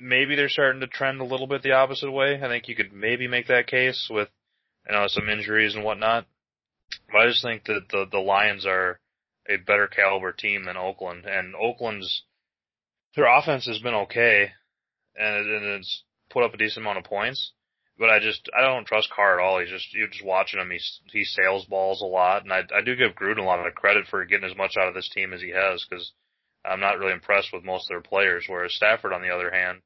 maybe 0.00 0.36
they're 0.36 0.48
starting 0.48 0.80
to 0.80 0.86
trend 0.86 1.20
a 1.20 1.24
little 1.24 1.46
bit 1.46 1.62
the 1.62 1.72
opposite 1.72 2.10
way. 2.10 2.40
I 2.42 2.48
think 2.48 2.68
you 2.68 2.76
could 2.76 2.92
maybe 2.92 3.28
make 3.28 3.48
that 3.48 3.66
case 3.66 4.08
with, 4.10 4.28
you 4.86 4.92
know, 4.92 5.06
some 5.08 5.28
injuries 5.28 5.74
and 5.74 5.84
whatnot. 5.84 6.26
But 7.10 7.22
I 7.22 7.28
just 7.28 7.42
think 7.42 7.64
that 7.64 7.88
the 7.90 8.06
the 8.10 8.18
Lions 8.18 8.66
are 8.66 9.00
a 9.48 9.56
better 9.56 9.86
caliber 9.86 10.32
team 10.32 10.64
than 10.64 10.76
Oakland, 10.76 11.24
and 11.26 11.54
Oakland's 11.54 12.24
their 13.14 13.26
offense 13.26 13.66
has 13.66 13.78
been 13.78 13.94
okay, 13.94 14.50
and, 15.16 15.36
it, 15.36 15.46
and 15.46 15.64
it's 15.78 16.04
put 16.30 16.44
up 16.44 16.54
a 16.54 16.58
decent 16.58 16.84
amount 16.84 16.98
of 16.98 17.04
points. 17.04 17.52
But 17.98 18.10
I 18.10 18.18
just 18.20 18.48
I 18.56 18.60
don't 18.60 18.86
trust 18.86 19.10
Carr 19.10 19.40
at 19.40 19.44
all. 19.44 19.58
He's 19.58 19.70
just 19.70 19.94
you're 19.94 20.08
just 20.08 20.24
watching 20.24 20.60
him. 20.60 20.70
He 20.70 20.80
he 21.10 21.24
sails 21.24 21.64
balls 21.64 22.02
a 22.02 22.06
lot, 22.06 22.42
and 22.42 22.52
I 22.52 22.62
I 22.76 22.82
do 22.84 22.94
give 22.94 23.16
Gruden 23.16 23.38
a 23.38 23.44
lot 23.44 23.64
of 23.66 23.74
credit 23.74 24.06
for 24.06 24.24
getting 24.26 24.48
as 24.48 24.56
much 24.56 24.76
out 24.78 24.88
of 24.88 24.94
this 24.94 25.08
team 25.08 25.32
as 25.32 25.40
he 25.40 25.50
has 25.50 25.84
because 25.88 26.12
I'm 26.64 26.80
not 26.80 26.98
really 26.98 27.12
impressed 27.12 27.52
with 27.52 27.64
most 27.64 27.84
of 27.84 27.88
their 27.88 28.02
players. 28.02 28.44
Whereas 28.48 28.74
Stafford, 28.74 29.14
on 29.14 29.22
the 29.22 29.30
other 29.34 29.50
hand, 29.50 29.80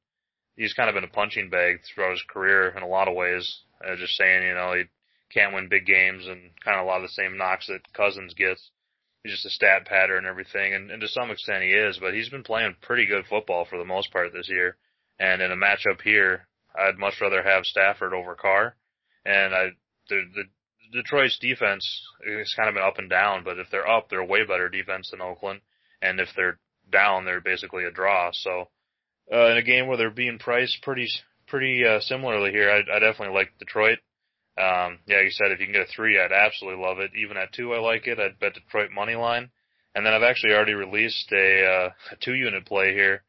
he's 0.56 0.74
kind 0.74 0.88
of 0.88 0.94
been 0.94 1.04
a 1.04 1.08
punching 1.08 1.50
bag 1.50 1.80
throughout 1.84 2.12
his 2.12 2.24
career 2.28 2.74
in 2.76 2.82
a 2.82 2.88
lot 2.88 3.06
of 3.06 3.14
ways. 3.14 3.62
Uh, 3.84 3.96
just 3.96 4.16
saying, 4.16 4.42
you 4.42 4.54
know, 4.54 4.74
he 4.74 4.84
can't 5.32 5.54
win 5.54 5.68
big 5.68 5.86
games 5.86 6.26
and 6.26 6.50
kind 6.64 6.78
of 6.78 6.84
a 6.84 6.88
lot 6.88 6.96
of 6.96 7.02
the 7.02 7.08
same 7.08 7.36
knocks 7.36 7.66
that 7.68 7.92
Cousins 7.92 8.34
gets. 8.34 8.70
He's 9.22 9.32
just 9.32 9.46
a 9.46 9.50
stat 9.50 9.86
patter 9.86 10.16
and 10.16 10.26
everything, 10.26 10.74
and, 10.74 10.90
and 10.90 11.00
to 11.02 11.08
some 11.08 11.30
extent 11.30 11.62
he 11.62 11.70
is, 11.70 11.98
but 12.00 12.14
he's 12.14 12.30
been 12.30 12.42
playing 12.42 12.76
pretty 12.80 13.06
good 13.06 13.24
football 13.28 13.66
for 13.68 13.78
the 13.78 13.84
most 13.84 14.10
part 14.12 14.32
this 14.32 14.48
year. 14.48 14.76
And 15.18 15.42
in 15.42 15.52
a 15.52 15.56
matchup 15.56 16.00
here, 16.02 16.46
I'd 16.74 16.98
much 16.98 17.20
rather 17.20 17.42
have 17.42 17.64
Stafford 17.66 18.14
over 18.14 18.34
Carr. 18.34 18.76
And 19.26 19.54
I, 19.54 19.68
the, 20.08 20.22
the 20.34 20.44
Detroit's 20.92 21.38
defense 21.38 21.86
has 22.26 22.54
kind 22.54 22.68
of 22.68 22.74
been 22.74 22.84
up 22.84 22.98
and 22.98 23.10
down, 23.10 23.44
but 23.44 23.58
if 23.58 23.68
they're 23.70 23.88
up, 23.88 24.08
they're 24.08 24.20
a 24.20 24.26
way 24.26 24.44
better 24.44 24.68
defense 24.68 25.10
than 25.10 25.20
Oakland. 25.20 25.60
And 26.02 26.18
if 26.18 26.28
they're 26.34 26.58
down, 26.90 27.24
they're 27.24 27.40
basically 27.40 27.84
a 27.84 27.90
draw. 27.90 28.30
So, 28.32 28.68
uh, 29.32 29.50
in 29.50 29.58
a 29.58 29.62
game 29.62 29.86
where 29.86 29.96
they're 29.96 30.10
being 30.10 30.38
priced 30.38 30.82
pretty, 30.82 31.06
pretty, 31.50 31.84
uh, 31.84 32.00
similarly 32.00 32.50
here, 32.50 32.70
I, 32.70 32.78
I 32.96 32.98
definitely 32.98 33.34
like 33.34 33.58
Detroit. 33.58 33.98
Um, 34.58 34.98
yeah, 35.06 35.20
you 35.20 35.30
said 35.30 35.52
if 35.52 35.60
you 35.60 35.66
can 35.66 35.74
get 35.74 35.88
a 35.88 35.92
three, 35.92 36.20
I'd 36.20 36.32
absolutely 36.32 36.82
love 36.82 36.98
it. 36.98 37.12
Even 37.14 37.36
at 37.36 37.52
two, 37.52 37.72
I 37.74 37.78
like 37.78 38.06
it. 38.06 38.18
I'd 38.18 38.38
bet 38.38 38.54
Detroit 38.54 38.90
money 38.90 39.14
line. 39.14 39.50
And 39.94 40.06
then 40.06 40.14
I've 40.14 40.22
actually 40.22 40.52
already 40.52 40.74
released 40.74 41.32
a, 41.32 41.64
uh, 41.64 41.90
a 42.12 42.16
two 42.20 42.34
unit 42.34 42.64
play 42.66 42.94
here. 42.94 43.22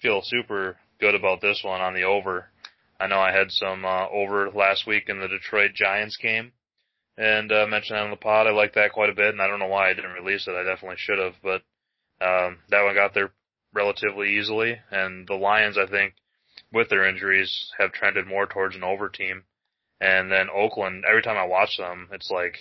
Feel 0.00 0.20
super 0.22 0.76
good 1.00 1.14
about 1.14 1.40
this 1.40 1.60
one 1.64 1.80
on 1.80 1.94
the 1.94 2.02
over. 2.02 2.50
I 3.00 3.06
know 3.06 3.20
I 3.20 3.32
had 3.32 3.50
some, 3.50 3.84
uh, 3.84 4.08
over 4.08 4.50
last 4.50 4.86
week 4.86 5.04
in 5.08 5.20
the 5.20 5.28
Detroit 5.28 5.72
Giants 5.74 6.16
game 6.16 6.52
and, 7.16 7.52
uh, 7.52 7.66
mentioned 7.68 7.96
that 7.96 8.04
on 8.04 8.10
the 8.10 8.16
pod. 8.16 8.46
I 8.46 8.50
like 8.50 8.74
that 8.74 8.92
quite 8.92 9.10
a 9.10 9.14
bit 9.14 9.28
and 9.28 9.40
I 9.40 9.46
don't 9.46 9.60
know 9.60 9.68
why 9.68 9.90
I 9.90 9.94
didn't 9.94 10.12
release 10.12 10.48
it. 10.48 10.54
I 10.54 10.64
definitely 10.64 10.96
should 10.98 11.18
have, 11.18 11.34
but 11.42 11.62
um, 12.20 12.58
that 12.70 12.82
one 12.82 12.94
got 12.94 13.14
there 13.14 13.30
relatively 13.72 14.38
easily, 14.38 14.78
and 14.90 15.26
the 15.28 15.34
Lions, 15.34 15.78
I 15.78 15.86
think, 15.86 16.14
with 16.72 16.88
their 16.88 17.08
injuries, 17.08 17.72
have 17.78 17.92
trended 17.92 18.26
more 18.26 18.46
towards 18.46 18.76
an 18.76 18.84
over 18.84 19.08
team. 19.08 19.44
And 20.00 20.30
then 20.30 20.48
Oakland, 20.50 21.04
every 21.08 21.22
time 21.22 21.36
I 21.36 21.44
watch 21.44 21.76
them, 21.76 22.08
it's 22.12 22.30
like, 22.30 22.56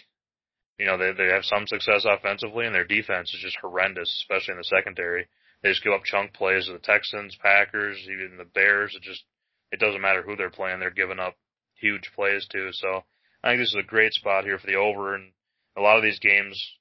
you 0.79 0.85
know, 0.85 0.97
they 0.97 1.11
they 1.11 1.31
have 1.31 1.45
some 1.45 1.67
success 1.67 2.05
offensively, 2.05 2.65
and 2.65 2.73
their 2.73 2.85
defense 2.85 3.33
is 3.33 3.41
just 3.41 3.57
horrendous, 3.61 4.09
especially 4.09 4.53
in 4.53 4.57
the 4.57 4.63
secondary. 4.63 5.27
They 5.61 5.69
just 5.69 5.83
give 5.83 5.93
up 5.93 6.03
chunk 6.03 6.33
plays 6.33 6.67
to 6.67 6.73
the 6.73 6.79
Texans, 6.79 7.35
Packers, 7.35 7.97
even 8.03 8.37
the 8.37 8.45
Bears. 8.45 8.95
It 8.95 9.01
just 9.01 9.23
it 9.71 9.79
doesn't 9.79 10.01
matter 10.01 10.21
who 10.23 10.35
they're 10.35 10.49
playing; 10.49 10.79
they're 10.79 10.91
giving 10.91 11.19
up 11.19 11.35
huge 11.75 12.11
plays 12.15 12.47
too. 12.47 12.69
So 12.71 13.03
I 13.43 13.49
think 13.49 13.61
this 13.61 13.69
is 13.69 13.79
a 13.79 13.83
great 13.83 14.13
spot 14.13 14.45
here 14.45 14.57
for 14.57 14.67
the 14.67 14.75
over, 14.75 15.15
and 15.15 15.31
a 15.75 15.81
lot 15.81 15.97
of 15.97 16.03
these 16.03 16.19
games 16.19 16.77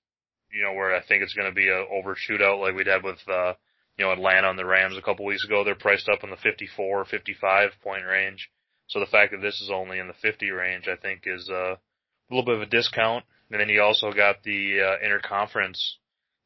you 0.53 0.63
know, 0.63 0.73
where 0.73 0.95
I 0.95 1.03
think 1.03 1.23
it's 1.23 1.35
going 1.35 1.49
to 1.49 1.55
be 1.55 1.69
a 1.69 1.85
over 1.93 2.17
shootout 2.17 2.61
like 2.61 2.75
we 2.75 2.85
had 2.85 3.03
with, 3.03 3.19
uh, 3.29 3.55
you 3.97 4.05
know, 4.05 4.13
Atlanta 4.13 4.51
and 4.51 4.59
the 4.59 4.65
Rams 4.65 4.97
a 4.97 5.03
couple 5.03 5.25
weeks 5.25 5.45
ago. 5.45 5.65
They're 5.65 5.75
priced 5.75 6.09
up 6.09 6.23
in 6.23 6.31
the 6.31 6.37
54, 6.37 7.05
55 7.07 7.71
point 7.83 8.05
range. 8.05 8.51
So 8.89 9.01
the 9.01 9.07
fact 9.07 9.33
that 9.33 9.41
this 9.41 9.61
is 9.61 9.71
only 9.73 9.99
in 9.99 10.07
the 10.07 10.15
50 10.15 10.51
range, 10.51 10.87
I 10.89 10.97
think 10.97 11.23
is, 11.27 11.49
uh, 11.51 11.75
a 11.75 12.31
little 12.31 12.45
bit 12.45 12.57
of 12.57 12.63
a 12.63 12.67
discount. 12.67 13.25
And 13.51 13.61
then 13.61 13.69
you 13.69 13.83
also 13.83 14.13
got 14.13 14.43
the, 14.43 14.81
uh, 14.81 15.07
interconference 15.07 15.81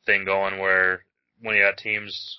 thing 0.07 0.25
going 0.25 0.59
where 0.59 1.05
when 1.41 1.57
you 1.57 1.63
got 1.63 1.77
teams 1.77 2.39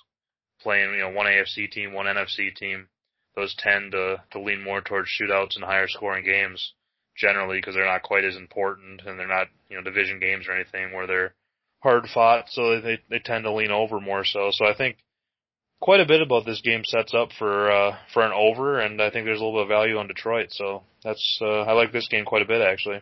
playing, 0.60 0.94
you 0.94 1.00
know, 1.00 1.10
one 1.10 1.26
AFC 1.26 1.70
team, 1.70 1.92
one 1.92 2.06
NFC 2.06 2.54
team, 2.54 2.88
those 3.34 3.54
tend 3.58 3.92
to, 3.92 4.22
to 4.32 4.40
lean 4.40 4.62
more 4.62 4.80
towards 4.80 5.08
shootouts 5.08 5.56
and 5.56 5.64
higher 5.64 5.88
scoring 5.88 6.24
games 6.24 6.74
generally 7.16 7.58
because 7.58 7.74
they're 7.74 7.84
not 7.84 8.02
quite 8.02 8.24
as 8.24 8.36
important 8.36 9.02
and 9.06 9.18
they're 9.18 9.26
not, 9.26 9.48
you 9.68 9.76
know, 9.76 9.82
division 9.82 10.18
games 10.18 10.46
or 10.48 10.52
anything 10.52 10.92
where 10.92 11.06
they're, 11.06 11.34
hard 11.82 12.08
fought, 12.12 12.46
so 12.48 12.80
they 12.80 12.98
they 13.10 13.18
tend 13.18 13.44
to 13.44 13.52
lean 13.52 13.70
over 13.70 14.00
more 14.00 14.24
so. 14.24 14.50
So 14.52 14.66
I 14.66 14.74
think 14.74 14.96
quite 15.80 16.00
a 16.00 16.06
bit 16.06 16.22
about 16.22 16.46
this 16.46 16.60
game 16.62 16.84
sets 16.84 17.12
up 17.12 17.30
for 17.38 17.70
uh, 17.70 17.96
for 18.14 18.22
an 18.22 18.32
over, 18.32 18.80
and 18.80 19.02
I 19.02 19.10
think 19.10 19.26
there's 19.26 19.40
a 19.40 19.44
little 19.44 19.60
bit 19.60 19.70
of 19.72 19.76
value 19.76 19.98
on 19.98 20.06
Detroit. 20.06 20.48
So 20.50 20.82
that's 21.04 21.38
uh, 21.42 21.62
I 21.62 21.72
like 21.72 21.92
this 21.92 22.08
game 22.08 22.24
quite 22.24 22.42
a 22.42 22.46
bit 22.46 22.62
actually. 22.62 23.00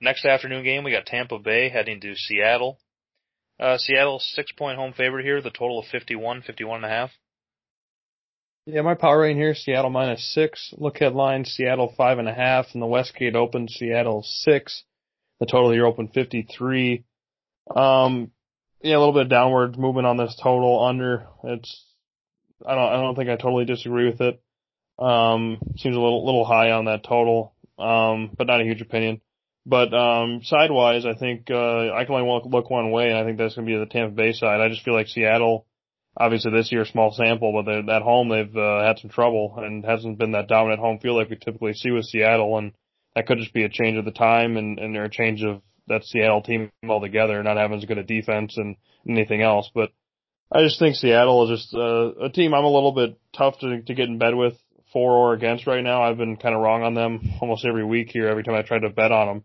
Next 0.00 0.26
afternoon 0.26 0.62
game, 0.62 0.84
we 0.84 0.92
got 0.92 1.06
Tampa 1.06 1.38
Bay 1.38 1.70
heading 1.70 2.00
to 2.02 2.14
Seattle. 2.14 2.78
Uh, 3.58 3.78
Seattle 3.78 4.20
six 4.20 4.52
point 4.52 4.76
home 4.76 4.92
favorite 4.92 5.24
here, 5.24 5.40
the 5.40 5.50
total 5.50 5.78
of 5.78 5.86
51, 5.86 6.42
51 6.42 6.76
and 6.76 6.84
a 6.84 6.88
half. 6.88 7.10
Yeah, 8.66 8.82
my 8.82 8.94
power 8.94 9.20
rating 9.20 9.38
here, 9.38 9.54
Seattle 9.54 9.90
minus 9.90 10.34
six. 10.34 10.74
Look 10.76 10.96
ahead 10.96 11.14
line, 11.14 11.44
Seattle 11.44 11.94
five 11.96 12.18
and 12.18 12.28
a 12.28 12.34
half, 12.34 12.66
and 12.74 12.82
the 12.82 12.86
Westgate 12.86 13.36
Open, 13.36 13.68
Seattle 13.68 14.22
six. 14.22 14.82
The 15.40 15.46
total 15.46 15.70
here 15.70 15.86
open 15.86 16.08
53. 16.08 17.04
Um, 17.74 18.30
yeah, 18.82 18.96
a 18.96 18.98
little 18.98 19.12
bit 19.12 19.22
of 19.22 19.28
downward 19.28 19.78
movement 19.78 20.06
on 20.06 20.16
this 20.16 20.38
total 20.42 20.84
under. 20.84 21.26
It's, 21.44 21.84
I 22.66 22.74
don't, 22.74 22.92
I 22.92 23.00
don't 23.00 23.16
think 23.16 23.28
I 23.28 23.36
totally 23.36 23.64
disagree 23.64 24.08
with 24.08 24.20
it. 24.20 24.40
Um, 24.98 25.58
seems 25.76 25.94
a 25.96 26.00
little 26.00 26.24
little 26.24 26.44
high 26.44 26.70
on 26.70 26.86
that 26.86 27.04
total, 27.04 27.54
um, 27.78 28.30
but 28.36 28.46
not 28.46 28.60
a 28.60 28.64
huge 28.64 28.80
opinion. 28.80 29.20
But 29.66 29.92
um, 29.92 30.40
sidewise, 30.44 31.04
I 31.04 31.14
think 31.14 31.50
uh, 31.50 31.92
I 31.92 32.04
can 32.04 32.14
only 32.14 32.40
look 32.44 32.70
one 32.70 32.92
way, 32.92 33.10
and 33.10 33.18
I 33.18 33.24
think 33.24 33.36
that's 33.36 33.56
going 33.56 33.66
to 33.66 33.72
be 33.72 33.78
the 33.78 33.86
Tampa 33.86 34.14
Bay 34.14 34.32
side. 34.32 34.60
I 34.60 34.68
just 34.68 34.84
feel 34.84 34.94
like 34.94 35.08
Seattle, 35.08 35.66
obviously 36.16 36.52
this 36.52 36.70
year 36.70 36.84
small 36.84 37.12
sample, 37.12 37.62
but 37.62 37.90
at 37.90 38.02
home 38.02 38.28
they've 38.28 38.56
uh, 38.56 38.84
had 38.84 38.98
some 39.00 39.10
trouble 39.10 39.54
and 39.58 39.84
hasn't 39.84 40.18
been 40.18 40.32
that 40.32 40.48
dominant 40.48 40.80
home 40.80 40.98
field 41.00 41.16
like 41.16 41.30
we 41.30 41.36
typically 41.36 41.74
see 41.74 41.90
with 41.90 42.04
Seattle, 42.06 42.56
and 42.56 42.72
that 43.16 43.26
could 43.26 43.38
just 43.38 43.54
be 43.54 43.64
a 43.64 43.68
change 43.68 43.96
of 43.98 44.04
the 44.04 44.12
time 44.12 44.56
and 44.56 44.78
and 44.78 44.96
a 44.96 45.08
change 45.08 45.42
of 45.42 45.62
that 45.88 46.04
Seattle 46.04 46.42
team 46.42 46.70
altogether, 46.88 47.42
not 47.42 47.56
having 47.56 47.78
as 47.78 47.84
good 47.84 47.98
a 47.98 48.04
defense 48.04 48.56
and 48.56 48.76
anything 49.08 49.40
else. 49.40 49.70
But 49.74 49.90
I 50.52 50.62
just 50.62 50.78
think 50.78 50.96
Seattle 50.96 51.44
is 51.44 51.58
just 51.58 51.74
uh, 51.74 52.26
a 52.26 52.28
team 52.28 52.54
I'm 52.54 52.64
a 52.64 52.70
little 52.70 52.92
bit 52.92 53.18
tough 53.36 53.58
to 53.60 53.82
to 53.82 53.94
get 53.94 54.08
in 54.08 54.18
bed 54.18 54.34
with 54.34 54.54
for 54.92 55.12
or 55.12 55.32
against 55.32 55.66
right 55.66 55.82
now. 55.82 56.02
I've 56.02 56.18
been 56.18 56.36
kind 56.36 56.54
of 56.54 56.60
wrong 56.60 56.82
on 56.82 56.94
them 56.94 57.20
almost 57.40 57.64
every 57.64 57.84
week 57.84 58.10
here. 58.10 58.28
Every 58.28 58.44
time 58.44 58.54
I 58.54 58.62
tried 58.62 58.80
to 58.80 58.90
bet 58.90 59.10
on 59.12 59.26
them. 59.26 59.44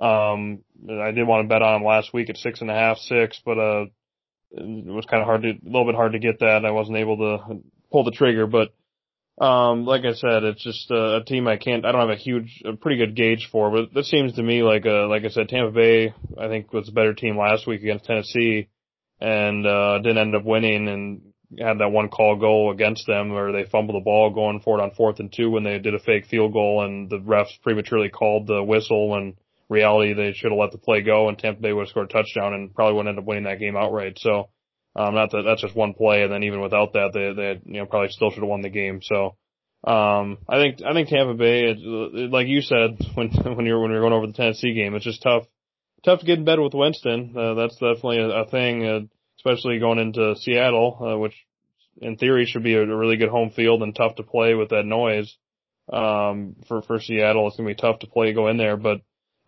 Um, 0.00 0.64
I 0.88 1.10
did 1.10 1.26
want 1.26 1.44
to 1.44 1.48
bet 1.48 1.62
on 1.62 1.74
them 1.74 1.86
last 1.86 2.14
week 2.14 2.30
at 2.30 2.38
six 2.38 2.62
and 2.62 2.70
a 2.70 2.74
half, 2.74 2.96
six, 2.96 3.38
but 3.44 3.58
uh, 3.58 3.84
it 4.52 4.86
was 4.86 5.04
kind 5.04 5.20
of 5.20 5.26
hard 5.26 5.42
to, 5.42 5.50
a 5.50 5.60
little 5.64 5.84
bit 5.84 5.94
hard 5.94 6.12
to 6.12 6.18
get 6.18 6.40
that. 6.40 6.64
I 6.64 6.70
wasn't 6.70 6.96
able 6.96 7.18
to 7.18 7.60
pull 7.92 8.04
the 8.04 8.12
trigger, 8.12 8.46
but 8.46 8.72
um, 9.38 9.84
like 9.84 10.04
I 10.04 10.12
said, 10.12 10.44
it's 10.44 10.62
just 10.62 10.90
a, 10.90 11.16
a 11.16 11.24
team 11.24 11.48
I 11.48 11.56
can't, 11.56 11.84
I 11.84 11.92
don't 11.92 12.00
have 12.00 12.10
a 12.10 12.20
huge, 12.20 12.62
a 12.64 12.74
pretty 12.74 12.98
good 12.98 13.16
gauge 13.16 13.48
for, 13.50 13.70
but 13.70 13.94
this 13.94 14.10
seems 14.10 14.34
to 14.34 14.42
me 14.42 14.62
like, 14.62 14.86
uh, 14.86 15.08
like 15.08 15.24
I 15.24 15.28
said, 15.28 15.48
Tampa 15.48 15.72
Bay, 15.72 16.14
I 16.38 16.48
think 16.48 16.72
was 16.72 16.88
a 16.88 16.92
better 16.92 17.14
team 17.14 17.38
last 17.38 17.66
week 17.66 17.82
against 17.82 18.04
Tennessee 18.04 18.68
and, 19.20 19.66
uh, 19.66 19.98
didn't 19.98 20.18
end 20.18 20.36
up 20.36 20.44
winning 20.44 20.88
and 20.88 21.22
had 21.58 21.78
that 21.78 21.90
one 21.90 22.08
call 22.08 22.36
goal 22.36 22.70
against 22.70 23.06
them 23.06 23.32
where 23.32 23.52
they 23.52 23.64
fumbled 23.64 23.96
the 23.96 24.04
ball 24.04 24.30
going 24.30 24.60
for 24.60 24.78
it 24.78 24.82
on 24.82 24.92
fourth 24.92 25.18
and 25.18 25.32
two 25.32 25.50
when 25.50 25.64
they 25.64 25.78
did 25.78 25.94
a 25.94 25.98
fake 25.98 26.26
field 26.26 26.52
goal 26.52 26.84
and 26.84 27.10
the 27.10 27.18
refs 27.18 27.60
prematurely 27.62 28.08
called 28.08 28.46
the 28.46 28.62
whistle 28.62 29.08
when 29.08 29.34
reality 29.68 30.12
they 30.12 30.32
should 30.32 30.50
have 30.50 30.58
let 30.58 30.72
the 30.72 30.78
play 30.78 31.00
go 31.00 31.28
and 31.28 31.38
Tampa 31.38 31.60
Bay 31.60 31.72
would 31.72 31.82
have 31.82 31.88
scored 31.88 32.10
a 32.10 32.12
touchdown 32.12 32.54
and 32.54 32.74
probably 32.74 32.94
wouldn't 32.94 33.10
end 33.10 33.18
up 33.18 33.24
winning 33.24 33.44
that 33.44 33.58
game 33.58 33.76
outright. 33.76 34.18
So, 34.18 34.50
um, 34.96 35.14
not 35.14 35.30
that 35.30 35.42
that's 35.42 35.62
just 35.62 35.76
one 35.76 35.94
play 35.94 36.22
and 36.22 36.32
then 36.32 36.42
even 36.42 36.60
without 36.60 36.92
that 36.94 37.10
they, 37.12 37.32
they, 37.32 37.60
you 37.64 37.80
know, 37.80 37.86
probably 37.86 38.08
still 38.10 38.30
should 38.30 38.42
have 38.42 38.48
won 38.48 38.62
the 38.62 38.68
game. 38.68 39.00
So, 39.02 39.36
um, 39.84 40.38
I 40.48 40.56
think, 40.56 40.82
I 40.84 40.92
think 40.92 41.08
Tampa 41.08 41.34
Bay, 41.34 41.70
it, 41.70 41.78
it, 41.78 42.30
like 42.30 42.48
you 42.48 42.60
said, 42.60 42.98
when, 43.14 43.28
when 43.28 43.66
you're, 43.66 43.80
when 43.80 43.90
you're 43.90 44.00
going 44.00 44.12
over 44.12 44.26
the 44.26 44.32
Tennessee 44.32 44.74
game, 44.74 44.94
it's 44.94 45.04
just 45.04 45.22
tough, 45.22 45.44
tough 46.04 46.20
to 46.20 46.26
get 46.26 46.38
in 46.38 46.44
bed 46.44 46.58
with 46.58 46.74
Winston. 46.74 47.34
Uh, 47.36 47.54
that's 47.54 47.74
definitely 47.74 48.18
a, 48.18 48.28
a 48.28 48.46
thing. 48.46 48.86
Uh, 48.86 49.00
especially 49.40 49.78
going 49.78 49.98
into 49.98 50.36
Seattle, 50.36 50.98
uh, 51.00 51.18
which 51.18 51.34
in 52.00 52.16
theory 52.16 52.46
should 52.46 52.62
be 52.62 52.74
a, 52.74 52.82
a 52.82 52.96
really 52.96 53.16
good 53.16 53.28
home 53.28 53.50
field 53.50 53.82
and 53.82 53.94
tough 53.94 54.16
to 54.16 54.22
play 54.22 54.54
with 54.54 54.70
that 54.70 54.84
noise. 54.84 55.34
Um, 55.92 56.56
for, 56.68 56.82
for 56.82 57.00
Seattle, 57.00 57.48
it's 57.48 57.56
to 57.56 57.64
be 57.64 57.74
tough 57.74 58.00
to 58.00 58.06
play, 58.06 58.32
go 58.32 58.48
in 58.48 58.58
there, 58.58 58.76
but 58.76 59.00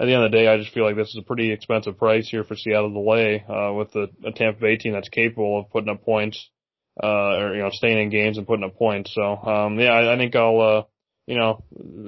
at 0.02 0.06
the 0.06 0.14
end 0.14 0.24
of 0.24 0.32
the 0.32 0.36
day, 0.36 0.48
I 0.48 0.58
just 0.58 0.74
feel 0.74 0.84
like 0.84 0.96
this 0.96 1.10
is 1.10 1.18
a 1.20 1.24
pretty 1.24 1.52
expensive 1.52 1.96
price 1.96 2.28
here 2.28 2.42
for 2.42 2.56
Seattle 2.56 2.92
to 2.92 2.98
lay, 2.98 3.44
uh, 3.48 3.72
with 3.72 3.92
the, 3.92 4.08
a 4.26 4.32
Tampa 4.32 4.60
Bay 4.60 4.76
team 4.76 4.94
that's 4.94 5.08
capable 5.08 5.60
of 5.60 5.70
putting 5.70 5.90
up 5.90 6.04
points, 6.04 6.50
uh, 7.00 7.36
or, 7.36 7.54
you 7.54 7.62
know, 7.62 7.70
staying 7.70 7.98
in 7.98 8.10
games 8.10 8.36
and 8.36 8.44
putting 8.44 8.64
up 8.64 8.76
points. 8.76 9.14
So, 9.14 9.22
um, 9.22 9.78
yeah, 9.78 9.92
I, 9.92 10.14
I 10.14 10.16
think 10.18 10.34
I'll, 10.34 10.60
uh, 10.60 10.82
you 11.28 11.38
know, 11.38 11.62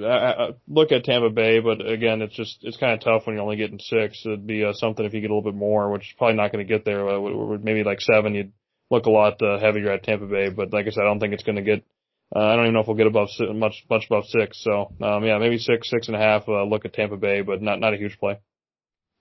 I, 0.05 0.09
I 0.09 0.49
look 0.67 0.91
at 0.91 1.05
Tampa 1.05 1.29
Bay, 1.29 1.61
but 1.61 1.89
again, 1.89 2.21
it's 2.21 2.35
just 2.35 2.57
it's 2.63 2.75
kind 2.75 2.93
of 2.93 2.99
tough 2.99 3.25
when 3.25 3.37
you're 3.37 3.43
only 3.43 3.55
getting 3.55 3.79
six. 3.79 4.21
It'd 4.25 4.45
be 4.45 4.65
uh, 4.65 4.73
something 4.73 5.05
if 5.05 5.13
you 5.13 5.21
get 5.21 5.31
a 5.31 5.33
little 5.33 5.49
bit 5.49 5.57
more, 5.57 5.89
which 5.89 6.01
is 6.01 6.15
probably 6.17 6.35
not 6.35 6.51
going 6.51 6.67
to 6.67 6.73
get 6.73 6.83
there. 6.83 7.07
Uh, 7.07 7.57
maybe 7.61 7.85
like 7.85 8.01
seven, 8.01 8.35
you'd 8.35 8.51
look 8.91 9.05
a 9.05 9.09
lot 9.09 9.41
uh, 9.41 9.57
heavier 9.57 9.91
at 9.91 10.03
Tampa 10.03 10.25
Bay. 10.25 10.49
But 10.49 10.73
like 10.73 10.85
I 10.85 10.89
said, 10.89 11.03
I 11.03 11.05
don't 11.05 11.21
think 11.21 11.33
it's 11.33 11.43
going 11.43 11.55
to 11.55 11.61
get. 11.61 11.85
Uh, 12.33 12.39
I 12.39 12.55
don't 12.55 12.65
even 12.65 12.73
know 12.73 12.79
if 12.81 12.87
we'll 12.87 12.95
get 12.95 13.07
above 13.07 13.29
much 13.53 13.85
much 13.89 14.05
above 14.09 14.25
six. 14.25 14.63
So 14.63 14.93
um, 15.01 15.23
yeah, 15.23 15.37
maybe 15.37 15.57
six, 15.57 15.89
six 15.89 16.07
and 16.07 16.15
a 16.15 16.19
half. 16.19 16.47
Uh, 16.47 16.63
look 16.63 16.85
at 16.85 16.93
Tampa 16.93 17.17
Bay, 17.17 17.41
but 17.41 17.61
not 17.61 17.79
not 17.79 17.93
a 17.93 17.97
huge 17.97 18.17
play. 18.17 18.39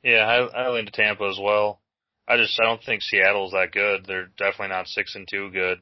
Yeah, 0.02 0.26
I, 0.26 0.64
I 0.64 0.70
lean 0.70 0.86
to 0.86 0.92
Tampa 0.92 1.24
as 1.24 1.38
well. 1.40 1.80
I 2.26 2.36
just 2.36 2.58
I 2.60 2.64
don't 2.64 2.82
think 2.82 3.02
Seattle's 3.02 3.52
that 3.52 3.72
good. 3.72 4.04
They're 4.06 4.30
definitely 4.36 4.68
not 4.68 4.86
six 4.86 5.14
and 5.14 5.26
two 5.28 5.50
good. 5.50 5.78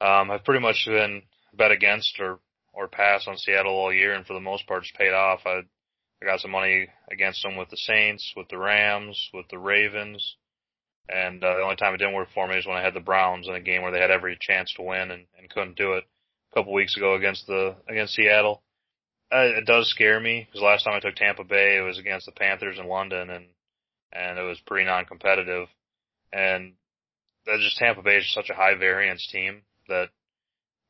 Um, 0.00 0.30
I've 0.30 0.44
pretty 0.44 0.60
much 0.60 0.84
been 0.86 1.22
bet 1.52 1.72
against 1.72 2.18
or 2.20 2.38
or 2.72 2.88
pass 2.88 3.26
on 3.26 3.36
Seattle 3.36 3.72
all 3.72 3.92
year, 3.92 4.14
and 4.14 4.24
for 4.24 4.34
the 4.34 4.40
most 4.40 4.66
part, 4.66 4.82
it's 4.82 4.92
paid 4.96 5.12
off. 5.12 5.40
I 5.46 5.62
I 6.22 6.26
got 6.26 6.40
some 6.40 6.50
money 6.50 6.88
against 7.10 7.42
them 7.42 7.56
with 7.56 7.70
the 7.70 7.76
Saints, 7.76 8.32
with 8.36 8.48
the 8.48 8.58
Rams, 8.58 9.30
with 9.32 9.46
the 9.50 9.58
Ravens, 9.58 10.36
and 11.08 11.42
uh, 11.42 11.56
the 11.56 11.62
only 11.62 11.76
time 11.76 11.94
it 11.94 11.98
didn't 11.98 12.14
work 12.14 12.28
for 12.34 12.46
me 12.46 12.56
is 12.56 12.66
when 12.66 12.76
I 12.76 12.82
had 12.82 12.94
the 12.94 13.00
Browns 13.00 13.48
in 13.48 13.54
a 13.54 13.60
game 13.60 13.82
where 13.82 13.90
they 13.90 14.00
had 14.00 14.10
every 14.10 14.38
chance 14.40 14.72
to 14.74 14.82
win 14.82 15.10
and, 15.10 15.26
and 15.38 15.50
couldn't 15.50 15.76
do 15.76 15.94
it. 15.94 16.04
Couple 16.54 16.72
weeks 16.72 16.96
ago 16.96 17.14
against 17.14 17.46
the 17.46 17.76
against 17.88 18.14
Seattle, 18.14 18.62
uh, 19.32 19.46
it 19.56 19.66
does 19.66 19.88
scare 19.88 20.18
me 20.18 20.46
because 20.46 20.62
last 20.62 20.84
time 20.84 20.94
I 20.94 21.00
took 21.00 21.14
Tampa 21.14 21.44
Bay, 21.44 21.78
it 21.78 21.82
was 21.82 21.98
against 21.98 22.26
the 22.26 22.32
Panthers 22.32 22.78
in 22.78 22.88
London, 22.88 23.30
and 23.30 23.46
and 24.12 24.38
it 24.38 24.42
was 24.42 24.58
pretty 24.66 24.86
non-competitive. 24.86 25.68
And 26.32 26.72
that 27.46 27.60
just 27.60 27.76
Tampa 27.76 28.02
Bay 28.02 28.16
is 28.16 28.32
such 28.32 28.50
a 28.50 28.54
high 28.54 28.74
variance 28.74 29.26
team 29.30 29.62
that 29.88 30.08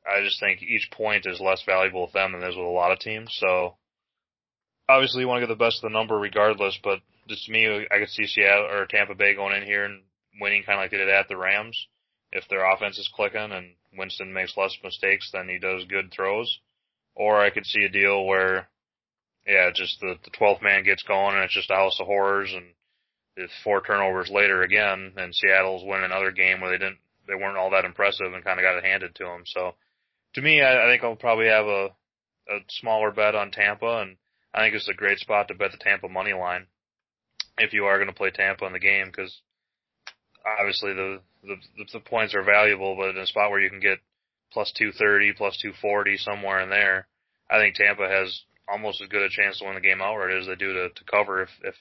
I 0.07 0.23
just 0.25 0.41
think 0.41 0.63
each 0.63 0.91
point 0.93 1.27
is 1.27 1.41
less 1.41 1.63
valuable 1.67 2.03
with 2.03 2.13
them 2.13 2.33
than 2.33 2.43
it 2.43 2.49
is 2.49 2.57
with 2.57 2.65
a 2.65 2.69
lot 2.69 2.93
of 2.93 2.99
teams. 2.99 3.37
So 3.39 3.77
obviously 4.89 5.21
you 5.21 5.29
want 5.29 5.43
to 5.43 5.47
get 5.47 5.53
the 5.53 5.65
best 5.65 5.85
of 5.85 5.91
the 5.91 5.97
number 5.97 6.17
regardless, 6.17 6.79
but 6.83 7.01
just 7.29 7.47
to 7.47 7.53
me, 7.53 7.87
I 7.91 7.99
could 7.99 8.09
see 8.09 8.27
Seattle 8.27 8.67
or 8.71 8.87
Tampa 8.87 9.15
Bay 9.15 9.35
going 9.35 9.57
in 9.57 9.65
here 9.65 9.85
and 9.85 10.03
winning 10.41 10.63
kind 10.65 10.79
of 10.79 10.85
like 10.85 10.91
they 10.91 10.97
did 10.97 11.09
at 11.09 11.29
the 11.29 11.37
Rams. 11.37 11.87
If 12.33 12.49
their 12.49 12.71
offense 12.71 12.99
is 12.99 13.11
clicking 13.15 13.53
and 13.53 13.75
Winston 13.97 14.33
makes 14.33 14.57
less 14.57 14.77
mistakes 14.83 15.31
than 15.33 15.49
he 15.49 15.59
does 15.59 15.85
good 15.85 16.13
throws, 16.13 16.61
or 17.15 17.41
I 17.41 17.51
could 17.51 17.67
see 17.67 17.85
a 17.85 17.89
deal 17.89 18.25
where, 18.25 18.69
yeah, 19.47 19.71
just 19.75 19.99
the, 20.01 20.17
the 20.25 20.31
12th 20.31 20.63
man 20.63 20.85
gets 20.85 21.03
going 21.03 21.35
and 21.35 21.45
it's 21.45 21.55
just 21.55 21.71
a 21.71 21.75
house 21.75 21.99
of 22.01 22.07
horrors 22.07 22.53
and 22.55 22.67
it's 23.37 23.53
four 23.65 23.81
turnovers 23.81 24.31
later 24.31 24.63
again 24.63 25.13
and 25.17 25.35
Seattle's 25.35 25.85
winning 25.85 26.05
another 26.05 26.31
game 26.31 26.61
where 26.61 26.71
they 26.71 26.79
didn't, 26.79 26.99
they 27.27 27.35
weren't 27.35 27.57
all 27.57 27.71
that 27.71 27.85
impressive 27.85 28.33
and 28.33 28.45
kind 28.45 28.59
of 28.59 28.65
got 28.65 28.77
it 28.77 28.85
handed 28.85 29.15
to 29.17 29.25
them. 29.25 29.43
So 29.47 29.75
to 30.35 30.43
me, 30.43 30.63
I, 30.63 30.87
I 30.87 30.91
think 30.91 31.03
I'll 31.03 31.17
probably 31.17 31.47
have 31.47 31.67
a, 31.67 31.87
a 32.49 32.59
smaller 32.69 33.11
bet 33.11 33.35
on 33.35 33.51
Tampa, 33.51 34.03
and 34.03 34.17
I 34.55 34.61
think 34.61 34.75
it's 34.75 34.89
a 34.89 34.95
great 34.95 35.19
spot 35.19 35.49
to 35.49 35.55
bet 35.55 35.73
the 35.73 35.79
Tampa 35.79 36.09
money 36.09 36.33
line 36.33 36.67
if 37.59 37.73
you 37.73 37.85
are 37.85 37.99
going 37.99 38.09
to 38.09 38.15
play 38.15 38.31
Tampa 38.31 38.67
in 38.67 38.73
the 38.73 38.79
game 38.79 39.07
because 39.07 39.41
obviously 40.45 40.95
the, 40.95 41.21
the 41.43 41.57
the 41.93 42.01
points 42.01 42.35
are 42.35 42.43
valuable, 42.43 42.97
but 42.97 43.11
in 43.11 43.19
a 43.19 43.27
spot 43.27 43.51
where 43.51 43.61
you 43.61 43.71
can 43.71 43.81
get 43.81 43.99
plus 44.53 44.73
two 44.77 44.93
thirty, 44.93 45.33
plus 45.33 45.59
two 45.61 45.73
forty, 45.81 46.17
somewhere 46.17 46.61
in 46.61 46.71
there, 46.71 47.07
I 47.51 47.59
think 47.59 47.75
Tampa 47.75 48.09
has 48.09 48.43
almost 48.69 49.01
as 49.03 49.09
good 49.09 49.23
a 49.23 49.29
chance 49.29 49.59
to 49.59 49.65
win 49.65 49.75
the 49.75 49.81
game 49.81 50.01
outright 50.01 50.37
as 50.37 50.47
they 50.47 50.55
do 50.55 50.73
to, 50.73 50.89
to 50.91 51.05
cover 51.11 51.43
if 51.43 51.51
if 51.63 51.75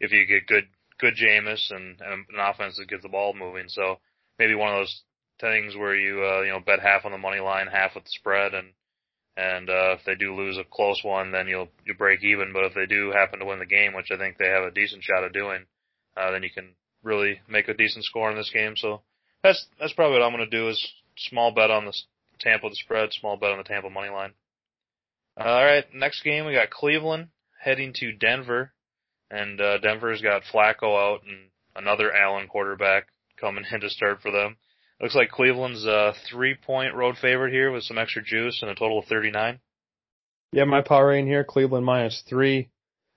if 0.00 0.12
you 0.12 0.26
get 0.26 0.46
good 0.46 0.64
good 0.98 1.14
Jameis 1.14 1.70
and, 1.70 2.00
and 2.00 2.24
an 2.32 2.40
offense 2.40 2.76
that 2.76 2.88
gets 2.88 3.02
the 3.02 3.08
ball 3.08 3.34
moving. 3.34 3.68
So 3.68 3.98
maybe 4.38 4.54
one 4.54 4.70
of 4.70 4.80
those 4.80 5.02
things 5.40 5.76
where 5.76 5.96
you 5.96 6.24
uh, 6.24 6.42
you 6.42 6.52
know 6.52 6.60
bet 6.60 6.80
half 6.80 7.04
on 7.04 7.12
the 7.12 7.18
money 7.18 7.40
line, 7.40 7.66
half 7.66 7.94
with 7.94 8.04
the 8.04 8.10
spread, 8.10 8.54
and 8.54 8.68
and 9.36 9.68
uh, 9.68 9.96
if 9.98 10.04
they 10.06 10.14
do 10.14 10.34
lose 10.34 10.58
a 10.58 10.64
close 10.64 11.02
one, 11.02 11.32
then 11.32 11.48
you'll 11.48 11.68
you 11.84 11.94
break 11.94 12.22
even. 12.22 12.52
But 12.52 12.64
if 12.64 12.74
they 12.74 12.86
do 12.86 13.10
happen 13.10 13.40
to 13.40 13.46
win 13.46 13.58
the 13.58 13.66
game, 13.66 13.94
which 13.94 14.10
I 14.12 14.16
think 14.16 14.38
they 14.38 14.48
have 14.48 14.64
a 14.64 14.70
decent 14.70 15.02
shot 15.02 15.24
of 15.24 15.32
doing, 15.32 15.64
uh, 16.16 16.30
then 16.30 16.42
you 16.42 16.50
can 16.50 16.74
really 17.04 17.40
make 17.48 17.68
a 17.68 17.74
decent 17.74 18.04
score 18.04 18.30
in 18.30 18.36
this 18.36 18.50
game. 18.52 18.74
So 18.76 19.02
that's 19.42 19.66
that's 19.78 19.92
probably 19.92 20.18
what 20.18 20.24
I'm 20.24 20.34
going 20.34 20.48
to 20.48 20.56
do 20.56 20.68
is 20.68 20.92
small 21.16 21.52
bet 21.52 21.70
on 21.70 21.84
the 21.84 21.94
Tampa 22.40 22.68
the 22.68 22.74
spread, 22.74 23.12
small 23.12 23.36
bet 23.36 23.50
on 23.50 23.58
the 23.58 23.64
Tampa 23.64 23.90
money 23.90 24.10
line. 24.10 24.32
Uh, 25.38 25.44
all 25.44 25.64
right, 25.64 25.84
next 25.94 26.22
game 26.22 26.46
we 26.46 26.54
got 26.54 26.70
Cleveland 26.70 27.28
heading 27.60 27.92
to 27.96 28.12
Denver, 28.12 28.72
and 29.30 29.60
uh, 29.60 29.78
Denver's 29.78 30.22
got 30.22 30.42
Flacco 30.52 30.96
out 30.96 31.22
and 31.26 31.50
another 31.74 32.12
Allen 32.12 32.46
quarterback 32.48 33.08
coming 33.40 33.64
in 33.72 33.80
to 33.80 33.90
start 33.90 34.20
for 34.22 34.30
them. 34.30 34.56
Looks 35.00 35.14
like 35.14 35.30
Cleveland's 35.30 35.84
a 35.84 36.14
three 36.30 36.54
point 36.54 36.94
road 36.94 37.16
favorite 37.20 37.52
here 37.52 37.72
with 37.72 37.82
some 37.82 37.98
extra 37.98 38.22
juice 38.22 38.60
and 38.62 38.70
a 38.70 38.74
total 38.74 39.00
of 39.00 39.06
39. 39.06 39.58
Yeah, 40.52 40.64
my 40.64 40.82
power 40.82 41.08
rating 41.08 41.26
here, 41.26 41.42
Cleveland 41.42 41.84
minus 41.84 42.22
three. 42.28 42.70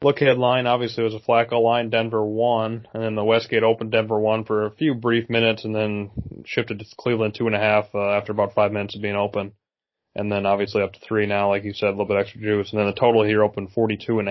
Look 0.03 0.21
ahead 0.21 0.37
line, 0.37 0.67
obviously 0.67 1.03
was 1.03 1.15
a 1.15 1.19
Flacco 1.19 1.59
line, 1.59 1.89
Denver 1.89 2.23
won, 2.23 2.87
and 2.93 3.03
then 3.03 3.15
the 3.15 3.23
Westgate 3.23 3.63
opened 3.63 3.91
Denver 3.91 4.19
won 4.19 4.45
for 4.45 4.67
a 4.67 4.71
few 4.75 4.93
brief 4.93 5.27
minutes 5.27 5.65
and 5.65 5.73
then 5.73 6.11
shifted 6.45 6.77
to 6.77 6.85
Cleveland 6.97 7.33
two 7.33 7.47
and 7.47 7.55
a 7.55 7.59
half 7.59 7.85
uh, 7.95 8.11
after 8.11 8.31
about 8.31 8.53
five 8.53 8.71
minutes 8.71 8.95
of 8.95 9.01
being 9.01 9.15
open. 9.15 9.53
And 10.13 10.31
then 10.31 10.45
obviously 10.45 10.83
up 10.83 10.93
to 10.93 10.99
three 10.99 11.25
now, 11.25 11.49
like 11.49 11.63
you 11.63 11.73
said, 11.73 11.87
a 11.87 11.91
little 11.91 12.05
bit 12.05 12.17
extra 12.17 12.41
juice. 12.41 12.71
And 12.71 12.79
then 12.79 12.85
the 12.87 12.93
total 12.93 13.23
here 13.23 13.43
opened 13.43 13.71
42 13.71 14.19
and. 14.19 14.29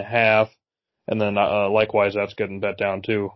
And 1.08 1.20
then, 1.20 1.36
uh, 1.38 1.68
likewise, 1.68 2.14
that's 2.14 2.34
getting 2.34 2.60
bet 2.60 2.78
down 2.78 3.02
too, 3.02 3.30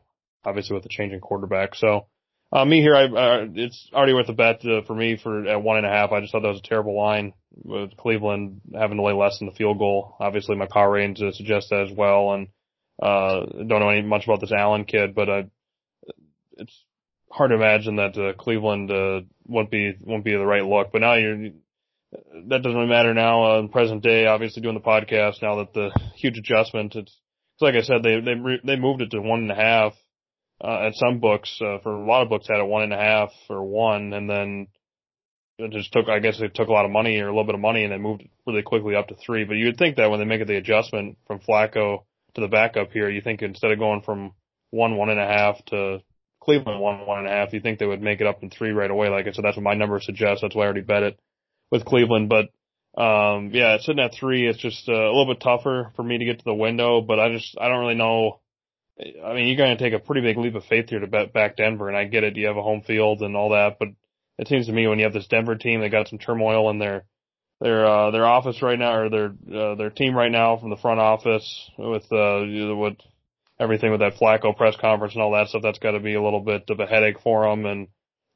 obviously 0.44 0.74
with 0.74 0.82
the 0.84 0.88
changing 0.88 1.20
quarterback. 1.20 1.74
So, 1.74 2.06
uh, 2.52 2.64
me 2.64 2.80
here, 2.80 2.96
I, 2.96 3.04
uh, 3.04 3.46
it's 3.54 3.88
already 3.92 4.12
worth 4.12 4.28
a 4.28 4.32
bet 4.32 4.64
uh, 4.64 4.82
for 4.86 4.94
me 4.94 5.16
for 5.16 5.46
at 5.46 5.62
one 5.62 5.76
and 5.76 5.86
a 5.86 5.90
half. 5.90 6.10
I 6.10 6.20
just 6.20 6.32
thought 6.32 6.42
that 6.42 6.48
was 6.48 6.58
a 6.58 6.68
terrible 6.68 6.96
line 6.96 7.32
with 7.62 7.96
Cleveland 7.96 8.60
having 8.74 8.96
to 8.96 9.02
lay 9.02 9.12
less 9.12 9.38
than 9.38 9.48
the 9.48 9.54
field 9.54 9.78
goal. 9.78 10.16
Obviously, 10.20 10.56
my 10.56 10.66
power 10.66 10.90
range 10.90 11.20
uh, 11.22 11.32
suggest 11.32 11.70
that 11.70 11.88
as 11.90 11.96
well. 11.96 12.32
And 12.32 12.48
uh, 13.02 13.46
don't 13.46 13.80
know 13.80 13.88
any 13.88 14.02
much 14.02 14.24
about 14.24 14.40
this 14.40 14.52
Allen 14.52 14.84
kid, 14.84 15.14
but 15.14 15.28
uh, 15.28 15.42
it's 16.58 16.84
hard 17.30 17.50
to 17.50 17.56
imagine 17.56 17.96
that 17.96 18.16
uh, 18.16 18.32
Cleveland 18.34 18.90
uh, 18.90 19.20
won't 19.46 19.70
be 19.70 19.94
won't 20.00 20.24
be 20.24 20.32
the 20.32 20.46
right 20.46 20.64
look. 20.64 20.92
But 20.92 21.00
now 21.02 21.14
you're 21.14 21.50
that 22.48 22.62
doesn't 22.62 22.74
really 22.74 22.88
matter 22.88 23.14
now 23.14 23.44
uh, 23.56 23.58
in 23.60 23.68
present 23.68 24.02
day. 24.02 24.26
Obviously, 24.26 24.62
doing 24.62 24.74
the 24.74 24.80
podcast 24.80 25.42
now 25.42 25.56
that 25.56 25.72
the 25.72 25.90
huge 26.16 26.38
adjustment. 26.38 26.96
It's, 26.96 27.16
it's 27.54 27.62
like 27.62 27.74
I 27.74 27.82
said, 27.82 28.02
they 28.02 28.20
they 28.20 28.34
they 28.64 28.76
moved 28.76 29.02
it 29.02 29.10
to 29.12 29.20
one 29.20 29.40
and 29.40 29.52
a 29.52 29.54
half. 29.54 29.92
Uh, 30.62 30.88
at 30.88 30.94
some 30.94 31.20
books, 31.20 31.58
uh, 31.62 31.78
for 31.82 31.94
a 31.94 32.06
lot 32.06 32.22
of 32.22 32.28
books, 32.28 32.46
had 32.46 32.60
a 32.60 32.66
one 32.66 32.82
and 32.82 32.92
a 32.92 32.98
half 32.98 33.30
or 33.48 33.64
one, 33.64 34.12
and 34.12 34.28
then 34.28 34.66
it 35.60 35.72
just 35.72 35.92
took. 35.92 36.08
I 36.08 36.18
guess 36.18 36.40
it 36.40 36.54
took 36.54 36.68
a 36.68 36.72
lot 36.72 36.84
of 36.84 36.90
money 36.90 37.18
or 37.20 37.26
a 37.26 37.30
little 37.30 37.44
bit 37.44 37.54
of 37.54 37.60
money, 37.60 37.84
and 37.84 37.92
they 37.92 37.98
moved 37.98 38.26
really 38.46 38.62
quickly 38.62 38.94
up 38.94 39.08
to 39.08 39.14
three. 39.14 39.44
But 39.44 39.54
you'd 39.54 39.76
think 39.76 39.96
that 39.96 40.10
when 40.10 40.18
they 40.18 40.26
make 40.26 40.46
the 40.46 40.56
adjustment 40.56 41.18
from 41.26 41.40
Flacco 41.40 42.04
to 42.34 42.40
the 42.40 42.48
backup 42.48 42.92
here, 42.92 43.08
you 43.08 43.20
think 43.20 43.42
instead 43.42 43.72
of 43.72 43.78
going 43.78 44.02
from 44.02 44.32
one 44.70 44.96
one 44.96 45.10
and 45.10 45.20
a 45.20 45.26
half 45.26 45.64
to 45.66 46.00
Cleveland 46.42 46.80
one 46.80 47.06
one 47.06 47.18
and 47.20 47.28
a 47.28 47.30
half, 47.30 47.52
you 47.52 47.60
think 47.60 47.78
they 47.78 47.86
would 47.86 48.02
make 48.02 48.20
it 48.20 48.26
up 48.26 48.42
in 48.42 48.50
three 48.50 48.70
right 48.70 48.90
away. 48.90 49.08
Like 49.08 49.26
I 49.26 49.32
said, 49.32 49.44
that's 49.44 49.56
what 49.56 49.64
my 49.64 49.74
number 49.74 50.00
suggests. 50.00 50.42
That's 50.42 50.54
why 50.54 50.62
I 50.62 50.66
already 50.66 50.80
bet 50.80 51.02
it 51.02 51.20
with 51.70 51.84
Cleveland. 51.84 52.28
But 52.28 52.48
um, 53.00 53.50
yeah, 53.52 53.78
sitting 53.78 54.02
at 54.02 54.14
three, 54.14 54.48
it's 54.48 54.58
just 54.58 54.88
uh, 54.88 54.92
a 54.92 55.12
little 55.12 55.32
bit 55.32 55.40
tougher 55.40 55.92
for 55.96 56.02
me 56.02 56.18
to 56.18 56.24
get 56.24 56.38
to 56.38 56.44
the 56.44 56.54
window. 56.54 57.00
But 57.00 57.20
I 57.20 57.30
just 57.30 57.56
I 57.60 57.68
don't 57.68 57.80
really 57.80 57.94
know. 57.94 58.40
I 58.98 59.32
mean, 59.34 59.48
you're 59.48 59.56
going 59.56 59.76
to 59.76 59.82
take 59.82 59.94
a 59.94 60.04
pretty 60.04 60.20
big 60.20 60.36
leap 60.36 60.54
of 60.54 60.64
faith 60.64 60.90
here 60.90 60.98
to 60.98 61.06
bet 61.06 61.32
back 61.32 61.56
Denver, 61.56 61.88
and 61.88 61.96
I 61.96 62.04
get 62.04 62.24
it. 62.24 62.36
You 62.36 62.48
have 62.48 62.58
a 62.58 62.62
home 62.62 62.82
field 62.82 63.22
and 63.22 63.34
all 63.34 63.50
that, 63.50 63.78
but 63.78 63.88
it 64.40 64.48
seems 64.48 64.66
to 64.66 64.72
me 64.72 64.86
when 64.86 64.98
you 64.98 65.04
have 65.04 65.12
this 65.12 65.26
Denver 65.26 65.54
team, 65.54 65.80
they 65.80 65.90
got 65.90 66.08
some 66.08 66.18
turmoil 66.18 66.70
in 66.70 66.78
their 66.78 67.04
their 67.60 67.84
uh, 67.84 68.10
their 68.10 68.24
office 68.24 68.62
right 68.62 68.78
now, 68.78 68.94
or 68.94 69.10
their 69.10 69.26
uh, 69.54 69.74
their 69.74 69.90
team 69.90 70.14
right 70.16 70.32
now 70.32 70.56
from 70.56 70.70
the 70.70 70.78
front 70.78 70.98
office 70.98 71.70
with 71.76 72.10
uh, 72.10 72.40
what 72.74 72.96
everything 73.60 73.90
with 73.90 74.00
that 74.00 74.16
Flacco 74.16 74.56
press 74.56 74.76
conference 74.80 75.12
and 75.12 75.22
all 75.22 75.32
that 75.32 75.48
stuff. 75.48 75.60
That's 75.62 75.78
got 75.78 75.90
to 75.90 76.00
be 76.00 76.14
a 76.14 76.22
little 76.22 76.40
bit 76.40 76.70
of 76.70 76.80
a 76.80 76.86
headache 76.86 77.20
for 77.22 77.44
them, 77.44 77.66
and 77.66 77.88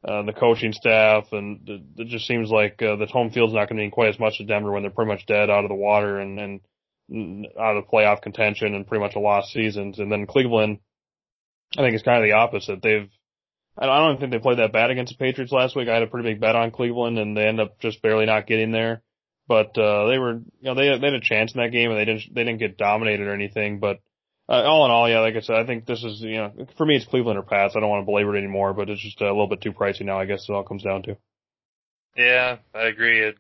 uh, 0.07 0.23
the 0.25 0.35
coaching 0.35 0.75
staff, 0.75 1.25
and 1.33 1.67
it 1.97 2.09
just 2.09 2.27
seems 2.27 2.51
like 2.51 2.83
uh, 2.83 2.97
the 2.97 3.07
home 3.07 3.31
field's 3.31 3.55
not 3.55 3.71
going 3.71 3.79
to 3.79 3.83
mean 3.85 3.91
quite 3.91 4.11
as 4.11 4.21
much 4.21 4.37
to 4.37 4.45
Denver 4.45 4.73
when 4.73 4.83
they're 4.83 4.91
pretty 4.91 5.11
much 5.11 5.25
dead 5.25 5.49
out 5.49 5.65
of 5.65 5.71
the 5.71 5.75
water 5.75 6.19
and, 6.19 6.39
and 6.39 7.47
out 7.59 7.79
of 7.79 7.89
playoff 7.89 8.21
contention 8.21 8.75
and 8.75 8.87
pretty 8.87 9.03
much 9.03 9.15
a 9.15 9.21
lost 9.21 9.53
season. 9.53 9.95
And 9.97 10.13
then 10.13 10.27
Cleveland, 10.27 10.81
I 11.79 11.81
think 11.81 11.95
it's 11.95 12.05
kind 12.05 12.23
of 12.23 12.29
the 12.29 12.37
opposite. 12.37 12.83
They've, 12.83 13.09
I 13.77 13.87
don't 13.87 14.21
think 14.21 14.31
they 14.31 14.39
played 14.39 14.59
that 14.59 14.73
bad 14.73 14.91
against 14.91 15.13
the 15.13 15.19
Patriots 15.19 15.53
last 15.53 15.75
week. 15.75 15.89
I 15.89 15.95
had 15.95 16.03
a 16.03 16.07
pretty 16.07 16.29
big 16.29 16.41
bet 16.41 16.55
on 16.55 16.71
Cleveland 16.71 17.19
and 17.19 17.37
they 17.37 17.47
end 17.47 17.61
up 17.61 17.81
just 17.81 18.03
barely 18.03 18.27
not 18.27 18.47
getting 18.47 18.71
there. 18.71 19.03
But, 19.47 19.77
uh, 19.77 20.07
they 20.07 20.19
were, 20.19 20.35
you 20.35 20.63
know, 20.63 20.75
they, 20.75 20.97
they 20.99 21.07
had 21.07 21.15
a 21.15 21.21
chance 21.21 21.55
in 21.55 21.61
that 21.61 21.73
game 21.73 21.91
and 21.91 21.99
they 21.99 22.05
didn't, 22.05 22.35
they 22.35 22.45
didn't 22.45 22.61
get 22.61 22.79
dominated 22.79 23.27
or 23.27 23.35
anything, 23.35 23.79
but, 23.79 24.01
uh, 24.49 24.63
all 24.63 24.85
in 24.85 24.91
all, 24.91 25.09
yeah, 25.09 25.21
like 25.21 25.37
I 25.37 25.41
said, 25.41 25.57
I 25.57 25.67
think 25.67 25.87
this 25.87 26.03
is, 26.03 26.21
you 26.21 26.37
know, 26.37 26.53
for 26.77 26.87
me, 26.87 26.97
it's 26.97 27.07
Cleveland 27.07 27.39
or 27.39 27.43
Pats. 27.43 27.75
I 27.77 27.81
don't 27.81 27.91
want 27.91 28.03
to 28.03 28.07
belabor 28.07 28.37
it 28.37 28.39
anymore, 28.39 28.75
but 28.75 28.89
it's 28.89 29.03
just 29.03 29.21
a 29.21 29.27
little 29.27 29.49
bit 29.49 29.61
too 29.61 29.73
pricey 29.73 30.03
now, 30.03 30.19
I 30.19 30.27
guess 30.27 30.47
it 30.49 30.53
all 30.53 30.65
comes 30.65 30.83
down 30.83 31.03
to. 31.05 31.17
Yeah, 32.17 32.59
I 32.75 32.83
agree. 32.85 33.21
It, 33.21 33.37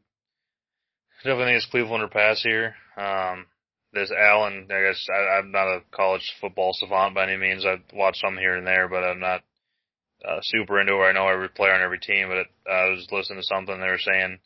definitely 1.22 1.44
think 1.44 1.56
it's 1.56 1.70
Cleveland 1.70 2.02
or 2.02 2.08
Pats 2.08 2.42
here. 2.42 2.74
Um, 2.96 3.46
this 3.92 4.10
Allen, 4.10 4.68
I 4.70 4.80
guess 4.82 5.06
I, 5.08 5.38
I'm 5.38 5.50
not 5.52 5.68
a 5.68 5.82
college 5.90 6.34
football 6.40 6.72
savant 6.74 7.14
by 7.14 7.24
any 7.24 7.36
means. 7.36 7.64
I 7.64 7.76
watch 7.94 8.18
some 8.20 8.36
here 8.36 8.56
and 8.56 8.66
there, 8.66 8.88
but 8.88 9.04
I'm 9.04 9.20
not 9.20 9.42
uh, 10.26 10.40
super 10.42 10.80
into 10.80 10.94
it. 10.94 11.04
I 11.04 11.12
know 11.12 11.28
every 11.28 11.48
player 11.48 11.74
on 11.74 11.82
every 11.82 11.98
team, 11.98 12.28
but 12.28 12.38
it, 12.38 12.46
I 12.70 12.90
was 12.90 13.06
listening 13.12 13.40
to 13.40 13.46
something 13.46 13.78
they 13.78 13.86
were 13.86 13.98
saying 13.98 14.38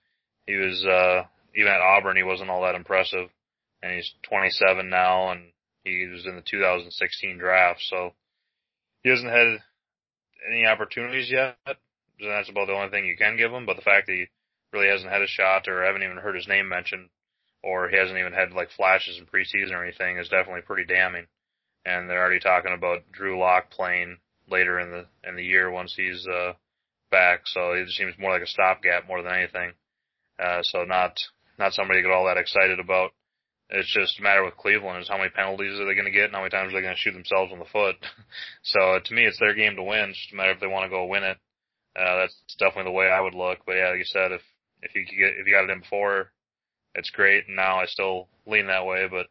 he 0.46 0.56
was 0.56 0.84
uh, 0.84 1.24
even 1.54 1.72
at 1.72 1.80
Auburn 1.80 2.16
he 2.16 2.22
wasn't 2.22 2.50
all 2.50 2.62
that 2.62 2.74
impressive, 2.74 3.28
and 3.82 3.92
he's 3.92 4.12
27 4.28 4.88
now, 4.88 5.30
and 5.30 5.52
he 5.84 6.08
was 6.12 6.26
in 6.26 6.36
the 6.36 6.42
2016 6.42 7.38
draft, 7.38 7.80
so 7.82 8.12
he 9.02 9.10
hasn't 9.10 9.30
had 9.30 9.58
any 10.50 10.66
opportunities 10.66 11.30
yet. 11.30 11.56
And 11.66 12.30
that's 12.30 12.50
about 12.50 12.66
the 12.66 12.74
only 12.74 12.90
thing 12.90 13.06
you 13.06 13.16
can 13.16 13.36
give 13.36 13.52
him. 13.52 13.66
But 13.66 13.76
the 13.76 13.82
fact 13.82 14.06
that 14.06 14.12
he 14.12 14.26
really 14.72 14.88
hasn't 14.88 15.10
had 15.10 15.22
a 15.22 15.28
shot, 15.28 15.68
or 15.68 15.84
haven't 15.84 16.02
even 16.02 16.16
heard 16.16 16.34
his 16.34 16.48
name 16.48 16.68
mentioned, 16.68 17.08
or 17.62 17.88
he 17.88 17.96
hasn't 17.96 18.18
even 18.18 18.32
had 18.32 18.52
like 18.52 18.70
flashes 18.76 19.18
in 19.18 19.26
preseason 19.26 19.72
or 19.72 19.84
anything 19.84 20.18
is 20.18 20.28
definitely 20.28 20.62
pretty 20.62 20.84
damning. 20.84 21.26
And 21.84 22.08
they're 22.08 22.20
already 22.20 22.40
talking 22.40 22.74
about 22.74 23.10
Drew 23.12 23.38
Lock 23.38 23.70
playing 23.70 24.18
later 24.50 24.78
in 24.80 24.90
the 24.90 25.06
in 25.28 25.36
the 25.36 25.44
year 25.44 25.70
once 25.70 25.94
he's 25.96 26.26
uh 26.26 26.52
back. 27.10 27.40
So 27.46 27.72
it 27.72 27.88
seems 27.90 28.14
more 28.18 28.32
like 28.32 28.42
a 28.42 28.46
stopgap 28.46 29.06
more 29.06 29.22
than 29.22 29.32
anything. 29.32 29.72
Uh 30.38 30.60
so 30.62 30.84
not 30.84 31.18
not 31.58 31.72
somebody 31.72 32.00
to 32.00 32.08
get 32.08 32.14
all 32.14 32.26
that 32.26 32.38
excited 32.38 32.80
about. 32.80 33.10
It's 33.70 33.92
just 33.92 34.18
a 34.18 34.22
matter 34.22 34.44
with 34.44 34.56
Cleveland 34.56 35.02
is 35.02 35.08
how 35.08 35.18
many 35.18 35.28
penalties 35.30 35.78
are 35.78 35.84
they 35.84 35.94
going 35.94 36.06
to 36.06 36.10
get 36.10 36.24
and 36.24 36.32
how 36.32 36.40
many 36.40 36.50
times 36.50 36.72
are 36.72 36.76
they 36.76 36.80
going 36.80 36.94
to 36.94 37.00
shoot 37.00 37.12
themselves 37.12 37.52
in 37.52 37.58
the 37.58 37.66
foot. 37.66 37.96
so 38.62 38.98
to 39.04 39.14
me, 39.14 39.26
it's 39.26 39.38
their 39.38 39.52
game 39.52 39.76
to 39.76 39.82
win. 39.82 40.08
It's 40.08 40.18
just 40.18 40.32
a 40.32 40.36
matter 40.36 40.52
if 40.52 40.60
they 40.60 40.66
want 40.66 40.84
to 40.84 40.90
go 40.90 41.04
win 41.04 41.22
it. 41.22 41.36
Uh, 41.94 42.16
that's 42.16 42.34
definitely 42.58 42.84
the 42.84 42.96
way 42.96 43.10
I 43.10 43.20
would 43.20 43.34
look. 43.34 43.58
But 43.66 43.76
yeah, 43.76 43.90
like 43.90 43.98
you 43.98 44.04
said, 44.06 44.32
if 44.32 44.40
if 44.80 44.94
you 44.94 45.04
get 45.04 45.36
if 45.38 45.46
you 45.46 45.52
got 45.52 45.64
it 45.64 45.70
in 45.70 45.80
before, 45.80 46.32
it's 46.94 47.10
great. 47.10 47.46
And 47.46 47.56
now 47.56 47.78
I 47.78 47.86
still 47.86 48.28
lean 48.46 48.68
that 48.68 48.86
way, 48.86 49.06
but 49.10 49.26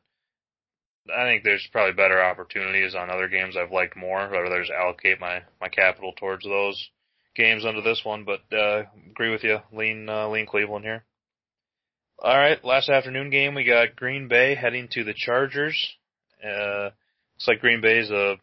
I 1.15 1.25
think 1.25 1.43
there's 1.43 1.67
probably 1.71 1.93
better 1.93 2.21
opportunities 2.21 2.95
on 2.95 3.09
other 3.09 3.27
games 3.27 3.55
I've 3.55 3.71
liked 3.71 3.95
more. 3.95 4.27
Rather 4.27 4.59
just 4.59 4.71
allocate 4.71 5.19
my 5.19 5.41
my 5.61 5.69
capital 5.69 6.13
towards 6.13 6.43
those 6.43 6.89
games 7.35 7.65
under 7.65 7.81
this 7.81 8.01
one. 8.03 8.25
But 8.25 8.41
uh, 8.55 8.83
agree 9.09 9.31
with 9.31 9.43
you, 9.43 9.59
lean 9.71 10.09
uh, 10.09 10.27
lean 10.29 10.45
Cleveland 10.45 10.85
here. 10.85 11.03
All 12.19 12.35
right, 12.35 12.63
last 12.65 12.89
afternoon 12.89 13.29
game 13.29 13.53
we 13.53 13.63
got 13.63 13.95
Green 13.95 14.27
Bay 14.27 14.55
heading 14.55 14.87
to 14.93 15.03
the 15.03 15.13
Chargers. 15.13 15.77
Uh, 16.43 16.89
looks 17.35 17.47
like 17.47 17.59
Green 17.61 17.81
Bay's 17.81 18.09
a 18.09 18.37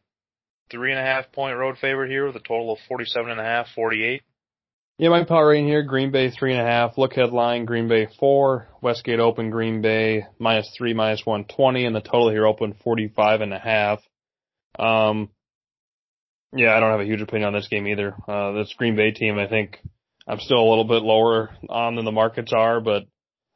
three 0.71 0.91
and 0.91 1.01
a 1.01 1.05
half 1.05 1.33
point 1.33 1.57
road 1.57 1.77
favorite 1.81 2.11
here 2.11 2.27
with 2.27 2.37
a 2.37 2.41
total 2.41 2.73
of 2.73 2.79
forty 2.89 3.05
seven 3.05 3.31
and 3.31 3.41
a 3.41 3.45
half, 3.45 3.67
forty 3.75 4.05
eight. 4.05 4.23
Yeah, 4.97 5.09
my 5.09 5.25
power 5.25 5.49
rating 5.49 5.67
here, 5.67 5.83
Green 5.83 6.13
Bay 6.13 6.31
three 6.31 6.53
and 6.53 6.61
a 6.61 6.71
half. 6.71 6.97
Look 6.97 7.13
ahead 7.13 7.33
line, 7.33 7.65
Green 7.65 7.89
Bay 7.89 8.07
four. 8.21 8.69
Westgate 8.81 9.19
open, 9.19 9.51
Green 9.51 9.83
Bay 9.83 10.25
minus 10.39 10.73
three, 10.79 10.95
minus 10.95 11.27
one 11.27 11.47
twenty, 11.47 11.85
and 11.85 11.97
the 11.97 12.01
total 12.01 12.31
here 12.31 12.47
open 12.47 12.75
forty 12.85 13.09
five 13.09 13.41
and 13.41 13.53
a 13.53 13.59
half. 13.59 13.99
Um, 14.79 15.31
yeah, 16.55 16.77
I 16.77 16.81
don't 16.81 16.93
have 16.93 17.01
a 17.01 17.05
huge 17.05 17.23
opinion 17.23 17.49
on 17.49 17.55
this 17.55 17.67
game 17.67 17.89
either. 17.89 18.15
Uh, 18.29 18.53
this 18.53 18.73
Green 18.79 18.95
Bay 18.95 19.11
team, 19.11 19.37
I 19.37 19.49
think 19.49 19.81
I'm 20.29 20.39
still 20.39 20.61
a 20.61 20.69
little 20.69 20.85
bit 20.85 21.03
lower 21.03 21.51
on 21.69 21.97
than 21.97 22.05
the 22.05 22.13
markets 22.13 22.53
are, 22.53 22.81
but 22.81 23.03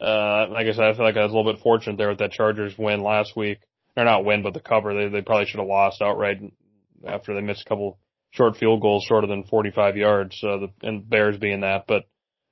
uh, 0.01 0.49
like 0.51 0.67
I 0.67 0.73
said, 0.73 0.87
I 0.87 0.95
feel 0.95 1.05
like 1.05 1.17
I 1.17 1.23
was 1.23 1.33
a 1.33 1.37
little 1.37 1.53
bit 1.53 1.63
fortunate 1.63 1.99
there 1.99 2.09
with 2.09 2.19
that 2.19 2.33
Chargers 2.33 2.77
win 2.77 3.03
last 3.03 3.37
week. 3.37 3.59
Or 3.97 4.05
not 4.05 4.25
win, 4.25 4.43
but 4.43 4.55
the 4.55 4.61
cover. 4.61 4.95
They 4.95 5.09
they 5.09 5.23
probably 5.23 5.47
should 5.47 5.61
have 5.61 5.69
lost 5.69 6.03
outright 6.03 6.39
after 7.07 7.35
they 7.35 7.41
missed 7.41 7.63
a 7.65 7.69
couple 7.69 7.99
short 8.31 8.57
field 8.57 8.81
goals 8.81 9.05
shorter 9.05 9.27
than 9.27 9.45
45 9.45 9.97
yards. 9.97 10.39
Uh, 10.43 10.59
the, 10.59 10.69
and 10.83 11.09
Bears 11.09 11.39
being 11.39 11.61
that, 11.61 11.85
but 11.87 12.05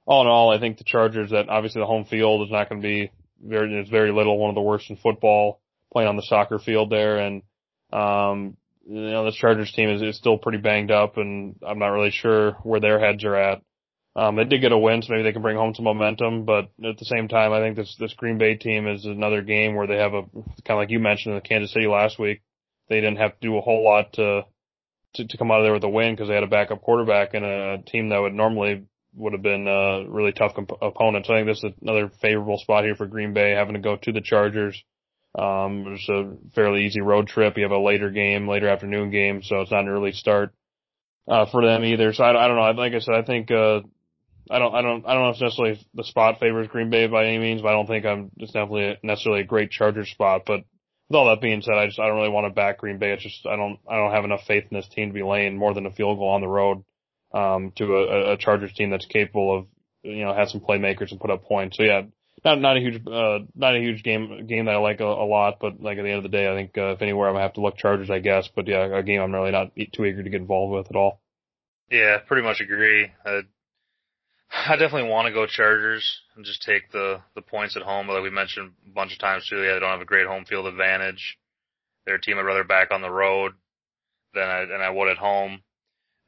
all 0.07 0.23
in 0.23 0.29
all, 0.29 0.51
I 0.51 0.61
think 0.61 0.79
the 0.79 0.85
Chargers 0.85 1.31
that 1.31 1.49
obviously 1.49 1.81
the 1.81 1.87
home 1.87 2.05
field 2.05 2.47
is 2.47 2.53
not 2.53 2.69
going 2.69 2.81
to 2.81 2.87
be 2.87 3.11
very, 3.43 3.75
it's 3.75 3.91
very 3.91 4.13
little, 4.13 4.39
one 4.39 4.51
of 4.51 4.55
the 4.55 4.63
worst 4.63 4.89
in 4.89 4.97
football 4.97 5.61
playing 5.93 6.09
on 6.09 6.17
the 6.17 6.23
soccer 6.23 6.59
field 6.59 6.91
there. 6.91 7.19
And, 7.19 7.43
um, 7.93 8.57
you 8.89 9.01
know, 9.01 9.25
this 9.25 9.35
Chargers 9.35 9.73
team 9.73 9.91
is, 9.91 10.03
is 10.03 10.17
still 10.17 10.39
pretty 10.39 10.59
banged 10.59 10.91
up 10.91 11.17
and 11.17 11.57
I'm 11.67 11.79
not 11.79 11.89
really 11.89 12.13
sure 12.13 12.53
where 12.63 12.81
their 12.81 13.01
heads 13.01 13.25
are 13.25 13.35
at. 13.35 13.63
Um, 14.17 14.37
they 14.37 14.45
did 14.45 14.63
get 14.63 14.73
a 14.73 14.79
win, 14.79 15.03
so 15.03 15.13
maybe 15.13 15.25
they 15.25 15.33
can 15.33 15.43
bring 15.43 15.59
home 15.59 15.75
some 15.75 15.85
momentum. 15.85 16.47
But 16.47 16.71
at 16.83 16.97
the 16.97 17.05
same 17.05 17.29
time, 17.29 17.53
I 17.53 17.61
think 17.61 17.77
this 17.77 17.95
this 18.01 18.15
Green 18.15 18.39
Bay 18.39 18.55
team 18.55 18.89
is 18.89 19.05
another 19.05 19.43
game 19.43 19.75
where 19.75 19.87
they 19.87 19.99
have 19.99 20.15
a 20.15 20.23
kind 20.23 20.71
of 20.71 20.79
like 20.79 20.91
you 20.91 20.99
mentioned 20.99 21.35
in 21.35 21.41
Kansas 21.43 21.71
City 21.71 21.87
last 21.87 22.19
week. 22.19 22.41
They 22.89 22.97
didn't 22.97 23.19
have 23.19 23.33
to 23.33 23.47
do 23.47 23.59
a 23.59 23.61
whole 23.61 23.85
lot 23.85 24.15
to 24.15 24.47
to, 25.15 25.27
to 25.27 25.37
come 25.37 25.51
out 25.51 25.61
of 25.61 25.65
there 25.65 25.73
with 25.73 25.85
a 25.85 25.89
win 25.89 26.15
because 26.15 26.29
they 26.29 26.35
had 26.35 26.45
a 26.45 26.49
backup 26.49 26.83
quarterback 26.83 27.35
and 27.35 27.45
a 27.45 27.79
team 27.87 28.11
that 28.11 28.21
would 28.21 28.35
normally 28.35 28.85
would 29.15 29.33
have 29.33 29.43
been 29.43 29.67
a 29.67 30.05
really 30.09 30.33
tough 30.33 30.55
comp- 30.55 30.83
opponent. 30.83 31.27
So 31.27 31.35
I 31.35 31.39
think 31.39 31.49
this 31.49 31.65
is 31.65 31.73
another 31.81 32.11
favorable 32.21 32.59
spot 32.59 32.85
here 32.85 32.95
for 32.95 33.07
Green 33.07 33.33
Bay 33.33 33.53
having 33.53 33.75
to 33.75 33.81
go 33.81 33.97
to 33.97 34.13
the 34.13 34.21
Chargers. 34.21 34.83
Um, 35.39 35.85
it's 35.89 36.09
a 36.09 36.37
fairly 36.55 36.85
easy 36.87 37.01
road 37.01 37.29
trip. 37.29 37.57
You 37.57 37.65
have 37.65 37.73
a 37.73 37.79
later 37.79 38.11
game, 38.11 38.49
later 38.49 38.69
afternoon 38.69 39.11
game, 39.11 39.43
so 39.43 39.61
it's 39.61 39.71
not 39.71 39.83
an 39.83 39.89
early 39.89 40.13
start 40.13 40.53
uh, 41.29 41.47
for 41.51 41.65
them 41.65 41.85
either. 41.85 42.13
So 42.13 42.25
I, 42.25 42.45
I 42.45 42.49
don't 42.49 42.57
know. 42.57 42.63
I 42.63 42.73
like 42.73 42.95
I 42.95 43.01
said, 43.01 43.15
I 43.15 43.23
think 43.23 43.51
uh, 43.51 43.81
I 44.51 44.59
don't, 44.59 44.75
I 44.75 44.83
don't, 44.83 45.07
I 45.07 45.15
don't 45.15 45.23
know 45.25 45.31
if 45.31 45.41
necessarily 45.41 45.87
the 45.95 46.05
spot 46.05 46.39
favors 46.41 46.69
Green 46.69 46.91
Bay 46.91 47.07
by 47.07 47.27
any 47.27 47.39
means, 47.39 47.63
but 47.63 47.69
I 47.69 47.73
don't 47.73 47.87
think 47.87 48.07
I'm, 48.07 48.31
it's 48.37 48.53
definitely 48.53 48.97
necessarily 49.03 49.43
a 49.43 49.47
great 49.47 49.71
Chargers 49.71 50.11
spot. 50.11 50.43
But 50.47 50.61
with 51.09 51.17
all 51.17 51.29
that 51.29 51.41
being 51.41 51.63
said, 51.63 51.75
I 51.75 51.87
just, 51.87 51.99
I 51.99 52.07
don't 52.07 52.17
really 52.17 52.31
want 52.31 52.47
to 52.47 52.55
back 52.55 52.79
Green 52.79 52.99
Bay. 52.99 53.13
It's 53.13 53.23
just, 53.23 53.47
I 53.47 53.57
don't, 53.57 53.79
I 53.89 53.97
don't 53.97 54.13
have 54.13 54.25
enough 54.25 54.45
faith 54.47 54.65
in 54.71 54.77
this 54.77 54.89
team 54.89 55.09
to 55.09 55.15
be 55.15 55.23
laying 55.23 55.57
more 55.57 55.75
than 55.75 55.87
a 55.87 55.93
field 55.93 56.19
goal 56.19 56.31
on 56.31 56.41
the 56.41 56.49
road, 56.49 56.85
um, 57.33 57.73
to 57.77 57.97
a, 57.97 58.33
a 58.33 58.37
Chargers 58.37 58.73
team 58.73 58.91
that's 58.91 59.07
capable 59.07 59.59
of, 59.59 59.67
you 60.03 60.25
know, 60.25 60.35
have 60.35 60.49
some 60.49 60.61
playmakers 60.61 61.11
and 61.11 61.21
put 61.21 61.31
up 61.31 61.45
points. 61.45 61.77
So 61.77 61.83
yeah, 61.83 62.03
not, 62.45 62.61
not 62.61 62.77
a 62.77 62.81
huge, 62.81 63.07
uh, 63.07 63.39
not 63.55 63.77
a 63.77 63.81
huge 63.81 64.03
game, 64.03 64.47
game 64.47 64.67
that 64.67 64.75
I 64.75 64.79
like 64.79 65.01
a, 65.01 65.05
a 65.05 65.27
lot, 65.27 65.59
but 65.61 65.81
like 65.81 65.99
at 65.99 66.03
the 66.03 66.11
end 66.11 66.19
of 66.19 66.31
the 66.31 66.37
day, 66.37 66.51
I 66.51 66.55
think, 66.55 66.77
uh, 66.77 66.93
if 66.93 67.03
anywhere 67.03 67.29
I'm 67.29 67.35
gonna 67.35 67.45
have 67.45 67.55
to 67.55 67.61
look 67.61 67.77
Chargers, 67.77 68.11
I 68.11 68.19
guess. 68.19 68.49
But 68.55 68.69
yeah, 68.69 68.87
a 68.87 69.03
game 69.03 69.21
I'm 69.21 69.33
really 69.33 69.53
not 69.53 69.73
too 69.93 70.05
eager 70.05 70.23
to 70.23 70.31
get 70.31 70.41
involved 70.41 70.75
with 70.75 70.91
at 70.91 70.97
all. 70.97 71.21
Yeah, 71.91 72.19
pretty 72.19 72.43
much 72.43 72.61
agree. 72.61 73.13
Uh, 73.25 73.43
I 74.51 74.77
definitely 74.77 75.11
want 75.11 75.27
to 75.27 75.35
go 75.35 75.47
Chargers 75.47 76.21
and 76.37 76.45
just 76.45 76.63
take 76.63 76.91
the 76.93 77.21
the 77.35 77.43
points 77.43 77.77
at 77.77 77.83
home. 77.83 78.07
But 78.07 78.15
like 78.15 78.23
we 78.23 78.31
mentioned 78.31 78.73
a 78.87 78.91
bunch 78.91 79.13
of 79.13 79.19
times 79.19 79.47
too, 79.49 79.63
yeah, 79.63 79.75
they 79.75 79.81
don't 79.81 79.91
have 79.91 80.01
a 80.01 80.07
great 80.07 80.27
home 80.27 80.45
field 80.45 80.67
advantage. 80.67 81.39
They're 82.05 82.17
a 82.17 82.21
team 82.21 82.39
I'd 82.39 82.43
rather 82.43 82.65
back 82.65 82.91
on 82.93 83.03
the 83.03 83.11
road 83.11 83.53
than 84.35 84.49
I 84.49 84.65
than 84.67 84.81
I 84.81 84.91
would 84.91 85.09
at 85.11 85.19
home. 85.19 85.63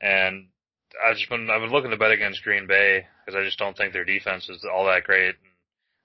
And 0.00 0.48
I've 1.04 1.16
just 1.16 1.30
been 1.30 1.48
I've 1.50 1.60
been 1.60 1.70
looking 1.70 1.90
to 1.90 1.96
bet 1.96 2.12
against 2.12 2.42
Green 2.42 2.66
Bay 2.66 3.06
because 3.24 3.38
I 3.38 3.44
just 3.44 3.58
don't 3.58 3.76
think 3.76 3.92
their 3.92 4.04
defense 4.04 4.48
is 4.48 4.64
all 4.64 4.86
that 4.86 5.04
great. 5.04 5.36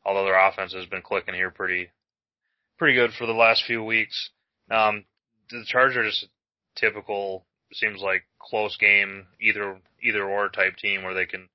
although 0.05 0.25
their 0.25 0.47
offense 0.47 0.73
has 0.73 0.85
been 0.85 1.01
clicking 1.01 1.33
here 1.33 1.51
pretty, 1.51 1.89
pretty 2.77 2.95
good 2.95 3.11
for 3.13 3.25
the 3.25 3.33
last 3.33 3.63
few 3.65 3.83
weeks. 3.83 4.29
Um, 4.69 5.05
the 5.49 5.63
Chargers 5.65 6.09
just 6.09 6.31
typical 6.75 7.45
seems 7.73 8.01
like 8.01 8.23
close 8.39 8.77
game, 8.77 9.27
either 9.41 9.79
either 10.01 10.23
or 10.23 10.49
type 10.49 10.77
team 10.77 11.03
where 11.03 11.13
they 11.13 11.25
can 11.25 11.49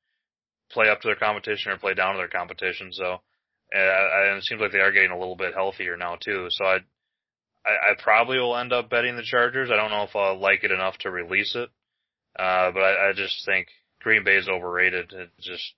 play 0.70 0.88
up 0.88 1.00
to 1.00 1.08
their 1.08 1.16
competition 1.16 1.72
or 1.72 1.78
play 1.78 1.94
down 1.94 2.14
to 2.14 2.18
their 2.18 2.28
competition. 2.28 2.92
So, 2.92 3.18
and 3.70 4.38
it 4.38 4.44
seems 4.44 4.60
like 4.60 4.72
they 4.72 4.80
are 4.80 4.92
getting 4.92 5.10
a 5.10 5.18
little 5.18 5.36
bit 5.36 5.54
healthier 5.54 5.96
now 5.96 6.16
too. 6.16 6.46
So 6.50 6.64
I, 6.64 6.78
I, 7.66 7.90
I 7.90 8.02
probably 8.02 8.38
will 8.38 8.56
end 8.56 8.72
up 8.72 8.90
betting 8.90 9.16
the 9.16 9.22
Chargers. 9.22 9.70
I 9.70 9.76
don't 9.76 9.90
know 9.90 10.04
if 10.04 10.16
I'll 10.16 10.38
like 10.38 10.64
it 10.64 10.70
enough 10.70 10.96
to 10.98 11.10
release 11.10 11.54
it, 11.54 11.70
uh, 12.38 12.70
but 12.72 12.80
I, 12.80 13.10
I 13.10 13.12
just 13.14 13.44
think 13.44 13.68
Green 14.00 14.24
Bay 14.24 14.36
is 14.36 14.48
overrated. 14.48 15.12
It 15.12 15.30
just 15.40 15.74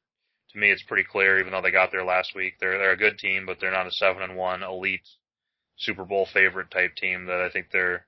to 0.53 0.59
me, 0.59 0.70
it's 0.70 0.82
pretty 0.82 1.05
clear. 1.11 1.38
Even 1.38 1.53
though 1.53 1.62
they 1.62 1.70
got 1.70 1.91
there 1.91 2.05
last 2.05 2.34
week, 2.34 2.55
they're 2.61 2.78
they're 2.78 2.93
a 2.93 2.97
good 2.97 3.18
team, 3.18 3.47
but 3.47 3.59
they're 3.61 3.70
not 3.70 3.86
a 3.86 3.93
seven 3.93 4.22
and 4.22 4.36
one 4.36 4.62
elite 4.62 5.07
Super 5.78 6.05
Bowl 6.05 6.26
favorite 6.32 6.70
type 6.70 6.95
team. 6.97 7.26
That 7.26 7.41
I 7.41 7.51
think 7.51 7.66
they're 7.72 8.07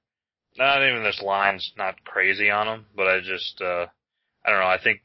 not 0.57 0.87
even 0.87 1.03
this 1.03 1.23
line's 1.25 1.73
not 1.77 2.05
crazy 2.05 2.51
on 2.51 2.67
them, 2.67 2.87
but 2.95 3.09
I 3.09 3.21
just 3.21 3.61
uh, 3.61 3.87
I 4.45 4.51
don't 4.51 4.61
know. 4.61 4.67
I 4.67 4.79
think 4.83 5.01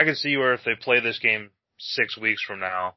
I 0.00 0.04
can 0.04 0.14
see 0.14 0.34
where 0.38 0.54
if 0.54 0.64
they 0.64 0.74
play 0.74 1.00
this 1.00 1.18
game 1.18 1.50
six 1.78 2.16
weeks 2.16 2.42
from 2.42 2.60
now, 2.60 2.94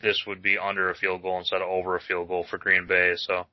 this 0.00 0.22
would 0.28 0.42
be 0.42 0.56
under 0.56 0.90
a 0.90 0.94
field 0.94 1.22
goal 1.22 1.40
instead 1.40 1.60
of 1.60 1.68
over 1.68 1.96
a 1.96 2.00
field 2.00 2.28
goal 2.28 2.46
for 2.48 2.56
Green 2.56 2.86
Bay. 2.86 3.14
So 3.16 3.46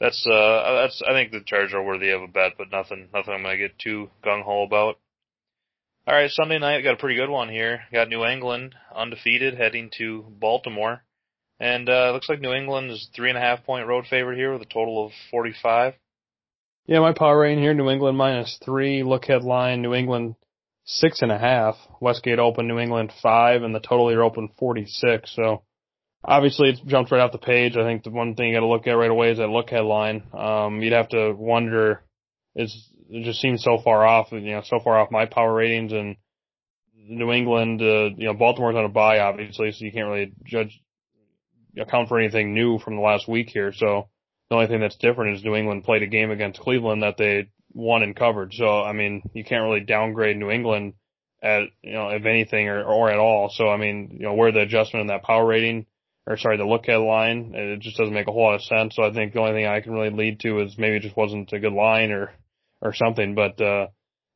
that's 0.00 0.26
uh 0.26 0.80
that's 0.80 1.02
I 1.06 1.12
think 1.12 1.30
the 1.30 1.42
Chargers 1.44 1.74
are 1.74 1.84
worthy 1.84 2.08
of 2.08 2.22
a 2.22 2.26
bet, 2.26 2.52
but 2.56 2.70
nothing 2.70 3.08
nothing 3.12 3.34
I'm 3.34 3.42
gonna 3.42 3.58
get 3.58 3.78
too 3.78 4.08
gung 4.24 4.44
ho 4.44 4.62
about. 4.62 4.98
All 6.06 6.14
right, 6.14 6.30
Sunday 6.30 6.58
night 6.58 6.80
got 6.80 6.94
a 6.94 6.96
pretty 6.96 7.16
good 7.16 7.28
one 7.28 7.50
here. 7.50 7.82
Got 7.92 8.08
New 8.08 8.24
England 8.24 8.74
undefeated 8.96 9.58
heading 9.58 9.90
to 9.98 10.24
Baltimore, 10.30 11.02
and 11.60 11.86
uh 11.90 12.12
looks 12.12 12.30
like 12.30 12.40
New 12.40 12.54
England 12.54 12.90
is 12.90 13.10
three 13.14 13.28
and 13.28 13.36
a 13.36 13.42
half 13.42 13.62
point 13.64 13.86
road 13.86 14.06
favorite 14.08 14.38
here 14.38 14.54
with 14.54 14.62
a 14.62 14.72
total 14.72 15.04
of 15.04 15.12
45. 15.30 15.92
Yeah, 16.86 17.00
my 17.00 17.12
power 17.12 17.40
rating 17.40 17.62
here: 17.62 17.74
New 17.74 17.90
England 17.90 18.16
minus 18.16 18.58
three. 18.64 19.02
Look 19.02 19.24
ahead 19.24 19.44
line: 19.44 19.82
New 19.82 19.92
England 19.92 20.36
six 20.88 21.20
and 21.20 21.30
a 21.30 21.38
half. 21.38 21.76
Westgate 22.00 22.38
Open, 22.38 22.66
New 22.66 22.78
England 22.78 23.12
five, 23.22 23.62
and 23.62 23.74
the 23.74 23.80
total 23.80 24.08
here 24.08 24.22
open 24.22 24.48
46. 24.58 25.30
So 25.36 25.62
obviously 26.24 26.70
it 26.70 26.80
jumped 26.86 27.12
right 27.12 27.20
off 27.20 27.32
the 27.32 27.38
page. 27.38 27.76
I 27.76 27.84
think 27.84 28.02
the 28.02 28.10
one 28.10 28.34
thing 28.34 28.48
you 28.48 28.54
got 28.54 28.60
to 28.60 28.66
look 28.66 28.86
at 28.86 28.92
right 28.92 29.10
away 29.10 29.30
is 29.30 29.38
that 29.38 29.48
look 29.48 29.68
ahead 29.68 29.84
line. 29.84 30.22
Um, 30.32 30.82
you'd 30.82 30.94
have 30.94 31.10
to 31.10 31.32
wonder 31.32 32.02
is 32.56 32.88
it 33.10 33.24
just 33.24 33.40
seems 33.40 33.62
so 33.62 33.78
far 33.84 34.04
off, 34.04 34.32
you 34.32 34.40
know, 34.40 34.62
so 34.64 34.80
far 34.82 34.98
off 34.98 35.10
my 35.10 35.26
power 35.26 35.54
ratings 35.54 35.92
and 35.92 36.16
New 36.96 37.32
England, 37.32 37.80
uh, 37.80 38.10
you 38.16 38.26
know, 38.26 38.34
Baltimore's 38.34 38.74
on 38.74 38.84
a 38.84 38.88
bye 38.88 39.20
obviously, 39.20 39.70
so 39.72 39.84
you 39.84 39.92
can't 39.92 40.08
really 40.08 40.32
judge, 40.44 40.80
account 41.78 42.08
for 42.08 42.18
anything 42.18 42.54
new 42.54 42.78
from 42.78 42.96
the 42.96 43.02
last 43.02 43.28
week 43.28 43.50
here. 43.50 43.72
So 43.72 44.08
the 44.48 44.56
only 44.56 44.66
thing 44.66 44.80
that's 44.80 44.96
different 44.96 45.36
is 45.36 45.44
New 45.44 45.54
England 45.54 45.84
played 45.84 46.02
a 46.02 46.06
game 46.06 46.30
against 46.30 46.60
Cleveland 46.60 47.02
that 47.02 47.18
they 47.18 47.48
won 47.78 48.02
in 48.02 48.12
coverage. 48.12 48.56
So, 48.56 48.82
I 48.82 48.92
mean, 48.92 49.22
you 49.34 49.44
can't 49.44 49.62
really 49.62 49.84
downgrade 49.84 50.36
New 50.36 50.50
England 50.50 50.94
at, 51.40 51.62
you 51.80 51.92
know, 51.92 52.08
if 52.08 52.24
anything 52.26 52.68
or, 52.68 52.82
or 52.82 53.08
at 53.08 53.20
all. 53.20 53.50
So, 53.54 53.68
I 53.68 53.76
mean, 53.76 54.16
you 54.18 54.26
know, 54.26 54.34
where 54.34 54.50
the 54.50 54.62
adjustment 54.62 55.02
in 55.02 55.06
that 55.06 55.22
power 55.22 55.46
rating, 55.46 55.86
or 56.26 56.36
sorry, 56.36 56.56
the 56.56 56.64
look 56.64 56.88
ahead 56.88 57.00
line, 57.00 57.52
it 57.54 57.80
just 57.80 57.96
doesn't 57.96 58.12
make 58.12 58.26
a 58.26 58.32
whole 58.32 58.42
lot 58.42 58.56
of 58.56 58.62
sense. 58.62 58.96
So 58.96 59.04
I 59.04 59.12
think 59.12 59.32
the 59.32 59.38
only 59.38 59.52
thing 59.52 59.66
I 59.66 59.80
can 59.80 59.92
really 59.92 60.10
lead 60.10 60.40
to 60.40 60.58
is 60.60 60.76
maybe 60.76 60.96
it 60.96 61.02
just 61.02 61.16
wasn't 61.16 61.52
a 61.52 61.60
good 61.60 61.72
line 61.72 62.10
or, 62.10 62.32
or 62.82 62.92
something. 62.94 63.36
But, 63.36 63.60
uh, 63.60 63.86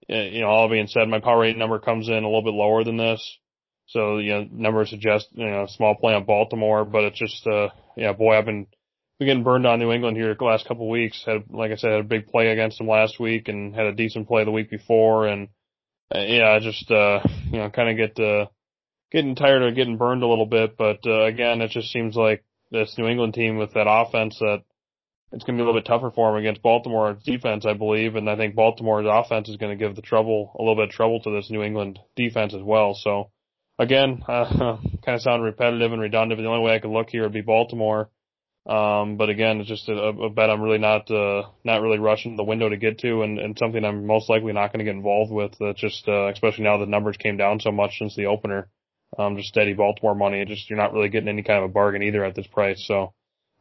you 0.08 0.42
know, 0.42 0.46
all 0.46 0.68
being 0.68 0.86
said, 0.86 1.08
my 1.08 1.20
power 1.20 1.40
rating 1.40 1.58
number 1.58 1.80
comes 1.80 2.08
in 2.08 2.14
a 2.14 2.28
little 2.28 2.44
bit 2.44 2.54
lower 2.54 2.84
than 2.84 2.96
this. 2.96 3.38
So, 3.86 4.18
you 4.18 4.32
know, 4.32 4.48
numbers 4.52 4.90
suggest, 4.90 5.26
you 5.32 5.50
know, 5.50 5.66
small 5.68 5.96
play 5.96 6.14
on 6.14 6.24
Baltimore, 6.24 6.84
but 6.84 7.04
it's 7.04 7.18
just, 7.18 7.44
uh, 7.46 7.70
yeah, 7.96 8.12
boy, 8.12 8.38
I've 8.38 8.46
been, 8.46 8.68
getting 9.24 9.42
burned 9.44 9.66
on 9.66 9.78
New 9.78 9.92
England 9.92 10.16
here 10.16 10.34
the 10.34 10.44
last 10.44 10.66
couple 10.66 10.86
of 10.86 10.90
weeks. 10.90 11.22
Had, 11.24 11.44
like 11.50 11.72
I 11.72 11.76
said, 11.76 11.90
had 11.92 12.00
a 12.00 12.04
big 12.04 12.26
play 12.26 12.48
against 12.48 12.78
them 12.78 12.88
last 12.88 13.20
week 13.20 13.48
and 13.48 13.74
had 13.74 13.86
a 13.86 13.94
decent 13.94 14.28
play 14.28 14.44
the 14.44 14.50
week 14.50 14.70
before. 14.70 15.26
And, 15.26 15.48
uh, 16.14 16.20
yeah, 16.20 16.50
I 16.50 16.58
just, 16.60 16.90
uh, 16.90 17.20
you 17.50 17.58
know, 17.58 17.70
kind 17.70 17.90
of 17.90 17.96
get, 17.96 18.22
uh, 18.22 18.46
getting 19.10 19.34
tired 19.34 19.62
of 19.62 19.74
getting 19.74 19.96
burned 19.96 20.22
a 20.22 20.28
little 20.28 20.46
bit. 20.46 20.76
But, 20.76 21.00
uh, 21.06 21.24
again, 21.24 21.60
it 21.60 21.70
just 21.70 21.90
seems 21.92 22.16
like 22.16 22.44
this 22.70 22.96
New 22.98 23.06
England 23.06 23.34
team 23.34 23.56
with 23.56 23.74
that 23.74 23.86
offense 23.88 24.38
that 24.40 24.62
it's 25.32 25.44
going 25.44 25.56
to 25.56 25.62
be 25.62 25.64
a 25.64 25.66
little 25.66 25.80
bit 25.80 25.86
tougher 25.86 26.10
for 26.10 26.30
them 26.30 26.40
against 26.40 26.62
Baltimore's 26.62 27.22
defense, 27.22 27.64
I 27.64 27.72
believe. 27.72 28.16
And 28.16 28.28
I 28.28 28.36
think 28.36 28.54
Baltimore's 28.54 29.06
offense 29.08 29.48
is 29.48 29.56
going 29.56 29.76
to 29.76 29.82
give 29.82 29.96
the 29.96 30.02
trouble, 30.02 30.54
a 30.58 30.62
little 30.62 30.76
bit 30.76 30.88
of 30.88 30.90
trouble 30.90 31.20
to 31.20 31.30
this 31.30 31.50
New 31.50 31.62
England 31.62 31.98
defense 32.16 32.54
as 32.54 32.62
well. 32.62 32.94
So 32.94 33.30
again, 33.78 34.22
uh, 34.28 34.76
kind 35.04 35.16
of 35.16 35.22
sound 35.22 35.42
repetitive 35.42 35.92
and 35.92 36.00
redundant, 36.00 36.38
but 36.38 36.42
the 36.42 36.48
only 36.48 36.64
way 36.64 36.74
I 36.74 36.78
could 36.78 36.90
look 36.90 37.10
here 37.10 37.22
would 37.22 37.32
be 37.32 37.40
Baltimore. 37.40 38.10
Um, 38.64 39.16
but 39.16 39.28
again, 39.28 39.60
it's 39.60 39.68
just 39.68 39.88
a, 39.88 39.94
a 39.94 40.30
bet 40.30 40.48
I'm 40.48 40.62
really 40.62 40.78
not, 40.78 41.10
uh, 41.10 41.48
not 41.64 41.82
really 41.82 41.98
rushing 41.98 42.36
the 42.36 42.44
window 42.44 42.68
to 42.68 42.76
get 42.76 42.98
to 43.00 43.22
and, 43.22 43.38
and 43.38 43.58
something 43.58 43.84
I'm 43.84 44.06
most 44.06 44.30
likely 44.30 44.52
not 44.52 44.72
going 44.72 44.78
to 44.78 44.84
get 44.84 44.94
involved 44.94 45.32
with. 45.32 45.52
That 45.58 45.76
just, 45.76 46.06
uh, 46.06 46.28
especially 46.28 46.64
now 46.64 46.78
the 46.78 46.86
numbers 46.86 47.16
came 47.16 47.36
down 47.36 47.58
so 47.58 47.72
much 47.72 47.98
since 47.98 48.14
the 48.14 48.26
opener. 48.26 48.68
Um, 49.18 49.36
just 49.36 49.48
steady 49.48 49.72
Baltimore 49.72 50.14
money. 50.14 50.40
It 50.40 50.48
just, 50.48 50.70
you're 50.70 50.78
not 50.78 50.92
really 50.92 51.08
getting 51.08 51.28
any 51.28 51.42
kind 51.42 51.58
of 51.58 51.70
a 51.70 51.72
bargain 51.72 52.02
either 52.04 52.24
at 52.24 52.34
this 52.34 52.46
price. 52.46 52.82
So, 52.86 53.12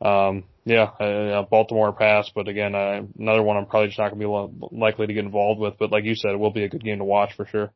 um, 0.01 0.45
yeah, 0.65 0.83
uh, 0.83 1.43
Baltimore 1.43 1.93
pass, 1.93 2.29
but 2.33 2.47
again, 2.47 2.75
uh, 2.75 3.01
another 3.17 3.41
one 3.41 3.57
I'm 3.57 3.65
probably 3.65 3.87
just 3.87 3.99
not 3.99 4.11
going 4.11 4.21
to 4.21 4.67
be 4.69 4.77
likely 4.77 5.07
to 5.07 5.13
get 5.13 5.25
involved 5.25 5.59
with. 5.59 5.75
But 5.79 5.91
like 5.91 6.05
you 6.05 6.15
said, 6.15 6.31
it 6.31 6.39
will 6.39 6.51
be 6.51 6.63
a 6.63 6.69
good 6.69 6.83
game 6.83 6.99
to 6.99 7.03
watch 7.03 7.33
for 7.35 7.45
sure. 7.45 7.73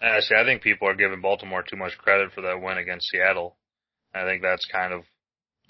Uh, 0.00 0.20
see, 0.20 0.34
I 0.34 0.44
think 0.44 0.62
people 0.62 0.88
are 0.88 0.94
giving 0.94 1.20
Baltimore 1.20 1.62
too 1.62 1.76
much 1.76 1.98
credit 1.98 2.32
for 2.32 2.42
that 2.42 2.60
win 2.62 2.78
against 2.78 3.08
Seattle. 3.08 3.56
I 4.14 4.24
think 4.24 4.42
that's 4.42 4.66
kind 4.66 4.92
of 4.92 5.02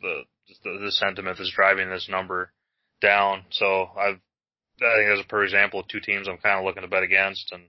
the 0.01 0.23
the, 0.49 0.79
the 0.85 0.93
sentiment 0.93 1.39
that's 1.39 1.53
driving 1.53 1.91
this 1.91 2.09
number 2.09 2.53
down. 3.01 3.45
So 3.51 3.89
I've 3.99 4.21
I 4.83 4.97
think 4.97 5.09
there's 5.09 5.21
a 5.21 5.29
per 5.29 5.45
example 5.45 5.81
of 5.81 5.89
two 5.89 6.01
teams 6.01 6.27
I'm 6.27 6.39
kind 6.39 6.59
of 6.59 6.65
looking 6.65 6.83
to 6.83 6.89
bet 6.89 7.05
against, 7.05 7.53
and 7.53 7.63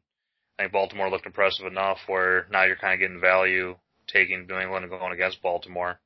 I 0.58 0.64
think 0.64 0.74
Baltimore 0.74 1.10
looked 1.10 1.28
impressive 1.28 1.68
enough 1.68 2.00
where 2.08 2.48
now 2.52 2.64
you're 2.64 2.78
kind 2.78 2.94
of 2.94 3.00
getting 3.00 3.22
value 3.22 3.76
taking 4.08 4.48
New 4.48 4.58
England 4.58 4.86
and 4.86 4.92
going 4.92 5.14
against 5.14 5.42
Baltimore. 5.42 6.00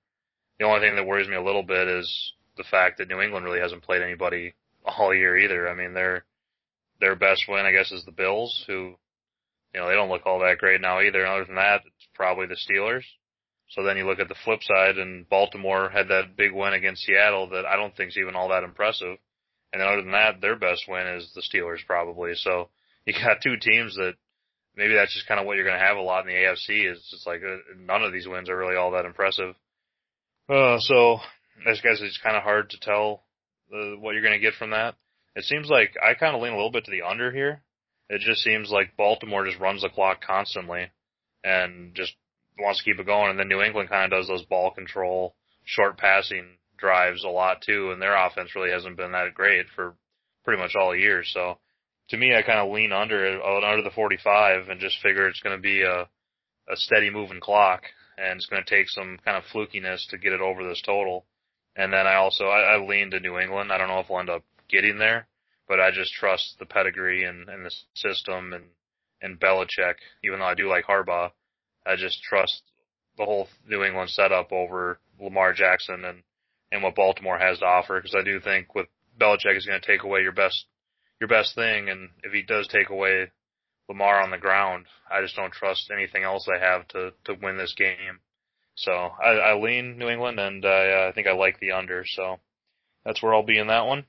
The 0.58 0.66
only 0.66 0.82
thing 0.82 0.96
that 0.96 1.06
worries 1.06 1.28
me 1.28 1.36
a 1.36 1.44
little 1.44 1.64
bit 1.64 1.88
is 1.88 2.34
the 2.58 2.64
fact 2.64 2.98
that 2.98 3.08
New 3.08 3.22
England 3.22 3.46
really 3.46 3.60
hasn't 3.60 3.84
played 3.84 4.02
anybody 4.02 4.54
all 4.86 5.14
year 5.14 5.38
either. 5.38 5.70
I 5.70 5.76
mean, 5.76 5.94
their 5.94 6.26
their 7.00 7.16
best 7.16 7.46
win, 7.48 7.66
I 7.66 7.72
guess, 7.72 7.92
is 7.92 8.04
the 8.04 8.12
Bills, 8.12 8.64
who 8.68 8.96
you 9.74 9.80
know 9.80 9.88
they 9.88 9.96
don't 9.96 10.10
look 10.10 10.26
all 10.26 10.40
that 10.40 10.58
great 10.58 10.82
now 10.82 11.02
either. 11.02 11.26
Other 11.26 11.46
than 11.46 11.56
that, 11.56 11.82
it's 11.86 12.08
probably 12.14 12.48
the 12.48 12.56
Steelers. 12.56 13.04
So 13.70 13.84
then 13.84 13.98
you 13.98 14.06
look 14.06 14.20
at 14.20 14.28
the 14.28 14.36
flip 14.44 14.62
side, 14.64 14.98
and 14.98 15.30
Baltimore 15.30 15.90
had 15.90 16.08
that 16.08 16.36
big 16.36 16.54
win 16.54 16.74
against 16.74 17.04
Seattle 17.04 17.50
that 17.50 17.66
I 17.66 17.76
don't 17.76 17.96
think 17.96 18.10
is 18.10 18.18
even 18.18 18.36
all 18.36 18.50
that 18.50 18.64
impressive. 18.64 19.18
And 19.72 19.82
then 19.82 19.88
other 19.88 20.02
than 20.02 20.12
that, 20.12 20.42
their 20.42 20.56
best 20.56 20.86
win 20.88 21.06
is 21.06 21.32
the 21.36 21.42
Steelers 21.42 21.86
probably. 21.86 22.34
So 22.34 22.70
you 23.06 23.14
got 23.14 23.42
two 23.44 23.58
teams 23.58 23.96
that 23.96 24.14
maybe 24.76 24.96
that's 24.96 25.14
just 25.14 25.28
kind 25.28 25.40
of 25.40 25.46
what 25.46 25.56
you're 25.56 25.66
going 25.66 25.80
to 25.80 25.86
have 25.86 25.98
a 25.98 26.02
lot 26.02 26.28
in 26.28 26.34
the 26.34 26.40
AFC. 26.40 26.92
Is 26.92 27.08
just 27.12 27.28
like 27.28 27.42
uh, 27.44 27.58
none 27.78 28.04
of 28.04 28.12
these 28.12 28.28
wins 28.28 28.50
are 28.50 28.58
really 28.58 28.76
all 28.76 28.92
that 28.92 29.06
impressive. 29.06 29.54
Uh, 30.50 30.80
so 30.80 31.18
I 31.68 31.74
guess 31.74 32.02
it's 32.02 32.20
kind 32.24 32.36
of 32.36 32.42
hard 32.42 32.72
to 32.72 32.80
tell 32.80 33.24
uh, 33.72 33.98
what 34.00 34.14
you're 34.14 34.24
going 34.24 34.34
to 34.34 34.40
get 34.40 34.56
from 34.56 34.72
that. 34.72 34.96
It 35.36 35.44
seems 35.44 35.70
like 35.70 35.94
I 36.04 36.16
kind 36.16 36.36
of 36.36 36.42
lean 36.42 36.54
a 36.54 36.56
little 36.56 36.72
bit 36.72 36.86
to 36.86 36.92
the 36.92 37.04
under 37.04 37.32
here. 37.32 37.62
It 38.10 38.22
just 38.22 38.42
seems 38.42 38.72
like 38.72 38.98
Baltimore 38.98 39.46
just 39.46 39.60
runs 39.60 39.84
the 39.84 39.90
clock 39.90 40.22
constantly 40.26 40.90
and 41.44 41.94
just 41.94 42.14
wants 42.60 42.80
to 42.80 42.86
keep 42.86 43.00
it 43.00 43.06
going. 43.06 43.30
And 43.30 43.40
then 43.40 43.48
New 43.48 43.62
England 43.62 43.90
kind 43.90 44.12
of 44.12 44.18
does 44.18 44.28
those 44.28 44.46
ball 44.46 44.72
control, 44.72 45.36
short 45.66 45.98
passing 45.98 46.58
drives 46.78 47.24
a 47.24 47.30
lot 47.30 47.62
too. 47.62 47.92
And 47.92 48.02
their 48.02 48.16
offense 48.16 48.56
really 48.56 48.72
hasn't 48.72 48.98
been 48.98 49.12
that 49.12 49.34
great 49.34 49.66
for 49.76 49.96
pretty 50.44 50.62
much 50.62 50.76
all 50.76 50.96
year. 50.96 51.24
So 51.26 51.58
to 52.10 52.18
me, 52.18 52.36
I 52.36 52.42
kind 52.42 52.60
of 52.60 52.72
lean 52.72 52.92
under 52.92 53.26
it, 53.26 53.42
uh, 53.42 53.68
under 53.68 53.84
the 53.84 53.92
45 53.92 54.70
and 54.70 54.80
just 54.80 55.02
figure 55.02 55.28
it's 55.28 55.42
going 55.42 55.56
to 55.56 55.62
be 55.62 55.82
a, 55.82 56.02
a 56.72 56.76
steady 56.76 57.10
moving 57.10 57.40
clock 57.40 57.84
and 58.18 58.38
it's 58.38 58.48
going 58.48 58.64
to 58.64 58.70
take 58.70 58.90
some 58.90 59.18
kind 59.24 59.38
of 59.38 59.44
flukiness 59.54 60.08
to 60.10 60.18
get 60.18 60.34
it 60.34 60.42
over 60.42 60.68
this 60.68 60.82
total. 60.86 61.26
And 61.76 61.94
then 61.94 62.08
I 62.08 62.16
also, 62.16 62.46
I, 62.46 62.76
I 62.76 62.86
lean 62.86 63.12
to 63.12 63.20
New 63.20 63.38
England. 63.38 63.72
I 63.72 63.78
don't 63.78 63.88
know 63.88 64.00
if 64.00 64.10
we'll 64.10 64.20
end 64.20 64.30
up 64.30 64.44
getting 64.70 64.98
there, 64.98 65.28
but 65.68 65.80
I 65.80 65.92
just 65.92 66.14
trust 66.14 66.56
the 66.60 66.66
pedigree 66.66 67.24
and, 67.24 67.48
and 67.48 67.66
the 67.66 67.72
system 67.96 68.54
and, 68.54 68.66
and 69.22 69.40
Belichick, 69.40 69.96
even 70.24 70.40
though 70.40 70.46
I 70.46 70.56
do 70.56 70.68
like 70.68 70.86
Harbaugh. 70.86 71.32
I 71.90 71.96
just 71.96 72.22
trust 72.22 72.62
the 73.18 73.26
whole 73.26 73.48
New 73.68 73.84
England 73.84 74.12
setup 74.12 74.52
over 74.52 75.00
Lamar 75.20 75.54
Jackson 75.54 76.06
and, 76.06 76.24
and 76.72 76.84
what 76.84 76.96
Baltimore 76.96 77.40
has 77.40 77.60
to 77.60 77.66
offer 77.66 78.00
because 78.00 78.16
I 78.16 78.24
do 78.24 78.40
think 78.40 78.76
with 78.76 78.88
Belichick 79.20 79.58
is 79.58 79.66
going 79.66 79.80
to 79.80 79.86
take 79.86 80.04
away 80.04 80.22
your 80.22 80.32
best, 80.32 80.66
your 81.20 81.28
best 81.28 81.56
thing. 81.56 81.90
And 81.90 82.10
if 82.24 82.32
he 82.32 82.44
does 82.44 82.68
take 82.68 82.90
away 82.90 83.32
Lamar 83.90 84.22
on 84.22 84.30
the 84.30 84.38
ground, 84.38 84.86
I 85.12 85.22
just 85.22 85.36
don't 85.36 85.52
trust 85.52 85.92
anything 85.92 86.24
else 86.24 86.48
I 86.48 86.64
have 86.64 86.88
to, 86.90 87.12
to 87.26 87.34
win 87.42 87.58
this 87.58 87.74
game. 87.76 88.20
So 88.76 88.92
I, 88.92 89.32
I 89.32 89.54
lean 89.56 89.98
New 89.98 90.08
England 90.08 90.40
and 90.40 90.64
I, 90.66 90.92
uh, 90.92 91.10
I 91.10 91.12
think 91.14 91.28
I 91.28 91.34
like 91.34 91.60
the 91.60 91.72
under. 91.72 92.04
So 92.06 92.40
that's 93.04 93.22
where 93.22 93.34
I'll 93.34 93.44
be 93.44 93.60
in 93.60 93.68
that 93.68 93.88
one. 93.88 94.06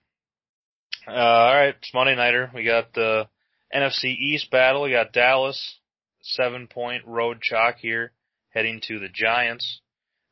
Uh, 1.08 1.12
all 1.12 1.54
right, 1.54 1.74
it's 1.76 1.94
Monday 1.94 2.14
nighter. 2.14 2.50
We 2.54 2.62
got 2.62 2.92
the 2.92 3.26
NFC 3.74 4.14
East 4.16 4.50
battle. 4.50 4.82
We 4.82 4.92
got 4.92 5.14
Dallas 5.14 5.79
seven 6.22 6.66
point 6.66 7.02
road 7.06 7.40
chalk 7.42 7.76
here 7.78 8.12
heading 8.50 8.80
to 8.88 8.98
the 8.98 9.08
Giants. 9.12 9.80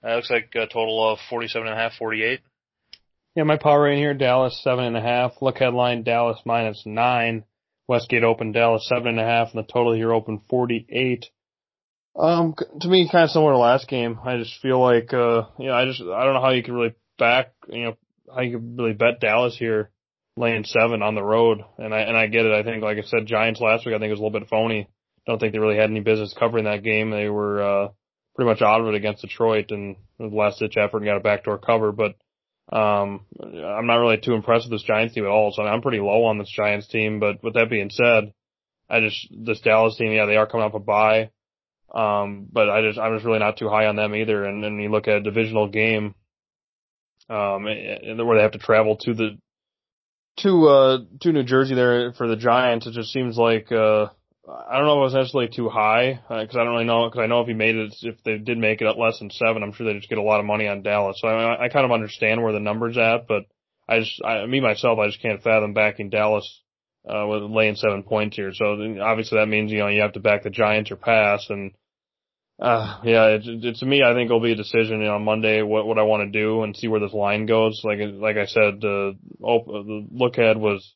Uh, 0.04 0.16
looks 0.16 0.30
like 0.30 0.52
a 0.54 0.66
total 0.66 1.12
of 1.12 1.18
forty-seven 1.28 1.66
and 1.68 1.76
a 1.76 1.80
half, 1.80 1.92
forty-eight. 1.98 2.40
Yeah, 3.34 3.44
my 3.44 3.56
power 3.56 3.82
rating 3.82 3.98
here, 3.98 4.14
Dallas 4.14 4.60
seven 4.62 4.84
and 4.84 4.96
a 4.96 5.00
half. 5.00 5.32
Look 5.40 5.56
ahead 5.56 5.74
line, 5.74 6.02
Dallas 6.02 6.38
minus 6.44 6.82
nine. 6.86 7.44
Westgate 7.86 8.24
open, 8.24 8.52
Dallas 8.52 8.86
seven 8.88 9.08
and 9.08 9.20
a 9.20 9.24
half, 9.24 9.54
and 9.54 9.64
the 9.64 9.72
total 9.72 9.94
here 9.94 10.12
open 10.12 10.40
forty-eight. 10.50 11.26
Um, 12.18 12.54
to 12.80 12.88
me, 12.88 13.08
kind 13.10 13.24
of 13.24 13.30
similar 13.30 13.52
to 13.52 13.58
last 13.58 13.86
game. 13.86 14.18
I 14.24 14.38
just 14.38 14.60
feel 14.60 14.80
like, 14.80 15.14
uh, 15.14 15.42
you 15.58 15.68
know, 15.68 15.74
I 15.74 15.84
just, 15.84 16.02
I 16.02 16.24
don't 16.24 16.34
know 16.34 16.40
how 16.40 16.50
you 16.50 16.64
can 16.64 16.74
really 16.74 16.94
back, 17.16 17.52
you 17.68 17.84
know, 17.84 17.96
how 18.34 18.40
you 18.40 18.58
can 18.58 18.76
really 18.76 18.92
bet 18.92 19.20
Dallas 19.20 19.56
here 19.56 19.90
laying 20.36 20.64
seven 20.64 21.00
on 21.00 21.14
the 21.14 21.22
road. 21.22 21.60
And 21.78 21.94
I, 21.94 22.00
and 22.00 22.16
I 22.16 22.26
get 22.26 22.44
it. 22.44 22.52
I 22.52 22.64
think, 22.64 22.82
like 22.82 22.98
I 22.98 23.02
said, 23.02 23.26
Giants 23.26 23.60
last 23.60 23.86
week, 23.86 23.94
I 23.94 23.98
think 23.98 24.08
it 24.08 24.12
was 24.14 24.20
a 24.20 24.22
little 24.24 24.38
bit 24.38 24.48
phony. 24.48 24.88
Don't 25.28 25.38
think 25.38 25.52
they 25.52 25.60
really 25.60 25.76
had 25.76 25.90
any 25.90 26.00
business 26.00 26.34
covering 26.36 26.64
that 26.64 26.82
game. 26.82 27.10
They 27.10 27.28
were, 27.28 27.62
uh, 27.62 27.88
pretty 28.34 28.48
much 28.48 28.62
out 28.62 28.80
of 28.80 28.88
it 28.88 28.94
against 28.94 29.22
Detroit 29.22 29.70
and 29.70 29.94
the 30.18 30.26
last 30.26 30.58
ditch 30.58 30.76
effort 30.76 30.96
and 30.98 31.06
got 31.06 31.18
a 31.18 31.20
backdoor 31.20 31.58
cover, 31.58 31.92
but, 31.92 32.16
um, 32.70 33.24
I'm 33.40 33.86
not 33.86 33.96
really 33.96 34.18
too 34.18 34.34
impressed 34.34 34.66
with 34.66 34.72
this 34.72 34.86
Giants 34.86 35.14
team 35.14 35.24
at 35.24 35.30
all. 35.30 35.52
So 35.52 35.62
I'm 35.62 35.80
pretty 35.80 36.00
low 36.00 36.24
on 36.24 36.38
this 36.38 36.52
Giants 36.54 36.86
team. 36.88 37.18
But 37.18 37.42
with 37.42 37.54
that 37.54 37.70
being 37.70 37.88
said, 37.90 38.32
I 38.90 39.00
just, 39.00 39.26
this 39.30 39.60
Dallas 39.60 39.96
team, 39.96 40.12
yeah, 40.12 40.26
they 40.26 40.36
are 40.36 40.46
coming 40.46 40.66
off 40.66 40.74
a 40.74 40.78
bye. 40.78 41.30
Um, 41.94 42.46
but 42.52 42.68
I 42.68 42.82
just, 42.82 42.98
I'm 42.98 43.14
just 43.16 43.24
really 43.24 43.38
not 43.38 43.56
too 43.56 43.70
high 43.70 43.86
on 43.86 43.96
them 43.96 44.14
either. 44.14 44.44
And 44.44 44.62
then 44.62 44.78
you 44.78 44.90
look 44.90 45.08
at 45.08 45.16
a 45.16 45.22
divisional 45.22 45.68
game, 45.68 46.14
um, 47.30 47.64
where 47.64 48.36
they 48.36 48.42
have 48.42 48.52
to 48.52 48.58
travel 48.58 48.96
to 48.98 49.14
the, 49.14 49.38
to, 50.38 50.68
uh, 50.68 50.98
to 51.20 51.32
New 51.32 51.44
Jersey 51.44 51.74
there 51.74 52.12
for 52.12 52.28
the 52.28 52.36
Giants. 52.36 52.86
It 52.86 52.92
just 52.92 53.12
seems 53.12 53.38
like, 53.38 53.72
uh, 53.72 54.08
I 54.50 54.78
don't 54.78 54.86
know 54.86 54.94
if 54.94 55.12
it 55.12 55.14
was 55.14 55.14
necessarily 55.14 55.50
too 55.54 55.68
high, 55.68 56.20
uh, 56.30 56.46
cause 56.46 56.56
I 56.56 56.64
don't 56.64 56.72
really 56.72 56.84
know, 56.84 57.10
cause 57.10 57.20
I 57.20 57.26
know 57.26 57.42
if 57.42 57.48
he 57.48 57.54
made 57.54 57.76
it, 57.76 57.94
if 58.02 58.22
they 58.24 58.38
did 58.38 58.56
make 58.56 58.80
it 58.80 58.86
at 58.86 58.98
less 58.98 59.18
than 59.18 59.30
seven, 59.30 59.62
I'm 59.62 59.72
sure 59.72 59.86
they 59.86 59.98
just 59.98 60.08
get 60.08 60.18
a 60.18 60.22
lot 60.22 60.40
of 60.40 60.46
money 60.46 60.66
on 60.66 60.82
Dallas. 60.82 61.18
So 61.20 61.28
I, 61.28 61.64
I 61.64 61.68
kind 61.68 61.84
of 61.84 61.92
understand 61.92 62.42
where 62.42 62.52
the 62.52 62.60
number's 62.60 62.96
at, 62.96 63.26
but 63.28 63.42
I 63.88 64.00
just, 64.00 64.22
I, 64.24 64.46
me 64.46 64.60
myself, 64.60 64.98
I 64.98 65.08
just 65.08 65.20
can't 65.20 65.42
fathom 65.42 65.74
backing 65.74 66.08
Dallas 66.08 66.62
uh, 67.08 67.26
with 67.26 67.42
laying 67.42 67.76
seven 67.76 68.02
points 68.04 68.36
here. 68.36 68.52
So 68.54 68.72
obviously 69.02 69.38
that 69.38 69.48
means, 69.48 69.70
you 69.70 69.78
know, 69.78 69.88
you 69.88 70.00
have 70.00 70.12
to 70.14 70.20
back 70.20 70.44
the 70.44 70.50
Giants 70.50 70.90
or 70.90 70.96
pass. 70.96 71.46
And, 71.50 71.72
uh, 72.60 73.00
yeah, 73.04 73.26
it, 73.26 73.42
it, 73.44 73.76
to 73.76 73.86
me, 73.86 74.02
I 74.02 74.14
think 74.14 74.26
it'll 74.26 74.40
be 74.40 74.52
a 74.52 74.56
decision 74.56 75.00
you 75.00 75.06
know, 75.06 75.16
on 75.16 75.24
Monday 75.24 75.62
what, 75.62 75.86
what 75.86 75.98
I 75.98 76.02
want 76.02 76.30
to 76.32 76.38
do 76.38 76.62
and 76.62 76.76
see 76.76 76.88
where 76.88 77.00
this 77.00 77.12
line 77.12 77.46
goes. 77.46 77.82
Like, 77.84 77.98
like 78.00 78.36
I 78.36 78.46
said, 78.46 78.82
uh, 78.82 79.12
op- 79.42 79.66
the 79.66 80.06
look 80.10 80.38
ahead 80.38 80.56
was, 80.56 80.94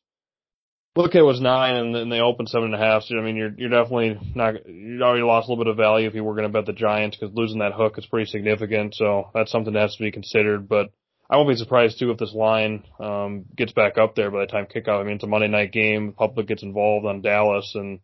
look 0.95 1.15
it 1.15 1.21
was 1.21 1.41
nine 1.41 1.75
and 1.75 1.95
then 1.95 2.09
they 2.09 2.19
opened 2.19 2.49
seven 2.49 2.73
and 2.73 2.81
a 2.81 2.85
half. 2.85 3.03
So, 3.03 3.17
I 3.17 3.21
mean, 3.21 3.35
you're, 3.35 3.53
you're 3.57 3.69
definitely 3.69 4.19
not, 4.35 4.67
you 4.67 5.01
already 5.01 5.23
lost 5.23 5.47
a 5.47 5.51
little 5.51 5.63
bit 5.63 5.71
of 5.71 5.77
value 5.77 6.07
if 6.07 6.15
you 6.15 6.23
were 6.23 6.35
going 6.35 6.47
to 6.47 6.53
bet 6.53 6.65
the 6.65 6.73
Giants 6.73 7.17
because 7.17 7.35
losing 7.35 7.59
that 7.59 7.73
hook 7.73 7.97
is 7.97 8.05
pretty 8.05 8.29
significant. 8.29 8.95
So 8.95 9.29
that's 9.33 9.51
something 9.51 9.73
that 9.73 9.79
has 9.79 9.95
to 9.95 10.03
be 10.03 10.11
considered. 10.11 10.67
But, 10.67 10.91
I 11.29 11.37
won't 11.37 11.49
be 11.49 11.55
surprised 11.55 11.97
too 11.97 12.11
if 12.11 12.17
this 12.17 12.33
line 12.33 12.83
um, 12.99 13.45
gets 13.55 13.71
back 13.71 13.97
up 13.97 14.15
there 14.15 14.29
by 14.29 14.41
the 14.41 14.51
time 14.51 14.67
kickoff. 14.67 14.99
I 14.99 15.03
mean, 15.03 15.15
it's 15.15 15.23
a 15.23 15.27
Monday 15.27 15.47
night 15.47 15.71
game. 15.71 16.07
The 16.07 16.11
public 16.13 16.47
gets 16.47 16.63
involved 16.63 17.05
on 17.05 17.21
Dallas, 17.21 17.71
and 17.75 18.01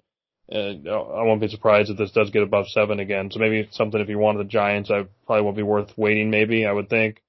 uh, 0.52 0.90
I 0.90 1.24
won't 1.24 1.42
be 1.42 1.48
surprised 1.48 1.92
if 1.92 1.98
this 1.98 2.12
does 2.12 2.32
get 2.32 2.44
above 2.44 2.70
seven 2.70 3.00
again. 3.00 3.30
So 3.30 3.40
maybe 3.40 3.68
something 3.72 4.00
if 4.00 4.10
you 4.10 4.18
wanted 4.18 4.40
the 4.40 4.50
Giants, 4.50 4.90
I 4.90 5.06
probably 5.28 5.44
won't 5.44 5.58
be 5.58 5.64
worth 5.64 5.96
waiting. 5.98 6.32
Maybe 6.32 6.66
I 6.66 6.72
would 6.72 6.90
think, 6.90 7.22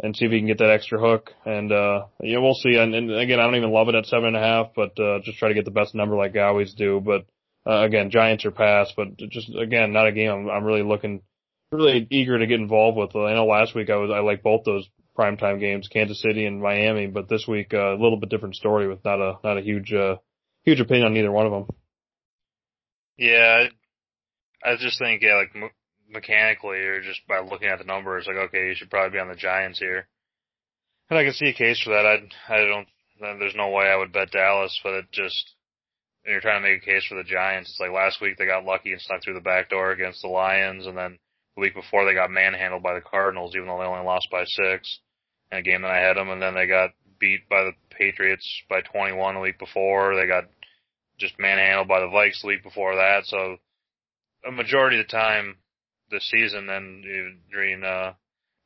and 0.00 0.14
see 0.16 0.24
if 0.24 0.32
you 0.32 0.38
can 0.38 0.46
get 0.46 0.58
that 0.58 0.70
extra 0.70 0.98
hook. 0.98 1.30
And 1.44 1.70
uh, 1.72 2.06
yeah, 2.20 2.38
we'll 2.38 2.54
see. 2.54 2.76
And, 2.76 2.94
and 2.94 3.12
again, 3.12 3.40
I 3.40 3.44
don't 3.44 3.56
even 3.56 3.70
love 3.70 3.88
it 3.88 3.94
at 3.94 4.06
seven 4.06 4.28
and 4.28 4.36
a 4.36 4.40
half, 4.40 4.68
but 4.74 4.98
uh, 4.98 5.20
just 5.24 5.38
try 5.38 5.48
to 5.48 5.54
get 5.54 5.64
the 5.64 5.70
best 5.70 5.94
number 5.94 6.16
like 6.16 6.36
I 6.36 6.42
always 6.42 6.74
do. 6.74 7.00
But 7.04 7.26
uh, 7.66 7.82
again, 7.84 8.10
Giants 8.10 8.44
are 8.44 8.50
pass, 8.50 8.92
but 8.96 9.16
just 9.16 9.50
again, 9.54 9.92
not 9.92 10.06
a 10.06 10.12
game 10.12 10.30
I'm, 10.30 10.50
I'm 10.50 10.64
really 10.64 10.82
looking, 10.82 11.22
really 11.72 12.06
eager 12.10 12.38
to 12.38 12.46
get 12.46 12.60
involved 12.60 12.98
with. 12.98 13.16
I 13.16 13.34
know 13.34 13.46
last 13.46 13.74
week 13.74 13.90
I 13.90 13.96
was 13.96 14.10
I 14.14 14.20
like 14.20 14.42
both 14.42 14.64
those 14.64 14.88
primetime 15.16 15.60
games, 15.60 15.88
Kansas 15.88 16.20
City 16.20 16.44
and 16.44 16.60
Miami, 16.60 17.06
but 17.06 17.28
this 17.28 17.46
week 17.48 17.72
uh, 17.72 17.94
a 17.94 18.00
little 18.00 18.18
bit 18.18 18.30
different 18.30 18.56
story 18.56 18.88
with 18.88 19.04
not 19.04 19.20
a 19.20 19.38
not 19.44 19.58
a 19.58 19.62
huge 19.62 19.92
uh, 19.92 20.16
huge 20.64 20.80
opinion 20.80 21.06
on 21.06 21.16
either 21.16 21.32
one 21.32 21.46
of 21.46 21.52
them. 21.52 21.66
Yeah, 23.16 23.68
I, 24.64 24.76
just 24.76 24.98
think 24.98 25.22
yeah, 25.22 25.36
like 25.36 25.72
mechanically 26.08 26.78
or 26.78 27.00
just 27.00 27.20
by 27.26 27.40
looking 27.40 27.68
at 27.68 27.78
the 27.78 27.84
numbers, 27.84 28.26
like 28.26 28.36
okay, 28.36 28.68
you 28.68 28.74
should 28.74 28.90
probably 28.90 29.16
be 29.16 29.20
on 29.20 29.28
the 29.28 29.34
Giants 29.34 29.78
here, 29.78 30.08
and 31.10 31.18
I 31.18 31.24
can 31.24 31.32
see 31.32 31.48
a 31.48 31.54
case 31.54 31.80
for 31.82 31.90
that. 31.90 32.06
I 32.06 32.22
I 32.48 32.66
don't. 32.66 32.88
There's 33.20 33.54
no 33.54 33.70
way 33.70 33.84
I 33.84 33.96
would 33.96 34.12
bet 34.12 34.32
Dallas, 34.32 34.78
but 34.82 34.94
it 34.94 35.12
just 35.12 35.54
when 36.24 36.32
you're 36.32 36.40
trying 36.40 36.62
to 36.62 36.68
make 36.68 36.82
a 36.82 36.84
case 36.84 37.04
for 37.06 37.16
the 37.16 37.24
Giants, 37.24 37.70
it's 37.70 37.80
like 37.80 37.92
last 37.92 38.20
week 38.20 38.36
they 38.38 38.46
got 38.46 38.64
lucky 38.64 38.92
and 38.92 39.00
snuck 39.00 39.22
through 39.22 39.34
the 39.34 39.40
back 39.40 39.70
door 39.70 39.92
against 39.92 40.22
the 40.22 40.28
Lions, 40.28 40.86
and 40.86 40.96
then 40.96 41.18
the 41.54 41.60
week 41.60 41.74
before 41.74 42.04
they 42.04 42.14
got 42.14 42.30
manhandled 42.30 42.82
by 42.82 42.94
the 42.94 43.00
Cardinals, 43.00 43.54
even 43.54 43.68
though 43.68 43.78
they 43.78 43.84
only 43.84 44.04
lost 44.04 44.28
by 44.30 44.44
six 44.44 45.00
in 45.52 45.58
a 45.58 45.62
game 45.62 45.82
that 45.82 45.90
I 45.90 45.98
had 45.98 46.16
them, 46.16 46.30
and 46.30 46.42
then 46.42 46.54
they 46.54 46.66
got 46.66 46.90
beat 47.18 47.48
by 47.48 47.62
the 47.62 47.72
Patriots 47.90 48.46
by 48.68 48.80
21 48.80 49.34
the 49.34 49.40
week 49.40 49.58
before. 49.58 50.16
They 50.16 50.26
got 50.26 50.44
just 51.18 51.38
manhandled 51.38 51.88
by 51.88 52.00
the 52.00 52.06
Vikes 52.06 52.40
the 52.42 52.48
week 52.48 52.62
before 52.62 52.96
that. 52.96 53.24
So 53.26 53.58
a 54.46 54.50
majority 54.50 54.98
of 54.98 55.06
the 55.06 55.12
time 55.12 55.56
this 56.14 56.30
season 56.30 56.68
and 56.70 57.04
during 57.50 57.82
uh, 57.82 58.14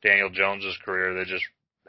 Daniel 0.03 0.29
Jones's 0.29 0.77
career, 0.85 1.13
they 1.13 1.25
just 1.25 1.43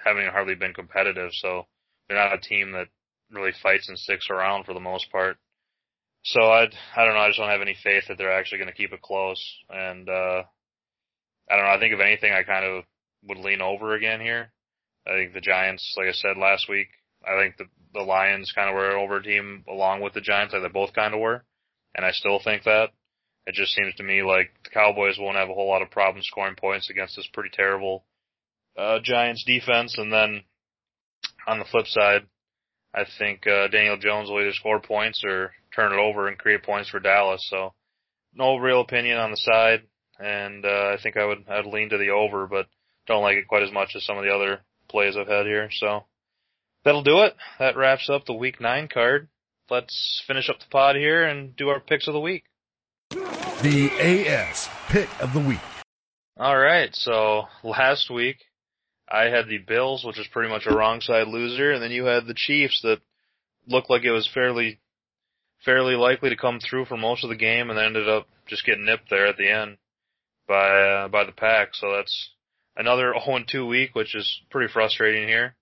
haven't 0.05 0.33
hardly 0.33 0.55
been 0.55 0.75
competitive. 0.75 1.31
So 1.35 1.67
they're 2.09 2.19
not 2.19 2.35
a 2.35 2.41
team 2.41 2.73
that 2.73 2.89
really 3.31 3.53
fights 3.63 3.89
and 3.89 3.99
sticks 3.99 4.29
around 4.31 4.65
for 4.65 4.75
the 4.75 4.81
most 4.81 5.11
part. 5.13 5.37
So 6.25 6.41
I 6.41 6.69
I 6.97 7.05
don't 7.05 7.15
know. 7.15 7.21
I 7.21 7.29
just 7.29 7.39
don't 7.39 7.49
have 7.49 7.63
any 7.63 7.77
faith 7.83 8.05
that 8.09 8.19
they're 8.19 8.33
actually 8.33 8.59
going 8.59 8.71
to 8.71 8.77
keep 8.77 8.93
it 8.93 9.03
close. 9.03 9.43
And 9.69 10.09
uh, 10.09 10.43
I 11.51 11.57
don't 11.57 11.65
know. 11.65 11.73
I 11.73 11.79
think 11.79 11.95
if 11.95 12.01
anything, 12.01 12.33
I 12.33 12.43
kind 12.43 12.65
of 12.65 12.85
would 13.29 13.39
lean 13.39 13.61
over 13.61 13.95
again 13.95 14.21
here. 14.21 14.53
I 15.07 15.11
think 15.13 15.33
the 15.33 15.41
Giants, 15.41 15.95
like 15.97 16.09
I 16.09 16.13
said 16.13 16.37
last 16.37 16.69
week, 16.69 16.89
I 17.27 17.41
think 17.41 17.57
the 17.57 17.65
the 17.93 18.03
Lions 18.03 18.53
kind 18.55 18.69
of 18.69 18.75
were 18.75 18.91
an 18.91 19.03
over 19.03 19.21
team 19.21 19.65
along 19.69 20.03
with 20.03 20.15
the 20.15 20.21
Giants. 20.21 20.53
Like 20.53 20.63
they 20.63 20.69
both 20.69 20.93
kind 20.93 21.15
of 21.15 21.21
were, 21.21 21.45
and 21.95 22.05
I 22.05 22.13
still 22.13 22.41
think 22.43 22.65
that. 22.65 22.91
It 23.47 23.55
just 23.55 23.73
seems 23.73 23.95
to 23.97 24.03
me 24.03 24.23
like 24.23 24.51
the 24.65 24.71
Cowboys 24.71 25.17
won't 25.19 25.37
have 25.37 25.49
a 25.49 25.55
whole 25.55 25.69
lot 25.69 25.83
of 25.83 25.91
problems 25.91 26.27
scoring 26.27 26.57
points 26.57 26.91
against 26.91 27.17
this 27.17 27.29
pretty 27.33 27.51
terrible 27.53 28.05
uh, 28.77 28.99
Giants 29.03 29.45
defense. 29.45 29.97
And 29.99 30.13
then 30.13 30.45
on 31.47 31.59
the 31.59 31.65
flip 31.65 31.87
side, 31.87 32.27
I 32.95 33.05
think 33.19 33.47
uh, 33.47 33.69
Daniel 33.69 33.97
Jones 33.97 34.29
will 34.29 34.41
either 34.41 34.53
score 34.53 34.81
points 34.81 35.23
or 35.25 35.53
turn 35.75 35.93
it 35.93 35.99
over 35.99 36.29
and 36.29 36.39
create 36.39 36.63
points 36.63 36.91
for 36.91 37.01
Dallas. 37.01 37.47
So 37.49 37.75
no 38.35 38.57
real 38.57 38.81
opinion 38.81 39.19
on 39.19 39.31
the 39.31 39.37
side, 39.37 39.83
and 40.19 40.65
uh, 40.65 40.95
I 40.95 40.97
think 41.03 41.17
I 41.17 41.25
would 41.25 41.49
I'd 41.49 41.67
lean 41.67 41.91
to 41.91 41.99
the 41.99 42.11
over, 42.11 42.47
but 42.47 42.67
don't 43.07 43.23
like 43.23 43.37
it 43.37 43.49
quite 43.49 43.63
as 43.63 43.73
much 43.73 43.91
as 43.97 44.05
some 44.05 44.19
of 44.19 44.25
the 44.25 44.35
other 44.35 44.61
plays 44.89 45.17
I've 45.17 45.29
had 45.29 45.47
here. 45.47 45.69
So 45.73 46.05
that'll 46.85 47.03
do 47.03 47.23
it. 47.23 47.35
That 47.59 47.77
wraps 47.77 48.11
up 48.11 48.27
the 48.27 48.35
week 48.35 48.61
nine 48.61 48.89
card. 48.93 49.29
Let's 49.69 50.23
finish 50.27 50.49
up 50.51 50.59
the 50.59 50.67
pod 50.71 50.97
here 50.97 51.25
and 51.25 51.55
do 51.55 51.69
our 51.69 51.81
picks 51.81 52.09
of 52.09 52.15
the 52.15 52.21
week. 52.21 52.45
The 53.11 53.91
AS 54.01 54.69
pick 54.89 55.09
of 55.21 55.33
the 55.33 55.41
week. 55.41 55.59
All 56.39 56.57
right. 56.57 56.95
So 56.95 57.45
last 57.65 58.11
week 58.11 58.37
I 59.11 59.25
had 59.25 59.49
the 59.49 59.59
Bills, 59.59 60.05
which 60.05 60.19
is 60.19 60.29
pretty 60.29 60.49
much 60.49 60.67
a 60.67 60.75
wrong 60.75 61.01
side 61.01 61.27
loser, 61.27 61.73
and 61.73 61.83
then 61.83 61.91
you 61.91 62.05
had 62.05 62.27
the 62.27 62.35
Chiefs 62.35 62.81
that 62.83 63.01
looked 63.67 63.91
like 63.91 64.05
it 64.05 64.13
was 64.13 64.31
fairly 64.33 64.81
fairly 65.65 65.95
likely 65.95 66.31
to 66.31 66.37
come 66.37 66.59
through 66.59 66.87
for 66.87 66.97
most 66.97 67.23
of 67.23 67.31
the 67.31 67.37
game, 67.37 67.69
and 67.69 67.79
ended 67.79 68.09
up 68.09 68.27
just 68.47 68.65
getting 68.65 68.87
nipped 68.87 69.11
there 69.11 69.27
at 69.27 69.37
the 69.37 69.51
end 69.51 69.77
by 70.49 70.83
uh, 70.83 71.09
by 71.09 71.25
the 71.25 71.33
pack. 71.33 71.75
So 71.75 71.93
that's 71.97 72.31
another 72.77 73.13
0-2 73.27 73.69
week, 73.69 73.95
which 73.95 74.15
is 74.15 74.41
pretty 74.51 74.73
frustrating 74.73 75.29
here. 75.29 75.55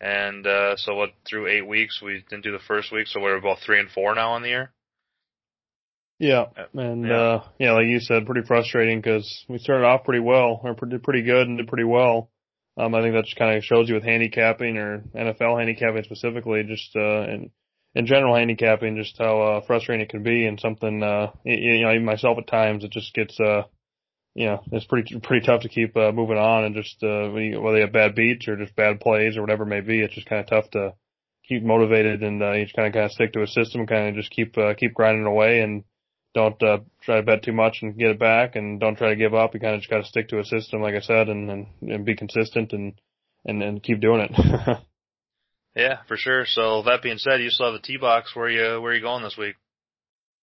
And 0.00 0.46
uh, 0.46 0.76
so 0.76 0.94
what? 0.96 1.10
Through 1.28 1.48
eight 1.48 1.66
weeks, 1.66 2.00
we 2.02 2.24
didn't 2.28 2.44
do 2.44 2.52
the 2.52 2.58
first 2.66 2.90
week, 2.90 3.06
so 3.06 3.20
we're 3.20 3.36
about 3.36 3.58
three 3.60 3.78
and 3.78 3.90
four 3.90 4.14
now 4.14 4.32
on 4.32 4.42
the 4.42 4.48
year. 4.48 4.72
Yeah, 6.18 6.44
and 6.74 7.06
yeah, 7.06 7.14
uh, 7.14 7.44
yeah 7.58 7.72
like 7.72 7.86
you 7.86 8.00
said, 8.00 8.26
pretty 8.26 8.46
frustrating 8.46 9.00
because 9.00 9.44
we 9.48 9.58
started 9.58 9.84
off 9.84 10.04
pretty 10.04 10.20
well, 10.20 10.60
or 10.62 10.74
pretty 10.74 10.98
pretty 10.98 11.22
good, 11.22 11.48
and 11.48 11.58
did 11.58 11.68
pretty 11.68 11.84
well. 11.84 12.30
Um, 12.76 12.94
I 12.94 13.02
think 13.02 13.14
that 13.14 13.24
just 13.24 13.36
kind 13.36 13.56
of 13.56 13.64
shows 13.64 13.88
you 13.88 13.94
with 13.94 14.04
handicapping 14.04 14.76
or 14.76 15.02
NFL 15.14 15.58
handicapping 15.58 16.04
specifically, 16.04 16.62
just 16.64 16.94
uh, 16.96 17.22
in 17.22 17.50
in 17.94 18.06
general 18.06 18.36
handicapping, 18.36 18.96
just 18.96 19.16
how 19.18 19.40
uh, 19.40 19.60
frustrating 19.66 20.04
it 20.04 20.08
can 20.08 20.22
be, 20.22 20.46
and 20.46 20.58
something 20.60 21.02
uh, 21.02 21.30
you, 21.44 21.82
know, 21.82 21.90
even 21.90 22.04
myself 22.04 22.38
at 22.38 22.46
times, 22.46 22.84
it 22.84 22.90
just 22.90 23.12
gets 23.14 23.38
uh, 23.40 23.62
you 24.34 24.46
know, 24.46 24.60
it's 24.72 24.86
pretty 24.86 25.18
pretty 25.20 25.46
tough 25.46 25.62
to 25.62 25.68
keep 25.68 25.96
uh, 25.96 26.12
moving 26.12 26.38
on, 26.38 26.64
and 26.64 26.74
just 26.74 27.02
uh, 27.02 27.28
whether 27.28 27.76
you 27.76 27.82
have 27.82 27.92
bad 27.92 28.14
beats 28.14 28.48
or 28.48 28.56
just 28.56 28.74
bad 28.76 29.00
plays 29.00 29.36
or 29.36 29.40
whatever 29.40 29.64
it 29.64 29.68
may 29.68 29.80
be, 29.80 30.00
it's 30.00 30.14
just 30.14 30.28
kind 30.28 30.40
of 30.40 30.48
tough 30.48 30.70
to 30.70 30.94
keep 31.48 31.62
motivated 31.62 32.22
and 32.22 32.42
uh, 32.42 32.52
you 32.52 32.64
just 32.64 32.74
kind 32.74 32.88
of 32.88 32.94
kind 32.94 33.04
of 33.04 33.12
stick 33.12 33.32
to 33.32 33.42
a 33.42 33.46
system, 33.46 33.80
and 33.80 33.88
kind 33.88 34.08
of 34.08 34.14
just 34.14 34.30
keep 34.30 34.56
uh, 34.58 34.74
keep 34.74 34.94
grinding 34.94 35.26
away 35.26 35.60
and 35.60 35.84
don't 36.34 36.60
uh, 36.62 36.78
try 37.02 37.16
to 37.16 37.22
bet 37.22 37.42
too 37.42 37.52
much 37.52 37.78
and 37.82 37.96
get 37.96 38.10
it 38.10 38.18
back, 38.18 38.56
and 38.56 38.80
don't 38.80 38.96
try 38.96 39.10
to 39.10 39.16
give 39.16 39.34
up. 39.34 39.54
You 39.54 39.60
kind 39.60 39.74
of 39.74 39.80
just 39.80 39.90
got 39.90 39.98
to 39.98 40.04
stick 40.04 40.28
to 40.28 40.40
a 40.40 40.44
system, 40.44 40.82
like 40.82 40.94
I 40.94 41.00
said, 41.00 41.28
and, 41.28 41.50
and 41.50 41.66
and 41.82 42.04
be 42.04 42.16
consistent 42.16 42.72
and 42.72 42.94
and 43.44 43.62
and 43.62 43.82
keep 43.82 44.00
doing 44.00 44.20
it. 44.28 44.78
yeah, 45.76 45.98
for 46.08 46.16
sure. 46.16 46.44
So 46.46 46.82
that 46.82 47.02
being 47.02 47.18
said, 47.18 47.40
you 47.40 47.50
still 47.50 47.72
have 47.72 47.80
the 47.80 47.86
T 47.86 47.96
box. 47.96 48.34
Where 48.34 48.48
you 48.48 48.80
where 48.80 48.92
are 48.92 48.94
you 48.94 49.02
going 49.02 49.22
this 49.22 49.36
week? 49.38 49.54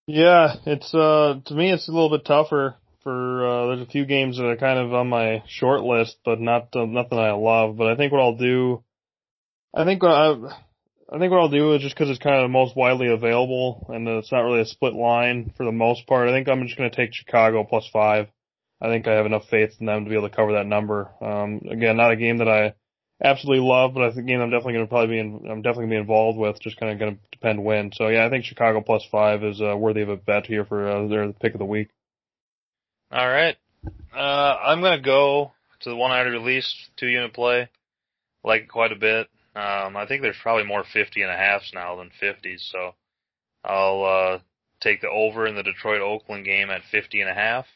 Yeah, 0.06 0.54
it's 0.66 0.94
uh 0.94 1.40
to 1.44 1.54
me 1.54 1.72
it's 1.72 1.88
a 1.88 1.92
little 1.92 2.10
bit 2.10 2.24
tougher 2.24 2.76
for 3.02 3.46
uh, 3.46 3.66
there's 3.68 3.86
a 3.86 3.90
few 3.90 4.04
games 4.04 4.36
that 4.36 4.44
are 4.44 4.56
kind 4.56 4.78
of 4.78 4.92
on 4.92 5.08
my 5.08 5.42
short 5.48 5.82
list, 5.82 6.16
but 6.24 6.40
not 6.40 6.68
uh, 6.74 6.84
nothing 6.84 7.18
I 7.18 7.32
love. 7.32 7.76
But 7.76 7.88
I 7.88 7.96
think 7.96 8.12
what 8.12 8.20
I'll 8.20 8.36
do, 8.36 8.84
I 9.74 9.84
think 9.84 10.02
what 10.02 10.12
I, 10.12 10.34
I 11.12 11.18
think 11.18 11.32
what 11.32 11.40
I'll 11.40 11.48
do 11.48 11.74
is 11.74 11.82
just 11.82 11.96
because 11.96 12.08
it's 12.08 12.22
kind 12.22 12.36
of 12.36 12.44
the 12.44 12.52
most 12.52 12.76
widely 12.76 13.08
available 13.08 13.86
and 13.88 14.06
it's 14.06 14.30
not 14.30 14.42
really 14.42 14.60
a 14.60 14.66
split 14.66 14.94
line 14.94 15.52
for 15.56 15.64
the 15.64 15.72
most 15.72 16.06
part. 16.06 16.28
I 16.28 16.32
think 16.32 16.48
I'm 16.48 16.64
just 16.64 16.78
going 16.78 16.90
to 16.90 16.96
take 16.96 17.12
Chicago 17.12 17.64
plus 17.64 17.88
five. 17.92 18.28
I 18.80 18.88
think 18.88 19.08
I 19.08 19.14
have 19.14 19.26
enough 19.26 19.48
faith 19.50 19.74
in 19.80 19.86
them 19.86 20.04
to 20.04 20.10
be 20.10 20.16
able 20.16 20.28
to 20.28 20.34
cover 20.34 20.52
that 20.52 20.66
number. 20.66 21.10
Um, 21.20 21.62
again, 21.70 21.96
not 21.96 22.12
a 22.12 22.16
game 22.16 22.38
that 22.38 22.48
I 22.48 22.74
absolutely 23.22 23.66
love, 23.66 23.92
but 23.92 24.04
I 24.04 24.12
think 24.12 24.26
game 24.28 24.40
I'm 24.40 24.50
definitely 24.50 24.74
going 24.74 24.86
to 24.86 24.88
probably 24.88 25.16
be 25.16 25.18
in, 25.18 25.50
I'm 25.50 25.62
definitely 25.62 25.86
going 25.86 25.90
to 25.90 25.96
be 25.96 26.00
involved 26.00 26.38
with. 26.38 26.60
Just 26.60 26.78
kind 26.78 26.92
of 26.92 26.98
going 26.98 27.16
to 27.16 27.20
depend 27.32 27.64
when. 27.64 27.90
So 27.92 28.08
yeah, 28.08 28.24
I 28.24 28.30
think 28.30 28.44
Chicago 28.44 28.80
plus 28.80 29.04
five 29.10 29.42
is 29.42 29.60
uh, 29.60 29.76
worthy 29.76 30.02
of 30.02 30.08
a 30.08 30.16
bet 30.16 30.46
here 30.46 30.64
for 30.64 30.88
uh, 30.88 31.08
their 31.08 31.32
pick 31.32 31.54
of 31.54 31.58
the 31.58 31.64
week. 31.64 31.88
All 33.10 33.28
right, 33.28 33.56
uh, 34.14 34.56
I'm 34.64 34.80
going 34.80 34.96
to 34.96 35.04
go 35.04 35.50
to 35.80 35.90
the 35.90 35.96
one 35.96 36.12
I 36.12 36.20
released, 36.20 36.76
two 36.96 37.08
unit 37.08 37.34
play. 37.34 37.68
Like 38.44 38.62
it 38.62 38.68
quite 38.68 38.92
a 38.92 38.96
bit. 38.96 39.28
Um, 39.60 39.96
I 39.96 40.06
think 40.06 40.22
there's 40.22 40.38
probably 40.42 40.64
more 40.64 40.84
50 40.84 41.20
and 41.20 41.30
a 41.30 41.36
halfs 41.36 41.72
now 41.74 41.96
than 41.96 42.10
50s, 42.22 42.60
so 42.70 42.94
I'll 43.62 44.04
uh, 44.04 44.38
take 44.80 45.02
the 45.02 45.08
over 45.08 45.46
in 45.46 45.54
the 45.54 45.62
Detroit 45.62 46.00
Oakland 46.00 46.46
game 46.46 46.70
at 46.70 46.82
50 46.90 47.20
and 47.20 47.30
a 47.30 47.34
half. 47.34 47.66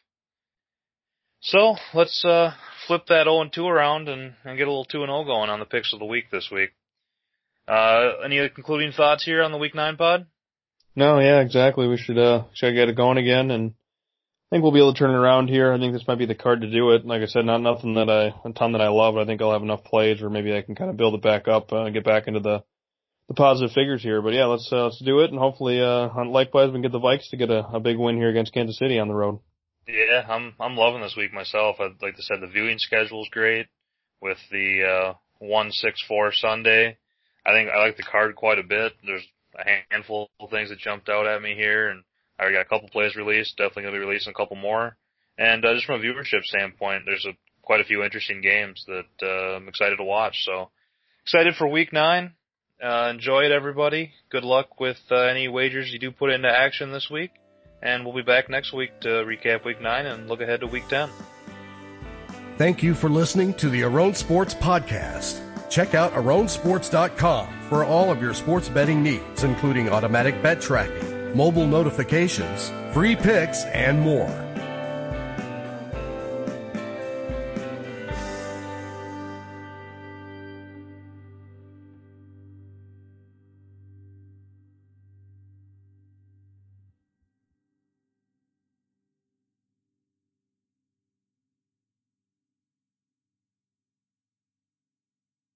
So 1.40 1.76
let's 1.92 2.24
uh, 2.24 2.54
flip 2.86 3.02
that 3.08 3.24
0 3.24 3.42
and 3.42 3.52
2 3.52 3.66
around 3.66 4.08
and, 4.08 4.34
and 4.44 4.56
get 4.56 4.66
a 4.66 4.70
little 4.70 4.86
2 4.86 5.02
and 5.02 5.10
0 5.10 5.24
going 5.24 5.50
on 5.50 5.58
the 5.58 5.66
picks 5.66 5.92
of 5.92 5.98
the 5.98 6.06
week 6.06 6.30
this 6.30 6.48
week. 6.50 6.70
Uh, 7.68 8.12
any 8.24 8.48
concluding 8.48 8.92
thoughts 8.92 9.24
here 9.24 9.42
on 9.42 9.52
the 9.52 9.58
week 9.58 9.74
9 9.74 9.96
pod? 9.96 10.26
No, 10.96 11.18
yeah, 11.18 11.40
exactly. 11.40 11.86
We 11.86 11.98
should 11.98 12.18
uh 12.18 12.44
should 12.54 12.74
get 12.74 12.88
it 12.88 12.96
going 12.96 13.18
again 13.18 13.50
and 13.50 13.74
think 14.54 14.62
we'll 14.62 14.70
be 14.70 14.78
able 14.78 14.92
to 14.92 14.98
turn 14.98 15.10
it 15.10 15.18
around 15.18 15.48
here. 15.48 15.72
I 15.72 15.78
think 15.78 15.92
this 15.92 16.06
might 16.06 16.18
be 16.18 16.26
the 16.26 16.34
card 16.36 16.60
to 16.60 16.70
do 16.70 16.92
it. 16.92 17.04
Like 17.04 17.22
I 17.22 17.26
said, 17.26 17.44
not 17.44 17.60
nothing 17.60 17.94
that 17.94 18.08
I 18.08 18.48
a 18.48 18.52
ton 18.52 18.70
that 18.72 18.80
I 18.80 18.86
love, 18.86 19.14
but 19.14 19.22
I 19.22 19.26
think 19.26 19.42
I'll 19.42 19.50
have 19.50 19.62
enough 19.62 19.82
plays 19.82 20.20
where 20.20 20.30
maybe 20.30 20.56
I 20.56 20.62
can 20.62 20.76
kind 20.76 20.90
of 20.90 20.96
build 20.96 21.14
it 21.14 21.22
back 21.22 21.48
up 21.48 21.72
uh, 21.72 21.82
and 21.82 21.92
get 21.92 22.04
back 22.04 22.28
into 22.28 22.38
the 22.38 22.62
the 23.26 23.34
positive 23.34 23.74
figures 23.74 24.00
here. 24.00 24.22
But 24.22 24.32
yeah, 24.32 24.44
let's 24.44 24.68
uh, 24.70 24.84
let's 24.84 25.02
do 25.04 25.20
it 25.20 25.30
and 25.30 25.40
hopefully 25.40 25.82
uh 25.82 26.08
likewise 26.26 26.68
we 26.68 26.74
can 26.74 26.82
get 26.82 26.92
the 26.92 27.00
Vikes 27.00 27.30
to 27.30 27.36
get 27.36 27.50
a, 27.50 27.66
a 27.66 27.80
big 27.80 27.98
win 27.98 28.16
here 28.16 28.28
against 28.28 28.54
Kansas 28.54 28.78
City 28.78 29.00
on 29.00 29.08
the 29.08 29.14
road. 29.14 29.40
Yeah, 29.88 30.24
I'm 30.28 30.54
I'm 30.60 30.76
loving 30.76 31.02
this 31.02 31.16
week 31.16 31.32
myself. 31.32 31.76
I 31.80 31.88
like 32.00 32.14
I 32.14 32.20
said, 32.20 32.40
the 32.40 32.46
viewing 32.46 32.78
schedule 32.78 33.22
is 33.22 33.30
great 33.32 33.66
with 34.22 34.38
the 34.52 34.84
uh, 34.84 35.14
one 35.40 35.72
six 35.72 36.00
four 36.06 36.32
Sunday. 36.32 36.96
I 37.44 37.50
think 37.50 37.70
I 37.70 37.80
like 37.80 37.96
the 37.96 38.04
card 38.04 38.36
quite 38.36 38.60
a 38.60 38.62
bit. 38.62 38.92
There's 39.04 39.26
a 39.58 39.64
handful 39.90 40.30
of 40.38 40.50
things 40.50 40.68
that 40.68 40.78
jumped 40.78 41.08
out 41.08 41.26
at 41.26 41.42
me 41.42 41.56
here, 41.56 41.88
and 41.88 42.04
I 42.38 42.50
got 42.50 42.62
a 42.62 42.64
couple 42.64 42.88
plays 42.88 43.16
released. 43.16 43.56
Definitely 43.56 43.84
gonna 43.84 43.96
be 43.96 44.06
releasing 44.06 44.30
a 44.30 44.34
couple 44.34 44.56
more. 44.56 44.96
And 45.38 45.64
uh, 45.64 45.74
just 45.74 45.86
from 45.86 46.00
a 46.00 46.04
viewership 46.04 46.42
standpoint, 46.44 47.02
there's 47.06 47.26
a 47.26 47.32
quite 47.62 47.80
a 47.80 47.84
few 47.84 48.02
interesting 48.02 48.40
games 48.40 48.84
that 48.86 49.26
uh, 49.26 49.56
I'm 49.56 49.68
excited 49.68 49.96
to 49.96 50.04
watch. 50.04 50.44
So 50.44 50.70
excited 51.22 51.54
for 51.56 51.66
week 51.66 51.92
nine. 51.92 52.34
Uh, 52.82 53.10
enjoy 53.14 53.44
it, 53.44 53.52
everybody. 53.52 54.12
Good 54.30 54.44
luck 54.44 54.78
with 54.80 54.98
uh, 55.10 55.16
any 55.16 55.48
wagers 55.48 55.90
you 55.92 55.98
do 55.98 56.10
put 56.10 56.30
into 56.30 56.48
action 56.48 56.92
this 56.92 57.08
week 57.10 57.30
and 57.84 58.04
we'll 58.04 58.14
be 58.14 58.22
back 58.22 58.48
next 58.48 58.72
week 58.72 58.98
to 59.00 59.08
recap 59.08 59.64
week 59.64 59.80
nine 59.80 60.06
and 60.06 60.28
look 60.28 60.40
ahead 60.40 60.60
to 60.60 60.66
week 60.66 60.88
10. 60.88 61.10
Thank 62.56 62.82
you 62.82 62.94
for 62.94 63.10
listening 63.10 63.52
to 63.54 63.68
the 63.68 63.82
Aron 63.82 64.14
Sports 64.14 64.54
Podcast. 64.54 65.40
Check 65.68 65.94
out 65.94 66.12
aronsports.com 66.12 67.68
for 67.68 67.84
all 67.84 68.10
of 68.10 68.22
your 68.22 68.32
sports 68.32 68.68
betting 68.68 69.02
needs, 69.02 69.44
including 69.44 69.88
automatic 69.88 70.40
bet 70.40 70.60
tracking, 70.60 71.13
mobile 71.34 71.66
notifications, 71.66 72.70
free 72.92 73.16
picks, 73.16 73.64
and 73.66 74.00
more. 74.00 74.43